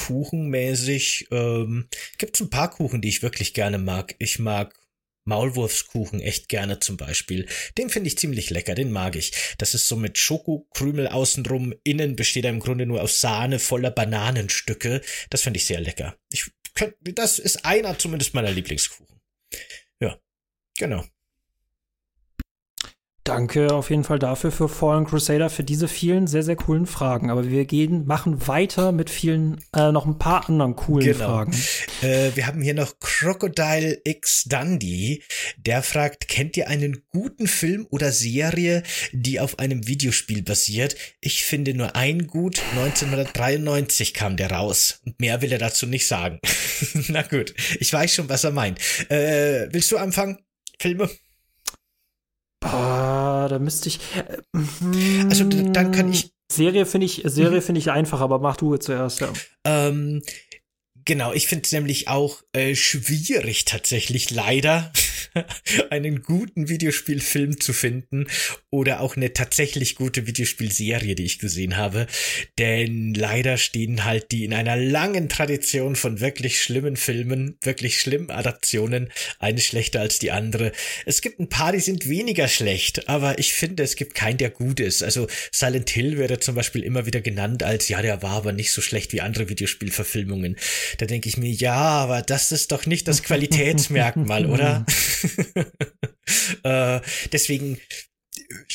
kuchenmäßig 0.07 1.29
ähm, 1.31 1.89
gibt 2.19 2.37
es 2.37 2.41
ein 2.41 2.51
paar 2.51 2.71
Kuchen, 2.71 3.01
die 3.01 3.09
ich 3.09 3.23
wirklich 3.23 3.55
gerne 3.55 3.79
mag. 3.79 4.15
Ich 4.19 4.39
mag 4.39 4.75
Maulwurfskuchen 5.25 6.21
echt 6.21 6.49
gerne 6.49 6.81
zum 6.81 6.97
Beispiel. 6.97 7.47
Den 7.77 7.91
finde 7.91 8.09
ich 8.09 8.19
ziemlich 8.19 8.49
lecker, 8.51 8.75
den 8.75 8.91
mag 8.91 9.15
ich. 9.15 9.33
Das 9.59 9.75
ist 9.75 9.87
so 9.87 9.97
mit 9.97 10.17
Schokokrümel 10.17 11.07
außenrum. 11.07 11.75
Innen 11.85 12.17
besteht 12.17 12.45
er 12.45 12.51
im 12.51 12.61
Grunde 12.61 12.87
nur 12.87 13.03
aus 13.03 13.21
Sahne 13.21 13.59
voller 13.59 13.91
Bananenstücke. 13.91 15.03
Das 15.29 15.43
finde 15.43 15.59
ich 15.59 15.67
sehr 15.67 15.81
lecker. 15.81 16.17
Ich 16.33 16.51
könnt, 16.75 16.95
das 17.03 17.39
ist 17.39 17.65
einer 17.65 17.99
zumindest 17.99 18.35
meiner 18.35 18.51
Lieblingskuchen. 18.51 19.21
Ja, 20.01 20.19
genau. 20.79 21.05
Danke 23.29 23.75
auf 23.75 23.91
jeden 23.91 24.05
Fall 24.05 24.19
dafür 24.19 24.51
für 24.51 24.71
Fallen 24.71 25.05
Crusader 25.05 25.51
für 25.51 25.63
diese 25.63 25.87
vielen 25.87 26.27
sehr, 26.27 26.43
sehr 26.43 26.57
coolen 26.57 26.87
Fragen. 26.87 27.29
Aber 27.29 27.47
wir 27.47 27.67
gehen, 27.67 28.07
machen 28.07 28.49
weiter 28.49 28.91
mit 28.91 29.11
vielen, 29.11 29.61
äh, 29.77 29.93
noch 29.93 30.07
ein 30.07 30.19
paar 30.19 30.49
anderen 30.49 30.77
coolen 30.77 31.05
genau. 31.05 31.27
Fragen. 31.27 31.53
Äh, 32.01 32.31
wir 32.37 32.47
haben 32.47 32.63
hier 32.63 32.73
noch 32.73 32.99
Crocodile 33.01 34.01
X 34.05 34.45
Dundee. 34.45 35.23
Der 35.59 35.83
fragt, 35.83 36.29
kennt 36.29 36.57
ihr 36.57 36.69
einen 36.69 37.03
guten 37.11 37.49
Film 37.49 37.87
oder 37.91 38.13
Serie, 38.13 38.83
die 39.13 39.41
auf 39.41 39.59
einem 39.59 39.87
Videospiel 39.87 40.43
basiert? 40.43 40.97
Ich 41.21 41.45
finde 41.45 41.75
nur 41.75 41.97
ein 41.97 42.29
gut. 42.29 42.63
1993 42.77 44.15
kam 44.15 44.39
der 44.39 44.53
raus. 44.53 45.01
Und 45.05 45.21
mehr 45.21 45.43
will 45.43 45.53
er 45.53 45.59
dazu 45.59 45.87
nicht 45.87 46.07
sagen. 46.07 46.41
Na 47.09 47.21
gut, 47.21 47.53
ich 47.79 47.93
weiß 47.93 48.15
schon, 48.15 48.31
was 48.31 48.45
er 48.45 48.53
meint. 48.53 48.79
Äh, 49.11 49.69
willst 49.71 49.93
du 49.93 49.99
anfangen? 49.99 50.39
Filme? 50.79 51.11
Boah, 52.71 53.47
da 53.49 53.59
müsste 53.59 53.89
ich. 53.89 54.01
Äh, 54.17 55.25
also 55.29 55.45
dann 55.45 55.93
kann 55.93 56.11
ich. 56.11 56.31
Serie 56.51 56.87
finde 56.87 57.05
ich, 57.05 57.23
Serie 57.27 57.59
mhm. 57.59 57.63
finde 57.63 57.79
ich 57.81 57.91
einfach, 57.91 58.21
aber 58.21 58.39
mach 58.39 58.57
du 58.57 58.77
zuerst, 58.77 59.21
ja. 59.21 59.29
Ähm, 59.65 60.23
Genau, 61.09 61.33
ich 61.33 61.47
finde 61.47 61.65
es 61.65 61.73
nämlich 61.73 62.09
auch 62.09 62.43
äh, 62.53 62.75
schwierig 62.75 63.65
tatsächlich 63.65 64.31
leider 64.31 64.93
einen 65.91 66.23
guten 66.23 66.69
Videospielfilm 66.69 67.61
zu 67.61 67.73
finden 67.73 68.27
oder 68.71 69.01
auch 69.01 69.17
eine 69.17 69.33
tatsächlich 69.33 69.95
gute 69.95 70.27
Videospielserie, 70.27 71.15
die 71.15 71.25
ich 71.25 71.39
gesehen 71.39 71.77
habe, 71.77 72.07
denn 72.59 73.15
leider 73.15 73.57
stehen 73.57 74.05
halt 74.05 74.33
die 74.33 74.45
in 74.45 74.55
einer 74.55 74.77
langen 74.77 75.29
Tradition 75.29 75.97
von 75.97 76.21
wirklich 76.21 76.63
schlimmen 76.63 76.97
Filmen, 76.97 77.57
wirklich 77.63 78.01
schlimmen 78.01 78.31
Adaptionen, 78.31 79.11
eine 79.39 79.61
schlechter 79.61 80.01
als 80.01 80.19
die 80.19 80.31
andere. 80.31 80.73
Es 81.07 81.23
gibt 81.23 81.41
ein 81.41 81.49
paar, 81.49 81.73
die 81.73 81.81
sind 81.81 82.09
weniger 82.09 82.49
schlecht, 82.49 83.09
aber 83.09 83.39
ich 83.39 83.53
finde, 83.53 83.83
es 83.83 83.97
gibt 83.97 84.15
keinen, 84.15 84.39
der 84.39 84.51
gut 84.51 84.81
ist. 84.81 85.03
Also 85.03 85.27
Silent 85.53 85.91
Hill 85.91 86.19
wäre 86.19 86.41
zum 86.41 86.55
Beispiel 86.55 86.83
immer 86.83 87.07
wieder 87.07 87.21
genannt 87.21 87.63
als, 87.63 87.89
ja, 87.89 88.03
der 88.03 88.23
war 88.23 88.33
aber 88.33 88.53
nicht 88.53 88.73
so 88.73 88.81
schlecht 88.81 89.13
wie 89.13 89.21
andere 89.21 89.49
Videospielverfilmungen. 89.49 90.57
Da 90.99 91.07
denke 91.07 91.29
ich 91.29 91.37
mir, 91.37 91.51
ja, 91.51 91.75
aber 91.75 92.23
das 92.23 92.53
ist 92.53 92.73
doch 92.73 92.87
nicht 92.87 93.09
das 93.09 93.23
Qualitätsmerkmal, 93.29 94.47
oder? 94.47 94.85
äh, 96.63 97.01
deswegen 97.33 97.79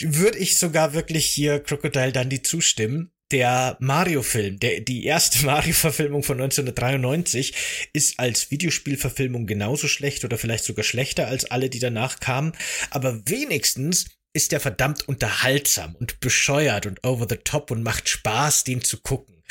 würde 0.02 0.38
ich 0.38 0.58
sogar 0.58 0.94
wirklich 0.94 1.26
hier 1.26 1.60
Crocodile 1.60 2.12
Dundee 2.12 2.42
zustimmen. 2.42 3.12
Der 3.32 3.78
Mario-Film, 3.80 4.60
der, 4.60 4.82
die 4.82 5.06
erste 5.06 5.46
Mario-Verfilmung 5.46 6.24
von 6.24 6.40
1993, 6.40 7.54
ist 7.94 8.20
als 8.20 8.52
Videospielverfilmung 8.52 9.48
genauso 9.48 9.88
schlecht 9.88 10.24
oder 10.24 10.38
vielleicht 10.38 10.66
sogar 10.66 10.84
schlechter 10.84 11.28
als 11.28 11.46
alle, 11.46 11.70
die 11.70 11.80
danach 11.80 12.20
kamen. 12.20 12.54
Aber 12.92 13.22
wenigstens 13.26 14.06
ist 14.34 14.52
der 14.52 14.60
verdammt 14.60 15.08
unterhaltsam 15.08 15.96
und 15.96 16.20
bescheuert 16.20 16.86
und 16.86 17.04
over 17.06 17.28
the 17.30 17.38
top 17.38 17.72
und 17.72 17.84
macht 17.84 18.10
Spaß, 18.10 18.64
den 18.64 18.84
zu 18.84 18.98
gucken. 19.02 19.44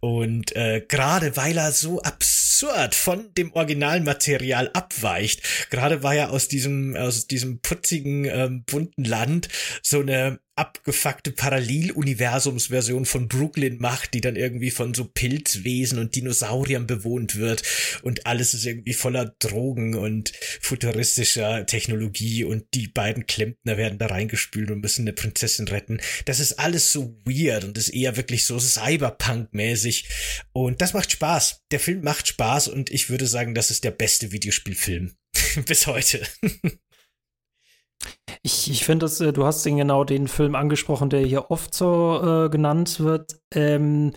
Und 0.00 0.54
äh, 0.56 0.84
gerade 0.86 1.36
weil 1.36 1.58
er 1.58 1.72
so 1.72 2.00
absurd 2.02 2.39
von 2.94 3.32
dem 3.34 3.52
Originalmaterial 3.52 4.70
abweicht, 4.72 5.70
gerade 5.70 6.02
weil 6.02 6.18
er 6.18 6.30
aus 6.30 6.48
diesem 6.48 6.96
aus 6.96 7.26
diesem 7.26 7.60
putzigen 7.60 8.24
ähm, 8.24 8.64
bunten 8.64 9.04
Land 9.04 9.48
so 9.82 10.00
eine 10.00 10.40
abgefuckte 10.60 11.32
Paralleluniversumsversion 11.32 13.06
von 13.06 13.28
Brooklyn 13.28 13.78
macht, 13.78 14.12
die 14.12 14.20
dann 14.20 14.36
irgendwie 14.36 14.70
von 14.70 14.92
so 14.92 15.06
Pilzwesen 15.06 15.98
und 15.98 16.14
Dinosauriern 16.14 16.86
bewohnt 16.86 17.36
wird 17.36 17.62
und 18.02 18.26
alles 18.26 18.52
ist 18.52 18.66
irgendwie 18.66 18.92
voller 18.92 19.34
Drogen 19.38 19.94
und 19.94 20.32
futuristischer 20.60 21.64
Technologie 21.64 22.44
und 22.44 22.66
die 22.74 22.88
beiden 22.88 23.26
Klempner 23.26 23.78
werden 23.78 23.98
da 23.98 24.08
reingespült 24.08 24.70
und 24.70 24.82
müssen 24.82 25.02
eine 25.02 25.14
Prinzessin 25.14 25.66
retten. 25.66 25.98
Das 26.26 26.40
ist 26.40 26.58
alles 26.58 26.92
so 26.92 27.16
weird 27.24 27.64
und 27.64 27.78
ist 27.78 27.88
eher 27.88 28.18
wirklich 28.18 28.44
so 28.44 28.58
Cyberpunk-mäßig 28.58 30.08
und 30.52 30.82
das 30.82 30.92
macht 30.92 31.10
Spaß. 31.10 31.62
Der 31.70 31.80
Film 31.80 32.02
macht 32.02 32.28
Spaß 32.28 32.68
und 32.68 32.90
ich 32.90 33.08
würde 33.08 33.26
sagen, 33.26 33.54
das 33.54 33.70
ist 33.70 33.82
der 33.82 33.92
beste 33.92 34.30
Videospielfilm 34.30 35.14
bis 35.66 35.86
heute. 35.86 36.20
Ich, 38.42 38.70
ich 38.70 38.84
finde, 38.84 39.06
äh, 39.06 39.32
du 39.32 39.44
hast 39.44 39.64
den 39.64 39.76
genau 39.76 40.04
den 40.04 40.28
Film 40.28 40.54
angesprochen, 40.54 41.10
der 41.10 41.20
hier 41.20 41.50
oft 41.50 41.74
so 41.74 42.46
äh, 42.46 42.50
genannt 42.50 43.00
wird. 43.00 43.40
Ähm, 43.54 44.12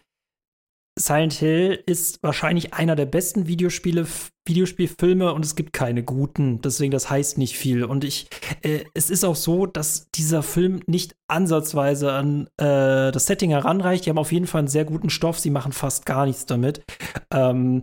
Silent 0.97 1.33
Hill 1.33 1.83
ist 1.87 2.21
wahrscheinlich 2.21 2.75
einer 2.75 2.95
der 2.95 3.07
besten 3.07 3.47
Videospiele, 3.47 4.05
Videospielfilme 4.45 5.33
und 5.33 5.43
es 5.43 5.55
gibt 5.55 5.73
keine 5.73 6.03
guten. 6.03 6.61
Deswegen, 6.61 6.91
das 6.91 7.09
heißt 7.09 7.39
nicht 7.39 7.57
viel. 7.57 7.83
Und 7.83 8.03
ich, 8.03 8.27
äh, 8.61 8.83
es 8.93 9.09
ist 9.09 9.25
auch 9.25 9.35
so, 9.35 9.65
dass 9.65 10.11
dieser 10.11 10.43
Film 10.43 10.81
nicht 10.85 11.15
ansatzweise 11.27 12.11
an 12.11 12.47
äh, 12.57 13.11
das 13.11 13.25
Setting 13.25 13.49
heranreicht. 13.49 14.05
Die 14.05 14.11
haben 14.11 14.19
auf 14.19 14.31
jeden 14.31 14.45
Fall 14.45 14.59
einen 14.59 14.67
sehr 14.67 14.85
guten 14.85 15.09
Stoff. 15.09 15.39
Sie 15.39 15.49
machen 15.49 15.71
fast 15.71 16.05
gar 16.05 16.27
nichts 16.27 16.45
damit. 16.45 16.83
Ähm, 17.31 17.81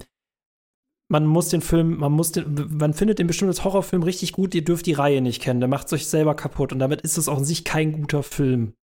man 1.11 1.27
muss 1.27 1.49
den 1.49 1.61
Film, 1.61 1.99
man 1.99 2.13
muss 2.13 2.33
den, 2.33 2.69
man 2.71 2.95
findet 2.95 3.19
den 3.19 3.27
bestimmt 3.27 3.51
als 3.51 3.65
Horrorfilm 3.65 4.03
richtig 4.05 4.33
gut, 4.33 4.55
ihr 4.55 4.65
dürft 4.65 4.87
die 4.87 4.93
Reihe 4.93 5.21
nicht 5.21 5.43
kennen, 5.43 5.61
der 5.61 5.69
macht 5.69 5.93
euch 5.93 6.07
selber 6.07 6.35
kaputt 6.35 6.73
und 6.73 6.79
damit 6.79 7.01
ist 7.03 7.19
es 7.19 7.29
auch 7.29 7.39
in 7.39 7.45
sich 7.45 7.65
kein 7.65 7.93
guter 7.93 8.23
Film. 8.23 8.75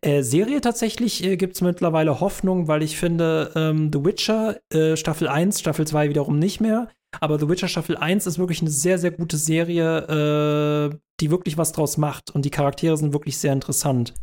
Äh, 0.00 0.22
Serie 0.22 0.60
tatsächlich 0.60 1.22
äh, 1.22 1.36
gibt 1.36 1.54
es 1.54 1.60
mittlerweile 1.60 2.18
Hoffnung, 2.18 2.66
weil 2.66 2.82
ich 2.82 2.96
finde, 2.96 3.52
ähm, 3.54 3.90
The 3.92 4.04
Witcher 4.04 4.58
äh, 4.74 4.96
Staffel 4.96 5.28
1, 5.28 5.60
Staffel 5.60 5.86
2 5.86 6.08
wiederum 6.08 6.40
nicht 6.40 6.60
mehr. 6.60 6.88
Aber 7.20 7.38
The 7.38 7.48
Witcher 7.48 7.68
Staffel 7.68 7.96
1 7.96 8.26
ist 8.26 8.38
wirklich 8.40 8.60
eine 8.60 8.70
sehr, 8.70 8.98
sehr 8.98 9.12
gute 9.12 9.36
Serie, 9.36 10.90
äh, 10.90 10.96
die 11.20 11.30
wirklich 11.30 11.56
was 11.56 11.70
draus 11.70 11.96
macht. 11.96 12.32
Und 12.32 12.44
die 12.44 12.50
Charaktere 12.50 12.96
sind 12.96 13.12
wirklich 13.12 13.38
sehr 13.38 13.52
interessant. 13.52 14.14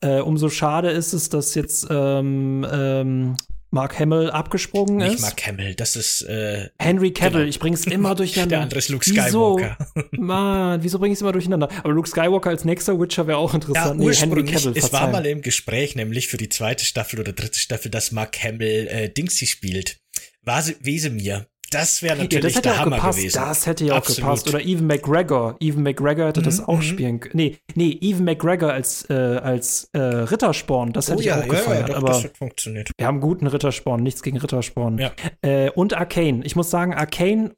Äh, 0.00 0.20
umso 0.20 0.48
schade 0.48 0.90
ist 0.90 1.12
es, 1.12 1.28
dass 1.28 1.54
jetzt 1.56 1.88
ähm, 1.90 2.64
ähm, 2.70 3.36
Mark 3.74 3.98
Hamill 3.98 4.30
abgesprungen 4.30 4.96
Nicht 4.98 5.14
ist. 5.14 5.22
Mark 5.22 5.46
Hamill, 5.46 5.74
das 5.74 5.96
ist 5.96 6.22
äh, 6.22 6.68
Henry 6.78 7.10
Cavill, 7.12 7.32
Genau. 7.40 7.48
ich 7.48 7.58
bring's 7.58 7.84
immer 7.86 8.14
durcheinander. 8.14 8.56
der 8.56 8.62
andere 8.62 8.78
ist 8.78 8.90
Luke 8.90 9.04
Wieso? 9.06 9.58
Skywalker. 9.58 9.78
Mann, 10.12 10.82
wieso 10.82 10.98
bring 10.98 11.10
ich's 11.10 11.22
immer 11.22 11.32
durcheinander? 11.32 11.68
Aber 11.82 11.92
Luke 11.92 12.08
Skywalker 12.08 12.50
als 12.50 12.64
nächster 12.66 13.00
Witcher 13.00 13.26
wäre 13.26 13.38
auch 13.38 13.50
Ja, 13.50 13.54
interessant. 13.56 13.98
nee, 13.98 14.12
Henry 14.12 14.44
Cavill, 14.44 14.72
es 14.76 14.92
war 14.92 15.08
mal 15.10 15.24
im 15.24 15.40
Gespräch, 15.42 15.96
nämlich 15.96 16.28
für 16.28 16.36
die 16.36 16.50
zweite 16.50 16.84
Staffel 16.84 17.18
oder 17.20 17.32
dritte 17.32 17.58
Staffel, 17.58 17.90
dass 17.90 18.12
Mark 18.12 18.36
Hamill 18.44 18.88
äh, 18.88 19.08
Dingsy 19.08 19.46
spielt. 19.46 19.98
Wesemir. 20.44 21.46
Das 21.72 22.02
wäre 22.02 22.16
Ja, 22.16 22.22
natürlich 22.22 22.44
das 22.46 22.54
hätte 22.56 22.62
der 22.68 22.72
auch 22.72 22.78
Hammer 22.86 22.96
gepasst. 22.96 23.18
gewesen. 23.18 23.40
Das 23.42 23.66
hätte 23.66 23.84
ja 23.84 23.92
auch 23.94 23.96
Absolut. 23.98 24.20
gepasst. 24.20 24.48
Oder 24.48 24.60
Even 24.60 24.86
McGregor. 24.86 25.56
Even 25.60 25.82
McGregor 25.82 26.26
hätte 26.28 26.42
das 26.42 26.58
Mhm, 26.60 26.64
auch 26.66 26.76
mhm. 26.76 26.82
spielen 26.82 27.20
können. 27.20 27.32
Nee, 27.36 27.58
nee, 27.74 27.98
Even 28.00 28.24
McGregor 28.24 28.72
als, 28.72 29.08
äh, 29.10 29.14
als 29.14 29.88
äh, 29.92 29.98
Rittersporn, 29.98 30.92
das 30.92 31.08
hätte 31.08 31.18
oh 31.18 31.20
ich 31.20 31.26
ja, 31.26 31.36
auch 31.36 31.40
ja, 31.42 31.46
gefeiert. 31.46 31.88
ja, 31.88 31.94
doch, 31.94 32.02
aber 32.02 32.08
das 32.22 32.26
funktioniert. 32.38 32.90
wir 32.96 33.06
haben 33.06 33.20
guten 33.20 33.46
Rittersporn, 33.46 34.02
nichts 34.02 34.22
gegen 34.22 34.38
Rittersporn. 34.38 34.98
Ja. 34.98 35.10
Äh, 35.42 35.70
und 35.70 35.94
Arcane. 35.94 36.40
Ich 36.44 36.56
muss 36.56 36.70
sagen, 36.70 36.94
Arcane 36.94 37.52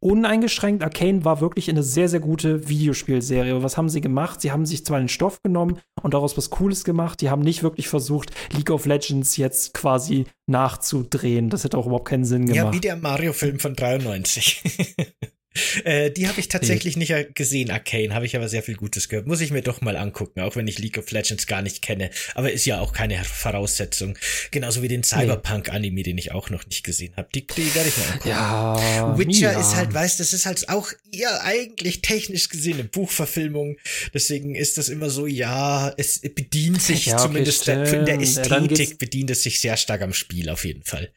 uneingeschränkt. 0.00 0.82
Arcane 0.82 1.24
war 1.24 1.40
wirklich 1.40 1.68
eine 1.70 1.82
sehr, 1.82 2.08
sehr 2.08 2.20
gute 2.20 2.68
Videospielserie. 2.68 3.62
Was 3.62 3.76
haben 3.76 3.88
sie 3.88 4.00
gemacht? 4.00 4.40
Sie 4.40 4.50
haben 4.50 4.66
sich 4.66 4.84
zwar 4.84 4.98
den 4.98 5.08
Stoff 5.08 5.42
genommen 5.42 5.78
und 6.02 6.14
daraus 6.14 6.36
was 6.36 6.50
Cooles 6.50 6.84
gemacht. 6.84 7.20
Die 7.20 7.30
haben 7.30 7.42
nicht 7.42 7.62
wirklich 7.62 7.88
versucht, 7.88 8.30
League 8.52 8.70
of 8.70 8.86
Legends 8.86 9.36
jetzt 9.36 9.74
quasi 9.74 10.24
nachzudrehen. 10.46 11.50
Das 11.50 11.64
hätte 11.64 11.78
auch 11.78 11.86
überhaupt 11.86 12.08
keinen 12.08 12.24
Sinn 12.24 12.46
Ja, 12.46 12.62
gemacht. 12.62 12.74
wie 12.74 12.80
der 12.80 12.96
Mario-Film 12.96 13.58
von 13.58 13.74
93. 13.74 14.62
äh, 15.84 16.10
die 16.10 16.28
habe 16.28 16.38
ich 16.38 16.48
tatsächlich 16.48 16.96
nicht 16.96 17.12
gesehen, 17.34 17.70
Arcane, 17.70 18.14
habe 18.14 18.24
ich 18.24 18.36
aber 18.36 18.48
sehr 18.48 18.62
viel 18.62 18.76
Gutes 18.76 19.08
gehört. 19.08 19.26
Muss 19.26 19.40
ich 19.40 19.50
mir 19.50 19.62
doch 19.62 19.80
mal 19.80 19.96
angucken, 19.96 20.40
auch 20.40 20.54
wenn 20.54 20.68
ich 20.68 20.78
League 20.78 20.96
of 20.96 21.10
Legends 21.10 21.46
gar 21.46 21.60
nicht 21.60 21.82
kenne. 21.82 22.10
Aber 22.34 22.52
ist 22.52 22.66
ja 22.66 22.80
auch 22.80 22.92
keine 22.92 23.22
Voraussetzung. 23.24 24.16
Genauso 24.52 24.82
wie 24.82 24.88
den 24.88 25.02
Cyberpunk-Anime, 25.02 26.02
den 26.04 26.18
ich 26.18 26.32
auch 26.32 26.50
noch 26.50 26.66
nicht 26.66 26.84
gesehen 26.84 27.14
habe. 27.16 27.28
Die, 27.34 27.46
die 27.46 27.74
werde 27.74 27.88
ich 27.88 27.96
mir 27.96 28.04
angucken. 28.04 28.28
ja, 28.28 29.18
Witcher 29.18 29.52
ja. 29.52 29.60
ist 29.60 29.74
halt, 29.74 29.92
weißt, 29.92 30.20
das 30.20 30.32
ist 30.32 30.46
halt 30.46 30.68
auch 30.68 30.92
eher 31.12 31.42
eigentlich 31.42 32.00
technisch 32.00 32.48
gesehen 32.48 32.74
eine 32.74 32.84
Buchverfilmung. 32.84 33.76
Deswegen 34.14 34.54
ist 34.54 34.78
das 34.78 34.88
immer 34.88 35.10
so, 35.10 35.26
ja, 35.26 35.92
es 35.96 36.20
bedient 36.20 36.80
sich 36.80 37.06
Ja, 37.06 37.14
okay, 37.14 37.22
zumindest 37.26 37.66
der, 37.66 37.92
in 37.92 38.04
der 38.04 38.24
stimmt. 38.24 38.72
Ästhetik 38.72 38.98
bedient 38.98 39.30
es 39.30 39.42
sich 39.42 39.60
sehr 39.60 39.76
stark 39.76 40.02
am 40.02 40.12
Spiel 40.12 40.48
auf 40.48 40.64
jeden 40.64 40.84
Fall. 40.84 41.10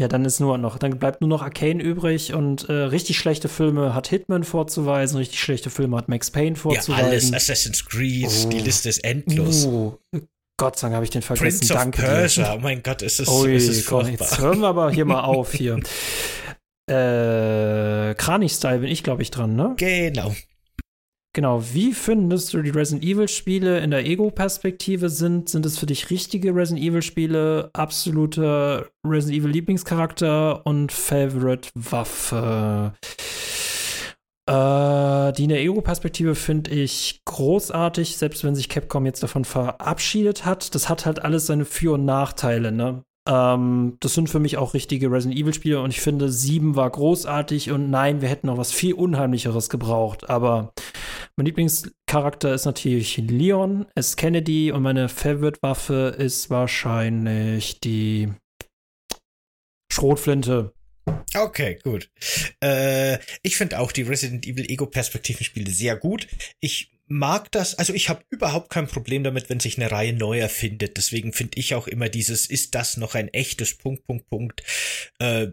Ja, 0.00 0.08
dann 0.08 0.24
ist 0.24 0.40
nur 0.40 0.58
noch, 0.58 0.78
dann 0.78 0.98
bleibt 0.98 1.20
nur 1.22 1.28
noch 1.30 1.42
Arcane 1.42 1.82
übrig 1.82 2.34
und 2.34 2.68
äh, 2.68 2.72
richtig 2.72 3.16
schlechte 3.18 3.48
Filme 3.48 3.94
hat 3.94 4.08
Hitman 4.08 4.44
vorzuweisen, 4.44 5.16
richtig 5.18 5.40
schlechte 5.40 5.70
Filme 5.70 5.96
hat 5.96 6.08
Max 6.08 6.30
Payne 6.30 6.50
Ja, 6.56 6.60
vorzuweisen. 6.62 7.04
alles, 7.06 7.32
Assassin's 7.32 7.84
Creed, 7.84 8.28
Oh. 8.28 8.48
die 8.50 8.58
Liste 8.58 8.88
ist 8.90 9.02
endlos. 9.04 9.64
Uh, 9.64 9.94
Gott 10.58 10.78
sei 10.78 10.86
Dank 10.88 10.94
habe 10.96 11.04
ich 11.04 11.10
den 11.10 11.22
vergessen. 11.22 11.58
Prince 11.60 11.72
of 11.74 11.78
Danke 11.80 12.02
Persia, 12.02 12.44
dir. 12.52 12.56
oh 12.58 12.60
mein 12.62 12.82
Gott, 12.82 13.02
ist 13.02 13.20
es, 13.20 13.28
Ui, 13.28 13.54
ist 13.54 13.68
es 13.68 13.86
komm, 13.86 14.06
jetzt 14.08 14.38
hören 14.38 14.60
wir 14.60 14.68
aber 14.68 14.90
hier 14.90 15.04
mal 15.06 15.20
auf 15.24 15.52
hier. 15.54 15.78
äh, 16.90 18.14
Kranich-Style 18.14 18.78
bin 18.80 18.90
ich, 18.90 19.02
glaube 19.02 19.22
ich, 19.22 19.30
dran, 19.30 19.56
ne? 19.56 19.74
Genau. 19.76 20.34
Genau. 21.36 21.62
Wie 21.74 21.92
findest 21.92 22.54
du 22.54 22.62
die 22.62 22.70
Resident 22.70 23.04
Evil-Spiele 23.04 23.80
in 23.80 23.90
der 23.90 24.06
Ego-Perspektive 24.06 25.10
sind? 25.10 25.50
Sind 25.50 25.66
es 25.66 25.76
für 25.76 25.84
dich 25.84 26.08
richtige 26.08 26.54
Resident 26.54 26.82
Evil-Spiele, 26.82 27.68
absoluter 27.74 28.86
Resident 29.06 29.42
Evil-Lieblingscharakter 29.42 30.64
und 30.64 30.92
Favorite-Waffe? 30.92 32.94
Äh, 34.48 35.32
die 35.34 35.42
in 35.42 35.50
der 35.50 35.60
Ego-Perspektive 35.60 36.36
finde 36.36 36.70
ich 36.70 37.20
großartig, 37.26 38.16
selbst 38.16 38.42
wenn 38.42 38.54
sich 38.54 38.70
Capcom 38.70 39.04
jetzt 39.04 39.22
davon 39.22 39.44
verabschiedet 39.44 40.46
hat. 40.46 40.74
Das 40.74 40.88
hat 40.88 41.04
halt 41.04 41.22
alles 41.22 41.44
seine 41.44 41.66
Für- 41.66 41.96
und 41.96 42.06
Nachteile, 42.06 42.72
ne? 42.72 43.02
Ähm, 43.26 43.96
das 44.00 44.14
sind 44.14 44.30
für 44.30 44.38
mich 44.38 44.56
auch 44.56 44.74
richtige 44.74 45.10
Resident 45.10 45.38
Evil-Spiele 45.38 45.80
und 45.80 45.90
ich 45.90 46.00
finde, 46.00 46.30
7 46.30 46.76
war 46.76 46.90
großartig 46.90 47.70
und 47.70 47.90
nein, 47.90 48.20
wir 48.20 48.28
hätten 48.28 48.46
noch 48.46 48.58
was 48.58 48.72
viel 48.72 48.94
Unheimlicheres 48.94 49.68
gebraucht, 49.68 50.30
aber 50.30 50.72
mein 51.36 51.46
Lieblingscharakter 51.46 52.54
ist 52.54 52.64
natürlich 52.64 53.16
Leon, 53.18 53.86
S. 53.94 54.16
Kennedy 54.16 54.72
und 54.72 54.82
meine 54.82 55.08
Favorite-Waffe 55.08 56.14
ist 56.16 56.50
wahrscheinlich 56.50 57.80
die 57.80 58.32
Schrotflinte. 59.92 60.72
Okay, 61.34 61.78
gut. 61.82 62.10
Äh, 62.62 63.18
ich 63.42 63.56
finde 63.56 63.78
auch 63.78 63.92
die 63.92 64.02
Resident 64.02 64.46
Evil 64.46 64.70
Ego-Perspektiven-Spiele 64.70 65.70
sehr 65.70 65.96
gut. 65.96 66.26
Ich 66.60 66.95
mag 67.08 67.50
das, 67.52 67.76
also 67.78 67.92
ich 67.94 68.08
habe 68.08 68.22
überhaupt 68.30 68.70
kein 68.70 68.86
Problem 68.88 69.22
damit, 69.24 69.48
wenn 69.48 69.60
sich 69.60 69.78
eine 69.78 69.90
Reihe 69.90 70.12
neu 70.12 70.38
erfindet. 70.38 70.96
Deswegen 70.96 71.32
finde 71.32 71.58
ich 71.58 71.74
auch 71.74 71.86
immer 71.86 72.08
dieses, 72.08 72.46
ist 72.46 72.74
das 72.74 72.96
noch 72.96 73.14
ein 73.14 73.28
echtes 73.28 73.74
Punkt, 73.74 74.04
Punkt, 74.06 74.28
Punkt, 74.28 74.62
äh, 75.20 75.48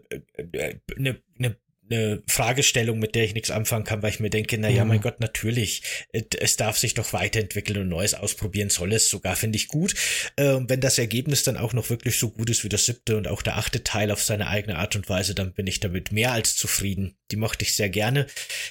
äh, 0.52 0.76
eine 0.96 1.20
ne, 1.38 1.56
ne 1.90 2.22
Fragestellung, 2.26 2.98
mit 2.98 3.14
der 3.14 3.24
ich 3.24 3.34
nichts 3.34 3.50
anfangen 3.50 3.84
kann, 3.84 4.02
weil 4.02 4.10
ich 4.10 4.18
mir 4.20 4.30
denke, 4.30 4.56
na 4.58 4.70
ja, 4.70 4.84
Mhm. 4.84 4.88
mein 4.88 5.00
Gott, 5.02 5.20
natürlich, 5.20 5.82
äh, 6.12 6.22
es 6.40 6.56
darf 6.56 6.78
sich 6.78 6.94
doch 6.94 7.12
weiterentwickeln 7.12 7.78
und 7.80 7.88
Neues 7.88 8.14
ausprobieren 8.14 8.70
soll 8.70 8.92
es 8.94 9.10
sogar, 9.10 9.36
finde 9.36 9.56
ich 9.56 9.68
gut. 9.68 9.94
Äh, 10.36 10.60
wenn 10.66 10.80
das 10.80 10.98
Ergebnis 10.98 11.42
dann 11.42 11.56
auch 11.58 11.72
noch 11.74 11.90
wirklich 11.90 12.18
so 12.18 12.30
gut 12.30 12.48
ist 12.50 12.64
wie 12.64 12.68
das 12.70 12.86
siebte 12.86 13.16
und 13.16 13.28
auch 13.28 13.42
der 13.42 13.58
achte 13.58 13.84
Teil 13.84 14.10
auf 14.10 14.22
seine 14.22 14.48
eigene 14.48 14.78
Art 14.78 14.96
und 14.96 15.08
Weise, 15.08 15.34
dann 15.34 15.52
bin 15.52 15.66
ich 15.66 15.78
damit 15.80 16.10
mehr 16.10 16.32
als 16.32 16.56
zufrieden. 16.56 17.16
Die 17.30 17.36
mochte 17.36 17.64
ich 17.64 17.74
sehr 17.74 17.90
gerne. 17.90 18.26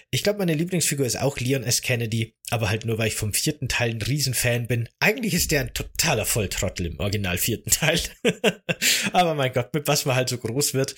Ich 0.09 0.23
glaube, 0.23 0.39
meine 0.39 0.53
Lieblingsfigur 0.55 1.05
ist 1.05 1.19
auch 1.19 1.39
Leon 1.39 1.63
S. 1.63 1.81
Kennedy, 1.81 2.33
aber 2.53 2.69
halt 2.69 2.85
nur, 2.85 2.97
weil 2.97 3.07
ich 3.07 3.15
vom 3.15 3.33
vierten 3.33 3.67
Teil 3.67 3.91
ein 3.91 4.01
Riesenfan 4.01 4.67
bin. 4.67 4.87
Eigentlich 4.99 5.33
ist 5.33 5.51
der 5.51 5.61
ein 5.61 5.73
totaler 5.73 6.25
Volltrottel 6.25 6.85
im 6.85 6.99
original 6.99 7.37
vierten 7.37 7.71
Teil. 7.71 7.99
aber 9.11 9.33
mein 9.33 9.51
Gott, 9.51 9.73
mit 9.73 9.87
was 9.87 10.05
man 10.05 10.15
halt 10.15 10.29
so 10.29 10.37
groß 10.37 10.73
wird. 10.73 10.95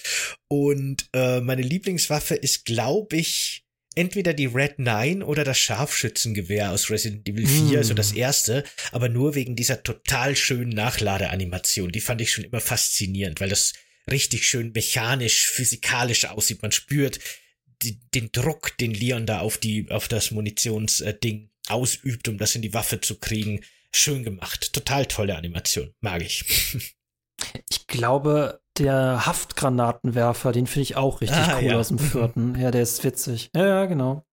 Und 0.47 1.07
äh, 1.13 1.39
meine 1.41 1.61
Lieblingswaffe 1.61 2.35
ist, 2.35 2.65
glaube 2.65 3.15
ich, 3.15 3.65
entweder 3.95 4.33
die 4.33 4.47
Red 4.47 4.79
9 4.79 5.23
oder 5.23 5.43
das 5.43 5.57
Scharfschützengewehr 5.57 6.71
aus 6.71 6.89
Resident 6.89 7.27
Evil 7.27 7.47
4, 7.47 7.61
Mm. 7.61 7.77
also 7.77 7.93
das 7.93 8.11
erste, 8.11 8.65
aber 8.91 9.07
nur 9.07 9.35
wegen 9.35 9.55
dieser 9.55 9.83
total 9.83 10.35
schönen 10.35 10.69
Nachladeanimation. 10.69 11.91
Die 11.91 12.01
fand 12.01 12.19
ich 12.21 12.31
schon 12.31 12.43
immer 12.43 12.59
faszinierend, 12.59 13.39
weil 13.39 13.49
das 13.49 13.73
richtig 14.11 14.47
schön 14.47 14.71
mechanisch, 14.73 15.47
physikalisch 15.47 16.25
aussieht. 16.25 16.61
Man 16.61 16.73
spürt 16.73 17.19
die, 17.81 17.99
den 18.13 18.31
Druck, 18.31 18.77
den 18.77 18.93
Leon 18.93 19.25
da 19.25 19.39
auf 19.39 19.57
die, 19.57 19.89
auf 19.91 20.07
das 20.07 20.31
Munitionsding 20.31 21.49
ausübt, 21.67 22.27
um 22.27 22.37
das 22.37 22.55
in 22.55 22.61
die 22.61 22.73
Waffe 22.73 23.01
zu 23.01 23.19
kriegen. 23.19 23.61
Schön 23.91 24.23
gemacht. 24.23 24.73
Total 24.73 25.05
tolle 25.05 25.35
Animation. 25.35 25.93
Mag 26.01 26.21
ich. 26.21 26.93
Ich 27.69 27.85
glaube, 27.87 28.61
der 28.77 29.25
Haftgranatenwerfer, 29.25 30.53
den 30.53 30.67
finde 30.67 30.83
ich 30.83 30.95
auch 30.95 31.19
richtig 31.19 31.37
Ah, 31.37 31.57
cool 31.59 31.65
ja. 31.71 31.77
aus 31.77 31.89
dem 31.89 31.99
vierten. 31.99 32.55
Ja, 32.57 32.71
der 32.71 32.81
ist 32.81 33.03
witzig. 33.03 33.49
Ja, 33.53 33.65
ja, 33.67 33.85
genau. 33.87 34.25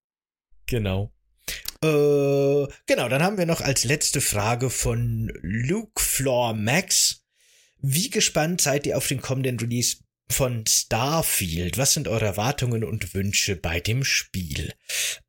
Genau. 0.66 1.12
Äh, 1.82 2.66
genau, 2.86 3.08
dann 3.08 3.22
haben 3.22 3.38
wir 3.38 3.46
noch 3.46 3.60
als 3.60 3.82
letzte 3.82 4.20
Frage 4.20 4.70
von 4.70 5.32
Luke 5.42 6.00
Floor 6.00 6.54
Max. 6.54 7.24
Wie 7.80 8.08
gespannt 8.08 8.60
seid 8.60 8.86
ihr 8.86 8.96
auf 8.96 9.08
den 9.08 9.20
kommenden 9.20 9.58
Release 9.58 9.96
von 10.30 10.64
Starfield? 10.66 11.78
Was 11.78 11.94
sind 11.94 12.08
eure 12.08 12.24
Erwartungen 12.24 12.84
und 12.84 13.14
Wünsche 13.14 13.56
bei 13.56 13.80
dem 13.80 14.04
Spiel? 14.04 14.72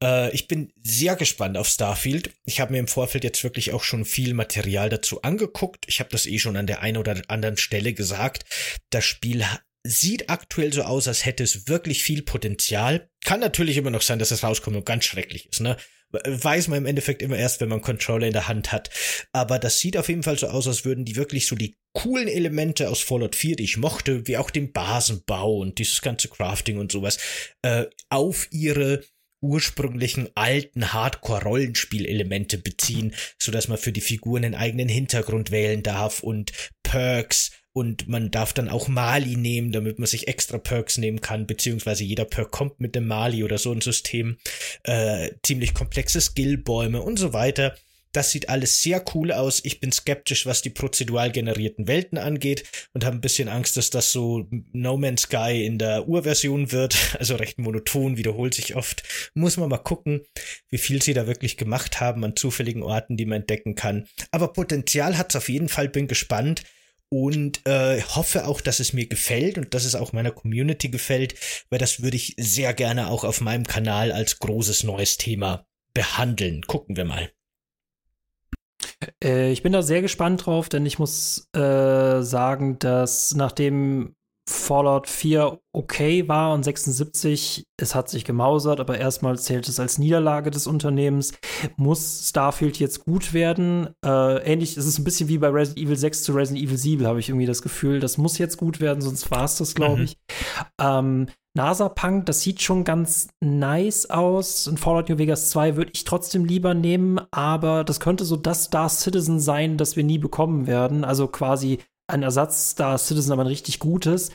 Äh, 0.01 0.33
ich 0.33 0.47
bin 0.47 0.71
sehr 0.81 1.15
gespannt 1.15 1.57
auf 1.57 1.67
Starfield. 1.67 2.31
Ich 2.45 2.59
habe 2.59 2.73
mir 2.73 2.79
im 2.79 2.87
Vorfeld 2.87 3.23
jetzt 3.23 3.43
wirklich 3.43 3.73
auch 3.73 3.83
schon 3.83 4.05
viel 4.05 4.33
Material 4.33 4.89
dazu 4.89 5.21
angeguckt. 5.21 5.85
Ich 5.87 5.99
habe 5.99 6.09
das 6.09 6.25
eh 6.25 6.39
schon 6.39 6.57
an 6.57 6.67
der 6.67 6.81
einen 6.81 6.97
oder 6.97 7.21
anderen 7.27 7.57
Stelle 7.57 7.93
gesagt. 7.93 8.45
Das 8.89 9.05
Spiel 9.05 9.45
sieht 9.83 10.29
aktuell 10.29 10.71
so 10.71 10.83
aus, 10.83 11.07
als 11.07 11.25
hätte 11.25 11.43
es 11.43 11.67
wirklich 11.67 12.03
viel 12.03 12.21
Potenzial. 12.21 13.09
Kann 13.23 13.41
natürlich 13.41 13.77
immer 13.77 13.91
noch 13.91 14.01
sein, 14.01 14.19
dass 14.19 14.31
es 14.31 14.43
rauskommt 14.43 14.77
und 14.77 14.85
ganz 14.85 15.05
schrecklich 15.05 15.49
ist, 15.49 15.59
ne? 15.59 15.77
Weiß 16.13 16.67
man 16.67 16.77
im 16.77 16.85
Endeffekt 16.85 17.21
immer 17.21 17.37
erst, 17.37 17.59
wenn 17.59 17.69
man 17.69 17.81
Controller 17.81 18.27
in 18.27 18.33
der 18.33 18.47
Hand 18.47 18.71
hat. 18.71 18.89
Aber 19.31 19.57
das 19.57 19.79
sieht 19.79 19.97
auf 19.97 20.09
jeden 20.09 20.23
Fall 20.23 20.37
so 20.37 20.47
aus, 20.47 20.67
als 20.67 20.85
würden 20.85 21.05
die 21.05 21.15
wirklich 21.15 21.47
so 21.47 21.55
die 21.55 21.75
coolen 21.93 22.27
Elemente 22.27 22.89
aus 22.89 23.01
Fallout 23.01 23.35
4, 23.35 23.55
die 23.55 23.63
ich 23.63 23.77
mochte, 23.77 24.27
wie 24.27 24.37
auch 24.37 24.49
den 24.49 24.71
Basenbau 24.71 25.57
und 25.57 25.79
dieses 25.79 26.01
ganze 26.01 26.27
Crafting 26.27 26.77
und 26.77 26.91
sowas, 26.91 27.17
äh, 27.63 27.85
auf 28.09 28.47
ihre 28.51 29.03
ursprünglichen 29.41 30.29
alten 30.35 30.93
Hardcore-Rollenspielelemente 30.93 32.57
beziehen, 32.57 33.13
so 33.37 33.51
dass 33.51 33.67
man 33.67 33.77
für 33.77 33.91
die 33.91 34.01
Figuren 34.01 34.45
einen 34.45 34.55
eigenen 34.55 34.87
Hintergrund 34.87 35.51
wählen 35.51 35.83
darf 35.83 36.23
und 36.23 36.53
Perks 36.83 37.51
und 37.73 38.07
man 38.07 38.29
darf 38.29 38.53
dann 38.53 38.69
auch 38.69 38.87
Mali 38.87 39.35
nehmen, 39.35 39.71
damit 39.71 39.97
man 39.97 40.07
sich 40.07 40.27
extra 40.27 40.59
Perks 40.59 40.99
nehmen 40.99 41.21
kann, 41.21 41.47
beziehungsweise 41.47 42.03
jeder 42.03 42.25
Perk 42.25 42.51
kommt 42.51 42.79
mit 42.79 42.95
dem 42.95 43.07
Mali 43.07 43.43
oder 43.43 43.57
so 43.57 43.71
ein 43.71 43.81
System. 43.81 44.37
Äh, 44.83 45.31
ziemlich 45.43 45.73
komplexe 45.73 46.21
Skillbäume 46.21 47.01
und 47.01 47.17
so 47.17 47.33
weiter. 47.33 47.75
Das 48.11 48.29
sieht 48.29 48.47
alles 48.47 48.83
sehr 48.83 49.03
cool 49.15 49.31
aus. 49.31 49.59
Ich 49.63 49.79
bin 49.79 49.91
skeptisch, 49.91 50.45
was 50.45 50.61
die 50.61 50.69
prozedural 50.69 51.31
generierten 51.31 51.87
Welten 51.87 52.19
angeht 52.19 52.63
und 52.93 53.03
habe 53.05 53.17
ein 53.17 53.21
bisschen 53.21 53.49
Angst, 53.49 53.75
dass 53.75 53.89
das 53.89 54.11
so 54.11 54.47
No 54.71 54.97
Man's 54.97 55.23
Sky 55.23 55.65
in 55.65 55.79
der 55.79 56.07
Urversion 56.07 56.71
wird. 56.71 56.95
Also 57.23 57.35
recht 57.35 57.57
monoton, 57.57 58.17
wiederholt 58.17 58.53
sich 58.53 58.75
oft. 58.75 59.01
Muss 59.33 59.57
man 59.57 59.69
mal 59.69 59.77
gucken, 59.77 60.21
wie 60.69 60.77
viel 60.77 61.01
sie 61.01 61.13
da 61.13 61.25
wirklich 61.25 61.57
gemacht 61.57 62.01
haben 62.01 62.23
an 62.23 62.35
zufälligen 62.35 62.83
Orten, 62.83 63.17
die 63.17 63.25
man 63.25 63.41
entdecken 63.41 63.75
kann. 63.75 64.07
Aber 64.29 64.51
Potenzial 64.51 65.17
hat's 65.17 65.35
auf 65.35 65.47
jeden 65.47 65.69
Fall, 65.69 65.89
bin 65.89 66.07
gespannt 66.07 66.63
und 67.13 67.61
äh, 67.67 68.01
hoffe 68.01 68.47
auch, 68.47 68.59
dass 68.59 68.79
es 68.79 68.91
mir 68.91 69.05
gefällt 69.05 69.59
und 69.59 69.75
dass 69.75 69.85
es 69.85 69.93
auch 69.93 70.13
meiner 70.13 70.31
Community 70.31 70.89
gefällt, 70.89 71.35
weil 71.69 71.77
das 71.77 72.01
würde 72.01 72.17
ich 72.17 72.33
sehr 72.39 72.73
gerne 72.73 73.07
auch 73.07 73.23
auf 73.23 73.39
meinem 73.39 73.65
Kanal 73.67 74.11
als 74.11 74.39
großes 74.39 74.83
neues 74.83 75.17
Thema 75.17 75.67
behandeln. 75.93 76.63
Gucken 76.63 76.97
wir 76.97 77.05
mal. 77.05 77.29
Äh, 79.23 79.51
ich 79.51 79.61
bin 79.61 79.73
da 79.73 79.83
sehr 79.83 80.01
gespannt 80.01 80.47
drauf, 80.47 80.69
denn 80.69 80.87
ich 80.87 80.97
muss 80.97 81.49
äh, 81.53 82.23
sagen, 82.23 82.79
dass 82.79 83.35
nachdem 83.35 84.15
Fallout 84.47 85.07
4 85.07 85.59
okay 85.71 86.27
war 86.27 86.53
und 86.53 86.63
76, 86.63 87.65
es 87.77 87.95
hat 87.95 88.09
sich 88.09 88.25
gemausert, 88.25 88.79
aber 88.79 88.97
erstmal 88.97 89.39
zählt 89.39 89.69
es 89.69 89.79
als 89.79 89.97
Niederlage 89.97 90.51
des 90.51 90.67
Unternehmens. 90.67 91.33
Muss 91.77 92.29
Starfield 92.29 92.77
jetzt 92.77 93.05
gut 93.05 93.33
werden? 93.33 93.89
Äh, 94.05 94.43
ähnlich 94.43 94.75
ist 94.75 94.85
es 94.85 94.99
ein 94.99 95.05
bisschen 95.05 95.29
wie 95.29 95.37
bei 95.37 95.47
Resident 95.47 95.85
Evil 95.85 95.95
6 95.95 96.23
zu 96.23 96.33
Resident 96.33 96.65
Evil 96.65 96.77
7, 96.77 97.07
habe 97.07 97.19
ich 97.19 97.29
irgendwie 97.29 97.45
das 97.45 97.61
Gefühl. 97.61 98.01
Das 98.01 98.17
muss 98.17 98.37
jetzt 98.37 98.57
gut 98.57 98.81
werden, 98.81 99.01
sonst 99.01 99.31
war 99.31 99.45
es 99.45 99.55
das, 99.55 99.75
glaube 99.75 99.97
mhm. 99.97 100.03
ich. 100.03 100.17
Ähm, 100.79 101.27
NASA 101.55 101.87
Punk, 101.87 102.25
das 102.25 102.41
sieht 102.41 102.63
schon 102.63 102.83
ganz 102.83 103.27
nice 103.39 104.09
aus. 104.09 104.65
In 104.65 104.77
Fallout 104.77 105.09
New 105.09 105.19
Vegas 105.19 105.51
2 105.51 105.75
würde 105.75 105.91
ich 105.93 106.03
trotzdem 106.03 106.45
lieber 106.45 106.73
nehmen, 106.73 107.21
aber 107.29 107.83
das 107.83 107.99
könnte 107.99 108.25
so 108.25 108.35
das 108.35 108.65
Star 108.65 108.89
Citizen 108.89 109.39
sein, 109.39 109.77
das 109.77 109.95
wir 109.95 110.03
nie 110.03 110.17
bekommen 110.17 110.65
werden. 110.65 111.03
Also 111.03 111.27
quasi 111.27 111.77
ein 112.07 112.23
Ersatz 112.23 112.71
Star 112.71 112.97
Citizen, 112.97 113.31
aber 113.31 113.43
ein 113.43 113.47
richtig 113.47 113.79
gutes. 113.79 114.31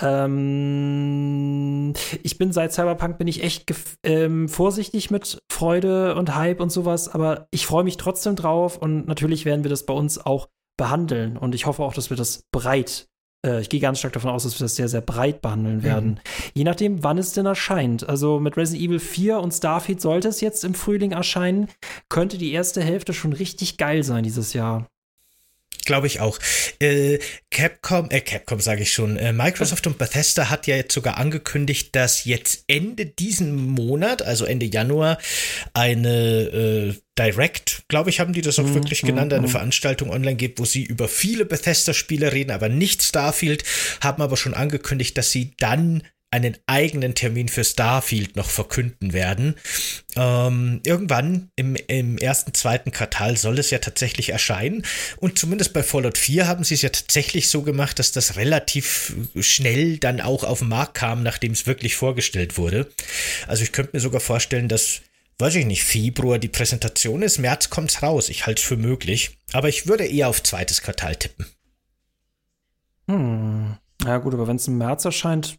Ähm, 0.00 1.94
ich 2.22 2.38
bin 2.38 2.52
seit 2.52 2.72
Cyberpunk 2.72 3.18
bin 3.18 3.28
ich 3.28 3.42
echt 3.42 3.72
ähm, 4.04 4.48
vorsichtig 4.48 5.10
mit 5.10 5.38
Freude 5.50 6.14
und 6.14 6.34
Hype 6.34 6.60
und 6.60 6.70
sowas, 6.70 7.08
aber 7.08 7.48
ich 7.50 7.66
freue 7.66 7.84
mich 7.84 7.96
trotzdem 7.96 8.36
drauf 8.36 8.76
und 8.76 9.08
natürlich 9.08 9.44
werden 9.44 9.64
wir 9.64 9.70
das 9.70 9.86
bei 9.86 9.94
uns 9.94 10.24
auch 10.24 10.48
behandeln 10.76 11.36
und 11.36 11.54
ich 11.54 11.66
hoffe 11.66 11.82
auch, 11.82 11.94
dass 11.94 12.10
wir 12.10 12.16
das 12.16 12.44
breit 12.52 13.08
äh, 13.46 13.60
ich 13.60 13.68
gehe 13.68 13.80
ganz 13.80 13.98
stark 13.98 14.12
davon 14.12 14.30
aus, 14.30 14.44
dass 14.44 14.58
wir 14.58 14.64
das 14.64 14.76
sehr, 14.76 14.88
sehr 14.88 15.00
breit 15.00 15.42
behandeln 15.42 15.82
werden. 15.82 16.10
Mhm. 16.10 16.18
Je 16.54 16.64
nachdem, 16.64 17.04
wann 17.04 17.18
es 17.18 17.32
denn 17.32 17.46
erscheint. 17.46 18.08
Also 18.08 18.40
mit 18.40 18.56
Resident 18.56 18.84
Evil 18.84 18.98
4 18.98 19.38
und 19.40 19.52
Starfield 19.52 20.00
sollte 20.00 20.28
es 20.28 20.40
jetzt 20.40 20.64
im 20.64 20.74
Frühling 20.74 21.12
erscheinen, 21.12 21.68
könnte 22.08 22.38
die 22.38 22.52
erste 22.52 22.82
Hälfte 22.82 23.12
schon 23.12 23.32
richtig 23.32 23.76
geil 23.76 24.02
sein 24.02 24.24
dieses 24.24 24.52
Jahr. 24.52 24.86
Glaube 25.84 26.06
ich 26.06 26.20
auch. 26.20 26.38
Äh, 26.80 27.18
Capcom, 27.50 28.10
äh, 28.10 28.20
Capcom 28.20 28.60
sage 28.60 28.82
ich 28.82 28.92
schon, 28.92 29.16
äh, 29.16 29.32
Microsoft 29.32 29.86
und 29.86 29.96
Bethesda 29.96 30.50
hat 30.50 30.66
ja 30.66 30.76
jetzt 30.76 30.92
sogar 30.92 31.16
angekündigt, 31.16 31.96
dass 31.96 32.26
jetzt 32.26 32.64
Ende 32.66 33.06
diesen 33.06 33.56
Monat, 33.56 34.20
also 34.20 34.44
Ende 34.44 34.66
Januar, 34.66 35.16
eine 35.72 36.10
äh, 36.10 36.94
Direct, 37.18 37.84
glaube 37.88 38.10
ich, 38.10 38.20
haben 38.20 38.34
die 38.34 38.42
das 38.42 38.58
auch 38.58 38.64
mhm, 38.64 38.74
wirklich 38.74 39.00
genannt, 39.00 39.32
eine 39.32 39.46
mhm. 39.46 39.50
Veranstaltung 39.50 40.10
online 40.10 40.36
gibt, 40.36 40.60
wo 40.60 40.66
sie 40.66 40.84
über 40.84 41.08
viele 41.08 41.46
Bethesda-Spiele 41.46 42.32
reden, 42.32 42.50
aber 42.50 42.68
nicht 42.68 43.02
Starfield, 43.02 43.64
haben 44.02 44.22
aber 44.22 44.36
schon 44.36 44.54
angekündigt, 44.54 45.16
dass 45.16 45.32
sie 45.32 45.54
dann 45.58 46.02
einen 46.30 46.58
eigenen 46.66 47.14
Termin 47.14 47.48
für 47.48 47.64
Starfield 47.64 48.36
noch 48.36 48.50
verkünden 48.50 49.14
werden. 49.14 49.54
Ähm, 50.14 50.80
irgendwann 50.84 51.50
im, 51.56 51.74
im 51.74 52.18
ersten, 52.18 52.52
zweiten 52.52 52.92
Quartal 52.92 53.38
soll 53.38 53.58
es 53.58 53.70
ja 53.70 53.78
tatsächlich 53.78 54.28
erscheinen. 54.30 54.84
Und 55.16 55.38
zumindest 55.38 55.72
bei 55.72 55.82
Fallout 55.82 56.18
4 56.18 56.46
haben 56.46 56.64
sie 56.64 56.74
es 56.74 56.82
ja 56.82 56.90
tatsächlich 56.90 57.48
so 57.48 57.62
gemacht, 57.62 57.98
dass 57.98 58.12
das 58.12 58.36
relativ 58.36 59.14
schnell 59.40 59.96
dann 59.96 60.20
auch 60.20 60.44
auf 60.44 60.58
den 60.58 60.68
Markt 60.68 60.94
kam, 60.94 61.22
nachdem 61.22 61.52
es 61.52 61.66
wirklich 61.66 61.96
vorgestellt 61.96 62.58
wurde. 62.58 62.90
Also 63.46 63.62
ich 63.62 63.72
könnte 63.72 63.92
mir 63.94 64.00
sogar 64.00 64.20
vorstellen, 64.20 64.68
dass, 64.68 65.00
weiß 65.38 65.54
ich 65.54 65.64
nicht, 65.64 65.84
Februar 65.84 66.38
die 66.38 66.48
Präsentation 66.48 67.22
ist, 67.22 67.38
März 67.38 67.70
kommt's 67.70 68.02
raus. 68.02 68.28
Ich 68.28 68.44
halte 68.44 68.60
es 68.60 68.68
für 68.68 68.76
möglich. 68.76 69.38
Aber 69.52 69.70
ich 69.70 69.86
würde 69.86 70.04
eher 70.04 70.28
auf 70.28 70.42
zweites 70.42 70.82
Quartal 70.82 71.16
tippen. 71.16 71.46
Hm. 73.08 73.78
Ja 74.04 74.18
gut, 74.18 74.34
aber 74.34 74.46
wenn 74.46 74.56
es 74.56 74.68
im 74.68 74.78
März 74.78 75.04
erscheint, 75.04 75.58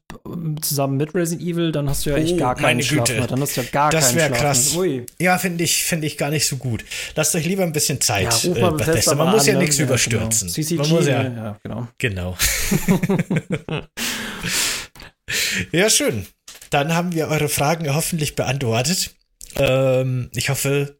zusammen 0.61 0.97
mit 0.97 1.13
Resident 1.15 1.47
Evil, 1.47 1.71
dann 1.71 1.89
hast 1.89 2.05
du 2.05 2.11
ja 2.11 2.17
echt 2.17 2.33
oh, 2.33 2.37
gar 2.37 2.55
keinen 2.55 2.81
Schlaf 2.81 3.09
mehr. 3.09 3.27
Dann 3.27 3.41
hast 3.41 3.57
du 3.57 3.61
ja 3.61 3.67
gar 3.71 3.91
das 3.91 4.13
keinen 4.15 4.27
Schlaf 4.27 4.39
krass. 4.39 4.75
Ui. 4.75 5.05
Ja, 5.19 5.37
finde 5.37 5.63
ich, 5.63 5.83
finde 5.83 6.07
ich 6.07 6.17
gar 6.17 6.29
nicht 6.29 6.47
so 6.47 6.57
gut. 6.57 6.83
Lasst 7.15 7.35
euch 7.35 7.45
lieber 7.45 7.63
ein 7.63 7.71
bisschen 7.71 8.01
Zeit. 8.01 8.43
Ja, 8.43 8.69
äh, 8.69 8.71
Bethesda. 8.71 9.15
Man 9.15 9.31
muss 9.31 9.45
ja 9.45 9.57
nichts 9.57 9.77
ja, 9.77 9.85
überstürzen. 9.85 10.47
Genau. 10.47 10.53
CCG, 10.53 10.77
Man 10.77 10.89
muss 10.89 11.07
ja, 11.07 11.23
ja 11.23 11.59
genau. 11.63 11.87
Genau. 11.97 12.37
ja, 15.71 15.89
schön. 15.89 16.25
Dann 16.69 16.93
haben 16.93 17.13
wir 17.13 17.27
eure 17.27 17.49
Fragen 17.49 17.93
hoffentlich 17.93 18.35
beantwortet. 18.35 19.15
Ähm, 19.55 20.29
ich 20.33 20.49
hoffe, 20.49 20.99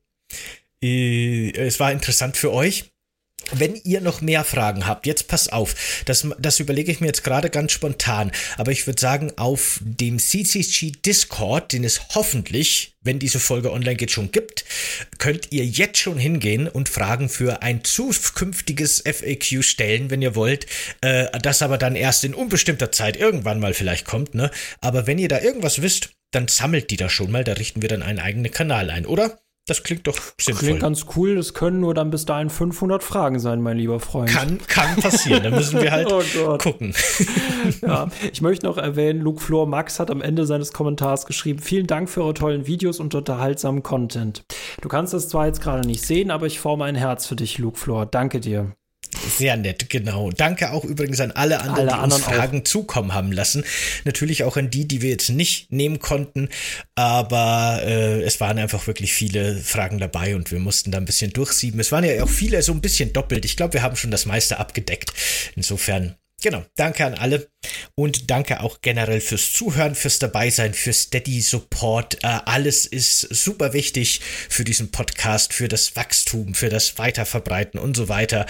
es 0.81 1.79
war 1.79 1.91
interessant 1.91 2.37
für 2.37 2.51
euch. 2.53 2.91
Wenn 3.51 3.75
ihr 3.75 4.01
noch 4.01 4.21
mehr 4.21 4.43
Fragen 4.43 4.87
habt, 4.87 5.05
jetzt 5.05 5.27
pass 5.27 5.49
auf, 5.49 6.03
das, 6.05 6.27
das 6.39 6.59
überlege 6.59 6.91
ich 6.91 7.01
mir 7.01 7.07
jetzt 7.07 7.23
gerade 7.23 7.49
ganz 7.49 7.71
spontan, 7.71 8.31
aber 8.57 8.71
ich 8.71 8.87
würde 8.87 8.99
sagen, 8.99 9.31
auf 9.37 9.79
dem 9.83 10.19
CCG 10.19 10.91
Discord, 11.05 11.73
den 11.73 11.83
es 11.83 12.01
hoffentlich, 12.15 12.95
wenn 13.01 13.19
diese 13.19 13.39
Folge 13.39 13.71
online 13.71 13.95
geht, 13.95 14.11
schon 14.11 14.31
gibt, 14.31 14.65
könnt 15.17 15.51
ihr 15.51 15.65
jetzt 15.65 15.97
schon 15.97 16.17
hingehen 16.17 16.67
und 16.67 16.89
Fragen 16.89 17.29
für 17.29 17.61
ein 17.61 17.83
zukünftiges 17.83 19.03
FAQ 19.05 19.63
stellen, 19.63 20.09
wenn 20.09 20.21
ihr 20.21 20.35
wollt, 20.35 20.67
äh, 21.01 21.27
das 21.39 21.61
aber 21.61 21.77
dann 21.77 21.95
erst 21.95 22.23
in 22.23 22.33
unbestimmter 22.33 22.91
Zeit 22.91 23.17
irgendwann 23.17 23.59
mal 23.59 23.73
vielleicht 23.73 24.05
kommt, 24.05 24.35
ne? 24.35 24.51
Aber 24.81 25.07
wenn 25.07 25.17
ihr 25.17 25.29
da 25.29 25.39
irgendwas 25.39 25.81
wisst, 25.81 26.11
dann 26.31 26.47
sammelt 26.47 26.91
die 26.91 26.97
da 26.97 27.09
schon 27.09 27.31
mal, 27.31 27.43
da 27.43 27.53
richten 27.53 27.81
wir 27.81 27.89
dann 27.89 28.03
einen 28.03 28.19
eigenen 28.19 28.51
Kanal 28.51 28.89
ein, 28.89 29.05
oder? 29.05 29.39
Das 29.69 29.83
klingt 29.83 30.07
doch 30.07 30.17
sinnvoll. 30.39 30.67
Klingt 30.67 30.79
ganz 30.81 31.05
cool. 31.15 31.35
Das 31.35 31.53
können 31.53 31.79
nur 31.79 31.93
dann 31.93 32.09
bis 32.09 32.25
dahin 32.25 32.49
500 32.49 33.03
Fragen 33.03 33.39
sein, 33.39 33.61
mein 33.61 33.77
lieber 33.77 33.99
Freund. 33.99 34.29
Kann, 34.29 34.57
kann 34.67 34.95
passieren. 34.95 35.43
Da 35.43 35.51
müssen 35.51 35.79
wir 35.81 35.91
halt 35.91 36.11
oh 36.11 36.57
gucken. 36.57 36.93
ja, 37.81 38.07
ich 38.31 38.41
möchte 38.41 38.65
noch 38.65 38.77
erwähnen, 38.77 39.21
Luke 39.21 39.39
Flor 39.39 39.67
Max 39.67 39.99
hat 39.99 40.09
am 40.09 40.21
Ende 40.21 40.45
seines 40.45 40.73
Kommentars 40.73 41.25
geschrieben, 41.25 41.59
vielen 41.59 41.87
Dank 41.87 42.09
für 42.09 42.23
eure 42.23 42.33
tollen 42.33 42.65
Videos 42.67 42.99
und 42.99 43.13
unterhaltsamen 43.13 43.83
Content. 43.83 44.43
Du 44.81 44.89
kannst 44.89 45.13
das 45.13 45.29
zwar 45.29 45.45
jetzt 45.45 45.61
gerade 45.61 45.87
nicht 45.87 46.01
sehen, 46.01 46.31
aber 46.31 46.47
ich 46.47 46.59
forme 46.59 46.85
ein 46.85 46.95
Herz 46.95 47.27
für 47.27 47.35
dich, 47.35 47.57
Luke 47.57 47.77
Flor. 47.77 48.05
Danke 48.05 48.39
dir. 48.39 48.73
Sehr 49.29 49.57
nett, 49.57 49.89
genau. 49.89 50.31
Danke 50.31 50.71
auch 50.71 50.83
übrigens 50.83 51.19
an 51.19 51.31
alle 51.31 51.61
anderen, 51.61 51.89
alle 51.89 52.07
die 52.07 52.15
uns 52.15 52.23
Fragen 52.23 52.59
auch. 52.59 52.63
zukommen 52.63 53.13
haben 53.13 53.31
lassen. 53.31 53.63
Natürlich 54.05 54.43
auch 54.43 54.57
an 54.57 54.69
die, 54.69 54.87
die 54.87 55.01
wir 55.01 55.09
jetzt 55.09 55.29
nicht 55.29 55.71
nehmen 55.71 55.99
konnten, 55.99 56.49
aber 56.95 57.81
äh, 57.83 58.21
es 58.23 58.39
waren 58.39 58.57
einfach 58.57 58.87
wirklich 58.87 59.13
viele 59.13 59.55
Fragen 59.55 59.99
dabei 59.99 60.35
und 60.35 60.51
wir 60.51 60.59
mussten 60.59 60.91
da 60.91 60.97
ein 60.97 61.05
bisschen 61.05 61.31
durchsieben. 61.31 61.79
Es 61.79 61.91
waren 61.91 62.03
ja 62.03 62.23
auch 62.23 62.29
viele 62.29 62.61
so 62.61 62.71
ein 62.71 62.81
bisschen 62.81 63.13
doppelt. 63.13 63.45
Ich 63.45 63.55
glaube, 63.55 63.73
wir 63.73 63.83
haben 63.83 63.95
schon 63.95 64.11
das 64.11 64.25
meiste 64.25 64.59
abgedeckt. 64.59 65.13
Insofern 65.55 66.15
Genau, 66.41 66.63
danke 66.75 67.05
an 67.05 67.15
alle 67.15 67.49
und 67.95 68.31
danke 68.31 68.61
auch 68.61 68.81
generell 68.81 69.19
fürs 69.19 69.51
Zuhören, 69.51 69.93
fürs 69.93 70.19
Dabeisein, 70.19 70.73
fürs 70.73 71.01
Steady 71.03 71.41
Support. 71.41 72.23
Äh, 72.23 72.39
alles 72.45 72.85
ist 72.85 73.21
super 73.21 73.73
wichtig 73.73 74.21
für 74.47 74.63
diesen 74.63 74.89
Podcast, 74.89 75.53
für 75.53 75.67
das 75.67 75.97
Wachstum, 75.97 76.53
für 76.53 76.69
das 76.69 76.97
Weiterverbreiten 76.97 77.77
und 77.77 77.97
so 77.97 78.07
weiter. 78.07 78.45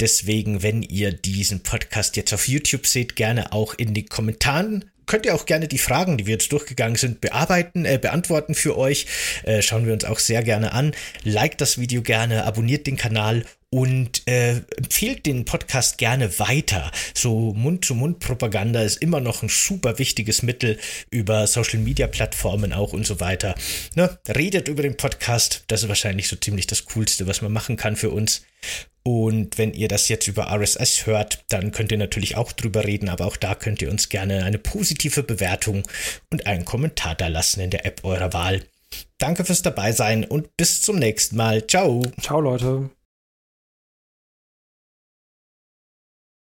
Deswegen, 0.00 0.62
wenn 0.62 0.82
ihr 0.82 1.12
diesen 1.12 1.62
Podcast 1.62 2.16
jetzt 2.16 2.32
auf 2.32 2.48
YouTube 2.48 2.86
seht, 2.86 3.16
gerne 3.16 3.52
auch 3.52 3.74
in 3.74 3.92
die 3.92 4.06
Kommentaren 4.06 4.90
könnt 5.06 5.24
ihr 5.24 5.34
auch 5.34 5.46
gerne 5.46 5.68
die 5.68 5.78
Fragen, 5.78 6.18
die 6.18 6.26
wir 6.26 6.32
jetzt 6.32 6.50
durchgegangen 6.52 6.96
sind, 6.96 7.20
bearbeiten, 7.20 7.84
äh, 7.84 7.98
beantworten 8.00 8.54
für 8.54 8.76
euch. 8.76 9.06
Äh, 9.44 9.62
schauen 9.62 9.86
wir 9.86 9.92
uns 9.92 10.04
auch 10.04 10.18
sehr 10.18 10.42
gerne 10.42 10.72
an. 10.72 10.92
Liked 11.22 11.60
das 11.60 11.78
Video 11.78 12.02
gerne, 12.02 12.44
abonniert 12.44 12.86
den 12.88 12.96
Kanal 12.96 13.44
und 13.76 14.26
äh, 14.26 14.62
empfiehlt 14.78 15.26
den 15.26 15.44
Podcast 15.44 15.98
gerne 15.98 16.38
weiter. 16.38 16.90
So 17.12 17.52
Mund-zu-Mund-Propaganda 17.52 18.80
ist 18.80 19.02
immer 19.02 19.20
noch 19.20 19.42
ein 19.42 19.50
super 19.50 19.98
wichtiges 19.98 20.42
Mittel 20.42 20.78
über 21.10 21.46
Social-Media-Plattformen 21.46 22.72
auch 22.72 22.94
und 22.94 23.06
so 23.06 23.20
weiter. 23.20 23.54
Ne? 23.94 24.18
Redet 24.34 24.68
über 24.68 24.82
den 24.82 24.96
Podcast, 24.96 25.64
das 25.66 25.82
ist 25.82 25.90
wahrscheinlich 25.90 26.26
so 26.28 26.36
ziemlich 26.36 26.66
das 26.66 26.86
Coolste, 26.86 27.26
was 27.26 27.42
man 27.42 27.52
machen 27.52 27.76
kann 27.76 27.96
für 27.96 28.08
uns. 28.08 28.46
Und 29.02 29.58
wenn 29.58 29.74
ihr 29.74 29.88
das 29.88 30.08
jetzt 30.08 30.26
über 30.26 30.50
RSS 30.50 31.04
hört, 31.04 31.44
dann 31.50 31.70
könnt 31.70 31.92
ihr 31.92 31.98
natürlich 31.98 32.38
auch 32.38 32.52
drüber 32.52 32.84
reden, 32.84 33.10
aber 33.10 33.26
auch 33.26 33.36
da 33.36 33.54
könnt 33.54 33.82
ihr 33.82 33.90
uns 33.90 34.08
gerne 34.08 34.44
eine 34.44 34.56
positive 34.56 35.22
Bewertung 35.22 35.86
und 36.30 36.46
einen 36.46 36.64
Kommentar 36.64 37.14
da 37.14 37.28
lassen 37.28 37.60
in 37.60 37.68
der 37.68 37.84
App 37.84 38.04
eurer 38.04 38.32
Wahl. 38.32 38.62
Danke 39.18 39.44
fürs 39.44 39.60
Dabeisein 39.60 40.24
und 40.24 40.56
bis 40.56 40.80
zum 40.80 40.96
nächsten 40.96 41.36
Mal. 41.36 41.66
Ciao. 41.66 42.00
Ciao, 42.22 42.40
Leute. 42.40 42.88